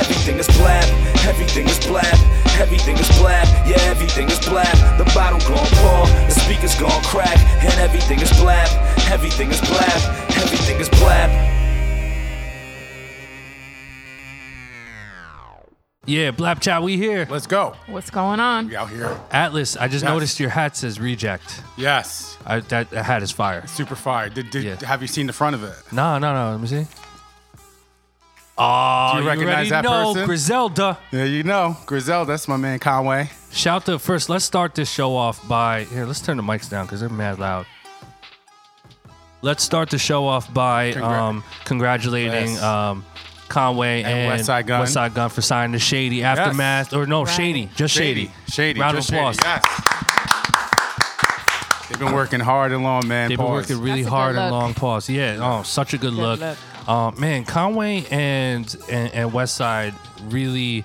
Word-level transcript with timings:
everything 0.00 0.38
is 0.38 0.46
blab, 0.58 0.84
everything 1.26 1.66
is 1.66 1.78
blab, 1.86 2.06
everything 2.58 2.96
is 2.96 3.08
blab, 3.18 3.46
yeah, 3.66 3.76
everything 3.90 4.28
is 4.28 4.38
blab. 4.40 4.76
The 4.98 5.04
bottle 5.14 5.40
gon' 5.40 5.66
pour, 5.80 6.06
the 6.26 6.30
speakers 6.30 6.74
gon' 6.78 7.02
crack, 7.04 7.38
and 7.62 7.74
everything 7.80 8.20
is 8.20 8.30
blab, 8.40 8.68
everything 9.10 9.50
is 9.50 9.60
blab, 9.60 10.00
everything 10.36 10.80
is 10.80 10.88
blab. 10.90 11.30
Yeah, 16.08 16.30
Blap 16.30 16.60
Chat, 16.60 16.84
we 16.84 16.96
here. 16.96 17.26
Let's 17.28 17.48
go. 17.48 17.74
What's 17.88 18.10
going 18.10 18.38
on? 18.38 18.68
We 18.68 18.76
out 18.76 18.90
here. 18.90 19.18
Atlas, 19.32 19.76
I 19.76 19.88
just 19.88 20.04
Yes. 20.04 20.08
noticed 20.12 20.38
your 20.38 20.50
hat 20.50 20.76
says 20.76 21.00
reject. 21.00 21.60
Yes. 21.76 22.38
I, 22.46 22.60
that, 22.60 22.90
that 22.90 23.04
hat 23.04 23.24
is 23.24 23.32
fire. 23.32 23.66
Super 23.66 23.96
fire. 23.96 24.28
Did, 24.28 24.50
did 24.50 24.62
Yeah. 24.62 24.86
have 24.86 25.02
you 25.02 25.08
seen 25.08 25.26
the 25.26 25.32
front 25.32 25.56
of 25.56 25.64
it? 25.64 25.74
No, 25.90 26.16
no, 26.18 26.32
no. 26.32 26.52
Let 26.52 26.60
me 26.60 26.68
see. 26.68 26.86
Oh, 28.58 29.12
Do 29.16 29.22
you 29.22 29.28
recognize 29.28 29.54
already 29.54 29.70
that 29.70 29.84
know, 29.84 30.12
person? 30.14 30.26
Griselda. 30.26 30.98
Yeah, 31.12 31.24
you 31.24 31.42
know. 31.42 31.76
Griselda, 31.84 32.32
that's 32.32 32.48
my 32.48 32.56
man 32.56 32.78
Conway. 32.78 33.30
Shout 33.52 33.84
to 33.86 33.98
first. 33.98 34.28
Let's 34.30 34.44
start 34.46 34.74
this 34.74 34.90
show 34.90 35.14
off 35.14 35.46
by 35.46 35.84
here. 35.84 36.06
Let's 36.06 36.20
turn 36.22 36.38
the 36.38 36.42
mics 36.42 36.68
down 36.70 36.86
because 36.86 37.00
they're 37.00 37.08
mad 37.10 37.38
loud. 37.38 37.66
Let's 39.42 39.62
start 39.62 39.90
the 39.90 39.98
show 39.98 40.26
off 40.26 40.52
by 40.54 40.92
Congra- 40.92 41.02
um, 41.04 41.44
congratulating 41.64 42.52
Yes. 42.52 42.62
um, 42.62 43.04
Conway 43.48 44.02
And 44.02 44.12
and, 44.12 44.40
Westside 44.40 44.66
Gunn. 44.66 44.84
Westside 44.86 45.12
Gunn 45.14 45.28
for 45.28 45.42
signing 45.42 45.72
the 45.72 45.78
Shady 45.78 46.24
Aftermath, 46.24 46.94
or 46.94 47.06
no, 47.06 47.24
Right. 47.24 47.34
Shady, 47.34 47.68
just 47.76 47.94
Shady. 47.94 48.30
Shady. 48.48 48.80
Round 48.80 48.96
just 48.96 49.10
of 49.10 49.14
applause. 49.16 49.36
Shady. 49.36 49.48
Yes. 49.48 49.82
They've 51.90 51.98
been 52.00 52.12
working 52.14 52.40
hard 52.40 52.72
and 52.72 52.82
long, 52.82 53.06
man. 53.06 53.28
They've 53.28 53.38
been 53.38 53.46
working 53.46 53.80
really 53.80 54.02
That's 54.02 54.10
hard 54.12 54.34
and 54.36 54.50
long 54.50 54.74
pause. 54.74 55.08
Yeah, 55.08 55.38
oh, 55.40 55.62
such 55.62 55.92
a 55.94 55.98
good, 55.98 56.14
Good 56.14 56.18
look. 56.22 56.40
look. 56.40 56.58
Uh, 56.86 57.10
man, 57.18 57.44
Conway 57.44 58.04
and, 58.10 58.76
and 58.88 59.12
and 59.12 59.30
Westside 59.32 59.92
really 60.32 60.84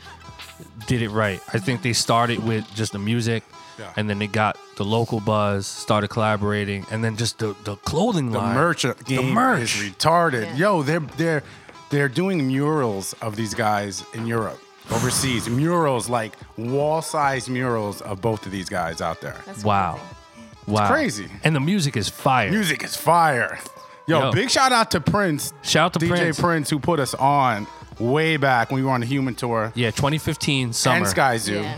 did 0.87 1.01
it 1.01 1.09
right. 1.09 1.39
I 1.53 1.59
think 1.59 1.81
they 1.83 1.93
started 1.93 2.39
with 2.43 2.65
just 2.73 2.91
the 2.93 2.99
music, 2.99 3.43
Yeah. 3.77 3.93
and 3.95 4.09
then 4.09 4.17
they 4.19 4.27
got 4.27 4.57
the 4.77 4.83
local 4.83 5.19
buzz, 5.19 5.67
started 5.67 6.07
collaborating, 6.09 6.85
and 6.91 7.03
then 7.03 7.17
just 7.17 7.37
the 7.37 7.55
the 7.65 7.75
clothing 7.77 8.31
The 8.31 8.39
line. 8.39 8.55
merch 8.55 8.85
game 9.05 9.29
merch. 9.33 9.61
is 9.61 9.91
retarded. 9.91 10.45
Yeah. 10.45 10.55
Yo, 10.55 10.81
they're 10.83 11.05
they're 11.17 11.43
they're 11.91 12.09
doing 12.09 12.47
murals 12.47 13.13
of 13.21 13.35
these 13.35 13.53
guys 13.53 14.03
in 14.13 14.25
Europe, 14.25 14.59
overseas. 14.91 15.47
murals 15.49 16.09
like 16.09 16.33
wall-sized 16.57 17.47
murals 17.49 18.01
of 18.01 18.21
both 18.21 18.45
of 18.45 18.51
these 18.51 18.69
guys 18.69 19.01
out 19.01 19.21
there. 19.21 19.35
That's 19.45 19.63
Wow, 19.63 19.99
crazy. 19.99 20.71
wow, 20.73 20.87
crazy. 20.87 21.27
And 21.43 21.55
the 21.55 21.59
music 21.59 21.95
is 21.95 22.09
fire. 22.09 22.49
Music 22.49 22.83
is 22.83 22.95
fire. 22.95 23.59
Yo, 24.07 24.19
Yo. 24.19 24.31
big 24.31 24.49
shout 24.49 24.71
out 24.71 24.91
to 24.91 24.99
Prince. 25.01 25.53
Shout 25.61 25.85
out 25.85 25.93
to 25.93 25.99
DJ 26.05 26.09
Prince. 26.09 26.39
Prince. 26.39 26.69
who 26.69 26.79
put 26.79 26.99
us 26.99 27.13
on 27.15 27.67
way 27.99 28.37
back 28.37 28.71
when 28.71 28.81
we 28.81 28.85
were 28.85 28.91
on 28.91 29.01
the 29.01 29.05
Human 29.05 29.35
Tour. 29.35 29.71
Yeah, 29.75 29.91
2015 29.91 30.73
summer. 30.73 30.97
And 30.97 31.05
Skyzoo. 31.05 31.63
Yeah. 31.63 31.75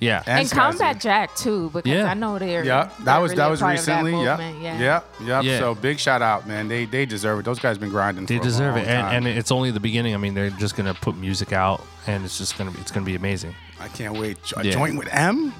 Yeah, 0.00 0.22
And 0.26 0.40
And 0.40 0.50
Combat 0.50 0.96
Zoo. 0.96 1.08
Jack 1.08 1.34
too, 1.36 1.70
because 1.72 1.90
Yeah. 1.90 2.10
I 2.10 2.14
know 2.14 2.38
they're 2.38 2.64
Yeah, 2.64 2.90
they're 2.98 3.04
that 3.06 3.18
was 3.18 3.30
really 3.30 3.36
that 3.38 3.50
was 3.50 3.60
part 3.60 3.78
of 3.78 3.86
that 3.86 4.02
recently. 4.04 4.24
Yep. 4.24 4.38
Yeah. 4.60 4.78
Yep. 4.78 5.04
Yep. 5.22 5.44
Yeah. 5.44 5.58
So 5.60 5.74
big 5.74 5.98
shout 5.98 6.20
out, 6.20 6.46
man. 6.46 6.68
They 6.68 6.84
they 6.84 7.06
deserve 7.06 7.38
it. 7.40 7.44
Those 7.44 7.58
guys 7.58 7.78
been 7.78 7.90
grinding. 7.90 8.26
they 8.26 8.36
for 8.38 8.42
deserve 8.44 8.76
a 8.76 8.80
it, 8.80 8.82
long 8.82 8.90
and, 8.90 9.02
time. 9.02 9.26
and 9.26 9.38
it's 9.38 9.50
only 9.50 9.70
the 9.70 9.80
beginning. 9.80 10.14
I 10.14 10.18
mean, 10.18 10.34
they're 10.34 10.50
just 10.50 10.76
gonna 10.76 10.94
put 10.94 11.16
music 11.16 11.52
out, 11.52 11.80
and 12.06 12.24
it's 12.24 12.36
just 12.38 12.58
gonna 12.58 12.70
be 12.72 12.80
it's 12.80 12.90
gonna 12.90 13.06
be 13.06 13.14
amazing. 13.14 13.54
I 13.80 13.88
can't 13.88 14.16
wait. 14.18 14.36
A 14.56 14.64
Yeah. 14.64 14.72
joint 14.72 14.98
with 14.98 15.08
M. 15.10 15.54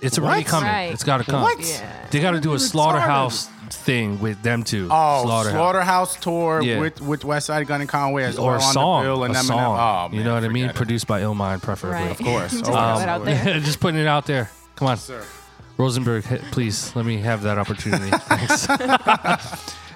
It's 0.00 0.18
already 0.18 0.40
What? 0.42 0.46
coming. 0.46 0.68
Right. 0.70 0.92
It's 0.92 1.04
got 1.04 1.18
to 1.18 1.24
come. 1.24 1.42
What? 1.42 1.60
Yeah. 1.60 1.80
They 2.10 2.18
got 2.20 2.32
to 2.32 2.40
do 2.40 2.52
a 2.52 2.56
Retarded. 2.56 2.60
slaughterhouse 2.70 3.48
thing 3.76 4.20
with 4.20 4.42
them 4.42 4.62
two. 4.62 4.88
Oh, 4.90 5.22
slaughterhouse. 5.24 5.52
Slaughterhouse 5.58 6.16
tour 6.16 6.62
Yeah. 6.62 6.78
with 6.80 7.00
with 7.00 7.22
Westside 7.22 7.66
Gunn 7.66 7.80
and 7.80 7.88
Conway 7.90 8.24
as 8.24 8.38
or 8.38 8.52
well 8.52 8.60
a 8.60 8.64
on 8.64 8.72
song, 8.72 9.02
the 9.02 9.08
bill 9.08 9.24
and 9.24 9.34
a 9.34 9.38
Eminem. 9.38 9.42
song. 9.44 9.78
Oh, 9.78 10.08
man, 10.08 10.18
you 10.18 10.24
know 10.24 10.34
what 10.34 10.44
I 10.44 10.48
mean? 10.48 10.64
forget 10.64 10.74
it. 10.74 10.76
Produced 10.78 11.06
by 11.06 11.20
Illmind, 11.22 11.62
preferably. 11.62 12.02
Right. 12.02 12.10
Of 12.10 12.18
course. 12.18 12.50
Just 12.58 12.70
Always. 12.70 13.02
throw 13.02 13.02
it 13.02 13.08
out 13.08 13.24
there. 13.24 13.60
just 13.60 13.80
putting 13.80 14.00
it 14.00 14.06
out 14.06 14.26
there. 14.26 14.50
Come 14.76 14.88
on, 14.88 14.96
Sir. 14.96 15.22
Rosenberg, 15.78 16.24
hit- 16.24 16.42
please 16.52 16.94
let 16.94 17.04
me 17.06 17.16
have 17.18 17.42
that 17.42 17.58
opportunity. 17.58 18.10
Thanks. 18.12 18.68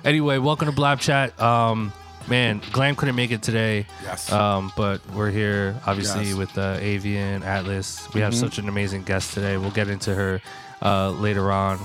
anyway, 0.05 0.39
welcome 0.39 0.67
to 0.69 0.75
Blap 0.75 1.01
Chat. 1.01 1.39
Um, 1.41 1.93
man, 2.29 2.61
Glam 2.73 2.97
couldn't 2.97 3.15
make 3.15 3.31
it 3.31 3.43
today. 3.43 3.87
Yes. 4.03 4.33
Um, 4.33 4.73
but 4.77 5.01
we're 5.13 5.31
here, 5.31 5.77
obviously, 5.87 6.23
Yes. 6.25 6.31
Mm-hmm. 6.31 6.39
with 6.39 6.59
uh, 6.59 6.77
Avian 6.81 7.43
Atlas. 7.43 8.09
We 8.15 8.21
have 8.23 8.35
such 8.35 8.59
an 8.59 8.69
amazing 8.69 9.03
guest 9.03 9.35
today. 9.35 9.57
We'll 9.59 9.71
get 9.71 9.89
into 9.89 10.15
her 10.15 10.41
uh, 10.83 11.11
later 11.11 11.53
on. 11.53 11.79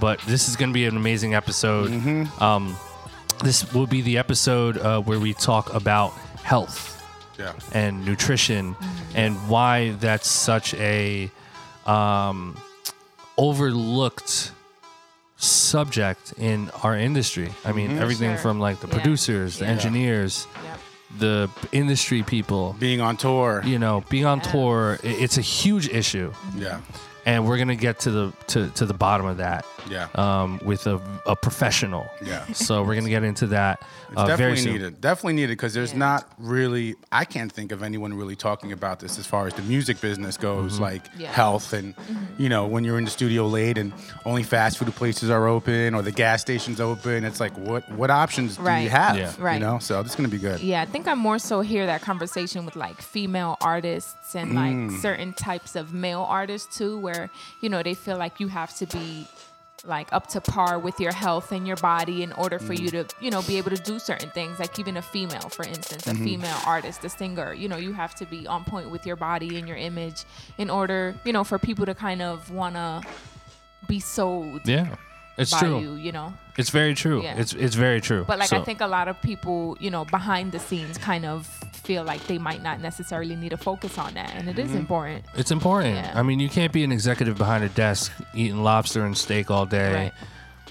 But 0.00 0.20
this 0.22 0.48
is 0.48 0.56
going 0.56 0.70
to 0.70 0.74
be 0.74 0.84
an 0.86 0.96
amazing 0.96 1.34
episode. 1.34 1.90
Mm-hmm. 1.90 2.42
Um, 2.42 2.76
this 3.42 3.72
will 3.72 3.86
be 3.86 4.02
the 4.02 4.18
episode 4.18 4.78
uh, 4.78 5.00
where 5.00 5.18
we 5.20 5.32
talk 5.34 5.72
about 5.74 6.12
health 6.42 7.02
Yeah. 7.38 7.52
and 7.72 8.04
nutrition 8.04 8.76
and 9.14 9.36
why 9.48 9.92
that's 10.00 10.28
such 10.28 10.74
a 10.74 11.30
um, 11.86 12.56
overlooked 13.38 14.52
subject 15.36 16.32
in 16.38 16.70
our 16.82 16.96
industry. 16.96 17.50
I 17.64 17.72
mean, 17.72 17.98
everything 17.98 18.30
Sure. 18.32 18.38
from 18.38 18.60
like 18.60 18.80
the 18.80 18.86
Yeah. 18.88 18.94
producers, 18.94 19.58
the 19.58 19.66
Yeah. 19.66 19.70
engineers, 19.72 20.46
Yep. 20.64 20.80
the 21.18 21.50
industry 21.72 22.22
people, 22.22 22.74
Being 22.78 23.00
on 23.00 23.16
tour. 23.16 23.62
you 23.64 23.78
know, 23.78 24.02
being 24.08 24.24
on 24.26 24.40
tour, 24.40 24.98
it's 25.02 25.36
a 25.36 25.42
huge 25.42 25.88
issue. 25.88 26.32
Yeah. 26.56 26.78
And 27.26 27.46
we're 27.46 27.58
gonna 27.58 27.74
get 27.76 27.98
to 28.00 28.10
the 28.10 28.32
to, 28.48 28.70
to 28.70 28.86
the 28.86 28.94
bottom 28.94 29.26
of 29.26 29.36
that 29.38 29.66
Yeah. 29.90 30.08
um, 30.14 30.60
with 30.64 30.86
a, 30.86 31.00
a 31.26 31.34
professional. 31.36 32.08
Yeah. 32.24 32.46
So 32.52 32.82
we're 32.84 32.94
gonna 32.94 33.08
get 33.10 33.24
into 33.24 33.48
that 33.48 33.82
It's 34.16 34.22
uh, 34.22 34.26
definitely 34.28 34.72
needed. 34.72 35.00
Definitely 35.00 35.34
needed 35.34 35.50
because 35.58 35.74
there's 35.74 35.92
Yeah. 35.92 35.98
not 35.98 36.28
really. 36.38 36.94
I 37.12 37.24
can't 37.26 37.52
think 37.52 37.70
of 37.70 37.82
anyone 37.82 38.14
really 38.14 38.34
talking 38.36 38.72
about 38.72 38.98
this 39.00 39.18
as 39.18 39.26
far 39.26 39.46
as 39.46 39.52
the 39.52 39.60
music 39.62 40.00
business 40.00 40.38
goes, 40.38 40.74
Mm-hmm. 40.74 40.82
like 40.82 41.02
Yeah. 41.18 41.32
health 41.32 41.72
and 41.74 41.94
you 42.38 42.48
know 42.48 42.66
when 42.66 42.82
you're 42.84 42.96
in 42.98 43.04
the 43.04 43.10
studio 43.10 43.46
late 43.46 43.76
and 43.76 43.92
only 44.24 44.42
fast 44.42 44.78
food 44.78 44.94
places 44.94 45.28
are 45.28 45.46
open 45.46 45.94
or 45.94 46.00
the 46.00 46.12
gas 46.12 46.40
stations 46.40 46.80
open. 46.80 47.24
It's 47.24 47.40
like 47.40 47.56
what 47.58 47.82
what 47.92 48.10
options 48.10 48.56
do 48.56 48.62
you 48.62 48.68
Right. 48.68 48.90
have? 48.90 49.16
Yeah. 49.18 49.52
You 49.54 49.60
know, 49.60 49.78
so 49.80 50.02
this 50.02 50.12
is 50.12 50.16
gonna 50.16 50.28
be 50.28 50.38
good. 50.38 50.60
Yeah, 50.60 50.80
I 50.80 50.86
think 50.86 51.06
I 51.08 51.14
more 51.14 51.38
so 51.38 51.60
hear 51.60 51.84
that 51.86 52.00
conversation 52.00 52.64
with 52.64 52.74
like 52.76 53.02
female 53.02 53.58
artists 53.60 54.34
and 54.34 54.52
Mm. 54.52 54.90
like 54.92 55.00
certain 55.02 55.34
types 55.34 55.76
of 55.76 55.92
male 55.92 56.24
artists 56.26 56.74
too, 56.78 56.98
where 56.98 57.28
you 57.60 57.68
know 57.68 57.82
they 57.82 57.94
feel 57.94 58.16
like 58.16 58.40
you 58.40 58.48
have 58.48 58.74
to 58.78 58.86
be 58.86 59.26
like 59.84 60.12
up 60.12 60.26
to 60.28 60.40
par 60.40 60.78
with 60.78 60.98
your 60.98 61.12
health 61.12 61.52
and 61.52 61.66
your 61.66 61.76
body 61.76 62.22
in 62.22 62.32
order 62.32 62.58
for 62.58 62.72
Mm. 62.74 62.80
you 62.80 62.90
to 62.90 63.06
you 63.20 63.30
know 63.30 63.42
be 63.42 63.58
able 63.58 63.70
to 63.70 63.76
do 63.76 63.98
certain 63.98 64.30
things 64.30 64.58
like 64.58 64.78
even 64.78 64.96
a 64.96 65.02
female 65.02 65.48
for 65.50 65.64
instance 65.66 66.04
Mm-hmm. 66.04 66.22
a 66.22 66.24
female 66.24 66.58
artist 66.66 67.04
a 67.04 67.08
singer 67.08 67.52
you 67.52 67.68
know 67.68 67.76
you 67.76 67.92
have 67.92 68.14
to 68.16 68.24
be 68.26 68.46
on 68.46 68.64
point 68.64 68.90
with 68.90 69.04
your 69.06 69.16
body 69.16 69.58
and 69.58 69.68
your 69.68 69.76
image 69.76 70.24
in 70.58 70.70
order 70.70 71.14
you 71.24 71.32
know 71.32 71.44
for 71.44 71.58
people 71.58 71.84
to 71.86 71.94
kind 71.94 72.22
of 72.22 72.50
want 72.50 72.74
to 72.74 73.02
be 73.86 74.00
sold 74.00 74.62
Yeah, 74.64 74.96
it's 75.36 75.52
by 75.52 75.60
true. 75.60 75.78
you 75.80 75.92
you 75.94 76.12
know 76.12 76.32
It's 76.56 76.70
very 76.70 76.94
true. 76.94 77.22
Yeah. 77.22 77.36
It's 77.40 77.52
it's 77.52 77.74
very 77.76 78.00
true. 78.00 78.24
But 78.26 78.38
like 78.38 78.52
I 78.52 78.62
think 78.64 78.80
a 78.80 78.86
lot 78.86 79.08
of 79.08 79.20
people, 79.20 79.76
you 79.78 79.90
know, 79.90 80.06
behind 80.06 80.52
the 80.52 80.58
scenes 80.58 80.96
kind 80.96 81.26
of 81.26 81.46
feel 81.86 82.02
like 82.02 82.26
they 82.26 82.36
might 82.36 82.62
not 82.62 82.80
necessarily 82.80 83.36
need 83.36 83.50
to 83.50 83.56
focus 83.56 83.96
on 83.96 84.14
that. 84.14 84.34
And 84.34 84.48
it 84.48 84.58
is 84.58 84.68
mm-hmm. 84.68 84.78
important. 84.78 85.24
It's 85.36 85.52
important. 85.52 85.94
Yeah. 85.94 86.12
I 86.16 86.22
mean, 86.22 86.40
you 86.40 86.48
can't 86.48 86.72
be 86.72 86.82
an 86.82 86.90
executive 86.90 87.38
behind 87.38 87.62
a 87.62 87.68
desk 87.68 88.12
eating 88.34 88.64
lobster 88.64 89.04
and 89.04 89.16
steak 89.16 89.50
all 89.50 89.66
day. 89.66 89.94
Right. 89.94 90.12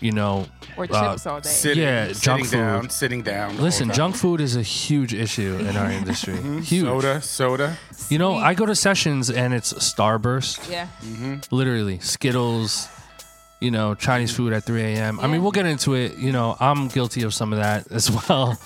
You 0.01 0.11
know, 0.11 0.45
Or 0.75 0.83
uh, 0.83 1.11
chips 1.11 1.25
all 1.25 1.39
day. 1.39 1.49
Sitting, 1.49 1.81
Yeah, 1.81 2.07
sitting 2.07 2.21
junk 2.21 2.43
food. 2.43 2.51
down, 2.51 2.89
sitting 2.89 3.21
down. 3.21 3.57
Listen, 3.57 3.93
junk 3.93 4.17
food 4.17 4.41
is 4.41 4.57
a 4.57 4.61
huge 4.61 5.13
issue 5.13 5.55
in 5.57 5.77
our 5.77 5.89
industry. 5.99 6.33
Mm-hmm. 6.33 6.59
Huge. 6.59 6.85
time. 6.85 7.01
soda, 7.01 7.21
soda. 7.21 7.77
You 8.09 8.19
know, 8.19 8.35
I 8.35 8.55
go 8.55 8.65
to 8.65 8.75
sessions 8.75 9.29
and 9.29 9.53
it's 9.53 9.71
Starburst, 9.71 10.69
yeah. 10.69 10.89
Mm-hmm. 11.01 11.55
literally 11.55 11.99
Skittles. 11.99 12.89
You 13.61 13.71
know, 13.71 13.95
Chinese 13.95 14.33
mm. 14.33 14.35
food 14.35 14.53
at 14.53 14.65
3 14.65 14.81
a.m. 14.81 15.17
I 15.21 15.27
mean, 15.27 15.41
we'll 15.41 15.53
get 15.53 15.65
into 15.65 15.95
it. 15.95 16.17
You 16.17 16.33
know, 16.33 16.57
I'm 16.59 16.89
guilty 16.89 17.23
of 17.23 17.33
some 17.33 17.53
of 17.53 17.59
that 17.59 17.89
as 17.89 18.11
well. 18.29 18.59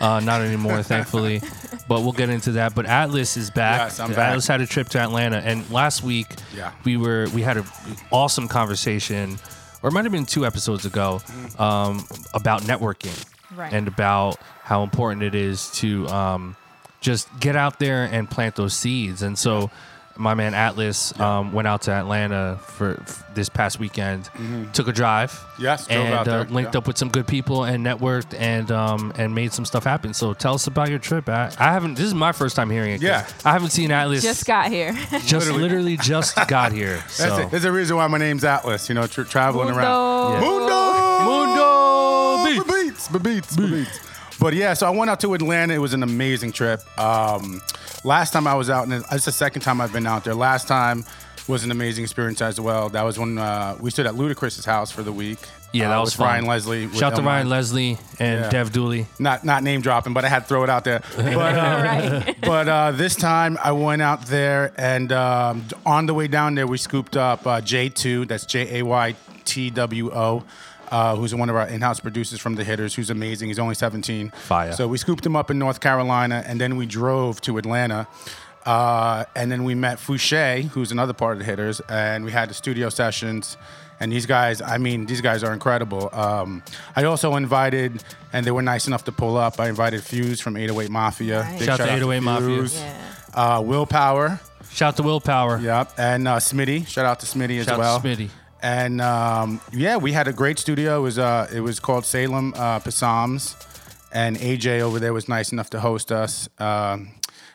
Uh, 0.00 0.20
not 0.20 0.40
anymore, 0.42 0.82
thankfully. 0.82 1.42
But 1.88 2.02
we'll 2.02 2.12
get 2.12 2.28
into 2.28 2.52
that. 2.52 2.74
But 2.74 2.84
Atlas 2.84 3.38
is 3.38 3.50
back. 3.50 3.80
Yes, 3.80 3.98
I'm 3.98 4.10
back. 4.10 4.18
Atlas 4.32 4.46
had 4.46 4.60
a 4.60 4.66
trip 4.66 4.90
to 4.90 4.98
Atlanta, 4.98 5.38
and 5.38 5.68
last 5.70 6.02
week 6.02 6.26
Yeah. 6.54 6.72
we 6.84 6.98
were 6.98 7.28
we 7.32 7.40
had 7.40 7.56
an 7.56 7.64
awesome 8.10 8.46
conversation, 8.46 9.38
or 9.82 9.88
it 9.88 9.92
might 9.94 10.04
have 10.04 10.12
been 10.12 10.26
two 10.26 10.44
episodes 10.44 10.84
ago, 10.84 11.22
um, 11.58 12.04
about 12.34 12.60
networking 12.64 13.16
Right. 13.56 13.72
and 13.72 13.88
about 13.88 14.36
how 14.64 14.82
important 14.82 15.22
it 15.22 15.34
is 15.34 15.70
to 15.80 16.06
um, 16.08 16.56
just 17.00 17.26
get 17.40 17.56
out 17.56 17.78
there 17.78 18.04
and 18.04 18.28
plant 18.30 18.56
those 18.56 18.74
seeds. 18.74 19.22
And 19.22 19.38
so, 19.38 19.70
my 20.18 20.34
man 20.34 20.52
Atlas 20.52 21.18
um, 21.20 21.52
went 21.52 21.68
out 21.68 21.82
to 21.82 21.92
Atlanta 21.92 22.58
for, 22.62 23.00
f 23.00 23.24
this 23.34 23.48
past 23.48 23.78
weekend, 23.78 24.28
took 24.72 24.88
a 24.88 24.92
drive, 24.92 25.30
Mm-hmm. 25.32 25.62
Yes, 25.62 25.86
drove 25.86 26.04
and 26.06 26.14
out 26.14 26.24
there, 26.24 26.40
uh, 26.40 26.44
linked 26.44 26.74
yeah. 26.74 26.78
up 26.78 26.86
with 26.86 26.98
some 26.98 27.08
good 27.08 27.26
people 27.26 27.64
and 27.64 27.84
networked 27.84 28.34
and 28.38 28.70
um, 28.70 29.12
and 29.16 29.34
made 29.34 29.52
some 29.52 29.64
stuff 29.64 29.84
happen. 29.84 30.12
So, 30.14 30.34
tell 30.34 30.54
us 30.54 30.66
about 30.66 30.88
your 30.90 30.98
trip. 30.98 31.28
I, 31.28 31.52
I 31.58 31.72
haven't. 31.72 31.94
This 31.94 32.06
is 32.06 32.14
my 32.14 32.32
first 32.32 32.54
time 32.56 32.70
hearing 32.70 32.92
it. 32.92 33.02
Yeah. 33.02 33.26
I 33.44 33.52
haven't 33.52 33.70
seen 33.70 33.90
Atlas. 33.90 34.22
Just 34.22 34.44
got 34.46 34.70
here. 34.70 34.92
just 35.24 35.50
literally 35.50 35.96
just 35.96 36.36
got 36.48 36.72
here. 36.72 36.96
That's 36.96 37.16
So. 37.16 37.38
it. 37.38 37.50
There's 37.50 37.64
a 37.64 37.72
reason 37.72 37.96
why 37.96 38.06
my 38.08 38.18
name's 38.18 38.44
Atlas. 38.44 38.88
You 38.88 38.94
know, 38.94 39.06
tra- 39.06 39.24
traveling 39.24 39.70
around. 39.70 40.40
Mundo. 40.40 41.24
Mundo! 41.24 42.44
Mundo 42.44 42.64
Beats, 42.72 43.08
beats, 43.08 43.56
beats. 43.56 44.00
But 44.40 44.54
yeah, 44.54 44.74
so 44.74 44.86
I 44.86 44.90
went 44.90 45.10
out 45.10 45.20
to 45.20 45.34
Atlanta. 45.34 45.74
It 45.74 45.78
was 45.78 45.94
an 45.94 46.02
amazing 46.02 46.52
trip. 46.52 46.80
Um, 46.98 47.60
last 48.04 48.32
time 48.32 48.46
I 48.46 48.54
was 48.54 48.70
out, 48.70 48.86
and 48.88 49.04
it's 49.12 49.24
the 49.24 49.32
second 49.32 49.62
time 49.62 49.80
I've 49.80 49.92
been 49.92 50.06
out 50.06 50.24
there. 50.24 50.34
Last 50.34 50.68
time 50.68 51.04
was 51.46 51.64
an 51.64 51.70
amazing 51.70 52.04
experience 52.04 52.42
as 52.42 52.60
well. 52.60 52.88
That 52.90 53.02
was 53.02 53.18
when 53.18 53.38
uh, 53.38 53.76
we 53.80 53.90
stood 53.90 54.06
at 54.06 54.14
Ludacris's 54.14 54.64
house 54.64 54.90
for 54.90 55.02
the 55.02 55.12
week. 55.12 55.38
Yeah, 55.72 55.88
that 55.88 55.96
uh, 55.96 56.00
was 56.00 56.10
with 56.10 56.18
fun. 56.18 56.26
Ryan 56.28 56.46
Leslie. 56.46 56.86
with 56.86 56.96
Shout 56.96 57.16
to 57.16 57.22
Ryan 57.22 57.48
Leslie 57.48 57.98
and 58.18 58.40
Yeah. 58.40 58.50
Dev 58.50 58.72
Dooley. 58.72 59.06
Not 59.18 59.44
not 59.44 59.62
name 59.62 59.80
dropping, 59.82 60.12
but 60.14 60.24
I 60.24 60.28
had 60.28 60.40
to 60.40 60.44
throw 60.46 60.64
it 60.64 60.70
out 60.70 60.84
there. 60.84 61.02
But 61.16 61.26
uh, 61.26 61.82
right. 61.84 62.36
but 62.42 62.68
uh, 62.68 62.92
this 62.92 63.14
time 63.16 63.58
I 63.62 63.72
went 63.72 64.00
out 64.02 64.26
there, 64.26 64.72
and 64.76 65.12
um, 65.12 65.64
on 65.84 66.06
the 66.06 66.14
way 66.14 66.26
down 66.28 66.54
there, 66.54 66.66
we 66.66 66.78
scooped 66.78 67.16
up 67.16 67.46
uh, 67.46 67.60
J2. 67.60 68.28
That's 68.28 68.46
J 68.46 68.80
A 68.80 68.82
Y 68.84 69.14
T 69.44 69.70
W 69.70 70.10
O. 70.12 70.44
Uh, 70.90 71.16
who's 71.16 71.34
one 71.34 71.50
of 71.50 71.56
our 71.56 71.66
in-house 71.68 72.00
producers 72.00 72.40
from 72.40 72.54
the 72.54 72.64
Hitters? 72.64 72.94
Who's 72.94 73.10
amazing. 73.10 73.48
He's 73.48 73.58
only 73.58 73.74
17. 73.74 74.30
Fire. 74.30 74.72
So 74.72 74.88
we 74.88 74.98
scooped 74.98 75.24
him 75.24 75.36
up 75.36 75.50
in 75.50 75.58
North 75.58 75.80
Carolina, 75.80 76.42
and 76.46 76.60
then 76.60 76.76
we 76.76 76.86
drove 76.86 77.40
to 77.42 77.58
Atlanta. 77.58 78.06
Uh, 78.66 79.24
and 79.34 79.50
then 79.50 79.64
we 79.64 79.74
met 79.74 79.98
Fouché, 79.98 80.64
who's 80.68 80.92
another 80.92 81.12
part 81.14 81.32
of 81.32 81.38
the 81.38 81.44
Hitters, 81.44 81.80
and 81.88 82.24
we 82.24 82.32
had 82.32 82.50
the 82.50 82.54
studio 82.54 82.88
sessions. 82.88 83.56
And 84.00 84.12
these 84.12 84.26
guys, 84.26 84.60
I 84.62 84.78
mean, 84.78 85.06
these 85.06 85.20
guys 85.20 85.42
are 85.42 85.52
incredible. 85.52 86.08
Um, 86.12 86.62
I 86.94 87.04
also 87.04 87.34
invited, 87.36 88.02
and 88.32 88.46
they 88.46 88.50
were 88.50 88.62
nice 88.62 88.86
enough 88.86 89.04
to 89.04 89.12
pull 89.12 89.36
up. 89.36 89.58
I 89.58 89.68
invited 89.68 90.04
Fuse 90.04 90.40
from 90.40 90.56
808 90.56 90.90
Mafia. 90.90 91.40
Nice. 91.42 91.58
Big 91.58 91.66
Shout 91.66 91.80
out 91.80 91.86
to 91.86 91.92
out 91.92 91.96
808 91.98 92.20
Mafia. 92.20 92.62
Yeah. 92.80 92.94
Uh, 93.34 93.60
Willpower, 93.60 94.40
Shout 94.70 94.88
out 94.94 94.96
to 94.98 95.02
Willpower. 95.02 95.58
yep, 95.58 95.92
and 95.98 96.28
uh, 96.28 96.36
Smitty. 96.36 96.86
Shout 96.86 97.06
out 97.06 97.20
to 97.20 97.26
Smitty 97.26 97.58
as 97.60 97.66
Shout 97.66 97.78
well. 97.78 98.00
to 98.00 98.06
Smitty. 98.08 98.28
And 98.62 99.00
um, 99.00 99.60
yeah, 99.72 99.96
we 99.96 100.12
had 100.12 100.26
a 100.28 100.32
great 100.32 100.58
studio. 100.58 100.98
It 100.98 101.02
was 101.02 101.18
uh, 101.18 101.48
it 101.52 101.60
was 101.60 101.78
called 101.80 102.04
Salem 102.04 102.54
uh, 102.56 102.80
Passams, 102.80 103.54
and 104.12 104.36
AJ 104.36 104.80
over 104.80 104.98
there 104.98 105.12
was 105.12 105.28
nice 105.28 105.52
enough 105.52 105.70
to 105.70 105.80
host 105.80 106.10
us. 106.10 106.48
Um, 106.58 107.10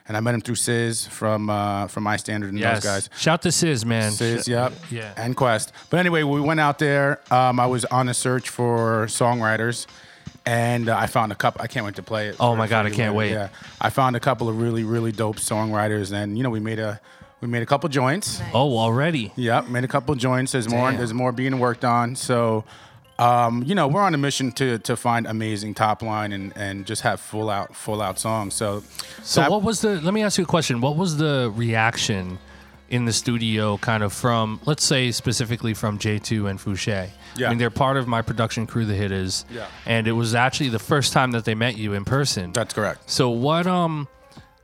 and 0.08 0.18
I 0.18 0.20
met 0.20 0.34
him 0.36 0.42
through 0.42 0.56
Sis 0.56 1.06
from 1.08 1.50
uh, 1.50 1.88
from 1.88 2.04
My 2.04 2.16
Standard 2.18 2.50
and 2.52 2.60
Yes. 2.60 2.84
those 2.84 2.92
guys. 2.92 3.10
Shout 3.20 3.42
to 3.42 3.52
Sis, 3.52 3.84
man. 3.86 4.14
Sh- 4.14 4.48
yep, 4.48 4.74
Yeah. 4.90 5.14
and 5.18 5.36
Quest. 5.36 5.74
But 5.90 6.00
anyway, 6.00 6.24
we 6.24 6.40
went 6.42 6.60
out 6.62 6.80
there. 6.80 7.20
Um, 7.32 7.60
I 7.60 7.66
was 7.66 7.84
on 7.86 8.08
a 8.10 8.14
search 8.14 8.48
for 8.50 9.06
songwriters, 9.08 9.88
and 10.46 10.88
uh, 10.88 10.98
I 10.98 11.08
found 11.08 11.34
a 11.34 11.36
couple. 11.36 11.62
I 11.62 11.68
can't 11.68 11.86
wait 11.86 11.96
to 11.96 12.04
play 12.04 12.30
it. 12.30 12.38
Oh 12.40 12.56
my 12.56 12.68
God, 12.68 12.86
I 12.86 12.90
can't 12.92 13.12
you. 13.14 13.18
wait. 13.18 13.32
Yeah, 13.32 13.50
I 13.82 13.90
found 13.90 14.16
a 14.16 14.22
couple 14.22 14.48
of 14.48 14.62
really 14.62 14.86
really 14.86 15.12
dope 15.12 15.36
songwriters, 15.38 16.14
and 16.14 16.38
you 16.38 16.44
know 16.44 16.50
we 16.50 16.62
made 16.62 16.80
a 16.80 17.00
we 17.44 17.50
made 17.50 17.62
a 17.62 17.66
couple 17.66 17.90
joints. 17.90 18.42
Oh, 18.54 18.78
already. 18.78 19.34
Yep, 19.36 19.68
made 19.68 19.84
a 19.84 19.88
couple 19.88 20.16
joints. 20.16 20.54
There's 20.54 20.70
more. 20.70 20.90
Damn. 20.90 20.98
There's 20.98 21.14
more 21.14 21.34
being 21.34 21.60
worked 21.60 21.84
on. 21.84 22.16
So, 22.16 22.64
um, 23.20 23.64
you 23.64 23.76
know, 23.76 23.90
we're 23.90 24.02
on 24.02 24.14
a 24.14 24.18
mission 24.18 24.54
to 24.54 24.80
to 24.80 24.96
find 24.96 25.28
amazing 25.28 25.74
top 25.74 26.02
line 26.02 26.32
and 26.32 26.54
and 26.56 26.86
just 26.86 27.02
have 27.02 27.20
full 27.20 27.50
out 27.50 27.76
full 27.76 28.02
out 28.02 28.18
songs. 28.18 28.54
So, 28.54 28.82
So 29.24 29.42
that- 29.42 29.52
what 29.52 29.62
was 29.62 29.82
the? 29.82 30.00
Let 30.00 30.14
me 30.14 30.24
ask 30.24 30.38
you 30.38 30.46
a 30.46 30.48
question. 30.48 30.80
What 30.80 30.96
was 30.96 31.18
the 31.18 31.52
reaction 31.54 32.40
in 32.90 33.06
the 33.06 33.14
studio, 33.14 33.76
kind 33.78 34.04
of 34.04 34.14
from, 34.14 34.60
let's 34.66 34.84
say 34.84 35.10
specifically 35.12 35.74
from 35.74 35.98
J2 35.98 36.48
and 36.50 36.60
Fouché? 36.60 37.10
Yeah. 37.36 37.48
I 37.48 37.50
mean, 37.50 37.58
they're 37.58 37.72
part 37.72 37.98
of 37.98 38.08
my 38.08 38.22
production 38.22 38.68
crew, 38.68 38.86
the 38.86 38.94
Hitters. 38.94 39.46
Yeah. 39.52 39.66
And 39.88 40.08
it 40.08 40.12
was 40.12 40.36
actually 40.36 40.70
the 40.70 40.78
first 40.80 41.12
time 41.12 41.32
that 41.32 41.44
they 41.44 41.56
met 41.56 41.76
you 41.76 41.94
in 41.94 42.06
person. 42.06 42.54
That's 42.54 42.74
correct. 42.74 43.10
So 43.10 43.30
what 43.32 43.66
um 43.68 44.08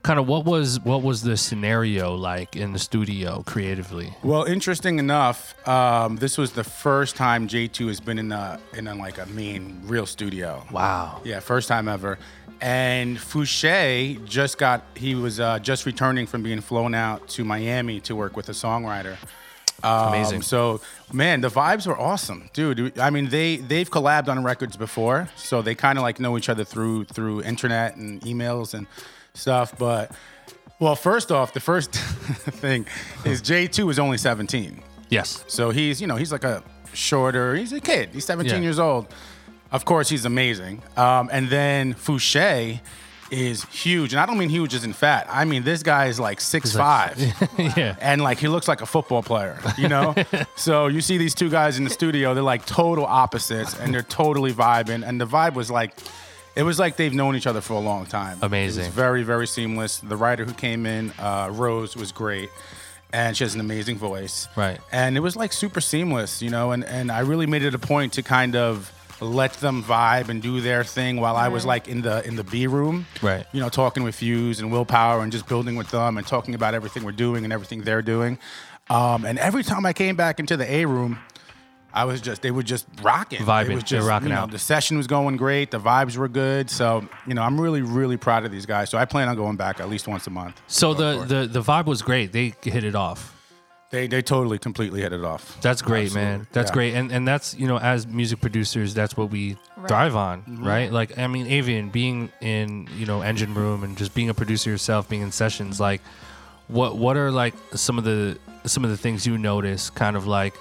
kind 0.03 0.19
of 0.19 0.27
what 0.27 0.45
was 0.45 0.79
what 0.79 1.01
was 1.03 1.21
the 1.23 1.35
scenario 1.37 2.15
like 2.15 2.55
in 2.55 2.73
the 2.73 2.79
studio 2.79 3.43
creatively? 3.45 4.13
Well, 4.23 4.43
interesting 4.43 4.99
enough, 4.99 5.55
um, 5.67 6.17
this 6.17 6.37
was 6.37 6.51
the 6.53 6.63
first 6.63 7.15
time 7.15 7.47
J2 7.47 7.87
has 7.87 7.99
been 7.99 8.19
in 8.19 8.31
a 8.31 8.59
in 8.73 8.87
a, 8.87 8.95
like 8.95 9.17
a 9.17 9.25
main 9.27 9.81
real 9.85 10.05
studio. 10.05 10.65
Wow. 10.71 11.21
Yeah, 11.23 11.39
first 11.39 11.67
time 11.67 11.87
ever. 11.87 12.17
And 12.61 13.17
Fouché 13.17 14.23
just 14.25 14.57
got 14.57 14.83
he 14.95 15.15
was 15.15 15.39
uh, 15.39 15.59
just 15.59 15.85
returning 15.85 16.27
from 16.27 16.43
being 16.43 16.61
flown 16.61 16.93
out 16.93 17.27
to 17.29 17.45
Miami 17.45 17.99
to 18.01 18.15
work 18.15 18.35
with 18.35 18.49
a 18.49 18.53
songwriter. 18.53 19.17
Um, 19.81 20.09
Amazing. 20.09 20.41
So, 20.41 20.81
man, 21.13 21.39
the 21.39 21.47
vibes 21.47 21.87
were 21.87 21.97
awesome, 21.97 22.49
dude. 22.51 22.99
I 22.99 23.09
mean, 23.09 23.29
they 23.29 23.57
they've 23.57 23.89
collabed 23.89 24.27
on 24.27 24.43
records 24.43 24.75
before, 24.75 25.29
so 25.37 25.61
they 25.61 25.73
kind 25.73 25.97
of 25.97 26.01
like 26.01 26.19
know 26.19 26.37
each 26.37 26.49
other 26.49 26.65
through 26.65 27.05
through 27.05 27.43
internet 27.43 27.95
and 27.95 28.19
emails 28.21 28.73
and 28.73 28.87
stuff. 29.39 29.77
But 29.77 30.11
well, 30.79 30.95
first 30.95 31.31
off, 31.31 31.53
the 31.53 31.59
first 31.59 31.91
thing 31.95 32.85
is 33.25 33.41
J2 33.41 33.89
is 33.91 33.99
only 33.99 34.17
17. 34.17 34.81
Yes. 35.09 35.43
So 35.47 35.71
he's, 35.71 35.99
you 36.01 36.07
know, 36.07 36.15
he's 36.15 36.31
like 36.31 36.43
a 36.43 36.63
shorter, 36.93 37.55
he's 37.55 37.73
a 37.73 37.79
kid. 37.79 38.09
He's 38.13 38.25
17 38.25 38.55
Yeah. 38.57 38.61
years 38.61 38.79
old. 38.79 39.07
Of 39.71 39.85
course, 39.85 40.09
he's 40.09 40.25
amazing. 40.25 40.81
Um, 40.97 41.29
and 41.31 41.49
then 41.49 41.93
Fouché 41.93 42.79
is 43.31 43.63
huge. 43.65 44.11
And 44.13 44.19
I 44.19 44.25
don't 44.25 44.39
mean 44.39 44.49
huge 44.49 44.73
as 44.73 44.83
in 44.83 44.93
fat. 44.93 45.27
I 45.29 45.45
mean, 45.45 45.63
this 45.63 45.83
guy 45.83 46.07
is 46.07 46.19
like 46.19 46.41
six 46.41 46.75
five, 46.75 47.19
yeah. 47.77 47.95
And 48.01 48.21
like, 48.21 48.39
he 48.39 48.47
looks 48.47 48.67
like 48.67 48.81
a 48.81 48.87
football 48.87 49.21
player, 49.21 49.59
you 49.77 49.87
know? 49.87 50.15
so 50.55 50.87
you 50.87 51.01
see 51.01 51.19
these 51.19 51.35
two 51.35 51.49
guys 51.51 51.77
in 51.77 51.83
the 51.83 51.91
studio, 51.91 52.33
they're 52.33 52.41
like 52.41 52.65
total 52.65 53.05
opposites 53.05 53.77
and 53.79 53.93
they're 53.93 54.01
totally 54.01 54.51
vibing. 54.53 55.07
And 55.07 55.21
the 55.21 55.27
vibe 55.27 55.53
was 55.53 55.69
like, 55.69 55.91
it 56.59 56.63
was 56.63 56.77
like 56.77 56.97
they've 56.97 57.13
known 57.13 57.37
each 57.37 57.47
other 57.47 57.61
for 57.61 57.73
a 57.73 57.79
long 57.79 58.05
time. 58.05 58.37
Amazing. 58.41 58.83
It 58.83 58.87
was 58.87 58.93
very, 58.93 59.23
very 59.23 59.47
seamless. 59.47 59.99
The 59.99 60.17
writer 60.17 60.43
who 60.43 60.53
came 60.53 60.85
in, 60.85 61.13
uh, 61.17 61.49
Rose, 61.53 61.95
was 61.95 62.11
great. 62.11 62.49
And 63.13 63.35
she 63.35 63.45
has 63.45 63.55
an 63.55 63.61
amazing 63.61 63.97
voice. 63.97 64.49
Right. 64.57 64.77
And 64.91 65.15
it 65.15 65.21
was 65.21 65.37
like 65.37 65.53
super 65.53 65.79
seamless, 65.79 66.41
you 66.41 66.49
know, 66.49 66.71
and, 66.71 66.83
and 66.83 67.13
I 67.13 67.21
really 67.21 67.47
made 67.47 67.63
it 67.63 67.73
a 67.73 67.79
point 67.79 68.11
to 68.13 68.23
kind 68.23 68.57
of 68.57 68.91
let 69.21 69.53
them 69.53 69.83
vibe 69.83 70.27
and 70.27 70.41
do 70.41 70.59
their 70.59 70.83
thing 70.83 71.21
while 71.21 71.37
I 71.37 71.47
was 71.47 71.65
like 71.65 71.87
in 71.87 72.01
the 72.01 72.25
in 72.27 72.35
the 72.35 72.43
B 72.43 72.67
room. 72.67 73.07
Right. 73.21 73.45
You 73.53 73.61
know, 73.61 73.69
talking 73.69 74.03
with 74.03 74.15
Fuse 74.15 74.59
and 74.59 74.69
Willpower 74.69 75.23
and 75.23 75.31
just 75.31 75.47
building 75.47 75.77
with 75.77 75.89
them 75.91 76.17
and 76.17 76.27
talking 76.27 76.55
about 76.55 76.73
everything 76.73 77.05
we're 77.05 77.13
doing 77.13 77.45
and 77.45 77.53
everything 77.53 77.83
they're 77.83 78.01
doing. 78.01 78.37
Um, 78.89 79.23
and 79.23 79.39
every 79.39 79.63
time 79.63 79.85
I 79.85 79.93
came 79.93 80.17
back 80.17 80.39
into 80.39 80.57
the 80.57 80.69
A 80.69 80.85
room, 80.85 81.19
I 81.93 82.05
was 82.05 82.21
just 82.21 82.41
they 82.41 82.51
were 82.51 82.63
just 82.63 82.85
rocking. 83.01 83.39
Vibing. 83.39 83.69
It 83.71 83.75
was 83.75 83.83
They 83.83 83.95
were 83.97 83.99
just, 84.01 84.07
rocking 84.07 84.29
you 84.29 84.35
know, 84.35 84.41
out. 84.41 84.51
The 84.51 84.59
session 84.59 84.97
was 84.97 85.07
going 85.07 85.37
great. 85.37 85.71
The 85.71 85.79
vibes 85.79 86.17
were 86.17 86.27
good. 86.27 86.69
So, 86.69 87.07
you 87.25 87.33
know, 87.33 87.41
I'm 87.41 87.59
really, 87.59 87.81
really 87.81 88.17
proud 88.17 88.45
of 88.45 88.51
these 88.51 88.65
guys. 88.65 88.89
So 88.89 88.97
I 88.97 89.05
plan 89.05 89.27
on 89.27 89.35
going 89.35 89.55
back 89.57 89.79
at 89.79 89.89
least 89.89 90.07
once 90.07 90.27
a 90.27 90.29
month. 90.29 90.61
So 90.67 90.93
the, 90.93 91.23
the 91.25 91.47
the 91.47 91.61
vibe 91.61 91.85
was 91.85 92.01
great. 92.01 92.31
They 92.31 92.53
hit 92.63 92.83
it 92.83 92.95
off. 92.95 93.35
they 93.91 94.05
they 94.05 94.21
totally 94.21 94.59
completely 94.59 95.01
hit 95.01 95.13
it 95.13 95.23
off. 95.23 95.59
That's 95.61 95.81
great, 95.81 96.05
Absolutely. 96.05 96.29
man. 96.37 96.47
That's 96.51 96.69
Yeah. 96.69 96.73
great. 96.75 96.93
And 96.93 97.11
and 97.11 97.27
that's, 97.27 97.55
you 97.55 97.65
know, 97.67 97.79
as 97.79 98.05
music 98.05 98.39
producers, 98.39 98.93
that's 98.93 99.17
what 99.17 99.31
we 99.31 99.57
Right. 99.75 99.87
thrive 99.87 100.15
on, 100.15 100.41
Mm-hmm. 100.43 100.67
right? 100.67 100.91
Like 100.91 101.17
I 101.17 101.25
mean, 101.27 101.47
Avian 101.47 101.89
being 101.89 102.31
in, 102.41 102.87
you 102.97 103.05
know, 103.07 103.21
engine 103.21 103.53
room 103.55 103.83
and 103.83 103.97
just 103.97 104.13
being 104.13 104.29
a 104.29 104.33
producer 104.35 104.69
yourself, 104.69 105.09
being 105.09 105.23
in 105.23 105.31
sessions, 105.31 105.79
like 105.79 106.01
what 106.67 106.97
what 106.97 107.17
are 107.17 107.31
like 107.31 107.55
some 107.73 107.97
of 107.97 108.03
the 108.03 108.37
some 108.65 108.83
of 108.83 108.91
the 108.91 108.97
things 108.97 109.25
you 109.25 109.37
notice 109.39 109.89
kind 109.89 110.15
of 110.15 110.27
like 110.27 110.53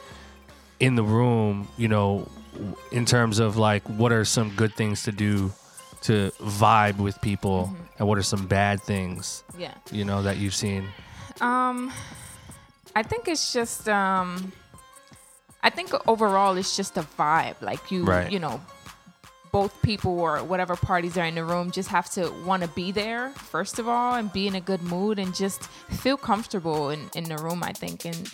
in 0.81 0.95
the 0.95 1.03
room, 1.03 1.69
you 1.77 1.89
know, 1.89 2.29
in 2.93 3.05
terms 3.05 3.39
of 3.39 3.57
like 3.57 3.83
what 3.89 4.13
are 4.13 4.25
some 4.25 4.51
good 4.57 4.75
things 4.75 5.03
to 5.05 5.13
do 5.13 5.53
to 6.03 6.31
vibe 6.41 6.99
with 6.99 7.21
people 7.21 7.65
Mm-hmm. 7.73 7.85
and 7.99 8.09
what 8.09 8.19
are 8.19 8.23
some 8.23 8.47
bad 8.47 8.81
things, 8.81 9.43
Yeah. 9.59 9.75
you 9.91 10.05
know, 10.05 10.23
that 10.23 10.37
you've 10.37 10.55
seen? 10.55 10.85
Um, 11.41 11.93
I 12.95 13.03
think 13.03 13.27
it's 13.29 13.53
just 13.53 13.89
um, 13.89 14.53
I 15.63 15.71
think 15.71 15.91
overall 16.09 16.57
it's 16.57 16.77
just 16.77 16.97
a 16.97 17.03
vibe. 17.19 17.61
Like 17.61 17.91
you, 17.91 18.05
Right. 18.05 18.31
you 18.31 18.39
know, 18.39 18.61
both 19.51 19.81
people 19.83 20.19
or 20.21 20.39
whatever 20.45 20.77
parties 20.77 21.17
are 21.19 21.25
in 21.25 21.35
the 21.35 21.45
room 21.45 21.71
just 21.73 21.89
have 21.89 22.09
to 22.11 22.31
want 22.47 22.63
to 22.63 22.69
be 22.69 22.93
there 22.93 23.31
first 23.31 23.79
of 23.79 23.89
all 23.89 24.15
and 24.15 24.33
be 24.33 24.47
in 24.47 24.55
a 24.55 24.61
good 24.61 24.83
mood 24.83 25.19
and 25.19 25.35
just 25.35 25.63
feel 25.91 26.17
comfortable 26.17 26.91
in 26.91 27.11
in 27.15 27.25
the 27.25 27.37
room. 27.39 27.63
I 27.65 27.73
think 27.73 28.05
and 28.05 28.33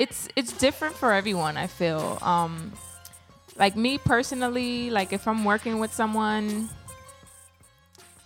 it's 0.00 0.28
it's 0.34 0.52
different 0.66 0.94
for 0.96 1.12
everyone. 1.12 1.56
I 1.56 1.66
feel. 1.68 2.18
Um, 2.22 2.72
like 3.56 3.76
me 3.76 3.98
personally, 3.98 4.90
like 4.90 5.12
if 5.12 5.28
I'm 5.28 5.44
working 5.44 5.78
with 5.78 5.92
someone 5.92 6.70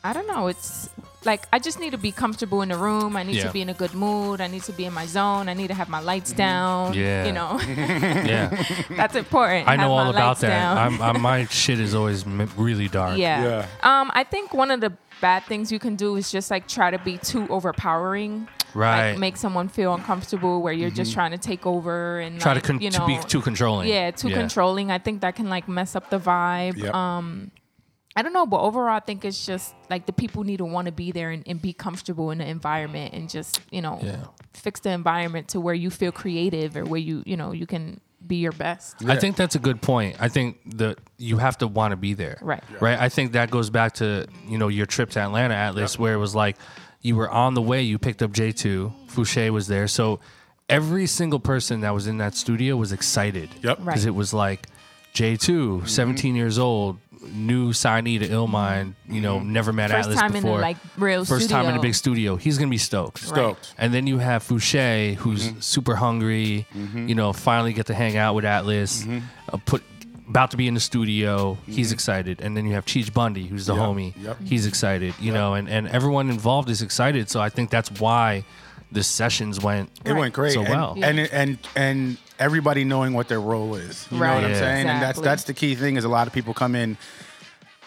I 0.04 0.12
don't 0.12 0.26
know. 0.26 0.48
It's 0.48 0.90
like 1.24 1.46
I 1.50 1.58
just 1.58 1.80
need 1.80 1.92
to 1.92 1.98
be 1.98 2.12
comfortable 2.12 2.60
in 2.60 2.68
the 2.68 2.76
room. 2.76 3.16
I 3.16 3.22
need 3.22 3.36
Yeah. 3.36 3.46
to 3.46 3.52
be 3.52 3.62
in 3.62 3.70
a 3.70 3.74
good 3.74 3.94
mood. 3.94 4.42
I 4.42 4.48
need 4.48 4.62
to 4.64 4.72
be 4.72 4.84
in 4.84 4.92
my 4.92 5.06
zone. 5.06 5.48
I 5.48 5.54
need 5.54 5.68
to 5.68 5.74
have 5.74 5.88
my 5.88 6.00
lights 6.00 6.32
down. 6.32 6.92
Yeah. 6.92 7.24
You 7.24 7.32
know, 7.32 7.58
Yeah, 7.66 8.50
that's 8.90 9.16
important. 9.16 9.66
I 9.66 9.76
know 9.76 9.90
all 9.92 10.10
about 10.10 10.40
that. 10.40 10.76
I'm, 10.76 11.00
I'm, 11.00 11.22
my 11.22 11.46
shit 11.62 11.80
is 11.80 11.94
always 11.94 12.26
really 12.26 12.88
dark. 12.88 13.16
Yeah. 13.16 13.66
Um, 13.82 14.10
I 14.14 14.24
think 14.24 14.52
one 14.52 14.70
of 14.70 14.82
the 14.82 14.92
bad 15.22 15.44
things 15.44 15.72
you 15.72 15.78
can 15.78 15.96
do 15.96 16.16
is 16.16 16.30
just 16.30 16.50
like 16.50 16.68
try 16.68 16.90
to 16.90 16.98
be 16.98 17.16
too 17.16 17.48
overpowering. 17.48 18.46
Right. 18.74 19.10
Like 19.12 19.18
make 19.20 19.36
someone 19.36 19.68
feel 19.68 19.94
uncomfortable 19.94 20.62
where 20.62 20.72
you're 20.72 20.90
just 20.90 21.12
trying 21.12 21.30
to 21.32 21.38
take 21.38 21.66
over 21.66 22.20
and 22.20 22.34
Mm-hmm. 22.36 22.42
Try 22.42 22.52
like, 22.54 22.62
to, 22.62 22.66
con- 22.66 22.80
you 22.80 22.90
to 22.90 22.98
know, 22.98 23.06
be 23.06 23.18
too 23.28 23.40
controlling. 23.40 23.88
yeah, 23.88 24.10
too 24.10 24.30
controlling. 24.30 24.90
I 24.90 24.98
think 24.98 25.20
that 25.20 25.36
can 25.36 25.48
like 25.48 25.68
mess 25.68 25.94
up 25.94 26.10
the 26.10 26.18
vibe. 26.18 26.76
Yep. 26.76 26.94
Um, 26.94 27.50
I 28.16 28.22
don't 28.22 28.32
know, 28.32 28.46
but 28.46 28.60
overall, 28.60 28.94
I 28.96 29.00
think 29.00 29.24
it's 29.24 29.44
just 29.44 29.74
like 29.90 30.06
the 30.06 30.12
people 30.12 30.44
need 30.44 30.58
to 30.58 30.64
want 30.64 30.86
to 30.86 30.92
be 30.92 31.10
there 31.10 31.30
and, 31.30 31.42
and 31.46 31.60
be 31.60 31.72
comfortable 31.72 32.30
in 32.30 32.38
the 32.38 32.46
environment 32.46 33.12
and 33.12 33.28
just 33.28 33.60
you 33.70 33.82
know 33.82 33.98
Yeah. 34.02 34.26
fix 34.52 34.80
the 34.80 34.90
environment 34.90 35.48
to 35.48 35.60
where 35.60 35.74
you 35.74 35.90
feel 35.90 36.12
creative 36.12 36.76
or 36.76 36.84
where 36.84 37.00
you 37.00 37.22
you 37.26 37.36
know 37.36 37.50
you 37.52 37.66
can 37.66 38.00
be 38.26 38.36
your 38.36 38.52
best. 38.52 39.04
I 39.04 39.16
think 39.16 39.36
that's 39.36 39.54
a 39.54 39.58
good 39.58 39.82
point. 39.82 40.16
I 40.18 40.28
think 40.28 40.58
that 40.78 40.98
you 41.18 41.36
have 41.38 41.58
to 41.58 41.66
want 41.66 41.92
to 41.92 41.96
be 41.96 42.14
there. 42.14 42.38
Right. 42.40 42.62
Right. 42.80 42.98
I 42.98 43.10
think 43.10 43.32
that 43.32 43.50
goes 43.50 43.68
back 43.68 43.94
to, 43.96 44.26
you 44.48 44.56
know, 44.56 44.68
your 44.68 44.86
trip 44.86 45.10
to 45.10 45.20
Atlanta 45.20 45.52
Atlas 45.54 45.98
where 45.98 46.14
it 46.14 46.16
was 46.16 46.34
like 46.34 46.56
you 47.04 47.14
were 47.14 47.30
on 47.30 47.54
the 47.54 47.62
way, 47.62 47.82
you 47.82 47.98
picked 47.98 48.22
up 48.22 48.32
J2, 48.32 48.90
Fouché 49.08 49.50
was 49.50 49.68
there. 49.68 49.86
So 49.86 50.18
every 50.68 51.06
single 51.06 51.38
person 51.38 51.82
that 51.82 51.92
was 51.92 52.06
in 52.06 52.18
that 52.18 52.34
studio 52.34 52.76
was 52.76 52.90
excited. 52.92 53.50
Yep. 53.62 53.78
Because 53.84 54.04
Right. 54.04 54.06
it 54.06 54.14
was 54.14 54.32
like 54.34 54.66
J2, 55.14 55.36
mm-hmm. 55.78 55.86
17 55.86 56.34
years 56.34 56.58
old, 56.58 56.98
new 57.32 57.72
signee 57.72 58.18
to 58.18 58.28
Illmind, 58.28 58.94
you 59.08 59.20
know, 59.20 59.38
mm-hmm. 59.38 59.52
never 59.52 59.72
met 59.72 59.90
First 59.90 60.08
Atlas 60.08 60.18
time 60.18 60.34
in 60.34 60.42
before. 60.42 60.58
a 60.58 60.62
like 60.62 60.76
real 60.96 61.24
First 61.26 61.50
time 61.50 61.66
in 61.66 61.66
a 61.66 61.70
studio. 61.72 61.82
big 61.82 61.94
studio. 61.94 62.36
He's 62.36 62.58
gonna 62.58 62.70
be 62.70 62.78
stoked. 62.78 63.18
Stoked. 63.18 63.74
And 63.78 63.92
then 63.92 64.06
you 64.06 64.18
have 64.18 64.42
Fouché, 64.42 65.14
who's 65.16 65.48
mm-hmm. 65.48 65.60
super 65.60 65.96
hungry. 65.96 66.66
You 66.74 67.14
know, 67.14 67.32
finally 67.34 67.72
get 67.74 67.86
to 67.86 67.94
hang 67.94 68.16
out 68.16 68.34
with 68.34 68.44
Atlas. 68.46 69.06
Uh, 69.52 69.58
put 69.64 69.82
about 70.28 70.50
to 70.52 70.56
be 70.56 70.66
in 70.66 70.74
the 70.74 70.80
studio. 70.80 71.58
He's 71.66 71.88
mm-hmm. 71.88 71.94
excited. 71.94 72.40
And 72.40 72.56
then 72.56 72.66
you 72.66 72.74
have 72.74 72.86
Cheech 72.86 73.12
Bundy, 73.12 73.46
who's 73.46 73.66
the 73.66 73.74
Yep, 73.74 73.82
homie. 73.82 74.14
yep. 74.20 74.36
He's 74.44 74.66
excited. 74.66 75.14
You 75.20 75.32
know, 75.32 75.54
and 75.54 75.68
and 75.68 75.88
everyone 75.88 76.30
involved 76.30 76.70
is 76.70 76.82
excited. 76.82 77.28
So 77.30 77.40
I 77.40 77.48
think 77.48 77.70
that's 77.70 77.90
why 78.00 78.44
the 78.92 79.02
sessions 79.02 79.60
went. 79.60 79.90
It 80.04 80.12
went 80.12 80.34
great. 80.34 80.52
So 80.52 80.60
and, 80.60 80.68
well. 80.68 80.96
And, 81.02 81.18
and 81.18 81.58
and 81.76 82.16
everybody 82.38 82.84
knowing 82.84 83.12
what 83.12 83.28
their 83.28 83.40
role 83.40 83.74
is. 83.74 84.06
You 84.10 84.18
know 84.18 84.24
Right. 84.24 84.34
what 84.36 84.44
I'm 84.44 84.50
Yeah. 84.50 84.58
saying? 84.58 84.88
And 84.88 85.02
that's 85.02 85.20
that's 85.20 85.44
the 85.44 85.54
key 85.54 85.74
thing 85.74 85.96
is 85.96 86.04
a 86.04 86.08
lot 86.08 86.26
of 86.26 86.32
people 86.32 86.54
come 86.54 86.74
in. 86.74 86.96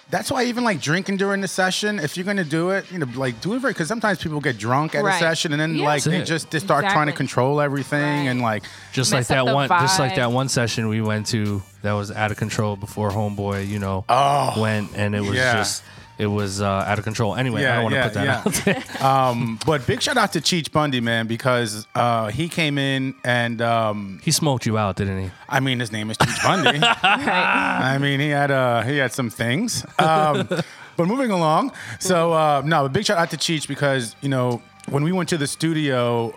That's 0.10 0.32
why 0.32 0.46
even 0.46 0.64
like 0.64 0.80
drinking 0.80 1.18
during 1.18 1.42
the 1.42 1.50
session, 1.50 2.00
if 2.00 2.16
you're 2.16 2.26
gonna 2.26 2.46
do 2.46 2.70
it, 2.70 2.90
you 2.92 2.98
know, 3.00 3.08
like 3.16 3.42
do 3.42 3.56
it 3.56 3.60
very 3.60 3.74
because 3.74 3.90
sometimes 3.90 4.24
people 4.24 4.40
get 4.40 4.58
drunk 4.58 4.96
at 4.96 5.04
a 5.04 5.12
session 5.20 5.52
and 5.52 5.60
then 5.60 5.76
Yeah. 5.76 5.84
like 5.86 6.04
they 6.04 6.24
just 6.24 6.50
they 6.50 6.60
start 6.60 6.86
trying 6.86 7.08
to 7.08 7.12
control 7.14 7.60
everything 7.60 8.02
Right. 8.26 8.32
and 8.32 8.42
like 8.42 8.64
Just 8.94 9.12
like 9.12 9.28
that 9.28 9.46
the 9.46 9.54
one, 9.54 9.68
just 9.68 10.00
like 10.00 10.16
that 10.16 10.32
one 10.32 10.48
session 10.48 10.88
we 10.88 11.02
went 11.02 11.28
to 11.28 11.62
that 11.82 11.92
was 11.92 12.10
out 12.12 12.32
of 12.32 12.38
control 12.38 12.78
before 12.78 13.12
Homeboy, 13.12 13.68
you 13.68 13.80
know, 13.80 14.06
Oh. 14.08 14.54
went 14.62 14.92
and 14.96 15.14
it 15.14 15.22
was 15.22 15.36
Yeah. 15.36 15.56
just, 15.56 15.84
it 16.18 16.28
was 16.28 16.62
uh, 16.62 16.66
out 16.66 16.98
of 16.98 17.04
control. 17.04 17.36
Anyway, 17.36 17.66
I 17.66 17.76
don't 17.76 17.84
want 17.84 17.94
to 17.94 18.00
yeah, 18.00 18.42
put 18.44 18.64
that 18.66 18.66
yeah. 18.66 18.84
out 18.86 19.02
um 19.32 19.60
but 19.66 19.86
big 19.86 20.02
shout 20.02 20.18
out 20.18 20.34
to 20.34 20.40
Cheech 20.40 20.72
Bundy, 20.72 21.00
man, 21.00 21.28
because 21.28 21.88
uh 21.96 22.28
he 22.28 22.50
came 22.50 22.78
in 22.78 23.16
and 23.24 23.62
um 23.62 24.20
He 24.24 24.32
smoked 24.32 24.66
you 24.66 24.78
out, 24.78 24.96
didn't 24.96 25.24
he? 25.24 25.30
I 25.48 25.60
mean 25.60 25.80
his 25.80 25.92
name 25.92 26.10
is 26.10 26.18
Cheech 26.18 26.44
Bundy. 26.44 26.80
I 27.04 27.98
mean, 28.00 28.20
he 28.20 28.30
had 28.30 28.52
uh, 28.52 28.82
he 28.82 28.98
had 28.98 29.14
some 29.14 29.30
things. 29.30 29.86
Um, 30.00 30.48
but 30.96 31.08
moving 31.08 31.32
along, 31.32 31.74
so 32.00 32.34
uh, 32.34 32.62
no, 32.66 32.86
a 32.86 32.90
big 32.90 33.06
shout 33.06 33.18
out 33.18 33.30
to 33.32 33.38
Cheech 33.38 33.68
because 33.68 34.16
you 34.22 34.30
know 34.30 34.62
when 34.90 35.04
we 35.04 35.12
went 35.12 35.30
to 35.30 35.38
the 35.38 35.48
studio, 35.48 36.34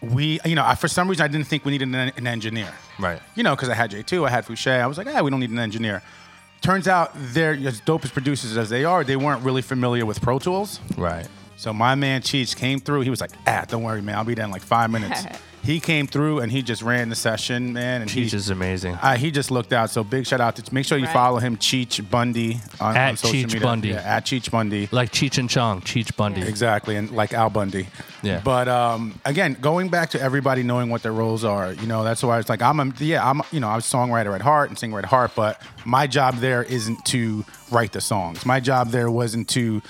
we 0.00 0.40
you 0.44 0.54
know 0.54 0.64
I, 0.64 0.74
for 0.74 0.88
some 0.88 1.08
reason 1.08 1.24
I 1.24 1.28
didn't 1.28 1.46
think 1.46 1.64
we 1.64 1.72
needed 1.72 1.88
an, 1.88 2.12
an 2.16 2.26
engineer. 2.26 2.72
Right. 2.98 3.20
You 3.34 3.42
know, 3.42 3.54
because 3.54 3.68
I 3.68 3.74
had 3.74 3.90
J 3.90 4.02
two, 4.02 4.24
I 4.24 4.30
had 4.30 4.46
Fouché. 4.46 4.80
I 4.80 4.86
was 4.86 4.98
like, 4.98 5.06
ah, 5.08 5.22
we 5.22 5.30
don't 5.30 5.40
need 5.40 5.50
an 5.50 5.58
engineer. 5.58 6.02
Turns 6.60 6.88
out 6.88 7.12
they're 7.14 7.54
as 7.54 7.80
dope 7.80 8.04
as 8.04 8.10
producers 8.10 8.56
as 8.56 8.68
they 8.68 8.84
are, 8.84 9.04
they 9.04 9.16
weren't 9.16 9.42
really 9.44 9.62
familiar 9.62 10.04
with 10.04 10.20
Pro 10.20 10.38
Tools. 10.38 10.80
Right. 10.96 11.26
So 11.56 11.72
my 11.72 11.94
man 11.94 12.20
Cheech 12.20 12.56
came 12.56 12.80
through. 12.80 13.02
He 13.02 13.10
was 13.10 13.20
like, 13.20 13.30
ah, 13.46 13.64
don't 13.66 13.82
worry, 13.82 14.02
man, 14.02 14.16
I'll 14.16 14.24
be 14.24 14.34
there 14.34 14.44
in 14.44 14.50
like 14.50 14.62
five 14.62 14.90
minutes. 14.90 15.24
he 15.66 15.80
came 15.80 16.06
through 16.06 16.40
and 16.40 16.50
he 16.52 16.62
just 16.62 16.80
ran 16.82 17.08
the 17.08 17.14
session, 17.16 17.72
man. 17.72 18.00
And 18.02 18.10
Cheech 18.10 18.30
he, 18.30 18.36
is 18.36 18.48
amazing. 18.50 18.94
uh, 18.94 19.16
he 19.16 19.30
just 19.30 19.50
looked 19.50 19.72
out. 19.72 19.90
So 19.90 20.04
big 20.04 20.26
shout 20.26 20.40
out 20.40 20.56
to 20.56 20.74
make 20.74 20.86
sure 20.86 20.96
you 20.96 21.04
Right. 21.06 21.12
follow 21.12 21.38
him, 21.38 21.56
Cheech 21.56 22.08
Bundy 22.10 22.60
on, 22.80 22.96
At 22.96 23.08
on 23.10 23.16
social 23.16 23.34
Cheech 23.36 23.44
media. 23.54 23.60
Bundy. 23.60 23.88
Yeah, 23.88 24.16
at 24.16 24.24
Cheech 24.24 24.50
Bundy. 24.50 24.88
like 24.92 25.12
Cheech 25.12 25.38
and 25.38 25.50
Chong, 25.50 25.80
Cheech 25.82 26.16
Bundy. 26.16 26.42
Exactly, 26.42 26.96
and 26.96 27.10
like 27.10 27.32
Al 27.34 27.50
Bundy. 27.50 27.88
Yeah. 28.22 28.40
But 28.42 28.68
um, 28.68 29.20
again, 29.24 29.56
going 29.60 29.88
back 29.88 30.10
to 30.10 30.20
everybody 30.20 30.62
knowing 30.62 30.88
what 30.88 31.02
their 31.02 31.12
roles 31.12 31.44
are, 31.44 31.72
you 31.72 31.86
know, 31.86 32.04
that's 32.04 32.22
why 32.22 32.34
I 32.34 32.36
was 32.38 32.48
like, 32.48 32.62
I'm 32.62 32.80
a 32.80 32.92
yeah, 32.98 33.28
I'm 33.28 33.42
you 33.52 33.60
know, 33.60 33.68
I'm 33.68 33.78
a 33.78 33.82
songwriter 33.82 34.34
at 34.34 34.40
heart 34.42 34.70
and 34.70 34.78
singer 34.78 34.98
at 34.98 35.04
heart, 35.04 35.32
but 35.36 35.60
my 35.84 36.06
job 36.06 36.36
there 36.36 36.62
isn't 36.62 37.04
to 37.06 37.44
write 37.70 37.92
the 37.92 38.00
songs. 38.00 38.46
My 38.46 38.60
job 38.60 38.90
there 38.90 39.10
wasn't 39.10 39.48
to 39.50 39.82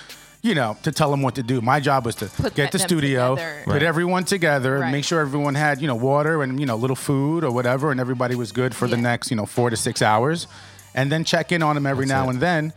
you 0.47 0.55
know, 0.55 0.77
to 0.85 0.93
tell 0.93 1.11
them 1.11 1.23
what 1.23 1.35
to 1.35 1.43
do. 1.43 1.61
My 1.61 1.81
job 1.81 2.05
was 2.07 2.15
to 2.17 2.27
Put 2.27 2.55
get 2.55 2.71
the 2.73 2.79
studio, 2.79 3.35
together. 3.35 3.63
put 3.65 3.73
Right. 3.75 3.83
everyone 3.83 4.25
together, 4.25 4.79
Right. 4.79 4.93
make 4.93 5.05
sure 5.05 5.21
everyone 5.21 5.55
had, 5.57 5.81
you 5.83 5.89
know, 5.89 5.95
water 5.97 6.43
and, 6.43 6.61
you 6.61 6.67
know, 6.67 6.77
little 6.77 6.97
food 6.97 7.43
or 7.45 7.51
whatever, 7.51 7.91
and 7.91 7.99
everybody 8.01 8.35
was 8.37 8.53
good 8.53 8.75
for 8.75 8.87
the 8.89 8.97
next, 8.97 9.31
you 9.31 9.37
know, 9.37 9.47
four 9.47 9.71
to 9.71 9.77
six 9.77 10.01
hours. 10.03 10.47
And 10.95 11.11
then 11.13 11.25
check 11.25 11.53
in 11.53 11.63
on 11.63 11.75
them 11.75 11.87
every 11.87 12.07
That's 12.07 12.17
now 12.19 12.27
it. 12.27 12.31
and 12.35 12.41
then. 12.41 12.73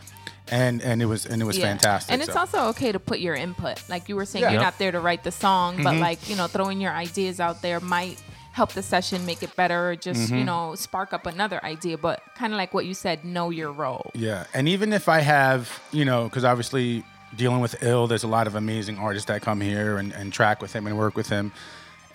And 0.51 0.81
and 0.81 0.99
it 0.99 1.05
was 1.05 1.27
and 1.27 1.41
it 1.43 1.45
was 1.45 1.57
Yeah. 1.59 1.65
fantastic. 1.67 2.11
And 2.11 2.23
it's 2.23 2.33
so. 2.33 2.39
also 2.39 2.59
okay 2.69 2.91
to 2.91 2.99
put 2.99 3.19
your 3.19 3.35
input. 3.35 3.83
Like 3.87 4.09
you 4.09 4.15
were 4.15 4.25
saying, 4.25 4.43
Yeah. 4.43 4.51
you're 4.53 4.61
not 4.69 4.79
there 4.79 4.91
to 4.91 4.99
write 4.99 5.23
the 5.23 5.31
song, 5.31 5.77
but 5.83 5.91
Mm-hmm. 5.93 6.01
like, 6.01 6.27
you 6.27 6.35
know, 6.35 6.47
throwing 6.47 6.81
your 6.81 6.91
ideas 6.91 7.39
out 7.39 7.61
there 7.61 7.79
might 7.79 8.17
help 8.51 8.71
the 8.73 8.81
session 8.81 9.23
make 9.27 9.43
it 9.43 9.55
better 9.55 9.91
or 9.91 9.95
just, 9.95 10.21
Mm-hmm. 10.21 10.35
you 10.39 10.43
know, 10.43 10.73
spark 10.73 11.13
up 11.13 11.27
another 11.27 11.63
idea. 11.63 11.99
But 11.99 12.21
kind 12.35 12.51
of 12.51 12.57
like 12.57 12.73
what 12.73 12.85
you 12.87 12.95
said, 12.95 13.23
know 13.23 13.51
your 13.51 13.71
role. 13.71 14.09
Yeah, 14.15 14.45
and 14.55 14.67
even 14.67 14.91
if 14.91 15.07
I 15.07 15.19
have, 15.19 15.69
you 15.91 16.03
know, 16.03 16.23
because 16.23 16.43
obviously 16.43 17.03
dealing 17.35 17.59
with 17.61 17.81
ill, 17.83 18.07
there's 18.07 18.23
a 18.23 18.27
lot 18.27 18.47
of 18.47 18.55
amazing 18.55 18.97
artists 18.97 19.27
that 19.27 19.41
come 19.41 19.61
here 19.61 19.97
and, 19.97 20.11
and 20.13 20.33
track 20.33 20.61
with 20.61 20.73
him 20.73 20.87
and 20.87 20.97
work 20.97 21.15
with 21.15 21.29
him. 21.29 21.51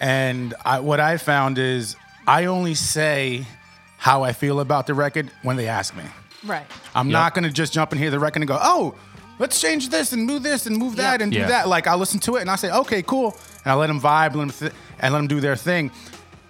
And 0.01 0.55
I, 0.65 0.81
what 0.81 1.01
I 1.01 1.17
found 1.17 1.59
is 1.59 1.97
I 2.27 2.47
only 2.47 2.75
say 2.75 3.47
how 3.97 4.23
I 4.23 4.33
feel 4.33 4.61
about 4.61 4.87
the 4.87 4.95
record 4.95 5.31
when 5.43 5.57
they 5.57 5.69
ask 5.69 5.97
me. 5.97 6.03
Right. 6.45 6.67
I'm 6.95 7.09
Yep. 7.09 7.13
not 7.13 7.35
gonna 7.35 7.51
just 7.51 7.73
jump 7.73 7.93
in 7.93 7.99
here 7.99 8.11
the 8.11 8.19
record 8.19 8.43
and 8.43 8.49
go, 8.49 8.59
oh, 8.61 8.95
let's 9.39 9.61
change 9.61 9.89
this 9.89 10.13
and 10.13 10.25
move 10.27 10.43
this 10.43 10.67
and 10.67 10.77
move 10.77 10.97
that 10.97 11.13
Yep. 11.13 11.21
and 11.23 11.33
do 11.33 11.39
Yeah. 11.39 11.49
that. 11.49 11.69
Like 11.69 11.87
I'll 11.87 11.97
listen 11.99 12.21
to 12.21 12.37
it 12.37 12.41
and 12.43 12.51
I 12.51 12.57
say, 12.57 12.71
okay, 12.71 13.03
cool, 13.03 13.37
and 13.65 13.73
I 13.73 13.75
let 13.75 13.87
them 13.87 14.01
vibe, 14.01 14.35
let 14.35 14.41
them 14.41 14.51
th- 14.51 14.73
and 14.99 15.13
let 15.15 15.19
them 15.21 15.29
do 15.29 15.41
their 15.41 15.57
thing. 15.57 15.91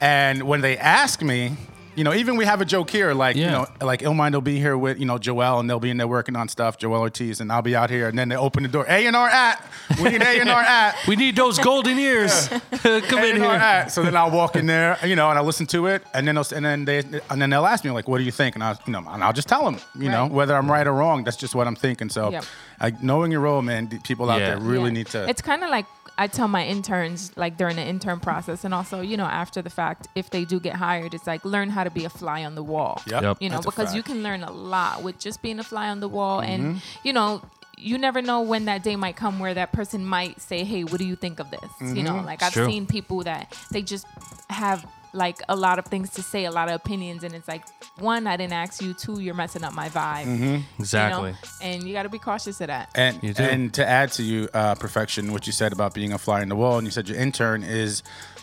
And 0.00 0.42
when 0.44 0.60
they 0.62 0.76
ask 0.76 1.22
me, 1.22 1.56
you 1.96 2.04
know, 2.04 2.12
even 2.14 2.36
we 2.36 2.44
have 2.44 2.60
a 2.60 2.64
joke 2.64 2.90
here, 2.90 3.12
like 3.14 3.36
you 3.36 3.46
know, 3.46 3.66
like 3.80 4.00
Illmind 4.00 4.32
will 4.32 4.40
be 4.40 4.58
here 4.58 4.76
with 4.76 4.98
you 4.98 5.06
know 5.06 5.18
Joel, 5.18 5.60
and 5.60 5.68
they'll 5.68 5.80
be 5.80 5.90
in 5.90 5.96
there 5.96 6.08
working 6.08 6.36
on 6.36 6.48
stuff, 6.48 6.78
Joel 6.78 7.00
Ortiz, 7.00 7.40
and 7.40 7.50
I'll 7.52 7.62
be 7.62 7.76
out 7.76 7.90
here, 7.90 8.08
and 8.08 8.18
then 8.18 8.28
they 8.28 8.36
open 8.36 8.62
the 8.62 8.68
door, 8.68 8.84
A 8.88 9.06
and 9.06 9.14
R 9.16 9.28
at, 9.28 9.64
we 10.02 10.10
need 10.10 10.22
A 10.22 10.40
and 10.40 10.48
R 10.48 10.60
at. 10.80 10.96
We 11.06 11.16
need 11.16 11.36
those 11.36 11.58
golden 11.58 11.98
ears. 11.98 12.48
Come 12.82 13.24
in 13.24 13.36
A&R 13.36 13.50
here. 13.52 13.60
at. 13.60 13.92
So 13.92 14.02
then 14.02 14.16
I'll 14.16 14.30
walk 14.30 14.56
in 14.56 14.66
there, 14.66 14.98
you 15.04 15.16
know, 15.16 15.30
and 15.30 15.38
I 15.38 15.42
listen 15.42 15.66
to 15.68 15.86
it, 15.86 16.02
and 16.14 16.26
then 16.26 16.34
they'll, 16.34 16.44
and 16.54 16.64
then 16.64 16.84
they 16.84 16.98
and 17.30 17.40
then 17.40 17.50
they'll 17.50 17.66
ask 17.66 17.84
me 17.84 17.90
like, 17.90 18.08
"What 18.08 18.18
do 18.18 18.24
you 18.24 18.32
think?" 18.32 18.54
And 18.56 18.64
I, 18.64 18.76
you 18.86 18.92
know, 18.92 19.04
and 19.08 19.22
I'll 19.24 19.32
just 19.32 19.48
tell 19.48 19.64
them, 19.64 19.78
you 19.98 20.08
know, 20.10 20.26
whether 20.26 20.54
I'm 20.56 20.70
right 20.70 20.86
or 20.86 20.92
wrong. 20.92 21.24
That's 21.24 21.36
just 21.36 21.54
what 21.54 21.66
I'm 21.66 21.76
thinking. 21.76 22.08
So, 22.10 22.30
Yep. 22.30 22.44
like, 22.80 23.02
knowing 23.02 23.30
your 23.32 23.40
role, 23.40 23.62
man, 23.62 23.86
people 24.02 24.30
out 24.30 24.40
Yeah. 24.40 24.50
there 24.50 24.58
really 24.58 24.86
Yeah. 24.90 24.90
need 24.98 25.06
to. 25.08 25.28
It's 25.28 25.42
kind 25.42 25.62
of 25.62 25.70
like 25.70 25.86
I 26.16 26.26
tell 26.28 26.46
my 26.48 26.64
interns, 26.64 27.32
like 27.36 27.56
during 27.56 27.76
the 27.76 27.82
intern 27.82 28.20
process, 28.20 28.64
and 28.64 28.72
also, 28.72 29.00
you 29.00 29.16
know, 29.16 29.24
after 29.26 29.60
the 29.62 29.70
fact, 29.70 30.06
if 30.14 30.30
they 30.30 30.44
do 30.44 30.60
get 30.60 30.76
hired, 30.76 31.12
it's 31.14 31.26
like 31.26 31.44
learn 31.44 31.70
how 31.70 31.82
to 31.84 31.90
be 31.90 32.04
a 32.04 32.10
fly 32.10 32.44
on 32.44 32.54
the 32.54 32.62
wall. 32.62 33.02
Yep. 33.06 33.22
Yep. 33.22 33.36
You 33.40 33.48
know, 33.50 33.56
That's 33.56 33.66
because 33.66 33.94
you 33.96 34.02
can 34.02 34.22
learn 34.22 34.42
a 34.44 34.52
lot 34.52 35.02
with 35.02 35.18
just 35.18 35.42
being 35.42 35.58
a 35.58 35.64
fly 35.64 35.88
on 35.88 36.00
the 36.00 36.08
wall, 36.08 36.40
Mm-hmm. 36.40 36.50
and 36.64 36.82
you 37.02 37.12
know. 37.12 37.42
You 37.76 37.98
never 37.98 38.22
know 38.22 38.40
when 38.40 38.66
that 38.66 38.84
day 38.84 38.94
might 38.94 39.16
come 39.16 39.40
where 39.40 39.52
that 39.52 39.72
person 39.72 40.06
might 40.06 40.40
say, 40.40 40.62
"Hey, 40.62 40.84
what 40.84 40.98
do 40.98 41.04
you 41.04 41.16
think 41.16 41.40
of 41.40 41.50
this?" 41.50 41.60
You 41.80 42.04
know, 42.04 42.12
Mm-hmm. 42.14 42.26
like 42.26 42.40
I've 42.40 42.52
True. 42.52 42.66
seen 42.66 42.86
people 42.86 43.24
that 43.24 43.52
they 43.72 43.82
just 43.82 44.06
have 44.48 44.86
like 45.14 45.38
a 45.48 45.56
lot 45.56 45.78
of 45.78 45.86
things 45.86 46.10
to 46.10 46.22
say, 46.22 46.44
a 46.44 46.50
lot 46.50 46.68
of 46.68 46.74
opinions, 46.74 47.24
and 47.24 47.34
it's 47.34 47.48
like, 47.48 47.64
one, 47.98 48.26
I 48.26 48.36
didn't 48.36 48.52
ask 48.52 48.82
you. 48.82 48.94
Two, 48.94 49.20
you're 49.20 49.34
messing 49.34 49.64
up 49.64 49.72
my 49.72 49.88
vibe. 49.88 50.24
Mm-hmm. 50.24 50.44
you 50.44 50.50
know? 50.50 50.62
Exactly. 50.78 51.34
And 51.62 51.84
you 51.84 51.92
got 51.92 52.02
to 52.02 52.08
be 52.08 52.18
cautious 52.18 52.60
of 52.60 52.66
that. 52.66 52.90
And 52.94 53.22
You 53.22 53.32
do. 53.32 53.42
and 53.42 53.72
to 53.74 53.86
add 53.88 54.12
to 54.12 54.22
you, 54.22 54.48
uh, 54.52 54.74
perfection, 54.74 55.32
what 55.32 55.46
you 55.46 55.52
said 55.52 55.72
about 55.72 55.94
being 55.94 56.12
a 56.12 56.18
fly 56.18 56.42
in 56.42 56.48
the 56.48 56.56
wall, 56.56 56.78
and 56.78 56.86
you 56.86 56.90
said 56.90 57.08
your 57.08 57.18
intern 57.18 57.62
is, 57.62 58.02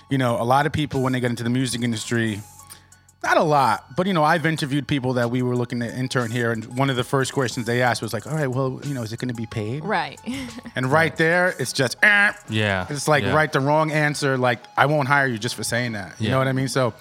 you 0.09 0.17
know, 0.17 0.41
a 0.41 0.43
lot 0.43 0.65
of 0.65 0.71
people 0.71 1.01
when 1.01 1.13
they 1.13 1.19
get 1.19 1.29
into 1.29 1.43
the 1.43 1.49
music 1.49 1.81
industry, 1.81 2.41
not 3.23 3.37
a 3.37 3.43
lot, 3.43 3.95
but 3.95 4.07
you 4.07 4.13
know, 4.13 4.23
I've 4.23 4.45
interviewed 4.45 4.87
people 4.87 5.13
that 5.13 5.29
we 5.29 5.41
were 5.43 5.55
looking 5.55 5.79
to 5.81 5.95
intern 5.95 6.31
here, 6.31 6.51
and 6.51 6.65
one 6.77 6.89
of 6.89 6.95
the 6.95 7.03
first 7.03 7.33
questions 7.33 7.65
they 7.67 7.81
asked 7.81 8.01
was 8.01 8.13
like, 8.13 8.25
"All 8.25 8.33
right, 8.33 8.47
well, 8.47 8.79
you 8.83 8.93
know, 8.93 9.03
is 9.03 9.13
it 9.13 9.19
going 9.19 9.29
to 9.29 9.35
be 9.35 9.45
paid?" 9.45 9.83
Right. 9.85 10.19
And 10.75 10.91
right 10.91 11.15
there, 11.17 11.53
it's 11.59 11.73
just, 11.73 11.97
eh. 12.01 12.31
Yeah. 12.49 12.87
it's 12.89 13.07
like 13.07 13.23
Yeah. 13.23 13.33
right 13.35 13.51
the 13.51 13.59
wrong 13.59 13.91
answer. 13.91 14.37
Like 14.37 14.59
I 14.77 14.85
won't 14.87 15.07
hire 15.07 15.27
you 15.27 15.37
just 15.37 15.55
for 15.55 15.63
saying 15.63 15.91
that. 15.93 16.15
You 16.19 16.25
Yeah. 16.27 16.31
know 16.31 16.37
what 16.39 16.47
I 16.47 16.53
mean? 16.53 16.67
So. 16.67 16.93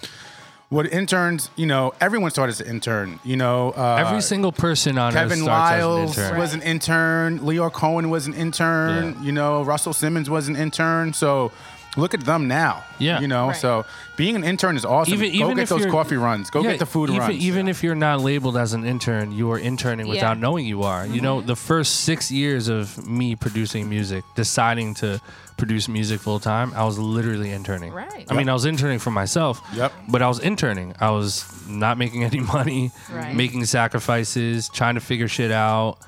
what 0.70 0.86
interns, 0.92 1.50
you 1.56 1.66
know, 1.66 1.92
everyone 2.00 2.30
started 2.30 2.52
as 2.52 2.60
an 2.60 2.68
intern. 2.68 3.18
You 3.24 3.36
know, 3.36 3.72
uh, 3.76 3.96
Every 4.06 4.20
single 4.22 4.52
person 4.52 4.98
on 4.98 5.12
Kevin 5.12 5.38
starts 5.38 5.72
an 5.74 5.84
Liles 5.84 6.16
was 6.38 6.54
an 6.54 6.62
intern. 6.62 7.40
Lyor 7.40 7.72
Cohen 7.72 8.08
was 8.08 8.28
an 8.28 8.34
intern. 8.34 9.14
Yeah. 9.18 9.22
You 9.26 9.32
know, 9.32 9.62
Russell 9.64 9.92
Simmons 9.92 10.30
was 10.30 10.46
an 10.46 10.54
intern. 10.54 11.12
So 11.12 11.50
look 11.96 12.14
at 12.14 12.20
them 12.20 12.46
now. 12.48 12.84
Yeah. 12.98 13.20
You 13.20 13.26
know, 13.28 13.48
Right. 13.48 13.56
so 13.56 13.84
being 14.16 14.36
an 14.36 14.44
intern 14.44 14.76
is 14.76 14.84
awesome. 14.84 15.12
Even 15.14 15.30
Go 15.30 15.34
even 15.44 15.56
get 15.56 15.62
if 15.64 15.68
those 15.70 15.80
you're- 15.80 15.90
coffee 15.90 16.16
runs. 16.16 16.48
Go 16.50 16.62
Yeah, 16.62 16.70
get 16.70 16.78
the 16.78 16.86
food 16.86 17.10
even, 17.10 17.20
runs. 17.20 17.34
Even 17.34 17.68
if 17.68 17.82
you're 17.82 17.94
not 17.96 18.20
labeled 18.20 18.56
as 18.56 18.72
an 18.74 18.84
intern, 18.84 19.32
you 19.32 19.50
are 19.50 19.58
interning 19.58 20.06
Yeah. 20.06 20.12
without 20.14 20.38
knowing 20.38 20.66
you 20.66 20.82
are. 20.84 21.04
You 21.04 21.14
Mm-hmm. 21.14 21.22
know, 21.24 21.40
the 21.40 21.56
first 21.56 22.00
six 22.00 22.30
years 22.30 22.68
of 22.68 23.06
me 23.06 23.34
producing 23.34 23.88
music, 23.88 24.24
deciding 24.36 24.94
to 24.94 25.20
produce 25.56 25.88
music 25.88 26.20
full 26.20 26.38
time, 26.40 26.72
I 26.74 26.84
was 26.84 26.98
literally 26.98 27.50
interning. 27.50 27.92
Right. 27.92 28.24
I 28.30 28.34
mean, 28.34 28.48
I 28.48 28.52
was 28.54 28.64
interning 28.64 28.98
for 28.98 29.10
myself. 29.10 29.60
Yep. 29.74 29.92
But 30.08 30.22
I 30.22 30.28
was 30.28 30.38
interning. 30.38 30.94
I 31.00 31.10
was 31.10 31.44
not 31.68 31.98
making 31.98 32.24
any 32.30 32.40
money, 32.40 32.92
Right. 33.12 33.34
making 33.34 33.64
sacrifices, 33.66 34.68
trying 34.70 34.94
to 34.94 35.00
figure 35.00 35.28
shit 35.28 35.50
out. 35.50 35.98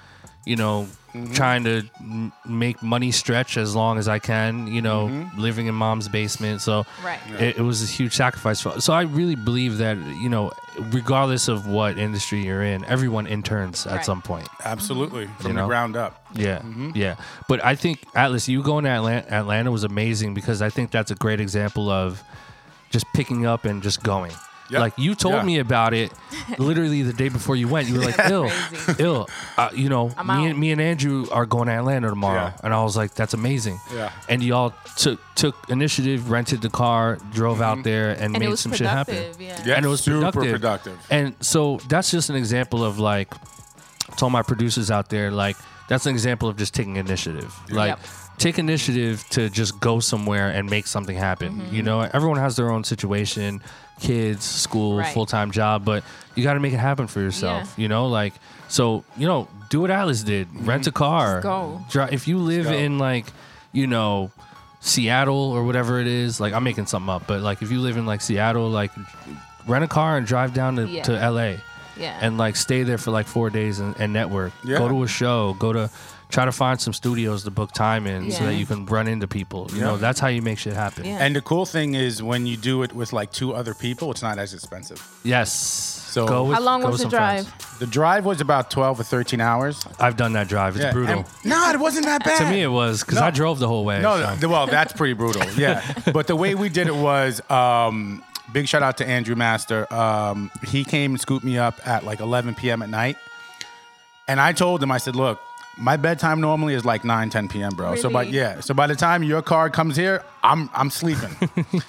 You 0.45 0.57
know, 0.57 0.89
Mm-hmm. 1.13 1.35
trying 1.35 1.65
to 1.65 1.83
m- 2.01 2.33
make 2.47 2.83
money 2.83 3.11
stretch 3.13 3.59
as 3.59 3.77
long 3.77 3.99
as 3.99 4.09
I 4.09 4.19
can. 4.19 4.67
You 4.67 4.81
know, 4.81 5.09
Mm-hmm. 5.09 5.39
living 5.39 5.67
in 5.67 5.75
mom's 5.75 6.09
basement. 6.09 6.63
So 6.63 6.87
Right. 7.05 7.21
it, 7.39 7.59
it 7.59 7.61
was 7.61 7.83
a 7.83 7.87
huge 7.87 8.15
sacrifice. 8.15 8.63
For, 8.63 8.81
so 8.81 8.95
I 8.95 9.03
really 9.03 9.35
believe 9.35 9.77
that 9.77 9.99
you 10.23 10.31
know, 10.31 10.53
regardless 10.91 11.49
of 11.49 11.67
what 11.67 11.99
industry 11.99 12.43
you're 12.47 12.63
in, 12.63 12.83
everyone 12.87 13.27
interns 13.27 13.87
at 13.87 13.97
Right. 13.97 14.05
some 14.07 14.23
point. 14.23 14.49
Absolutely. 14.65 15.27
From 15.39 15.49
You 15.51 15.57
the 15.59 15.67
ground 15.67 15.97
up. 15.97 16.25
Yeah, 16.35 16.61
Mm-hmm. 16.61 16.93
yeah. 16.95 17.17
But 17.47 17.63
I 17.63 17.75
think 17.75 17.99
Atlas, 18.15 18.49
you 18.49 18.63
going 18.63 18.85
to 18.85 18.91
Atlanta, 18.91 19.31
Atlanta 19.31 19.71
was 19.71 19.85
amazing 19.85 20.33
because 20.33 20.63
I 20.63 20.71
think 20.71 20.91
that's 20.93 21.11
a 21.11 21.15
great 21.17 21.41
example 21.41 21.91
of 21.91 22.23
just 22.91 23.05
picking 23.15 23.45
up 23.45 23.67
and 23.67 23.83
just 23.83 24.03
going. 24.03 24.33
Yep. 24.73 24.81
Like 24.81 24.95
you 24.99 25.15
told 25.15 25.35
Yeah. 25.35 25.43
me 25.45 25.59
about 25.59 25.95
it 25.95 26.13
literally 26.59 27.03
the 27.03 27.13
day 27.13 27.29
before 27.29 27.57
you 27.57 27.69
went. 27.69 27.89
You 27.89 27.95
were 27.99 28.05
like, 28.07 28.19
"Ill, 28.31 28.51
ill." 28.99 29.29
Uh, 29.57 29.69
you 29.75 29.89
know, 29.89 30.11
I'm 30.17 30.27
me 30.27 30.33
out. 30.33 30.45
and 30.51 30.59
me 30.59 30.73
and 30.73 30.81
Andrew 30.81 31.27
are 31.31 31.47
going 31.47 31.67
to 31.69 31.73
Atlanta 31.75 32.09
tomorrow, 32.09 32.47
Yeah. 32.55 32.61
and 32.65 32.73
I 32.75 32.83
was 32.83 32.97
like, 32.97 33.15
"That's 33.15 33.35
amazing." 33.35 33.79
Yeah. 33.95 34.11
And 34.29 34.43
y'all 34.43 34.73
took 34.97 35.21
took 35.35 35.57
initiative, 35.69 36.31
rented 36.31 36.63
the 36.63 36.71
car, 36.71 37.19
drove 37.33 37.61
out 37.63 37.83
there, 37.85 38.11
and, 38.13 38.35
And 38.35 38.39
made 38.39 38.59
some 38.59 38.73
shit 38.73 38.87
happen. 38.87 39.17
Yeah. 39.39 39.61
Yeah. 39.65 39.75
And 39.77 39.85
it 39.85 39.89
was 39.89 40.01
super 40.03 40.33
productive. 40.33 40.53
productive. 40.61 41.07
And 41.11 41.35
so 41.41 41.79
that's 41.89 42.11
just 42.11 42.31
an 42.31 42.37
example 42.37 42.85
of 42.85 42.99
like, 42.99 43.31
to 44.17 44.25
all 44.25 44.31
my 44.31 44.43
producers 44.43 44.91
out 44.91 45.09
there, 45.09 45.31
like 45.31 45.57
that's 45.89 46.07
an 46.07 46.13
example 46.13 46.49
of 46.49 46.57
just 46.57 46.75
taking 46.75 46.97
initiative. 46.97 47.55
Like, 47.71 47.89
Yep. 47.91 48.01
take 48.39 48.59
initiative 48.59 49.25
to 49.31 49.51
just 49.51 49.79
go 49.81 50.01
somewhere 50.01 50.49
and 50.49 50.69
make 50.71 50.87
something 50.87 51.17
happen. 51.17 51.61
Mm-hmm. 51.61 51.75
You 51.75 51.83
know, 51.83 52.01
everyone 52.13 52.39
has 52.39 52.57
their 52.57 52.71
own 52.71 52.85
situation, 52.85 53.61
kids, 54.03 54.45
school, 54.45 54.99
Right. 54.99 55.15
full 55.15 55.27
time 55.27 55.51
job, 55.51 55.85
but 55.85 56.05
you 56.35 56.43
got 56.45 56.55
to 56.55 56.61
make 56.61 56.73
it 56.75 56.79
happen 56.79 57.07
for 57.07 57.21
yourself. 57.21 57.75
Yeah. 57.77 57.83
You 57.83 57.89
know, 57.89 58.07
like 58.09 58.35
so, 58.69 59.05
you 59.17 59.27
know, 59.27 59.49
do 59.71 59.81
what 59.81 59.91
Atlas 59.91 60.23
did, 60.23 60.49
mm-hmm. 60.49 60.67
rent 60.67 60.87
a 60.87 60.93
car, 60.93 61.37
Just 61.37 61.43
go. 61.45 61.81
Dri- 61.91 62.09
if 62.13 62.29
you 62.29 62.39
live 62.39 62.67
in 62.67 62.99
like, 62.99 63.27
you 63.73 63.87
know. 63.87 64.31
Seattle 64.85 65.53
or 65.53 65.63
whatever 65.63 66.01
it 66.01 66.09
is, 66.09 66.41
like 66.41 66.53
I'm 66.53 66.65
making 66.65 66.87
something 66.87 67.09
up, 67.09 67.29
but 67.29 67.41
like 67.41 67.63
if 67.63 67.71
you 67.71 67.79
live 67.79 67.97
in 67.97 68.05
like 68.05 68.21
Seattle, 68.21 68.69
like 68.69 68.91
rent 69.69 69.85
a 69.85 69.87
car 69.87 70.17
and 70.17 70.27
drive 70.27 70.55
down 70.55 70.75
to, 70.75 70.89
Yeah. 70.89 71.05
to 71.05 71.13
LA 71.31 71.59
Yeah. 71.97 72.19
and 72.21 72.37
like 72.37 72.57
stay 72.57 72.83
there 72.83 72.99
for 72.99 73.13
like 73.13 73.29
four 73.29 73.49
days 73.49 73.79
and, 73.79 73.95
and 74.01 74.13
network. 74.13 74.53
Yeah. 74.65 74.79
Go 74.79 74.89
to 74.89 75.05
a 75.05 75.07
show. 75.07 75.55
Go 75.61 75.73
to 75.73 75.89
try 76.33 76.45
to 76.47 76.51
find 76.53 76.81
some 76.81 76.95
studios 76.95 77.45
to 77.45 77.51
book 77.51 77.71
time 77.73 78.07
in 78.07 78.31
so 78.33 78.45
that 78.47 78.55
you 78.55 78.65
can 78.67 78.87
run 78.87 79.07
into 79.07 79.29
people. 79.29 79.69
You 79.73 79.79
Yeah. 79.81 79.85
know, 79.85 79.97
that's 79.99 80.19
how 80.19 80.29
you 80.29 80.41
make 80.43 80.59
shit 80.59 80.73
happen. 80.73 81.05
Yeah. 81.05 81.19
And 81.21 81.37
the 81.37 81.43
cool 81.43 81.67
thing 81.67 81.95
is 81.95 82.23
when 82.23 82.47
you 82.47 82.57
do 82.57 82.83
it 82.83 82.93
with 82.95 83.13
like 83.13 83.31
two 83.33 83.53
other 83.55 83.75
people, 83.75 84.11
it's 84.11 84.23
not 84.23 84.39
as 84.39 84.55
expensive. 84.55 85.01
Yes. 85.23 85.53
So- 85.53 86.27
go 86.27 86.45
with, 86.45 86.55
How 86.57 86.63
long 86.63 86.81
go 86.81 86.89
was 86.91 87.03
the 87.03 87.09
drive? 87.09 87.47
friends. 87.47 87.79
The 87.79 87.87
drive 87.87 88.25
was 88.25 88.41
about 88.41 88.71
12 88.71 88.99
or 89.01 89.03
13 89.05 89.41
hours. 89.43 89.85
I've 90.01 90.17
done 90.17 90.33
that 90.33 90.49
drive. 90.49 90.75
It's 90.77 90.85
Yeah, 90.87 90.93
brutal. 90.93 91.19
and- 91.19 91.27
no, 91.45 91.71
it 91.71 91.79
wasn't 91.79 92.07
that 92.07 92.25
bad. 92.25 92.39
to 92.39 92.51
me, 92.51 92.63
it 92.63 92.69
was 92.69 93.01
because 93.05 93.19
No. 93.21 93.27
I 93.27 93.31
drove 93.31 93.59
the 93.59 93.69
whole 93.69 93.85
way. 93.85 94.01
No, 94.01 94.37
so. 94.41 94.49
well, 94.49 94.67
that's 94.67 94.93
pretty 94.95 95.13
brutal. 95.15 95.43
Yeah, 95.57 95.83
but 96.15 96.27
the 96.29 96.37
way 96.37 96.55
we 96.55 96.69
did 96.71 96.87
it 96.87 96.95
was 96.97 97.43
um, 97.51 98.23
big 98.53 98.69
shout 98.69 98.83
out 98.83 98.97
to 98.99 99.07
Andrew 99.07 99.35
Master. 99.37 99.93
Um, 99.93 100.51
he 100.67 100.83
came 100.85 101.13
and 101.13 101.21
scooped 101.21 101.45
me 101.45 101.59
up 101.59 101.87
at 101.87 102.05
like 102.05 102.21
11 102.21 102.55
p.m. 102.55 102.81
at 102.83 102.89
night, 102.89 103.17
and 104.29 104.41
I 104.41 104.53
told 104.53 104.83
him, 104.83 104.91
I 104.91 104.97
said, 104.99 105.15
look. 105.15 105.39
My 105.79 105.97
bedtime 105.97 106.41
normally 106.41 106.75
is 106.75 106.85
like 106.85 107.03
9, 107.05 107.31
10 107.31 107.49
p.m., 107.49 107.71
bro. 107.75 107.95
So, 107.97 108.11
by 108.11 108.23
Really? 108.25 108.37
yeah, 108.37 108.61
so 108.61 108.75
by 108.75 108.87
the 108.87 108.95
time 108.95 109.23
your 109.23 109.41
car 109.43 109.71
comes 109.71 109.97
here, 109.97 110.23
I'm 110.43 110.69
I'm 110.75 110.91
sleeping. 110.91 111.35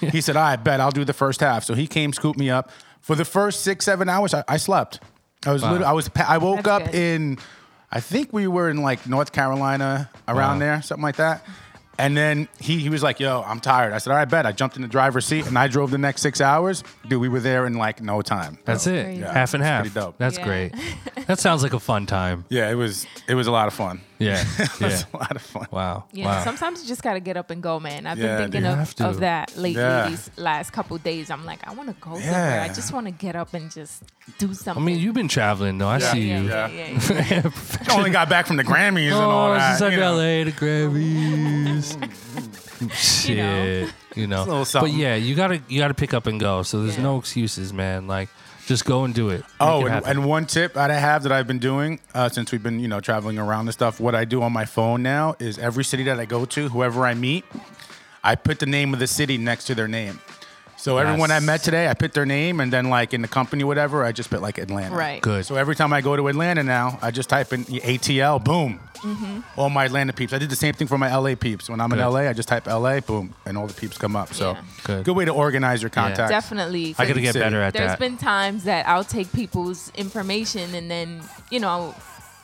He 0.00 0.20
said, 0.22 0.36
"I 0.36 0.56
bet 0.56 0.80
I'll 0.80 0.90
do 0.90 1.04
the 1.04 1.12
first 1.12 1.40
half." 1.40 1.64
So 1.64 1.74
he 1.74 1.86
came, 1.86 2.12
scooped 2.12 2.38
me 2.38 2.48
up. 2.50 2.70
For 3.00 3.14
the 3.14 3.24
first 3.26 3.60
six, 3.60 3.84
seven 3.84 4.08
hours, 4.08 4.32
I, 4.32 4.42
I 4.48 4.56
slept. 4.56 5.00
I 5.46 5.52
was, 5.52 5.62
literally 5.62 5.84
I 5.84 5.92
was, 5.92 6.08
pa- 6.08 6.24
I 6.26 6.38
woke 6.38 6.62
That's 6.64 6.86
up 6.86 6.92
good. 6.92 6.94
in, 6.94 7.38
I 7.92 8.00
think 8.00 8.32
we 8.32 8.46
were 8.46 8.70
in 8.70 8.78
like 8.78 9.06
North 9.06 9.30
Carolina, 9.32 10.08
around 10.26 10.54
Wow. 10.54 10.58
there, 10.66 10.82
something 10.82 11.02
like 11.02 11.16
that. 11.16 11.44
And 11.98 12.16
then 12.16 12.48
he, 12.60 12.78
he 12.78 12.88
was 12.88 13.02
like, 13.02 13.20
yo, 13.20 13.42
I'm 13.46 13.60
tired. 13.60 13.92
I 13.92 13.98
said, 13.98 14.10
all 14.10 14.16
right, 14.16 14.28
bet. 14.28 14.46
I 14.46 14.52
jumped 14.52 14.76
in 14.76 14.82
the 14.82 14.88
driver's 14.88 15.26
seat 15.26 15.46
and 15.46 15.58
I 15.58 15.68
drove 15.68 15.90
the 15.90 15.98
next 15.98 16.22
six 16.22 16.40
hours. 16.40 16.82
Dude, 17.08 17.20
we 17.20 17.28
were 17.28 17.40
there 17.40 17.66
in 17.66 17.74
like 17.74 18.00
no 18.02 18.22
time. 18.22 18.58
That's 18.64 18.86
it. 18.86 19.04
Crazy. 19.04 19.22
Half 19.22 19.54
and 19.54 19.62
half. 19.62 19.82
pretty 19.82 19.94
dope. 19.94 20.16
That's 20.18 20.38
Yeah. 20.38 20.44
great. 20.44 20.74
That 21.26 21.38
sounds 21.38 21.62
like 21.62 21.72
a 21.72 21.80
fun 21.80 22.04
time. 22.04 22.44
Yeah, 22.50 22.70
it 22.70 22.74
was 22.74 23.06
it 23.26 23.34
was 23.34 23.46
a 23.46 23.50
lot 23.50 23.66
of 23.66 23.72
fun. 23.72 24.02
Yeah. 24.18 24.44
It 24.58 24.70
Yeah. 24.80 24.86
was 24.88 25.06
a 25.12 25.16
lot 25.16 25.34
of 25.36 25.42
fun. 25.42 25.66
Wow. 25.70 26.04
Yeah, 26.12 26.26
wow. 26.26 26.44
sometimes 26.44 26.82
you 26.82 26.88
just 26.88 27.02
gotta 27.02 27.20
get 27.20 27.36
up 27.36 27.50
and 27.50 27.62
go, 27.62 27.80
man. 27.80 28.06
I've 28.06 28.16
Yeah, 28.18 28.24
been 28.26 28.38
thinking 28.52 28.60
dude. 28.62 28.70
You 28.70 28.76
have 28.76 28.94
of, 29.00 29.06
of 29.16 29.20
that 29.20 29.56
lately 29.56 29.80
Yeah. 29.82 30.08
these 30.08 30.30
last 30.36 30.70
couple 30.72 30.96
days. 30.98 31.30
I'm 31.30 31.44
like, 31.44 31.66
I 31.66 31.72
want 31.74 31.88
to 31.88 31.96
go 32.00 32.18
somewhere. 32.20 32.60
I 32.60 32.68
just 32.68 32.92
want 32.92 33.06
to 33.06 33.10
get 33.12 33.34
up 33.36 33.52
and 33.54 33.70
just 33.70 34.02
do 34.38 34.54
something. 34.54 34.82
I 34.82 34.86
mean, 34.86 34.98
you've 35.00 35.14
been 35.14 35.28
traveling 35.28 35.78
though. 35.78 35.88
I 35.88 35.98
Yeah. 35.98 36.12
see 36.12 36.28
yeah, 36.28 36.40
you. 36.40 36.48
yeah, 36.48 36.68
Yeah. 36.68 36.86
yeah, 37.10 37.26
yeah. 37.30 37.50
I 37.88 37.96
only 37.96 38.10
got 38.10 38.28
back 38.28 38.46
from 38.46 38.56
the 38.56 38.64
Grammys 38.64 39.06
and 39.06 39.14
oh, 39.14 39.30
all 39.30 39.50
Oh, 39.50 39.54
that. 39.54 39.72
it's 39.72 39.80
like 39.80 39.92
you 39.92 40.00
know. 40.00 40.14
LA, 40.14 40.44
the 40.44 40.52
Grammys. 40.52 41.96
Shit, 42.94 43.88
you 44.14 44.26
know. 44.26 44.42
a 44.44 44.46
little 44.62 44.80
but 44.80 44.92
yeah, 44.92 45.14
you 45.14 45.34
gotta 45.34 45.60
you 45.68 45.78
gotta 45.78 45.94
pick 45.94 46.12
up 46.14 46.26
and 46.26 46.38
go. 46.40 46.62
So 46.62 46.82
there's 46.82 46.96
Yeah. 46.96 47.02
no 47.04 47.18
excuses, 47.18 47.72
man. 47.72 48.06
Like, 48.06 48.28
just 48.66 48.84
go 48.84 49.04
and 49.04 49.14
do 49.14 49.28
it. 49.30 49.44
Oh, 49.60 49.86
it 49.86 49.92
and, 49.92 50.06
and 50.06 50.24
one 50.24 50.46
tip 50.46 50.74
that 50.74 50.90
I 50.90 50.98
have 50.98 51.22
that 51.24 51.32
I've 51.32 51.46
been 51.46 51.58
doing 51.58 52.00
uh, 52.14 52.28
since 52.28 52.50
we've 52.52 52.62
been, 52.62 52.80
you 52.80 52.88
know, 52.88 53.00
traveling 53.00 53.38
around 53.38 53.66
and 53.66 53.72
stuff. 53.72 54.00
What 54.00 54.14
I 54.14 54.24
do 54.24 54.42
on 54.42 54.52
my 54.52 54.64
phone 54.64 55.02
now 55.02 55.36
is 55.38 55.58
every 55.58 55.84
city 55.84 56.04
that 56.04 56.18
I 56.18 56.24
go 56.24 56.44
to, 56.46 56.68
whoever 56.68 57.06
I 57.06 57.14
meet, 57.14 57.44
I 58.22 58.34
put 58.34 58.58
the 58.58 58.66
name 58.66 58.94
of 58.94 59.00
the 59.00 59.06
city 59.06 59.36
next 59.38 59.64
to 59.66 59.74
their 59.74 59.88
name. 59.88 60.20
So 60.76 60.98
everyone 60.98 61.30
I 61.30 61.36
Yes. 61.36 61.42
met 61.44 61.62
today, 61.62 61.88
I 61.88 61.94
put 61.94 62.12
their 62.12 62.26
name, 62.26 62.60
and 62.60 62.70
then 62.72 62.90
like 62.90 63.14
in 63.14 63.22
the 63.22 63.28
company, 63.28 63.64
whatever, 63.64 64.04
I 64.04 64.12
just 64.12 64.28
put 64.28 64.42
like 64.42 64.58
Atlanta. 64.58 64.94
Right. 64.94 65.22
Good. 65.22 65.46
So 65.46 65.54
every 65.56 65.74
time 65.76 65.92
I 65.92 66.00
go 66.02 66.14
to 66.16 66.28
Atlanta 66.28 66.62
now, 66.62 66.98
I 67.00 67.10
just 67.10 67.28
type 67.30 67.52
in 67.54 67.64
ATL, 67.64 68.42
boom, 68.44 68.80
Mm-hmm. 69.04 69.40
all 69.60 69.68
my 69.70 69.84
Atlanta 69.84 70.12
peeps. 70.14 70.32
I 70.32 70.38
did 70.38 70.48
the 70.50 70.56
same 70.56 70.72
thing 70.74 70.86
for 70.88 70.96
my 70.96 71.14
LA 71.14 71.34
peeps. 71.34 71.68
When 71.68 71.80
I'm 71.80 71.92
in 71.92 71.98
LA, 71.98 72.20
I 72.28 72.32
just 72.32 72.48
type 72.48 72.66
LA, 72.66 73.00
boom, 73.00 73.34
and 73.44 73.58
all 73.58 73.66
the 73.66 73.74
peeps 73.74 73.98
come 73.98 74.16
up. 74.16 74.32
So 74.32 74.52
Yeah. 74.88 75.02
Good. 75.02 75.08
way 75.08 75.24
to 75.26 75.32
organize 75.32 75.82
your 75.82 75.90
contacts. 75.90 76.30
Definitely. 76.30 76.94
I 76.98 77.04
gotta 77.06 77.20
'cause 77.20 77.32
get 77.32 77.34
better 77.34 77.60
at 77.60 77.74
There's 77.74 77.90
that. 77.92 77.98
There's 77.98 78.10
been 78.10 78.18
times 78.18 78.64
that 78.64 78.88
I'll 78.88 79.04
take 79.04 79.30
people's 79.32 79.92
information 79.94 80.74
and 80.74 80.90
then, 80.90 81.20
you 81.50 81.60
know, 81.60 81.94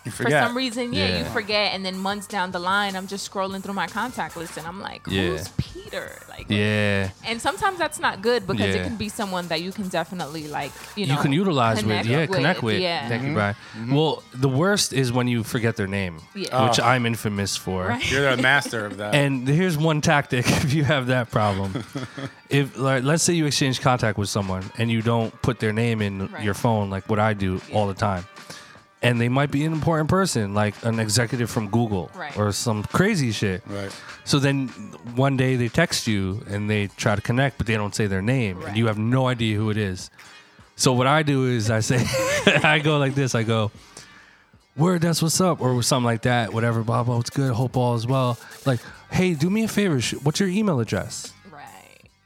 You 0.04 0.10
for 0.10 0.30
some 0.30 0.56
reason, 0.56 0.92
yeah, 0.92 1.18
you 1.18 1.24
forget. 1.26 1.74
And 1.74 1.84
then 1.84 1.98
months 1.98 2.26
down 2.26 2.52
the 2.52 2.58
line, 2.58 2.96
I'm 2.96 3.06
just 3.06 3.30
scrolling 3.30 3.62
through 3.62 3.74
my 3.74 3.86
contact 3.86 4.36
list 4.36 4.56
and 4.56 4.66
I'm 4.66 4.80
like, 4.80 5.02
Yeah. 5.06 5.28
who's 5.28 5.48
Peter? 5.58 6.22
Like, 6.28 6.46
yeah. 6.48 7.10
And 7.26 7.40
sometimes 7.40 7.78
that's 7.78 7.98
not 7.98 8.22
good 8.22 8.46
because 8.46 8.74
Yeah. 8.74 8.80
it 8.82 8.84
can 8.84 8.96
be 8.96 9.10
someone 9.10 9.48
that 9.48 9.60
you 9.60 9.72
can 9.72 9.88
definitely 9.88 10.48
like, 10.48 10.72
you 10.96 11.06
know, 11.06 11.14
You, 11.14 11.20
can 11.20 11.32
utilize 11.32 11.76
with, 11.78 11.84
connect 11.84 12.08
yeah, 12.08 12.26
connect 12.26 12.62
with. 12.62 12.80
Yeah. 12.80 13.08
Thank 13.08 13.22
you, 13.22 13.28
mm-hmm. 13.28 13.34
Brian. 13.34 13.54
Mm-hmm. 13.76 13.94
Well, 13.94 14.22
the 14.32 14.48
worst 14.48 14.94
is 14.94 15.12
when 15.12 15.28
you 15.28 15.44
forget 15.44 15.76
their 15.76 15.86
name, 15.86 16.20
Yeah. 16.34 16.68
which 16.68 16.80
oh. 16.80 16.84
I'm 16.84 17.04
infamous 17.04 17.56
for. 17.56 17.88
Right. 17.88 18.10
You're 18.10 18.34
the 18.34 18.42
master 18.42 18.86
of 18.86 18.96
that. 18.98 19.14
And 19.14 19.46
here's 19.46 19.76
one 19.76 20.00
tactic 20.00 20.46
if 20.64 20.72
you 20.72 20.84
have 20.84 21.08
that 21.08 21.30
problem. 21.30 21.84
if 22.48 22.78
like, 22.78 23.04
let's 23.04 23.22
say 23.22 23.34
you 23.34 23.44
exchange 23.44 23.82
contact 23.82 24.16
with 24.16 24.30
someone 24.30 24.64
and 24.78 24.90
you 24.90 25.02
don't 25.02 25.30
put 25.42 25.58
their 25.60 25.72
name 25.74 26.00
in 26.00 26.28
Right. 26.28 26.44
your 26.44 26.54
phone 26.54 26.88
like 26.90 27.08
what 27.08 27.18
I 27.18 27.34
do 27.34 27.60
all 27.74 27.86
the 27.86 27.94
time. 27.94 28.24
And 29.02 29.18
they 29.18 29.30
might 29.30 29.50
be 29.50 29.64
an 29.64 29.72
important 29.72 30.10
person, 30.10 30.52
like 30.52 30.74
an 30.84 31.00
executive 31.00 31.50
from 31.50 31.68
Google 31.70 32.10
Right. 32.14 32.36
or 32.36 32.52
some 32.52 32.82
crazy 32.84 33.32
shit. 33.32 33.62
right. 33.66 33.90
So 34.24 34.38
then 34.38 34.68
one 35.16 35.38
day 35.38 35.56
they 35.56 35.68
text 35.68 36.06
you 36.06 36.42
and 36.48 36.68
they 36.68 36.88
try 36.88 37.16
to 37.16 37.22
connect, 37.22 37.56
but 37.56 37.66
they 37.66 37.74
don't 37.76 37.94
say 37.94 38.06
their 38.06 38.20
name, 38.20 38.60
and 38.62 38.76
you 38.76 38.86
have 38.88 38.98
no 38.98 39.26
idea 39.26 39.56
who 39.56 39.70
it 39.70 39.78
is. 39.78 40.10
So 40.76 40.92
what 40.92 41.06
I 41.06 41.22
do 41.22 41.46
is 41.46 41.70
I 41.70 41.80
say, 41.80 42.04
I 42.62 42.78
go 42.78 42.98
like 42.98 43.14
this. 43.14 43.34
I 43.34 43.42
go, 43.42 43.70
word, 44.76 45.00
that's 45.00 45.22
what's 45.22 45.40
up, 45.40 45.60
or 45.60 45.82
something 45.82 46.04
like 46.04 46.22
that. 46.22 46.52
Whatever, 46.52 46.82
blah 46.82 47.02
blah. 47.02 47.20
It's 47.20 47.30
good? 47.30 47.52
Hope 47.52 47.76
all 47.78 47.94
is 47.94 48.06
well. 48.06 48.38
Like, 48.66 48.80
hey, 49.10 49.32
do 49.34 49.48
me 49.50 49.64
a 49.64 49.68
favor. 49.68 49.98
What's 50.22 50.40
your 50.40 50.48
email 50.50 50.78
address? 50.80 51.32
Right. 51.50 51.64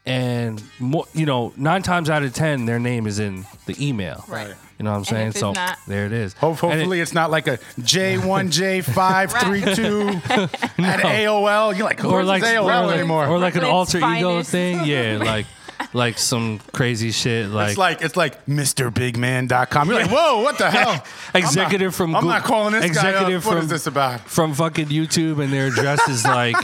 And 0.05 0.61
more, 0.79 1.05
you 1.13 1.25
know, 1.25 1.53
nine 1.57 1.83
times 1.83 2.09
out 2.09 2.23
of 2.23 2.33
ten, 2.33 2.65
their 2.65 2.79
name 2.79 3.07
is 3.07 3.19
in 3.19 3.45
the 3.65 3.75
email. 3.85 4.23
Right. 4.27 4.55
You 4.77 4.83
know 4.83 4.91
what 4.91 4.97
I'm 4.97 5.05
saying? 5.05 5.31
So 5.33 5.53
not- 5.53 5.77
there 5.87 6.05
it 6.05 6.11
is. 6.11 6.33
Hope, 6.33 6.61
And 6.63 6.73
it- 6.73 6.77
hopefully, 6.79 6.99
it's 6.99 7.13
not 7.13 7.31
like 7.31 7.47
a 7.47 7.57
J1, 7.79 8.49
J532 8.83 10.15
at 10.83 10.99
AOL. 10.99 11.75
You're 11.77 11.85
like, 11.87 11.99
who 11.99 12.09
or 12.09 12.23
like, 12.23 12.43
AOL 12.43 12.63
or 12.63 12.85
like, 12.87 12.97
anymore? 12.99 13.27
or 13.27 13.39
like 13.39 13.55
an 13.55 13.61
Brooklyn's 13.61 13.95
alter 13.95 14.15
ego 14.17 14.43
thing. 14.43 14.85
Yeah, 14.85 15.17
like 15.23 15.45
like 15.93 16.17
some 16.17 16.59
crazy 16.71 17.11
shit 17.11 17.49
like, 17.49 17.69
it's 17.69 17.77
like 17.77 18.01
it's 18.01 18.15
like 18.15 18.45
MrBigMan.com. 18.45 19.89
You're 19.89 20.01
like, 20.01 20.09
whoa, 20.11 20.41
what 20.41 20.57
the 20.57 20.69
hell? 20.71 21.03
executive 21.33 21.87
I'm 21.87 21.91
from 21.93 22.15
I'm 22.15 22.23
Goo- 22.23 22.29
not 22.29 22.43
calling 22.43 22.73
this 22.73 22.85
executive 22.85 23.27
guy 23.27 23.35
up. 23.37 23.45
What 23.45 23.53
from 23.53 23.57
is 23.63 23.69
this 23.69 23.87
about? 23.87 24.21
from 24.21 24.53
fucking 24.53 24.87
YouTube 24.87 25.43
and 25.43 25.51
their 25.51 25.67
address 25.67 26.07
is 26.07 26.25
like 26.25 26.55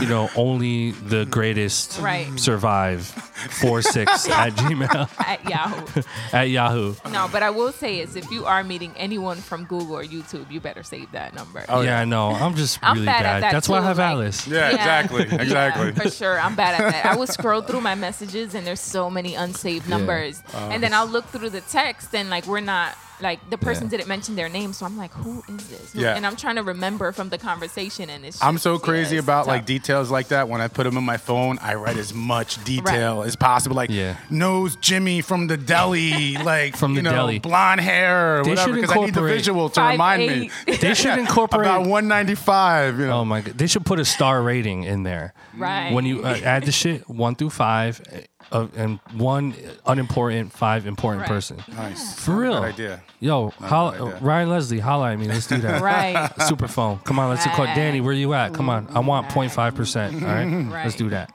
you 0.00 0.06
know 0.06 0.28
only 0.36 0.90
the 0.92 1.24
greatest 1.26 1.98
Right. 2.00 2.28
survive 2.38 3.06
four 3.06 3.82
six 3.96 4.28
at 4.28 4.52
gmail 4.54 5.08
at 5.20 5.44
Yahoo. 5.48 6.02
at 6.32 6.50
Yahoo. 6.50 6.94
No, 7.12 7.28
but 7.30 7.42
I 7.42 7.50
will 7.50 7.72
say 7.72 8.00
is 8.00 8.16
if 8.16 8.30
you 8.30 8.44
are 8.46 8.62
meeting 8.64 8.92
anyone 8.96 9.36
from 9.38 9.64
Google 9.64 9.96
or 9.96 10.04
YouTube, 10.04 10.50
you 10.50 10.60
better 10.60 10.82
save 10.82 11.10
that 11.12 11.34
number. 11.34 11.64
Oh, 11.68 11.80
yeah, 11.80 11.90
yeah. 11.90 12.00
I 12.00 12.04
know. 12.04 12.30
I'm 12.30 12.54
just 12.54 12.78
I'm 12.82 12.94
really 12.94 13.06
bad 13.06 13.22
bad. 13.22 13.36
at 13.36 13.40
that 13.40 13.52
That's 13.52 13.68
why 13.68 13.78
I 13.78 13.80
too, 13.80 13.86
have 13.86 13.98
like- 13.98 14.06
Alice. 14.12 14.46
Yeah, 14.46 14.70
exactly, 14.70 15.22
exactly. 15.30 15.92
for 15.92 16.10
sure. 16.10 16.38
I'm 16.40 16.54
bad 16.56 16.80
at 16.80 16.90
that. 16.92 17.06
I 17.06 17.16
will 17.16 17.26
scroll 17.26 17.60
through 17.62 17.80
my 17.82 17.94
messages 17.94 18.54
and 18.54 18.66
there's 18.66 18.80
so 18.80 19.10
many 19.10 19.34
unsaved 19.34 19.88
numbers. 19.88 20.42
Uh, 20.54 20.70
and 20.72 20.82
then 20.82 20.92
I'll 20.94 21.06
look 21.06 21.26
through 21.26 21.50
the 21.50 21.60
text 21.62 22.14
and 22.14 22.30
like 22.30 22.46
we're 22.46 22.60
not 22.60 22.96
like 23.20 23.38
the 23.50 23.58
person 23.58 23.84
Yeah. 23.84 23.90
didn't 23.90 24.08
mention 24.08 24.36
their 24.36 24.48
name, 24.48 24.72
so 24.72 24.86
I'm 24.86 24.96
like, 24.98 25.12
who 25.12 25.42
is 25.48 25.68
this? 25.68 25.92
Who- 25.92 26.00
Yeah. 26.00 26.14
And 26.16 26.26
I'm 26.26 26.36
trying 26.36 26.56
to 26.56 26.62
remember 26.62 27.12
from 27.12 27.28
the 27.30 27.38
conversation 27.38 28.10
and 28.10 28.24
it's 28.24 28.42
I'm 28.42 28.58
so 28.58 28.78
crazy 28.78 29.16
it's 29.16 29.24
about 29.24 29.40
tough. 29.40 29.46
like 29.48 29.66
details 29.66 30.10
like 30.10 30.28
that. 30.28 30.48
When 30.48 30.60
I 30.60 30.68
put 30.68 30.84
them 30.84 30.96
in 30.96 31.04
my 31.04 31.16
phone, 31.16 31.58
I 31.62 31.74
write 31.74 31.96
as 31.96 32.12
much 32.14 32.62
detail 32.64 33.22
as 33.22 33.36
possible. 33.36 33.76
Like 33.76 33.90
Yeah. 33.90 34.16
knows 34.30 34.76
Jimmy 34.76 35.20
from 35.22 35.46
the 35.46 35.56
deli, 35.56 36.36
like 36.42 36.76
From 36.76 36.92
you 36.92 36.96
the 36.96 37.02
know, 37.04 37.12
deli. 37.12 37.38
blonde 37.38 37.80
hair 37.80 38.40
or 38.40 38.44
They 38.44 38.50
whatever, 38.50 38.72
because 38.74 38.90
I 38.92 39.00
need 39.04 39.14
the 39.14 39.22
visual 39.22 39.68
to 39.70 39.80
Five, 39.80 39.92
remind 39.92 40.22
eight. 40.22 40.50
me. 40.66 40.76
They 40.80 40.94
should 40.94 41.18
incorporate 41.24 41.66
About 41.66 41.86
195. 41.86 42.98
You 43.00 43.06
know. 43.06 43.20
Oh 43.20 43.24
my 43.24 43.40
god! 43.40 43.56
They 43.58 43.66
should 43.66 43.84
put 43.86 43.98
a 43.98 44.04
star 44.04 44.42
rating 44.42 44.84
in 44.84 45.02
there. 45.04 45.32
Right. 45.56 45.92
When 45.92 46.04
you 46.04 46.22
uh, 46.24 46.38
add 46.44 46.64
the 46.64 46.72
shit 46.72 47.08
one 47.08 47.34
through 47.34 47.50
five, 47.50 48.00
uh, 48.52 48.66
and 48.76 48.98
one 49.14 49.54
unimportant, 49.86 50.52
five 50.52 50.86
important 50.86 51.22
Right. 51.22 51.28
person. 51.28 51.62
nice. 51.72 52.14
For 52.18 52.36
real. 52.36 52.60
Good 52.60 52.74
idea. 52.74 53.02
Yo, 53.20 53.50
holla, 53.60 53.92
bad 53.92 54.00
idea. 54.02 54.18
Ryan 54.20 54.50
Leslie, 54.50 54.78
holla 54.78 55.12
at 55.12 55.18
me. 55.18 55.26
Let's 55.28 55.46
do 55.46 55.58
that. 55.58 55.82
Right. 55.82 56.14
Superphone. 56.40 57.02
Come 57.04 57.18
on, 57.18 57.30
let's 57.30 57.44
call 57.46 57.64
Right. 57.64 57.74
Danny. 57.76 58.00
Where 58.00 58.12
you 58.12 58.34
at? 58.34 58.54
Come 58.54 58.68
on. 58.68 58.88
I 58.94 59.00
want 59.00 59.28
0.5 59.28 59.74
percent. 59.74 60.22
All 60.22 60.28
right? 60.28 60.44
Right. 60.44 60.84
let's 60.84 60.96
do 60.96 61.08
that. 61.10 61.30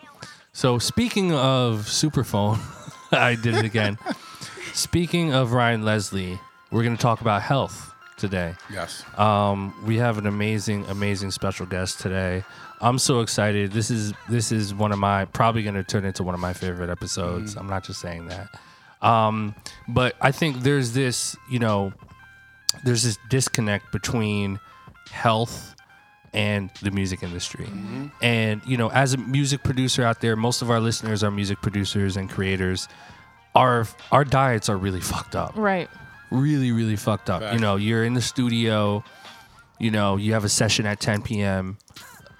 So 0.53 0.79
speaking 0.79 1.31
of 1.33 1.81
superphone, 1.87 2.59
I 3.11 3.35
did 3.35 3.55
it 3.55 3.65
again. 3.65 3.97
speaking 4.73 5.33
of 5.33 5.53
Ryan 5.53 5.83
Leslie, 5.83 6.39
we're 6.71 6.83
gonna 6.83 6.97
talk 6.97 7.21
about 7.21 7.41
health 7.41 7.90
today. 8.21 8.55
Yes. 8.71 9.03
Um, 9.17 9.73
we 9.85 9.97
have 9.97 10.17
an 10.17 10.27
amazing, 10.27 10.85
amazing 10.85 11.31
special 11.31 11.65
guest 11.65 11.99
today. 11.99 12.43
I'm 12.79 12.97
so 12.97 13.19
excited. 13.19 13.73
This 13.73 13.91
is 13.91 14.13
this 14.29 14.51
is 14.51 14.73
one 14.73 14.91
of 14.93 14.99
my 14.99 15.25
probably 15.25 15.63
going 15.63 15.75
to 15.75 15.83
turn 15.83 16.05
into 16.05 16.23
one 16.23 16.33
of 16.33 16.39
my 16.39 16.53
favorite 16.53 16.89
episodes. 16.89 17.55
I'm 17.57 17.67
not 17.67 17.83
just 17.83 17.99
saying 17.99 18.27
that. 18.29 18.47
Um, 19.05 19.55
but 19.87 20.15
I 20.21 20.31
think 20.31 20.61
there's 20.61 20.93
this, 20.93 21.35
you 21.49 21.59
know, 21.59 21.91
there's 22.85 23.03
this 23.03 23.17
disconnect 23.29 23.91
between 23.91 24.59
health 25.11 25.75
and 26.33 26.69
the 26.81 26.91
music 26.91 27.23
industry. 27.23 27.67
And 28.21 28.61
you 28.65 28.77
know, 28.77 28.89
as 28.91 29.13
a 29.13 29.17
music 29.17 29.63
producer 29.63 30.03
out 30.03 30.21
there, 30.21 30.35
most 30.35 30.61
of 30.61 30.69
our 30.71 30.79
listeners 30.79 31.23
are 31.23 31.31
music 31.31 31.61
producers 31.61 32.15
and 32.15 32.29
creators. 32.29 32.87
Our 33.53 33.85
our 34.11 34.23
diets 34.23 34.69
are 34.69 34.77
really 34.77 35.01
fucked 35.01 35.35
up 35.35 35.51
Right. 35.55 35.89
Really 36.31 36.71
really 36.71 36.95
fucked 36.95 37.29
up. 37.29 37.53
You 37.53 37.59
know 37.59 37.75
you're 37.75 38.03
in 38.03 38.13
the 38.13 38.21
studio 38.21 39.03
you 39.79 39.91
know 39.91 40.15
you 40.17 40.33
have 40.33 40.43
a 40.45 40.49
session 40.49 40.85
at 40.85 40.99
10 40.99 41.21
p.m 41.23 41.77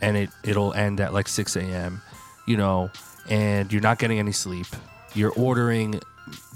and 0.01 0.15
it 0.17 0.30
it'll 0.43 0.73
end 0.73 0.99
at 0.99 1.13
like 1.13 1.27
6 1.27 1.56
a.m 1.58 2.01
you 2.47 2.56
know 2.58 2.89
and 3.30 3.71
you're 3.71 3.82
not 3.82 3.99
getting 3.99 4.17
any 4.19 4.32
sleep. 4.32 4.67
You're 5.13 5.32
ordering 5.34 5.99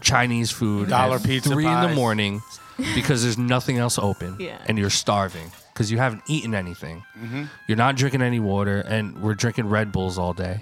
chinese 0.01 0.51
food 0.51 0.89
Dollar 0.89 1.17
at 1.17 1.23
pizza 1.23 1.49
3 1.49 1.65
in 1.65 1.81
the 1.81 1.89
morning 1.95 2.41
because 2.95 3.23
there's 3.23 3.37
nothing 3.37 3.77
else 3.77 3.97
open 3.99 4.35
Yeah. 4.39 4.57
and 4.67 4.77
you're 4.77 4.89
starving 4.89 5.51
because 5.73 5.91
you 5.91 5.97
haven't 5.97 6.21
eaten 6.27 6.55
anything. 6.55 7.03
Mm-hmm. 7.19 7.43
you're 7.67 7.77
not 7.77 7.95
drinking 7.97 8.21
any 8.21 8.39
water 8.39 8.79
and 8.81 9.17
we're 9.21 9.33
drinking 9.35 9.67
red 9.69 9.91
bulls 9.91 10.17
all 10.17 10.33
day 10.33 10.59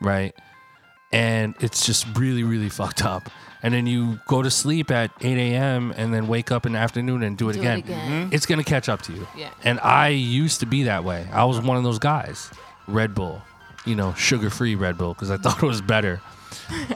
right? 0.00 0.34
And 1.12 1.54
it's 1.60 1.86
just 1.86 2.06
really 2.16 2.42
really 2.42 2.68
fucked 2.70 3.04
up 3.04 3.28
and 3.62 3.72
then 3.74 3.86
you 3.86 4.18
go 4.26 4.42
to 4.42 4.50
sleep 4.50 4.90
at 4.90 5.10
8 5.20 5.38
a.m 5.38 5.92
and 5.96 6.12
then 6.12 6.26
wake 6.28 6.50
up 6.50 6.66
in 6.66 6.72
the 6.72 6.78
afternoon 6.78 7.22
and 7.22 7.36
do 7.38 7.48
it 7.48 7.52
Do 7.54 7.58
it 7.58 7.62
again, 7.62 7.78
again. 7.78 8.10
Mm-hmm. 8.24 8.34
it's 8.34 8.46
gonna 8.46 8.64
catch 8.64 8.88
up 8.88 9.02
to 9.02 9.12
you 9.12 9.26
Yeah. 9.36 9.50
and 9.64 9.78
i 9.80 10.08
used 10.08 10.60
to 10.60 10.66
be 10.66 10.84
that 10.84 11.04
way 11.04 11.28
i 11.32 11.44
was 11.44 11.60
one 11.60 11.76
of 11.76 11.82
those 11.84 11.98
guys 11.98 12.50
red 12.88 13.14
bull 13.14 13.42
you 13.84 13.94
know 13.94 14.14
sugar-free 14.14 14.74
red 14.74 14.98
bull 14.98 15.14
because 15.14 15.30
i 15.30 15.36
thought 15.42 15.62
it 15.62 15.66
was 15.66 15.80
better 15.80 16.20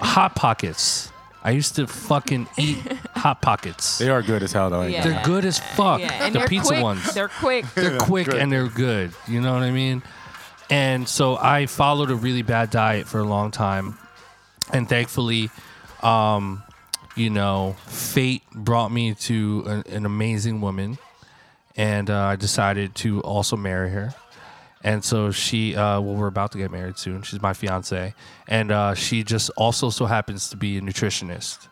hot 0.01 0.35
pockets 0.35 1.11
i 1.45 1.51
used 1.51 1.77
to 1.77 1.87
fucking 1.87 2.49
eat 2.59 2.79
hot 3.15 3.41
pockets 3.43 3.99
They 3.99 4.09
are 4.11 4.23
good 4.23 4.43
as 4.43 4.53
hell 4.53 4.71
though. 4.71 4.83
Yeah. 4.83 5.03
they? 5.03 5.11
they're 5.11 5.23
good 5.25 5.45
as 5.45 5.59
fuck 5.59 6.01
Yeah. 6.01 6.25
And 6.27 6.35
the 6.35 6.41
pizza 6.41 6.69
quick. 6.75 6.83
ones 6.83 7.15
They're 7.15 7.29
quick. 7.29 7.65
they're 7.75 7.99
quick 7.99 8.29
and 8.29 8.51
they're 8.51 8.69
good. 8.69 9.13
You 9.29 9.41
know 9.41 9.53
what 9.55 9.63
I 9.63 9.71
mean? 9.71 10.03
And 10.71 11.09
so 11.09 11.37
I 11.37 11.67
followed 11.67 12.11
a 12.11 12.17
really 12.17 12.43
bad 12.43 12.71
diet 12.71 13.07
for 13.07 13.21
a 13.21 13.25
long 13.25 13.53
time, 13.53 13.97
and 14.73 14.89
thankfully, 14.89 15.51
um, 16.07 16.63
you 17.17 17.31
know, 17.31 17.75
fate 17.87 18.43
brought 18.55 18.93
me 18.93 19.15
to 19.15 19.65
an, 19.67 19.83
an 19.93 20.07
amazing 20.07 20.61
woman, 20.61 20.99
and 21.77 22.09
uh, 22.09 22.27
I 22.27 22.37
decided 22.37 22.95
to 22.97 23.21
also 23.23 23.57
marry 23.57 23.91
her. 23.91 24.15
And 24.85 25.05
so 25.05 25.33
she, 25.33 25.75
uh, 25.75 26.01
well, 26.01 26.15
we're 26.15 26.29
about 26.29 26.53
to 26.53 26.59
get 26.59 26.71
married 26.71 26.97
soon. 26.97 27.23
She's 27.23 27.43
my 27.43 27.55
fiance, 27.55 28.15
and 28.47 28.71
uh, 28.71 28.95
she 28.95 29.25
just 29.25 29.51
also 29.57 29.91
so 29.91 30.07
happens 30.07 30.51
to 30.51 30.57
be 30.57 30.79
a 30.79 30.81
nutritionist 30.81 31.67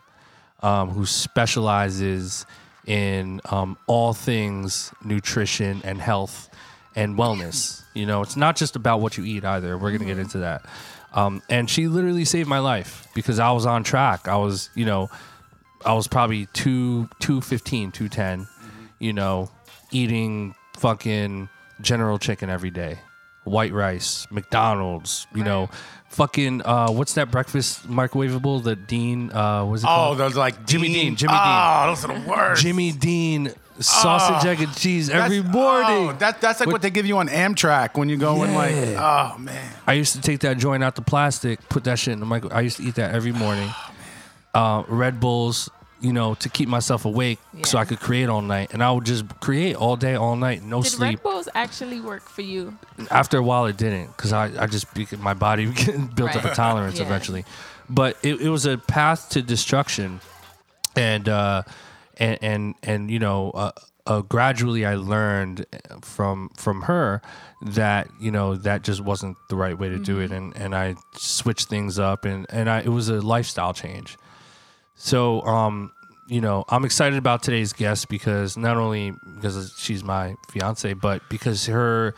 um, 0.61 0.89
who 0.89 1.05
specializes 1.05 2.45
in 2.85 3.39
um, 3.45 3.77
all 3.87 4.13
things 4.13 4.91
nutrition 5.03 5.81
and 5.85 6.01
health 6.01 6.49
and 6.95 7.17
wellness. 7.17 7.83
You 7.93 8.05
know, 8.05 8.21
it's 8.21 8.35
not 8.35 8.57
just 8.57 8.75
about 8.75 8.99
what 8.99 9.17
you 9.17 9.23
eat 9.23 9.45
either. 9.45 9.77
We're 9.77 9.91
gonna 9.91 10.05
get 10.05 10.19
into 10.19 10.39
that. 10.39 10.65
Um, 11.15 11.41
and 11.49 11.69
she 11.69 11.87
literally 11.87 12.25
saved 12.25 12.47
my 12.49 12.59
life 12.59 13.07
because 13.15 13.39
I 13.39 13.51
was 13.51 13.65
on 13.65 13.83
track. 13.83 14.27
I 14.27 14.35
was, 14.35 14.69
you 14.75 14.85
know, 14.85 15.09
I 15.85 15.93
was 15.93 16.07
probably 16.07 16.47
two, 16.53 17.07
215, 17.19 17.91
210, 17.93 18.47
you 18.99 19.13
know, 19.13 19.49
eating 19.91 20.55
fucking 20.77 21.47
General 21.81 22.17
Chicken 22.19 22.49
every 22.49 22.69
day, 22.69 22.99
white 23.45 23.71
rice, 23.71 24.27
McDonald's, 24.29 25.25
you 25.33 25.43
know, 25.43 25.69
fucking, 26.09 26.61
uh, 26.65 26.89
what's 26.91 27.13
that 27.13 27.31
breakfast 27.31 27.87
microwavable? 27.89 28.63
that 28.63 28.87
Dean, 28.87 29.31
uh, 29.31 29.63
was 29.63 29.83
it 29.83 29.87
Oh, 29.87 29.89
called? 29.89 30.17
those 30.17 30.35
like 30.35 30.65
Jimmy 30.67 30.87
Dean, 30.89 31.15
Jimmy 31.15 31.31
Dean. 31.33 31.41
oh, 31.43 31.83
those 31.87 32.03
are 32.05 32.19
the 32.19 32.29
worst. 32.29 32.61
Jimmy 32.61 32.91
Dean 32.91 33.53
sausage, 33.79 34.45
egg, 34.47 34.61
and 34.61 34.75
cheese 34.75 35.09
every 35.09 35.39
That's- 35.39 35.53
morning. 35.53 36.09
Oh, 36.09 36.13
that, 36.19 36.39
that's 36.41 36.59
like 36.59 36.69
what, 36.69 36.81
they 36.81 36.89
give 36.89 37.05
you 37.05 37.17
on 37.17 37.27
Amtrak 37.27 37.97
when 37.97 38.09
you 38.09 38.17
go 38.17 38.43
in 38.43 38.53
like, 38.53 38.71
Yeah. 38.75 39.33
oh 39.35 39.37
man. 39.37 39.73
I 39.85 39.93
used 39.93 40.13
to 40.13 40.21
take 40.21 40.39
that 40.41 40.57
joint 40.57 40.83
out 40.83 40.95
the 40.95 41.01
plastic, 41.01 41.67
put 41.69 41.83
that 41.85 41.99
shit 41.99 42.13
in 42.13 42.19
the 42.19 42.25
micro. 42.25 42.49
I 42.51 42.61
used 42.61 42.77
to 42.77 42.83
eat 42.83 42.95
that 42.95 43.13
every 43.13 43.31
morning. 43.31 43.69
Uh, 44.53 44.83
Red 44.87 45.19
Bulls, 45.19 45.69
you 45.99 46.13
know, 46.13 46.35
to 46.35 46.47
keep 46.49 46.69
myself 46.69 47.03
awake 47.05 47.39
so 47.65 47.77
Yeah. 47.77 47.81
I 47.81 47.85
could 47.85 47.99
create 47.99 48.29
all 48.29 48.41
night. 48.41 48.71
And 48.73 48.81
I 48.83 48.91
would 48.91 49.05
just 49.05 49.25
create 49.41 49.75
all 49.75 49.95
day, 49.97 50.15
all 50.15 50.35
night, 50.37 50.63
no 50.63 50.81
Did 50.81 50.89
sleep. 50.91 51.19
Red 51.19 51.23
Bulls 51.23 51.49
actually 51.53 51.99
work 51.99 52.29
for 52.29 52.41
you? 52.43 52.77
After 53.11 53.37
a 53.37 53.43
while, 53.43 53.65
it 53.65 53.75
didn't 53.77 54.07
because 54.15 54.31
I, 54.31 54.51
I 54.63 54.67
just 54.67 54.93
bec- 54.93 55.19
my 55.19 55.33
body 55.33 55.65
built 56.15 56.35
up 56.35 56.43
a 56.43 56.47
Right. 56.47 56.55
tolerance 56.55 56.99
Yeah. 56.99 57.05
eventually. 57.05 57.43
But 57.89 58.17
it, 58.23 58.39
it 58.41 58.49
was 58.49 58.65
a 58.65 58.77
path 58.77 59.29
to 59.31 59.41
destruction, 59.41 60.21
and 60.95 61.27
uh, 61.29 61.63
and 62.17 62.37
and 62.41 62.75
and 62.83 63.11
you 63.11 63.19
know, 63.19 63.51
uh, 63.51 63.71
uh, 64.07 64.21
gradually 64.21 64.85
I 64.85 64.95
learned 64.95 65.65
from 66.01 66.49
from 66.55 66.83
her 66.83 67.21
that 67.61 68.09
you 68.19 68.31
know 68.31 68.55
that 68.55 68.83
just 68.83 69.01
wasn't 69.01 69.37
the 69.49 69.55
right 69.55 69.77
way 69.77 69.89
to 69.89 69.99
do 69.99 70.19
it, 70.19 70.31
and 70.31 70.55
and 70.55 70.75
I 70.75 70.95
switched 71.13 71.67
things 71.69 71.99
up, 71.99 72.25
and 72.25 72.45
and 72.49 72.69
I 72.69 72.81
it 72.81 72.89
was 72.89 73.09
a 73.09 73.21
lifestyle 73.21 73.73
change. 73.73 74.17
So, 74.95 75.41
um, 75.41 75.91
you 76.27 76.41
know, 76.41 76.63
I'm 76.69 76.85
excited 76.85 77.17
about 77.17 77.43
today's 77.43 77.73
guest 77.73 78.07
because 78.09 78.57
not 78.57 78.77
only 78.77 79.13
because 79.35 79.75
she's 79.77 80.03
my 80.03 80.35
fiance, 80.49 80.93
but 80.93 81.21
because 81.29 81.65
her 81.67 82.15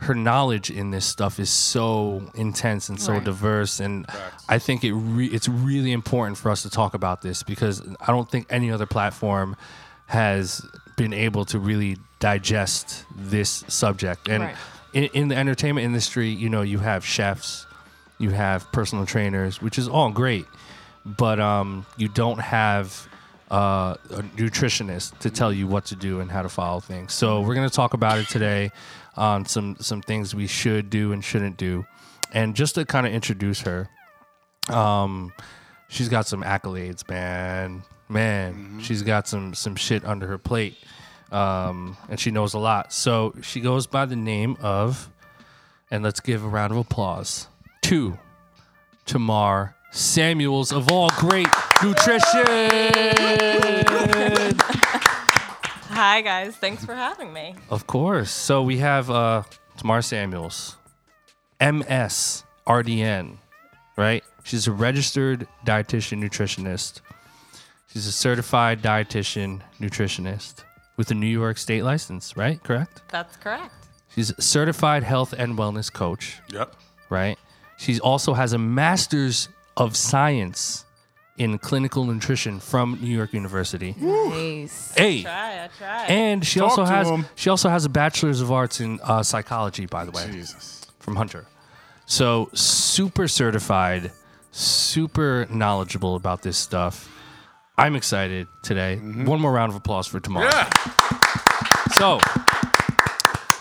her 0.00 0.14
knowledge 0.14 0.70
in 0.70 0.90
this 0.90 1.04
stuff 1.04 1.38
is 1.38 1.50
so 1.50 2.22
intense 2.34 2.88
and 2.88 3.00
so 3.00 3.14
Right. 3.14 3.24
diverse, 3.24 3.80
and 3.80 4.06
I 4.48 4.58
think 4.58 4.82
it 4.84 4.92
re- 4.92 5.26
it's 5.26 5.48
really 5.48 5.92
important 5.92 6.38
for 6.38 6.50
us 6.50 6.62
to 6.62 6.70
talk 6.70 6.94
about 6.94 7.22
this 7.22 7.42
because 7.42 7.82
I 8.00 8.06
don't 8.06 8.30
think 8.30 8.46
any 8.50 8.70
other 8.70 8.86
platform 8.86 9.56
has 10.06 10.64
been 10.96 11.12
able 11.12 11.44
to 11.46 11.58
really 11.58 11.98
digest 12.18 13.04
this 13.14 13.64
subject. 13.68 14.28
And 14.28 14.44
Right. 14.44 14.56
in, 14.92 15.04
in 15.04 15.28
the 15.28 15.36
entertainment 15.36 15.84
industry, 15.84 16.28
you 16.28 16.48
know, 16.48 16.62
you 16.62 16.78
have 16.78 17.04
chefs, 17.04 17.66
you 18.18 18.30
have 18.30 18.70
personal 18.72 19.06
trainers, 19.06 19.62
which 19.62 19.78
is 19.78 19.88
all 19.88 20.10
great 20.10 20.46
but 21.06 21.40
um, 21.40 21.86
you 21.96 22.08
don't 22.08 22.40
have 22.40 23.08
uh, 23.50 23.94
a 24.10 24.22
nutritionist 24.36 25.18
to 25.18 25.30
tell 25.30 25.50
you 25.50 25.66
what 25.66 25.86
to 25.86 25.96
do 25.96 26.20
and 26.20 26.30
how 26.30 26.42
to 26.42 26.48
follow 26.48 26.78
things. 26.78 27.14
So 27.14 27.40
we're 27.40 27.54
going 27.54 27.68
to 27.68 27.74
talk 27.74 27.94
about 27.94 28.18
it 28.18 28.28
today 28.28 28.70
on 29.16 29.44
some 29.46 29.76
some 29.80 30.02
things 30.02 30.34
we 30.34 30.46
should 30.46 30.90
do 30.90 31.12
and 31.12 31.24
shouldn't 31.24 31.56
do, 31.56 31.86
and 32.32 32.54
just 32.54 32.74
to 32.76 32.84
kind 32.84 33.06
of 33.06 33.12
introduce 33.12 33.60
her. 33.62 33.88
Um, 34.68 35.32
she's 35.88 36.08
got 36.08 36.26
some 36.26 36.42
accolades, 36.42 37.08
man. 37.08 37.82
Man, 38.08 38.80
she's 38.82 39.02
got 39.02 39.28
some 39.28 39.54
some 39.54 39.76
shit 39.76 40.04
under 40.04 40.26
her 40.26 40.38
plate, 40.38 40.76
um, 41.30 41.96
and 42.08 42.18
she 42.18 42.30
knows 42.30 42.54
a 42.54 42.58
lot. 42.58 42.92
So 42.92 43.34
she 43.42 43.60
goes 43.60 43.86
by 43.86 44.06
the 44.06 44.16
name 44.16 44.56
of, 44.60 45.10
and 45.90 46.02
let's 46.02 46.20
give 46.20 46.44
a 46.44 46.48
round 46.48 46.72
of 46.72 46.78
applause 46.78 47.46
to 47.82 48.18
Tamar 49.06 49.76
Samuels 49.92 50.72
of 50.72 50.90
All 50.90 51.10
Great 51.18 51.48
Nutrition. 51.82 52.46
Hi 56.00 56.22
guys, 56.22 56.56
thanks 56.56 56.82
for 56.82 56.94
having 56.94 57.30
me. 57.30 57.54
Of 57.68 57.86
course. 57.86 58.30
So 58.30 58.62
we 58.62 58.78
have 58.78 59.10
uh, 59.10 59.42
Tamar 59.76 60.00
Samuels, 60.00 60.76
MS 61.60 62.42
RDN, 62.66 63.36
right? 63.98 64.24
She's 64.42 64.66
a 64.66 64.72
registered 64.72 65.46
dietitian 65.66 66.24
nutritionist. 66.24 67.02
She's 67.92 68.06
a 68.06 68.12
certified 68.12 68.80
dietitian 68.80 69.60
nutritionist 69.78 70.64
with 70.96 71.10
a 71.10 71.14
New 71.14 71.26
York 71.26 71.58
state 71.58 71.84
license, 71.84 72.34
right? 72.34 72.62
Correct? 72.62 73.02
That's 73.08 73.36
correct. 73.36 73.74
She's 74.14 74.30
a 74.30 74.40
certified 74.40 75.02
health 75.02 75.34
and 75.36 75.58
wellness 75.58 75.92
coach, 75.92 76.38
Yep. 76.50 76.76
right? 77.10 77.38
She 77.76 78.00
also 78.00 78.32
has 78.32 78.54
a 78.54 78.58
master's 78.58 79.50
of 79.76 79.98
science 79.98 80.86
in 81.40 81.58
clinical 81.58 82.04
nutrition 82.04 82.60
from 82.60 82.98
New 83.00 83.16
York 83.16 83.32
University. 83.32 83.94
Nice. 83.98 84.92
Hey. 84.94 85.22
Try, 85.22 85.64
I 85.64 85.68
try. 85.78 86.04
And 86.04 86.46
she 86.46 86.60
Talk 86.60 86.70
also 86.70 86.84
to 86.84 86.90
has 86.90 87.08
him. 87.08 87.24
she 87.34 87.48
also 87.48 87.70
has 87.70 87.86
a 87.86 87.88
bachelor's 87.88 88.42
of 88.42 88.52
arts 88.52 88.78
in 88.80 89.00
uh, 89.02 89.22
psychology, 89.22 89.86
by 89.86 90.04
the 90.04 90.10
way, 90.10 90.26
Jesus. 90.30 90.84
from 90.98 91.16
Hunter. 91.16 91.46
So 92.04 92.50
super 92.52 93.26
certified, 93.26 94.12
super 94.50 95.46
knowledgeable 95.48 96.14
about 96.14 96.42
this 96.42 96.58
stuff. 96.58 97.08
I'm 97.78 97.96
excited 97.96 98.46
today. 98.62 98.96
One 98.96 99.40
more 99.40 99.52
round 99.52 99.70
of 99.70 99.76
applause 99.76 100.06
for 100.06 100.20
Tamar. 100.20 100.42
Yeah. 100.44 100.68
So 101.92 102.18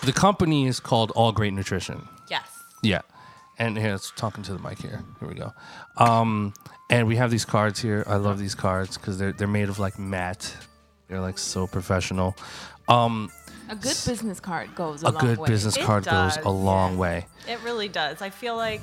the 0.03 0.11
company 0.13 0.67
is 0.67 0.81
called 0.81 1.11
All 1.11 1.31
Great 1.31 1.53
Nutrition. 1.53 2.07
yes. 2.29 2.43
Yeah. 2.83 3.01
And 3.57 3.77
here, 3.77 3.93
it's 3.93 4.11
talking 4.15 4.43
to 4.43 4.53
the 4.53 4.59
mic 4.59 4.79
here. 4.81 5.03
Here 5.19 5.27
we 5.29 5.35
go. 5.35 5.53
Um, 5.97 6.53
and 6.89 7.07
we 7.07 7.15
have 7.17 7.31
these 7.31 7.45
cards 7.45 7.79
here. 7.79 8.03
I 8.07 8.15
love 8.15 8.39
these 8.39 8.55
cards 8.55 8.97
because 8.97 9.17
they're 9.17 9.31
they're 9.33 9.47
made 9.47 9.69
of 9.69 9.79
like 9.79 9.97
matte. 9.99 10.55
They're 11.07 11.21
like 11.21 11.37
so 11.37 11.67
professional. 11.67 12.35
Um, 12.87 13.31
A 13.69 13.75
good 13.75 13.97
business 14.05 14.39
card 14.39 14.73
goes 14.75 15.03
a, 15.03 15.07
a 15.07 15.11
long 15.11 15.21
good 15.21 15.37
way. 15.39 15.47
business 15.47 15.77
It 15.77 15.83
card 15.85 16.05
goes 16.05 16.37
a 16.37 16.49
long 16.49 16.93
yeah. 16.93 16.99
way. 16.99 17.25
It 17.47 17.59
really 17.63 17.87
does. 17.87 18.21
I 18.21 18.29
feel 18.29 18.55
like 18.55 18.81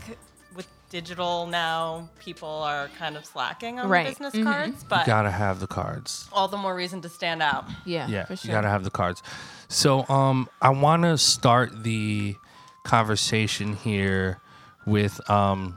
with 0.55 0.67
digital 0.91 1.47
now, 1.47 2.09
people 2.19 2.49
are 2.49 2.89
kind 2.99 3.17
of 3.17 3.25
slacking 3.25 3.79
on 3.81 3.89
Right. 3.89 4.07
business 4.09 4.35
Mhm. 4.35 4.45
cards, 4.45 4.83
You 4.83 4.89
but 4.89 5.07
gotta 5.07 5.31
have 5.31 5.61
the 5.61 5.67
cards. 5.67 6.29
all 6.33 6.49
the 6.49 6.57
more 6.57 6.75
reason 6.75 7.01
to 7.03 7.09
stand 7.09 7.43
out. 7.43 7.65
Yeah, 7.85 8.07
Yeah, 8.09 8.25
for 8.27 8.37
sure. 8.37 8.49
you 8.49 8.55
gotta 8.57 8.69
have 8.71 8.85
the 8.85 8.91
cards. 8.91 9.23
So, 9.69 10.07
um, 10.09 10.49
I 10.63 10.71
want 10.71 11.03
to 11.03 11.19
start 11.19 11.83
the 11.83 12.37
conversation 12.85 13.75
here 13.77 14.41
with 14.87 15.21
um, 15.29 15.77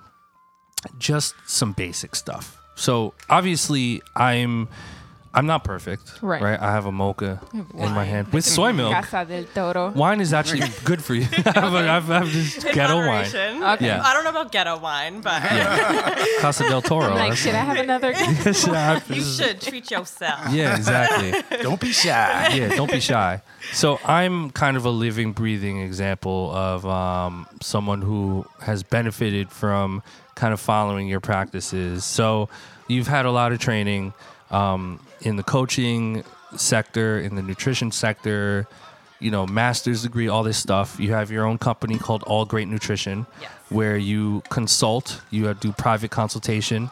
just 0.97 1.35
some 1.45 1.73
basic 1.73 2.15
stuff. 2.15 2.57
So, 2.75 3.13
obviously, 3.29 4.01
I'm 4.15 4.67
I'm 5.31 5.45
not 5.45 5.63
perfect, 5.63 6.23
Right. 6.23 6.41
Right. 6.41 6.59
I 6.59 6.71
have 6.71 6.87
a 6.87 6.91
mocha 6.91 7.39
in 7.53 7.91
my 7.93 8.03
hand 8.03 8.33
with 8.33 8.43
soy 8.43 8.73
milk. 8.73 8.93
Casa 9.05 9.25
del 9.25 9.43
Toro. 9.53 9.91
Wine 9.91 10.21
is 10.21 10.33
actually 10.33 10.63
good 10.85 11.03
for 11.03 11.13
you. 11.13 11.27
I 11.45 11.51
have, 11.59 11.73
a- 11.75 11.77
I 11.77 11.83
have, 11.83 12.09
I 12.09 12.19
have 12.19 12.33
this 12.33 12.65
In 12.65 12.73
ghetto 12.73 12.95
wine, 12.97 13.05
moderation. 13.05 13.63
Okay. 13.63 13.85
Yeah. 13.85 14.01
I 14.03 14.13
don't 14.13 14.23
know 14.23 14.31
about 14.31 14.51
ghetto 14.51 14.79
wine, 14.79 15.21
but 15.21 15.39
Casa 16.39 16.63
del 16.67 16.81
Toro. 16.81 17.05
I'm 17.05 17.11
like, 17.11 17.19
That's- 17.19 17.37
should 17.37 17.53
I 17.53 17.59
have 17.59 17.77
another? 17.77 18.13
Should 18.53 18.73
I 18.73 18.93
have- 18.93 19.09
you 19.09 19.21
should 19.21 19.61
treat 19.61 19.91
yourself. 19.91 20.51
Yeah, 20.51 20.75
exactly. 20.75 21.33
Don't 21.61 21.79
be 21.79 21.91
shy. 21.91 22.53
yeah, 22.55 22.75
don't 22.75 22.91
be 22.91 22.99
shy. 22.99 23.41
So 23.71 23.99
I'm 24.05 24.49
kind 24.51 24.77
of 24.77 24.85
a 24.85 24.89
living, 24.89 25.33
breathing 25.33 25.79
example 25.81 26.49
of 26.51 26.85
um, 26.87 27.45
someone 27.61 28.01
who 28.01 28.45
has 28.61 28.81
benefited 28.81 29.51
from 29.51 30.01
kind 30.39 30.53
of 30.53 30.59
following 30.59 31.07
your 31.07 31.19
practices. 31.19 32.05
So 32.05 32.47
you've 32.87 33.07
had 33.07 33.25
a 33.25 33.31
lot 33.31 33.51
of 33.51 33.59
training 33.59 34.13
um, 34.51 34.99
in 35.21 35.35
the 35.35 35.43
coaching 35.43 36.23
sector, 36.55 37.19
in 37.19 37.35
the 37.35 37.41
nutrition 37.41 37.91
sector, 37.91 38.65
you 39.19 39.31
know, 39.31 39.45
master's 39.45 40.03
degree, 40.03 40.29
all 40.29 40.43
this 40.43 40.57
stuff. 40.57 40.97
You 40.97 41.11
have 41.11 41.29
your 41.29 41.45
own 41.45 41.57
company 41.57 41.99
called 41.99 42.23
All 42.23 42.45
Great 42.45 42.69
Nutrition, 42.69 43.25
Yes. 43.41 43.51
where 43.67 43.97
you 43.97 44.41
consult, 44.49 45.21
you 45.29 45.53
do 45.55 45.73
private 45.73 46.09
consultation, 46.09 46.89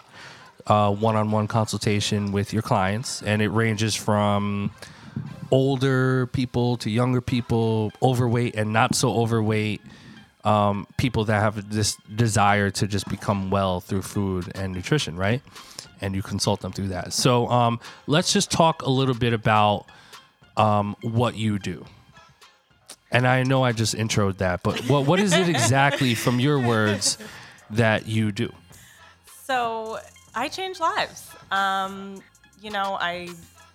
uh, 0.67 0.91
one-on-one 0.91 1.47
consultation 1.47 2.33
with 2.33 2.51
your 2.51 2.62
clients, 2.62 3.23
and 3.23 3.41
it 3.41 3.47
ranges 3.47 3.95
from 3.95 4.71
older 5.51 6.27
people 6.27 6.75
to 6.77 6.89
younger 6.89 7.21
people, 7.21 7.93
overweight 8.03 8.55
and 8.55 8.73
not 8.73 8.93
so 8.93 9.13
overweight, 9.13 9.81
um, 10.47 10.88
people 10.95 11.25
that 11.25 11.41
have 11.41 11.69
this 11.69 11.97
desire 12.15 12.69
to 12.69 12.88
just 12.88 13.10
become 13.10 13.49
well 13.49 13.81
through 13.81 14.01
food 14.01 14.49
and 14.55 14.73
nutrition, 14.73 15.17
right? 15.17 15.41
And 15.99 16.15
you 16.15 16.21
consult 16.21 16.62
them 16.62 16.71
through 16.71 16.88
that. 16.89 17.12
So 17.12 17.49
um, 17.49 17.81
let's 18.07 18.31
just 18.31 18.49
talk 18.49 18.81
a 18.83 18.89
little 18.89 19.13
bit 19.13 19.33
about 19.33 19.88
um, 20.55 20.95
what 21.01 21.36
you 21.36 21.60
do. 21.60 21.86
And 23.12 23.27
I 23.27 23.43
know 23.43 23.63
I 23.63 23.73
just 23.73 23.93
introed 23.93 24.38
that, 24.38 24.63
but 24.63 24.79
what 24.89 25.05
what 25.05 25.19
is 25.19 25.33
it 25.33 25.49
exactly 25.49 26.15
from 26.23 26.39
your 26.39 26.60
words 26.60 27.17
that 27.69 28.07
you 28.07 28.31
do? 28.31 28.51
So 29.43 29.99
I 30.33 30.47
change 30.47 30.79
lives. 30.79 31.29
Um, 31.51 32.21
you 32.62 32.69
know, 32.69 32.97
I 32.99 33.29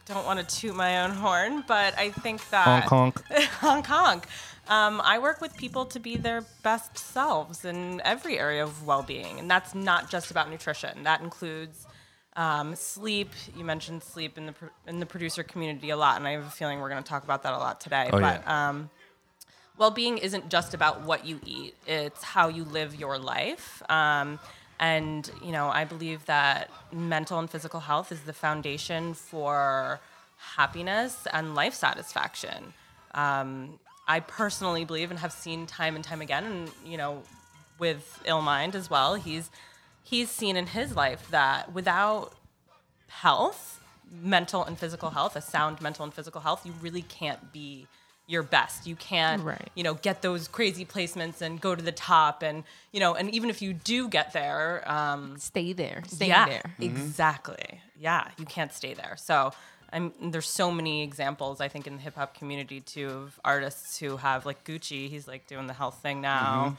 don't 0.07 0.25
want 0.25 0.47
to 0.47 0.57
toot 0.57 0.75
my 0.75 1.03
own 1.03 1.11
horn, 1.11 1.65
but 1.67 1.99
I 1.99 2.11
think 2.11 2.47
that 2.51 2.65
Honk 2.65 2.85
honk. 2.85 3.43
Hong 3.61 3.83
Kong. 3.83 4.23
Um, 4.69 5.01
I 5.05 5.19
work 5.19 5.41
with 5.41 5.57
people 5.57 5.85
to 5.87 5.99
be 5.99 6.17
their 6.17 6.43
best 6.63 6.97
selves 6.97 7.65
in 7.65 8.01
every 8.05 8.39
area 8.39 8.63
of 8.63 8.87
well-being, 8.87 9.39
and 9.39 9.51
that's 9.51 9.75
not 9.75 10.09
just 10.09 10.31
about 10.31 10.51
nutrition. 10.51 11.03
That 11.03 11.21
includes 11.21 11.87
um, 12.37 12.77
sleep. 12.77 13.31
You 13.57 13.65
mentioned 13.65 14.03
sleep 14.03 14.39
in 14.39 14.47
the 14.47 14.53
pro- 14.53 14.71
in 14.87 15.01
the 15.01 15.07
producer 15.07 15.43
community 15.43 15.91
a 15.91 15.97
lot, 15.97 16.17
and 16.17 16.27
I 16.27 16.33
have 16.33 16.47
a 16.47 16.51
feeling 16.51 16.81
we're 16.81 16.91
going 16.91 17.03
to 17.03 17.09
talk 17.09 17.25
about 17.25 17.43
that 17.43 17.55
a 17.55 17.59
lot 17.59 17.81
today. 17.81 18.09
Oh, 18.13 18.21
but 18.21 18.43
yeah. 18.45 18.69
um, 18.69 18.91
well-being 19.79 20.19
isn't 20.19 20.49
just 20.49 20.75
about 20.75 21.03
what 21.03 21.27
you 21.27 21.41
eat; 21.45 21.75
it's 21.87 22.23
how 22.23 22.49
you 22.49 22.65
live 22.65 22.95
your 22.95 23.19
life. 23.19 23.83
Um, 23.91 24.39
and 24.79 25.29
you 25.45 25.53
know, 25.53 25.69
I 25.69 25.85
believe 25.85 26.25
that 26.27 26.71
mental 26.93 27.39
and 27.39 27.51
physical 27.51 27.81
health 27.81 28.13
is 28.13 28.21
the 28.23 28.33
foundation 28.33 29.15
for 29.15 30.01
happiness 30.57 31.27
and 31.33 31.55
life 31.55 31.75
satisfaction. 31.75 32.75
Um, 33.15 33.79
I 34.17 34.21
personally 34.21 34.85
believe 34.85 35.11
and 35.11 35.19
have 35.21 35.33
seen 35.33 35.67
time 35.67 35.95
and 35.97 36.05
time 36.05 36.21
again, 36.21 36.45
and 36.45 36.71
you 36.85 36.97
know, 36.99 37.23
with 37.79 38.05
Illmind 38.27 38.75
as 38.75 38.91
well, 38.91 39.15
he's 39.15 39.51
he's 40.03 40.29
seen 40.31 40.55
in 40.57 40.67
his 40.67 40.95
life 40.95 41.23
that 41.31 41.73
without 41.73 42.35
health, 43.09 43.81
mental 44.35 44.65
and 44.65 44.79
physical 44.79 45.11
health, 45.11 45.35
a 45.37 45.41
sound 45.41 45.81
mental 45.81 46.05
and 46.05 46.13
physical 46.13 46.41
health, 46.43 46.67
you 46.67 46.73
really 46.83 47.03
can't 47.03 47.53
be 47.53 47.87
your 48.27 48.43
best. 48.43 48.87
You 48.87 48.97
can't, 48.97 49.43
Right. 49.43 49.69
you 49.75 49.83
know, 49.83 49.95
get 49.95 50.23
those 50.23 50.47
crazy 50.47 50.85
placements 50.85 51.41
and 51.41 51.61
go 51.61 51.75
to 51.75 51.83
the 51.83 51.93
top, 51.93 52.43
and 52.43 52.65
you 52.93 53.01
know, 53.01 53.15
and 53.15 53.31
even 53.35 53.49
if 53.49 53.63
you 53.63 53.73
do 53.73 54.09
get 54.09 54.33
there, 54.35 54.83
um, 54.99 55.39
Stay 55.39 55.73
there. 55.73 56.03
Stay 56.07 56.29
yeah, 56.29 56.47
there. 56.47 56.75
exactly. 56.81 57.81
Yeah, 57.99 58.29
you 58.39 58.45
can't 58.45 58.73
stay 58.75 58.93
there. 58.93 59.17
So. 59.17 59.53
I'm, 59.93 60.13
there's 60.31 60.49
so 60.49 60.71
many 60.73 61.03
examples 61.03 61.61
I 61.61 61.69
think 61.69 61.87
in 61.87 61.97
the 61.97 62.03
hip 62.03 62.15
hop 62.17 62.35
community 62.39 62.81
too 62.81 63.09
of 63.09 63.41
artists 63.45 63.99
who 63.99 64.17
have 64.17 64.47
like 64.47 64.65
Gucci, 64.65 65.09
he's 65.11 65.29
like 65.29 65.47
doing 65.47 65.67
the 65.67 65.75
health 65.75 65.99
thing 66.03 66.21
now. 66.21 66.77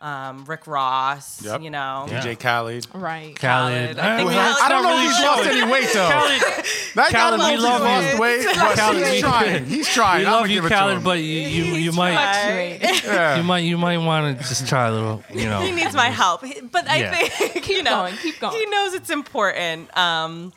Um, 0.00 0.44
Rick 0.44 0.66
Ross, 0.66 1.40
Yep. 1.42 1.62
you 1.62 1.70
know, 1.70 2.06
DJ 2.08 2.38
Khaled. 2.38 2.86
Right. 2.92 3.34
Khaled. 3.38 3.96
I 3.98 4.16
think 4.16 4.28
we 4.28 4.34
let's 4.34 4.60
all- 4.60 4.66
I 4.66 4.68
don't 4.68 4.82
know 4.82 4.88
really 4.90 5.04
if 5.06 5.12
he's 5.12 5.24
lost 5.24 5.46
any 5.46 5.72
weight 5.72 5.88
though. 5.94 6.08
Khaled, 6.10 6.64
That 6.96 7.12
guy 7.12 7.30
Khaled, 7.30 7.40
we 7.40 7.56
love 7.58 7.80
lost 7.80 8.18
weight, 8.18 8.44
but 8.44 8.76
Khaled, 8.76 9.06
he's 9.06 9.20
trying. 9.20 9.66
He's 9.66 9.88
trying. 9.88 10.20
We 10.20 10.26
I'm 10.26 10.32
love 10.32 10.48
you, 10.48 10.54
give 10.56 10.64
it 10.66 10.68
to 10.70 10.74
Khaled, 10.74 11.04
but 11.04 11.18
you 11.20 11.24
you, 11.24 11.64
you 11.76 11.92
might 11.92 12.12
yeah. 12.12 13.36
you 13.36 13.44
might 13.44 13.60
you 13.60 13.78
might 13.78 13.98
want 13.98 14.36
to 14.38 14.44
just 14.48 14.66
try 14.68 14.88
a 14.88 14.92
little, 14.92 15.22
you 15.32 15.46
know. 15.46 15.60
he 15.60 15.70
needs 15.70 15.94
my 15.94 16.08
help. 16.10 16.42
But 16.72 16.88
I 16.88 16.96
Yeah. 16.98 17.14
think 17.14 17.54
you 17.54 17.60
Keep 17.62 17.84
know, 17.84 17.90
going, 18.02 18.16
keep 18.16 18.40
going. 18.40 18.54
He 18.58 18.66
knows 18.66 18.94
it's 18.94 19.10
important. 19.10 19.96
Um, 19.96 20.52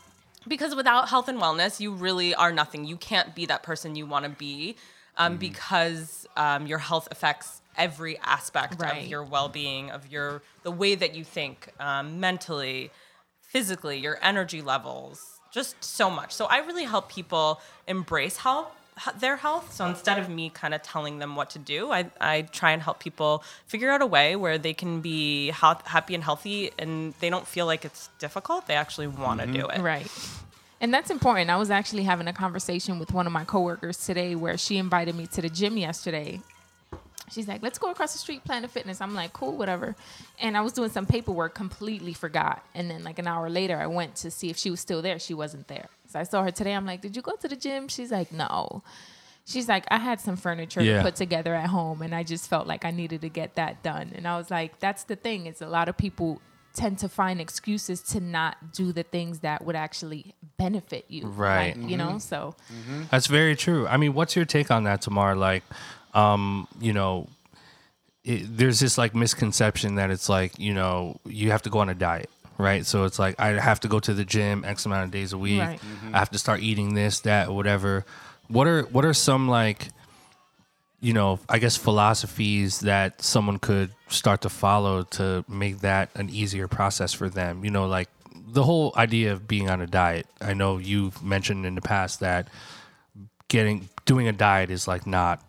because 0.48 0.76
without 0.76 1.10
health 1.10 1.28
and 1.28 1.40
wellness, 1.40 1.80
you 1.80 1.92
really 1.94 2.34
are 2.36 2.52
nothing. 2.52 2.86
You 2.86 2.98
can't 2.98 3.36
be 3.36 3.46
that 3.48 3.64
person 3.64 3.96
you 3.96 4.06
want 4.06 4.26
to 4.26 4.30
be, 4.32 4.76
um, 5.18 5.34
Mm-hmm. 5.34 5.40
because 5.40 6.28
um, 6.36 6.68
your 6.68 6.78
health 6.80 7.08
affects 7.12 7.62
every 7.78 8.18
aspect 8.20 8.80
Right. 8.80 9.04
of 9.04 9.08
your 9.10 9.24
well-being, 9.24 9.92
of 9.92 10.12
your 10.12 10.42
the 10.64 10.72
way 10.72 10.96
that 10.96 11.16
you 11.16 11.24
think, 11.24 11.70
um, 11.80 12.20
mentally, 12.20 12.92
physically, 13.42 13.98
your 13.98 14.18
energy 14.22 14.62
levels, 14.62 15.40
just 15.52 15.82
so 15.84 16.10
much. 16.10 16.32
So 16.34 16.46
I 16.46 16.58
really 16.60 16.84
help 16.84 17.10
people 17.10 17.62
embrace 17.88 18.38
health, 18.38 18.72
their 19.20 19.36
health. 19.36 19.74
So 19.74 19.86
instead 19.86 20.18
of 20.20 20.30
me 20.30 20.50
kind 20.50 20.74
of 20.74 20.82
telling 20.82 21.20
them 21.20 21.36
what 21.36 21.50
to 21.52 21.60
do, 21.60 21.92
I, 21.92 22.10
I 22.20 22.42
try 22.44 22.72
and 22.72 22.82
help 22.82 23.00
people 23.00 23.44
figure 23.66 23.90
out 23.90 24.02
a 24.02 24.06
way 24.06 24.36
where 24.36 24.58
they 24.58 24.74
can 24.74 25.02
be 25.02 25.50
ha- 25.50 25.82
happy 25.86 26.16
and 26.16 26.24
healthy 26.24 26.72
and 26.80 27.14
they 27.20 27.30
don't 27.30 27.48
feel 27.48 27.66
like 27.66 27.86
it's 27.86 28.10
difficult. 28.20 28.68
They 28.68 28.76
actually 28.76 29.08
want 29.08 29.40
to 29.40 29.46
mm-hmm. 29.46 29.56
do 29.56 29.68
it. 29.68 29.82
Right. 29.82 30.08
And 30.80 30.94
that's 30.94 31.10
important. 31.10 31.50
I 31.50 31.58
was 31.58 31.72
actually 31.72 32.04
having 32.04 32.28
a 32.28 32.34
conversation 32.34 33.00
with 33.00 33.12
one 33.12 33.26
of 33.26 33.34
my 33.34 33.44
coworkers 33.44 34.06
today 34.06 34.36
where 34.36 34.58
she 34.58 34.78
invited 34.78 35.16
me 35.16 35.28
to 35.28 35.42
the 35.42 35.50
gym 35.50 35.78
yesterday. 35.78 36.42
She's 37.30 37.48
like, 37.48 37.62
let's 37.62 37.78
go 37.78 37.92
across 37.92 38.14
the 38.14 38.20
street, 38.20 38.46
Planet 38.46 38.72
Fitness. 38.72 39.02
I'm 39.02 39.14
like, 39.14 39.34
cool, 39.34 39.58
whatever. 39.58 39.96
And 40.40 40.56
I 40.56 40.62
was 40.62 40.72
doing 40.72 40.90
some 40.90 41.06
paperwork, 41.06 41.56
completely 41.56 42.14
forgot. 42.14 42.64
And 42.74 42.90
then, 42.90 43.04
like, 43.04 43.20
an 43.20 43.28
hour 43.28 43.50
later, 43.50 43.78
I 43.78 43.88
went 43.88 44.16
to 44.18 44.32
see 44.32 44.50
if 44.50 44.56
she 44.56 44.72
was 44.72 44.80
still 44.80 45.02
there. 45.02 45.20
She 45.20 45.34
wasn't 45.34 45.68
there. 45.68 45.90
So 46.18 46.22
I 46.22 46.24
saw 46.24 46.44
her 46.44 46.52
today. 46.52 46.74
I'm 46.74 46.86
like, 46.86 47.02
did 47.02 47.16
you 47.16 47.22
go 47.22 47.34
to 47.36 47.48
the 47.48 47.56
gym? 47.56 47.88
She's 47.88 48.12
like, 48.12 48.32
no. 48.32 48.84
She's 49.46 49.70
like, 49.70 49.86
I 49.90 49.98
had 49.98 50.20
some 50.20 50.36
furniture 50.36 50.82
Yeah. 50.82 50.98
to 50.98 51.04
put 51.04 51.16
together 51.16 51.56
at 51.56 51.70
home, 51.70 52.02
and 52.02 52.14
I 52.14 52.24
just 52.24 52.50
felt 52.50 52.68
like 52.68 52.84
I 52.86 52.92
needed 52.92 53.22
to 53.22 53.30
get 53.30 53.56
that 53.56 53.82
done. 53.84 54.12
And 54.16 54.28
I 54.28 54.38
was 54.38 54.50
like, 54.52 54.80
that's 54.80 55.04
the 55.06 55.16
thing. 55.16 55.46
Is 55.46 55.62
a 55.62 55.68
lot 55.68 55.88
of 55.88 55.96
people 55.96 56.42
tend 56.74 57.00
to 57.00 57.10
find 57.10 57.40
excuses 57.42 58.02
to 58.02 58.20
not 58.20 58.74
do 58.74 58.92
the 58.92 59.04
things 59.04 59.40
that 59.40 59.66
would 59.66 59.76
actually 59.76 60.36
benefit 60.58 61.06
you. 61.08 61.28
Right. 61.28 61.76
Like, 61.78 61.90
You 61.90 61.98
know, 61.98 62.20
so 62.20 62.56
That's 63.10 63.28
very 63.28 63.56
true. 63.56 63.88
I 63.88 63.98
mean, 63.98 64.14
what's 64.14 64.36
your 64.36 64.46
take 64.46 64.70
on 64.70 64.84
that, 64.84 65.02
Tamar? 65.02 65.36
Like, 65.36 65.64
um, 66.14 66.68
you 66.80 66.94
know, 66.94 67.28
it, 68.24 68.58
there's 68.58 68.80
this 68.80 68.98
like 68.98 69.16
misconception 69.16 69.96
that 69.96 70.12
it's 70.12 70.30
like, 70.30 70.60
you 70.60 70.74
know, 70.74 71.20
you 71.26 71.50
have 71.52 71.62
to 71.64 71.70
go 71.70 71.80
on 71.80 71.90
a 71.90 71.96
diet, 71.96 72.30
right? 72.58 72.86
So 72.86 73.04
it's 73.06 73.20
like 73.20 73.40
I 73.40 73.60
have 73.60 73.80
to 73.82 73.88
go 73.88 74.00
to 74.00 74.14
the 74.14 74.26
gym 74.26 74.64
X 74.66 74.86
amount 74.86 75.06
of 75.06 75.12
days 75.12 75.34
a 75.34 75.38
week. 75.38 75.62
Right. 75.62 75.80
Mm-hmm. 75.80 76.16
I 76.16 76.20
have 76.20 76.32
to 76.32 76.40
start 76.40 76.62
eating 76.62 76.94
this, 76.94 77.22
that, 77.22 77.52
whatever. 77.52 78.06
What 78.48 78.68
are 78.68 78.84
what 78.84 79.06
are 79.06 79.14
some 79.14 79.48
like, 79.48 79.90
you 81.00 81.14
know, 81.14 81.40
I 81.50 81.60
guess 81.60 81.78
philosophies 81.78 82.82
that 82.82 83.22
someone 83.22 83.60
could 83.60 83.92
start 84.08 84.42
to 84.42 84.50
follow 84.50 85.04
to 85.04 85.44
make 85.48 85.80
that 85.80 86.10
an 86.16 86.30
easier 86.30 86.68
process 86.68 87.14
for 87.14 87.30
them? 87.30 87.64
You 87.64 87.72
know, 87.72 87.88
like 87.88 88.10
the 88.48 88.64
whole 88.64 88.94
idea 88.96 89.34
of 89.34 89.48
being 89.48 89.70
on 89.70 89.82
a 89.82 89.88
diet. 89.88 90.26
I 90.42 90.54
know 90.54 90.78
you've 90.78 91.22
mentioned 91.22 91.66
in 91.66 91.76
the 91.76 91.82
past 91.82 92.22
that 92.22 92.48
getting 93.50 93.90
doing 94.06 94.28
a 94.28 94.34
diet 94.34 94.72
is 94.72 94.88
like 94.88 95.06
not 95.06 95.42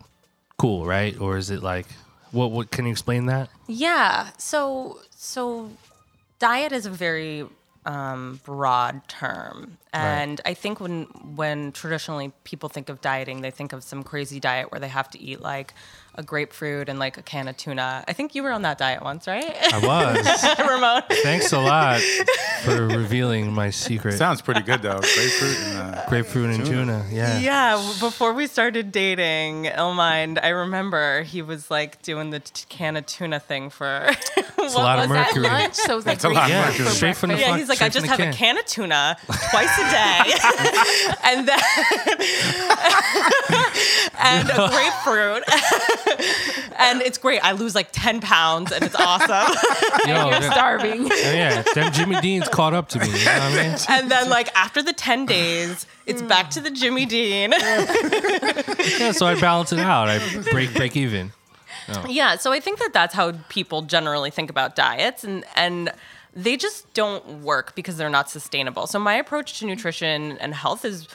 cool, 0.57 0.85
right? 0.85 1.19
Or 1.19 1.37
is 1.37 1.49
it 1.49 1.63
like 1.63 1.87
what 2.31 2.51
what 2.51 2.71
can 2.71 2.85
you 2.85 2.91
explain 2.91 3.27
that? 3.27 3.49
Yeah. 3.67 4.29
So 4.37 4.99
so 5.15 5.71
diet 6.39 6.71
is 6.71 6.85
a 6.85 6.89
very 6.89 7.45
um, 7.85 8.39
broad 8.43 9.07
term, 9.07 9.77
and 9.93 10.41
I 10.45 10.53
think 10.53 10.79
when 10.79 11.03
when 11.35 11.71
traditionally 11.71 12.31
people 12.43 12.69
think 12.69 12.89
of 12.89 13.01
dieting, 13.01 13.41
they 13.41 13.51
think 13.51 13.73
of 13.73 13.83
some 13.83 14.03
crazy 14.03 14.39
diet 14.39 14.71
where 14.71 14.79
they 14.79 14.87
have 14.89 15.09
to 15.11 15.19
eat 15.19 15.41
like 15.41 15.73
a 16.15 16.23
grapefruit 16.23 16.89
and 16.89 16.99
like 16.99 17.17
a 17.17 17.21
can 17.21 17.47
of 17.47 17.55
tuna. 17.55 18.03
I 18.07 18.13
think 18.13 18.35
you 18.35 18.43
were 18.43 18.51
on 18.51 18.63
that 18.63 18.77
diet 18.77 19.01
once, 19.01 19.27
right, 19.27 19.55
I 19.73 19.79
was. 19.79 20.59
Ramon? 20.69 21.03
Thanks 21.23 21.53
a 21.53 21.59
lot 21.59 22.01
for 22.63 22.87
revealing 22.87 23.53
my 23.53 23.69
secret. 23.69 24.17
Sounds 24.17 24.41
pretty 24.41 24.61
good 24.61 24.81
though. 24.81 24.99
Grapefruit 24.99 25.57
and 25.57 25.95
uh, 25.95 26.05
Grapefruit 26.09 26.49
and 26.55 26.65
tuna. 26.65 27.05
Yeah. 27.09 27.39
Yeah, 27.39 27.75
before 27.99 28.33
we 28.33 28.47
started 28.47 28.91
dating, 28.91 29.65
Illmind, 29.65 30.43
I 30.43 30.49
remember 30.49 31.23
he 31.23 31.41
was 31.41 31.71
like 31.71 32.01
doing 32.01 32.31
the 32.31 32.41
t- 32.41 32.65
can 32.67 32.97
of 32.97 33.05
tuna 33.05 33.39
thing 33.39 33.69
for. 33.69 34.11
It's 34.69 34.75
a 34.75 34.79
lot 34.79 34.99
of 34.99 35.09
was 35.09 35.17
that 35.17 35.27
mercury. 35.35 35.47
lunch? 35.47 35.75
So 35.75 35.93
it 35.93 35.95
was 35.95 36.05
like 36.05 36.15
That's 36.19 36.25
a 36.25 36.29
lot 36.29 36.43
of 36.45 36.49
Yeah, 36.49 36.65
mercury. 36.65 36.85
for 36.85 36.91
straight 36.91 37.15
from 37.17 37.29
the. 37.29 37.37
Yeah, 37.39 37.57
he's 37.57 37.67
like, 37.69 37.77
straight 37.77 37.87
I 37.87 37.89
just 37.89 38.05
have 38.07 38.17
the 38.17 38.29
a 38.29 38.33
can. 38.33 38.55
can 38.55 38.57
of 38.57 38.65
tuna 38.65 39.17
twice 39.51 39.77
a 39.77 39.83
day, 39.91 40.33
and 41.25 41.47
then 41.47 41.59
and 44.19 44.49
a 44.49 44.69
grapefruit, 44.69 45.43
and 46.79 47.01
it's 47.01 47.17
great. 47.17 47.43
I 47.43 47.51
lose 47.53 47.75
like 47.75 47.89
ten 47.91 48.21
pounds, 48.21 48.71
and 48.71 48.83
it's 48.83 48.95
awesome. 48.95 49.55
Yo, 50.07 50.29
You're 50.29 50.39
that- 50.39 50.51
starving. 50.51 51.09
Oh, 51.11 51.15
yeah, 51.15 51.61
them 51.73 51.91
Jimmy 51.93 52.19
Dean's 52.21 52.47
caught 52.49 52.73
up 52.73 52.89
to 52.89 52.99
me. 52.99 53.07
You 53.07 53.25
know 53.25 53.33
what 53.33 53.41
I 53.41 53.67
mean? 53.67 53.77
and 53.89 54.11
then 54.11 54.29
like 54.29 54.49
after 54.55 54.81
the 54.81 54.93
ten 54.93 55.25
days, 55.25 55.85
it's 56.05 56.21
back 56.21 56.49
to 56.51 56.61
the 56.61 56.71
Jimmy 56.71 57.05
Dean. 57.05 57.51
Yeah, 57.51 59.11
so 59.11 59.25
I 59.25 59.35
balance 59.39 59.71
it 59.73 59.79
out. 59.79 60.09
I 60.09 60.19
break 60.51 60.73
break 60.73 60.95
even. 60.97 61.31
Yeah, 62.07 62.37
so 62.37 62.51
I 62.51 62.59
think 62.59 62.79
that 62.79 62.93
that's 62.93 63.13
how 63.13 63.33
people 63.49 63.81
generally 63.83 64.31
think 64.31 64.49
about 64.49 64.75
diets, 64.75 65.23
and 65.23 65.45
and 65.55 65.91
they 66.33 66.57
just 66.57 66.93
don't 66.93 67.41
work 67.41 67.75
because 67.75 67.97
they're 67.97 68.09
not 68.09 68.29
sustainable. 68.29 68.87
So 68.87 68.99
my 68.99 69.15
approach 69.15 69.59
to 69.59 69.65
nutrition 69.65 70.37
and 70.39 70.53
health 70.53 70.85
is. 70.85 71.07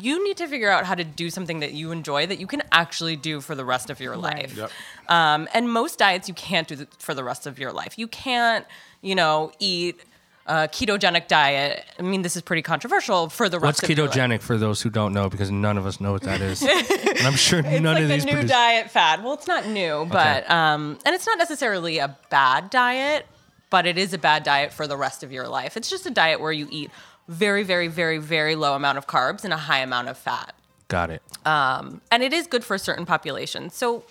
You 0.00 0.24
need 0.24 0.38
to 0.38 0.46
figure 0.46 0.70
out 0.70 0.86
how 0.86 0.94
to 0.94 1.04
do 1.04 1.28
something 1.28 1.60
that 1.60 1.74
you 1.74 1.90
enjoy 1.90 2.26
that 2.28 2.40
you 2.40 2.46
can 2.46 2.62
actually 2.72 3.16
do 3.16 3.42
for 3.42 3.54
the 3.54 3.66
rest 3.66 3.90
of 3.90 4.00
your 4.00 4.16
life. 4.16 4.56
Yep. 4.56 4.70
Um, 5.10 5.46
and 5.52 5.70
most 5.70 5.98
diets 5.98 6.26
you 6.26 6.32
can't 6.32 6.66
do 6.66 6.86
for 6.98 7.12
the 7.12 7.22
rest 7.22 7.46
of 7.46 7.58
your 7.58 7.70
life. 7.70 7.98
You 7.98 8.08
can't, 8.08 8.64
you 9.02 9.14
know, 9.14 9.52
eat 9.58 10.00
a 10.46 10.68
ketogenic 10.68 11.26
diet. 11.28 11.84
I 11.98 12.02
mean, 12.02 12.22
this 12.22 12.36
is 12.36 12.42
pretty 12.42 12.62
controversial 12.62 13.28
for 13.28 13.48
the 13.48 13.58
What's 13.58 13.82
rest 13.82 13.90
of 13.90 13.96
your 13.96 14.06
life. 14.06 14.14
ketogenic 14.16 14.42
for 14.42 14.58
those 14.58 14.82
who 14.82 14.90
don't 14.90 15.12
know? 15.12 15.28
Because 15.30 15.50
none 15.50 15.78
of 15.78 15.86
us 15.86 16.00
know 16.00 16.12
what 16.12 16.22
that 16.22 16.40
is, 16.40 16.62
and 16.62 17.26
I'm 17.26 17.34
sure 17.36 17.60
It's 17.60 17.80
none 17.80 17.94
like 17.94 18.02
of 18.02 18.08
the 18.08 18.14
these 18.14 18.24
new 18.26 18.32
produce- 18.32 18.50
diet 18.50 18.90
fad. 18.90 19.24
Well, 19.24 19.34
it's 19.34 19.46
not 19.48 19.66
new, 19.66 20.06
but 20.10 20.48
um, 20.50 20.98
and 21.06 21.14
it's 21.14 21.26
not 21.26 21.38
necessarily 21.38 21.98
a 21.98 22.16
bad 22.30 22.68
diet, 22.70 23.26
but 23.70 23.86
it 23.86 23.96
is 23.98 24.12
a 24.12 24.18
bad 24.18 24.42
diet 24.42 24.72
for 24.72 24.86
the 24.86 24.96
rest 24.96 25.22
of 25.22 25.32
your 25.32 25.48
life. 25.48 25.76
It's 25.76 25.88
just 25.90 26.04
a 26.06 26.10
diet 26.10 26.40
where 26.40 26.52
you 26.52 26.68
eat 26.70 26.90
very, 27.26 27.62
very, 27.62 27.88
very, 27.88 28.18
very 28.18 28.54
low 28.54 28.74
amount 28.74 28.98
of 28.98 29.06
carbs 29.06 29.44
and 29.44 29.52
a 29.52 29.56
high 29.56 29.78
amount 29.78 30.08
of 30.08 30.18
fat, 30.18 30.54
Got 30.88 31.08
it. 31.10 31.22
and 31.46 32.00
it 32.22 32.34
is 32.34 32.46
good 32.46 32.62
for 32.64 32.76
certain 32.76 33.06
populations. 33.06 33.74
So, 33.74 34.04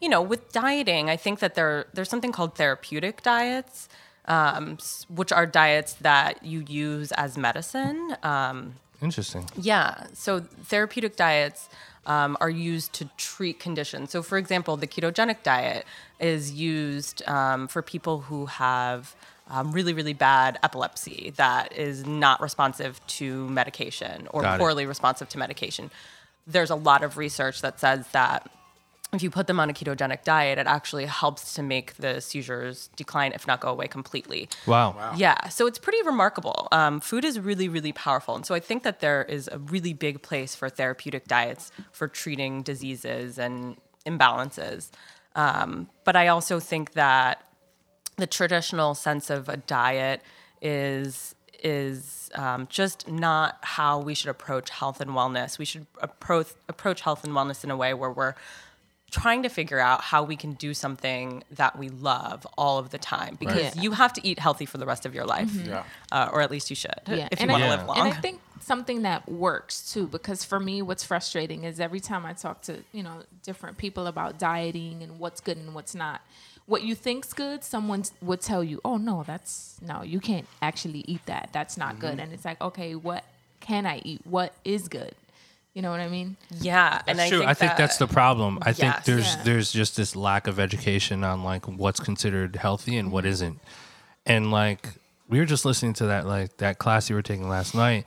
you 0.00 0.08
know, 0.08 0.22
with 0.22 0.52
dieting, 0.52 1.10
I 1.10 1.16
think 1.16 1.40
that 1.40 1.56
there 1.56 1.86
there's 1.94 2.08
something 2.08 2.30
called 2.32 2.54
therapeutic 2.54 3.22
diets. 3.22 3.88
Um, 4.30 4.78
which 5.08 5.32
are 5.32 5.44
diets 5.44 5.94
that 5.94 6.44
you 6.44 6.60
use 6.60 7.10
as 7.12 7.36
medicine. 7.36 8.16
Um, 8.22 8.74
Interesting. 9.02 9.44
yeah. 9.56 10.06
So 10.12 10.40
therapeutic 10.40 11.16
diets 11.16 11.68
um, 12.06 12.36
are 12.40 12.50
used 12.50 12.92
to 12.94 13.08
treat 13.16 13.58
conditions. 13.58 14.10
So, 14.10 14.22
for 14.22 14.38
example, 14.38 14.76
the 14.76 14.86
ketogenic 14.86 15.42
diet 15.42 15.84
is 16.20 16.52
used 16.52 17.26
um, 17.28 17.66
for 17.66 17.82
people 17.82 18.20
who 18.20 18.46
have 18.46 19.16
um, 19.48 19.72
really, 19.72 19.92
really 19.92 20.12
bad 20.12 20.58
epilepsy 20.62 21.32
that 21.36 21.72
is 21.76 22.06
not 22.06 22.40
responsive 22.40 23.04
to 23.18 23.48
medication 23.48 24.28
or 24.30 24.42
Got 24.42 24.54
it. 24.54 24.58
poorly 24.60 24.86
responsive 24.86 25.28
to 25.30 25.38
medication. 25.38 25.90
There's 26.46 26.70
a 26.70 26.76
lot 26.76 27.02
of 27.02 27.16
research 27.16 27.60
that 27.62 27.80
says 27.80 28.06
that 28.12 28.48
if 29.12 29.22
you 29.22 29.30
put 29.30 29.46
them 29.46 29.58
on 29.58 29.68
a 29.68 29.72
ketogenic 29.72 30.22
diet, 30.22 30.58
it 30.58 30.66
actually 30.66 31.06
helps 31.06 31.54
to 31.54 31.62
make 31.62 31.94
the 31.96 32.20
seizures 32.20 32.90
decline, 32.94 33.32
if 33.32 33.46
not 33.46 33.60
go 33.60 33.68
away 33.68 33.88
completely. 33.88 34.48
Wow. 34.66 35.14
Yeah, 35.16 35.48
so 35.48 35.66
it's 35.66 35.78
pretty 35.78 36.02
remarkable. 36.02 36.68
Um, 36.70 37.00
food 37.00 37.24
is 37.24 37.40
really, 37.40 37.68
really 37.68 37.92
powerful. 37.92 38.36
And 38.36 38.46
so 38.46 38.54
I 38.54 38.60
think 38.60 38.84
that 38.84 39.00
there 39.00 39.24
is 39.24 39.48
a 39.50 39.58
really 39.58 39.92
big 39.92 40.22
place 40.22 40.54
for 40.54 40.68
therapeutic 40.68 41.26
diets 41.26 41.72
for 41.90 42.06
treating 42.06 42.62
diseases 42.62 43.38
and 43.38 43.76
imbalances. 44.06 44.90
Um, 45.34 45.88
but 46.04 46.14
I 46.14 46.28
also 46.28 46.60
think 46.60 46.92
that 46.92 47.44
the 48.16 48.26
traditional 48.26 48.94
sense 48.94 49.30
of 49.30 49.48
a 49.48 49.56
diet 49.56 50.22
is 50.62 51.34
is 51.62 52.30
um, 52.34 52.66
just 52.70 53.06
not 53.06 53.58
how 53.60 53.98
we 53.98 54.14
should 54.14 54.30
approach 54.30 54.70
health 54.70 55.00
and 55.00 55.10
wellness. 55.10 55.58
We 55.58 55.64
should 55.64 55.86
approach 56.00 56.48
approach 56.68 57.02
health 57.02 57.24
and 57.24 57.32
wellness 57.34 57.64
in 57.64 57.70
a 57.70 57.76
way 57.76 57.92
where 57.92 58.10
we're 58.10 58.34
trying 59.10 59.42
to 59.42 59.48
figure 59.48 59.78
out 59.80 60.00
how 60.02 60.22
we 60.22 60.36
can 60.36 60.52
do 60.54 60.72
something 60.74 61.42
that 61.50 61.76
we 61.78 61.88
love 61.88 62.46
all 62.56 62.78
of 62.78 62.90
the 62.90 62.98
time 62.98 63.36
because 63.40 63.74
Right. 63.74 63.76
you 63.76 63.92
have 63.92 64.12
to 64.14 64.26
eat 64.26 64.38
healthy 64.38 64.66
for 64.66 64.78
the 64.78 64.86
rest 64.86 65.04
of 65.06 65.14
your 65.14 65.24
life 65.24 65.52
Yeah. 65.54 65.82
uh, 66.12 66.28
or 66.32 66.40
at 66.40 66.50
least 66.50 66.70
you 66.70 66.76
should 66.76 66.94
Yeah, 67.06 67.28
if 67.30 67.40
you 67.40 67.44
and 67.44 67.50
want 67.50 67.62
I, 67.64 67.66
to 67.66 67.70
live 67.76 67.86
long 67.86 67.98
And 67.98 68.08
I 68.08 68.12
think 68.12 68.40
something 68.60 69.02
that 69.02 69.28
works 69.28 69.92
too, 69.92 70.06
because 70.06 70.44
for 70.44 70.60
me, 70.60 70.80
what's 70.82 71.02
frustrating 71.02 71.64
is 71.64 71.80
every 71.80 72.00
time 72.00 72.24
I 72.24 72.32
talk 72.34 72.62
to 72.62 72.84
you 72.92 73.02
know 73.02 73.22
different 73.42 73.78
people 73.78 74.06
about 74.06 74.38
dieting 74.38 75.02
and 75.02 75.18
what's 75.18 75.40
good 75.40 75.56
and 75.56 75.74
what's 75.74 75.94
not, 75.94 76.20
what 76.66 76.82
you 76.82 76.94
think's 76.94 77.32
good, 77.32 77.64
someone 77.64 78.04
would 78.22 78.40
tell 78.40 78.62
you, 78.62 78.80
"Oh 78.84 78.96
no, 78.96 79.24
that's 79.26 79.78
no, 79.82 80.02
you 80.02 80.20
can't 80.20 80.46
actually 80.62 81.04
eat 81.08 81.24
that. 81.26 81.48
That's 81.52 81.76
not 81.76 81.98
good." 81.98 82.20
And 82.20 82.32
it's 82.32 82.44
like, 82.44 82.60
okay, 82.60 82.94
what 82.94 83.24
can 83.60 83.86
I 83.86 84.00
eat? 84.04 84.20
What 84.24 84.54
is 84.64 84.86
good? 84.88 85.14
You 85.74 85.82
know 85.82 85.90
what 85.90 86.00
I 86.00 86.08
mean? 86.08 86.36
yeah 86.60 87.00
and 87.06 87.18
That's 87.18 87.26
I 87.26 87.28
true. 87.30 87.38
think, 87.38 87.50
I 87.50 87.54
think 87.54 87.76
that's 87.76 87.96
the 87.98 88.08
problem. 88.08 88.58
I 88.62 88.72
think 88.72 89.04
there's 89.04 89.34
Yeah. 89.36 89.42
there's 89.44 89.70
just 89.72 89.96
this 89.96 90.16
lack 90.16 90.46
of 90.48 90.58
education 90.58 91.22
on 91.24 91.44
like 91.44 91.66
what's 91.68 92.00
considered 92.00 92.56
healthy 92.56 92.96
and 92.96 93.06
Mm-hmm. 93.06 93.14
what 93.14 93.24
isn't. 93.26 93.60
And 94.26 94.50
like 94.50 94.88
we 95.28 95.38
were 95.38 95.46
just 95.46 95.64
listening 95.64 95.92
to 95.94 96.06
that 96.06 96.26
like 96.26 96.56
that 96.56 96.78
class 96.78 97.08
you 97.08 97.14
were 97.14 97.22
taking 97.22 97.48
last 97.48 97.74
night, 97.74 98.04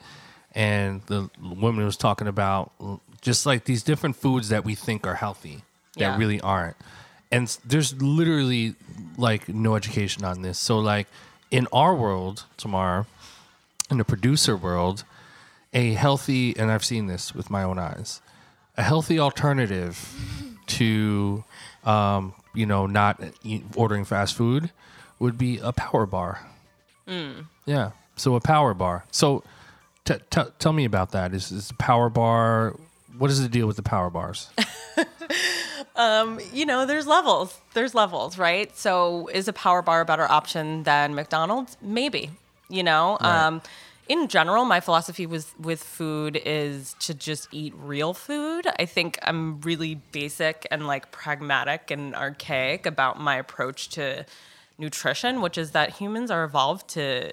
and 0.54 1.00
the 1.06 1.30
woman 1.40 1.84
was 1.86 1.96
talking 1.96 2.28
about 2.28 2.70
just 3.22 3.46
like 3.46 3.64
these 3.64 3.82
different 3.82 4.16
foods 4.16 4.50
that 4.50 4.62
we 4.64 4.74
think 4.74 5.06
are 5.06 5.14
healthy 5.14 5.62
that 5.94 6.00
Yeah. 6.00 6.18
really 6.18 6.40
aren't. 6.42 6.76
And 7.32 7.48
there's 7.64 7.94
literally 8.00 8.74
like 9.16 9.48
no 9.48 9.74
education 9.74 10.22
on 10.24 10.42
this. 10.42 10.58
So 10.58 10.78
like 10.78 11.06
in 11.50 11.66
our 11.72 11.94
world 11.94 12.44
Tamar, 12.58 13.06
in 13.90 13.96
the 13.96 14.04
producer 14.04 14.54
world, 14.54 15.04
a 15.74 15.92
healthy 15.94 16.56
and 16.56 16.70
I've 16.70 16.84
seen 16.84 17.06
this 17.08 17.34
with 17.34 17.50
my 17.50 17.62
own 17.62 17.78
eyes. 17.78 18.20
a 18.76 18.82
healthy 18.82 19.18
alternative 19.20 19.96
to 20.66 21.44
um, 21.84 22.32
you 22.54 22.64
know 22.66 22.86
not 22.86 23.20
eat, 23.42 23.64
ordering 23.76 24.04
fast 24.04 24.34
food 24.34 24.70
would 25.18 25.36
be 25.36 25.58
a 25.58 25.72
power 25.72 26.06
bar. 26.06 26.40
Yeah, 27.66 27.90
so 28.16 28.34
a 28.34 28.40
power 28.40 28.72
bar. 28.74 29.04
So 29.10 29.42
t- 30.06 30.14
t- 30.30 30.50
tell 30.58 30.72
me 30.72 30.84
about 30.86 31.10
that. 31.12 31.34
Is 31.34 31.52
is 31.52 31.68
the 31.68 31.74
power 31.74 32.08
bar? 32.08 32.74
What 33.18 33.30
is 33.30 33.40
the 33.42 33.48
deal 33.48 33.66
with 33.66 33.76
the 33.76 33.82
power 33.82 34.10
bars? 34.10 34.48
you 36.52 36.66
know, 36.66 36.86
there's 36.86 37.06
levels. 37.06 37.58
There's 37.74 37.94
levels, 37.94 38.38
right? 38.38 38.76
So 38.76 39.28
is 39.32 39.48
a 39.48 39.52
power 39.52 39.82
bar 39.82 40.00
a 40.00 40.04
better 40.04 40.30
option 40.30 40.82
than 40.84 41.14
McDonald's? 41.14 41.76
Maybe. 41.80 42.30
You 42.68 42.82
know, 42.82 43.18
Right. 43.20 43.44
um, 43.46 43.62
in 44.08 44.28
general, 44.28 44.64
my 44.64 44.80
philosophy 44.80 45.26
with 45.26 45.58
with 45.58 45.82
food 45.82 46.40
is 46.44 46.94
to 47.00 47.14
just 47.14 47.48
eat 47.52 47.74
real 47.76 48.14
food. 48.14 48.66
I 48.78 48.84
think 48.86 49.18
I'm 49.22 49.60
really 49.60 49.96
basic 50.12 50.66
and 50.70 50.86
like 50.86 51.10
pragmatic 51.10 51.90
and 51.90 52.14
archaic 52.14 52.86
about 52.86 53.20
my 53.20 53.36
approach 53.36 53.88
to 53.90 54.26
nutrition, 54.78 55.40
which 55.40 55.56
is 55.56 55.70
that 55.70 55.90
humans 55.90 56.30
are 56.30 56.44
evolved 56.44 56.88
to 56.90 57.32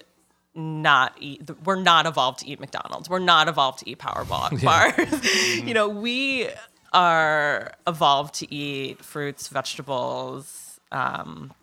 not 0.54 1.16
eat 1.20 1.50
we're 1.66 1.82
not 1.82 2.06
evolved 2.06 2.40
to 2.40 2.48
eat 2.48 2.60
McDonald's. 2.60 3.10
We're 3.10 3.20
not 3.20 3.48
evolved 3.48 3.80
to 3.80 3.90
eat 3.90 4.00
power 4.00 4.24
bar, 4.26 4.50
bars. 4.64 5.56
you 5.56 5.74
know, 5.74 5.90
we 5.90 6.50
are 6.94 7.74
evolved 7.88 8.36
to 8.36 8.54
eat 8.54 9.04
fruits, 9.04 9.48
vegetables, 9.48 10.80
um, 10.92 11.54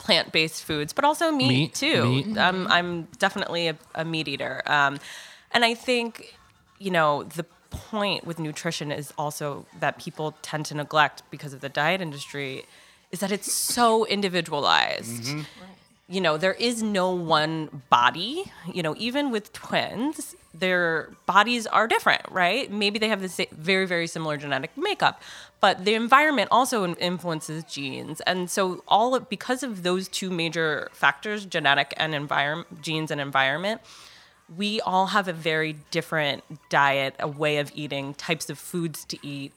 plant-based 0.00 0.64
foods, 0.64 0.92
but 0.92 1.04
also 1.04 1.30
meat, 1.30 1.48
Meat, 1.48 1.74
too. 1.74 2.04
meat. 2.04 2.38
Um, 2.38 2.66
I'm 2.68 3.04
definitely 3.18 3.68
a, 3.68 3.76
a 3.94 4.04
meat 4.04 4.26
eater, 4.26 4.62
um, 4.66 4.98
and 5.52 5.64
I 5.64 5.74
think 5.74 6.34
you 6.78 6.90
know 6.90 7.22
the 7.22 7.44
point 7.70 8.26
with 8.26 8.40
nutrition 8.40 8.90
is 8.90 9.12
also 9.16 9.64
that 9.78 9.96
people 9.98 10.34
tend 10.42 10.66
to 10.66 10.74
neglect 10.74 11.22
because 11.30 11.52
of 11.52 11.60
the 11.60 11.68
diet 11.68 12.00
industry 12.00 12.64
is 13.12 13.20
that 13.20 13.30
it's 13.30 13.52
so 13.52 14.04
individualized 14.06 15.46
you 16.10 16.20
know, 16.20 16.36
there 16.36 16.54
is 16.54 16.82
no 16.82 17.12
one 17.12 17.82
body. 17.88 18.50
You 18.74 18.82
know, 18.82 18.96
even 18.98 19.30
with 19.30 19.52
twins, 19.52 20.34
their 20.52 21.10
bodies 21.26 21.66
are 21.66 21.86
different, 21.86 22.22
right? 22.30 22.70
Maybe 22.70 22.98
they 22.98 23.08
have 23.08 23.20
the 23.20 23.28
sa- 23.28 23.44
very, 23.52 23.86
very 23.86 24.06
similar 24.06 24.36
genetic 24.36 24.76
makeup, 24.76 25.22
but 25.60 25.84
the 25.84 25.94
environment 25.94 26.48
also 26.50 26.94
influences 26.96 27.64
genes. 27.64 28.20
And 28.22 28.50
so, 28.50 28.82
all 28.88 29.14
of, 29.14 29.28
because 29.28 29.62
of 29.62 29.82
those 29.82 30.08
two 30.08 30.30
major 30.30 30.88
factors, 30.92 31.46
genetic 31.46 31.94
and 31.96 32.14
environment, 32.14 32.82
genes 32.82 33.10
and 33.10 33.20
environment, 33.20 33.80
we 34.56 34.80
all 34.80 35.06
have 35.08 35.28
a 35.28 35.32
very 35.32 35.76
different 35.90 36.42
diet, 36.68 37.14
a 37.20 37.28
way 37.28 37.58
of 37.58 37.70
eating, 37.74 38.14
types 38.14 38.50
of 38.50 38.58
foods 38.58 39.04
to 39.04 39.18
eat, 39.24 39.52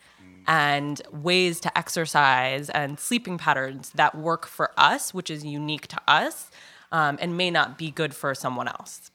and 0.45 1.01
ways 1.11 1.59
to 1.61 1.75
exercise 1.77 2.69
and 2.69 2.99
sleeping 2.99 3.37
patterns 3.37 3.91
that 3.95 4.15
work 4.15 4.45
for 4.45 4.71
us, 4.77 5.13
which 5.13 5.29
is 5.29 5.43
unique 5.45 5.87
to 5.87 5.99
us, 6.07 6.51
um, 6.91 7.17
and 7.21 7.37
may 7.37 7.49
not 7.49 7.77
be 7.77 7.89
good 7.89 8.13
for 8.13 8.35
someone 8.35 8.67
else. 8.67 9.09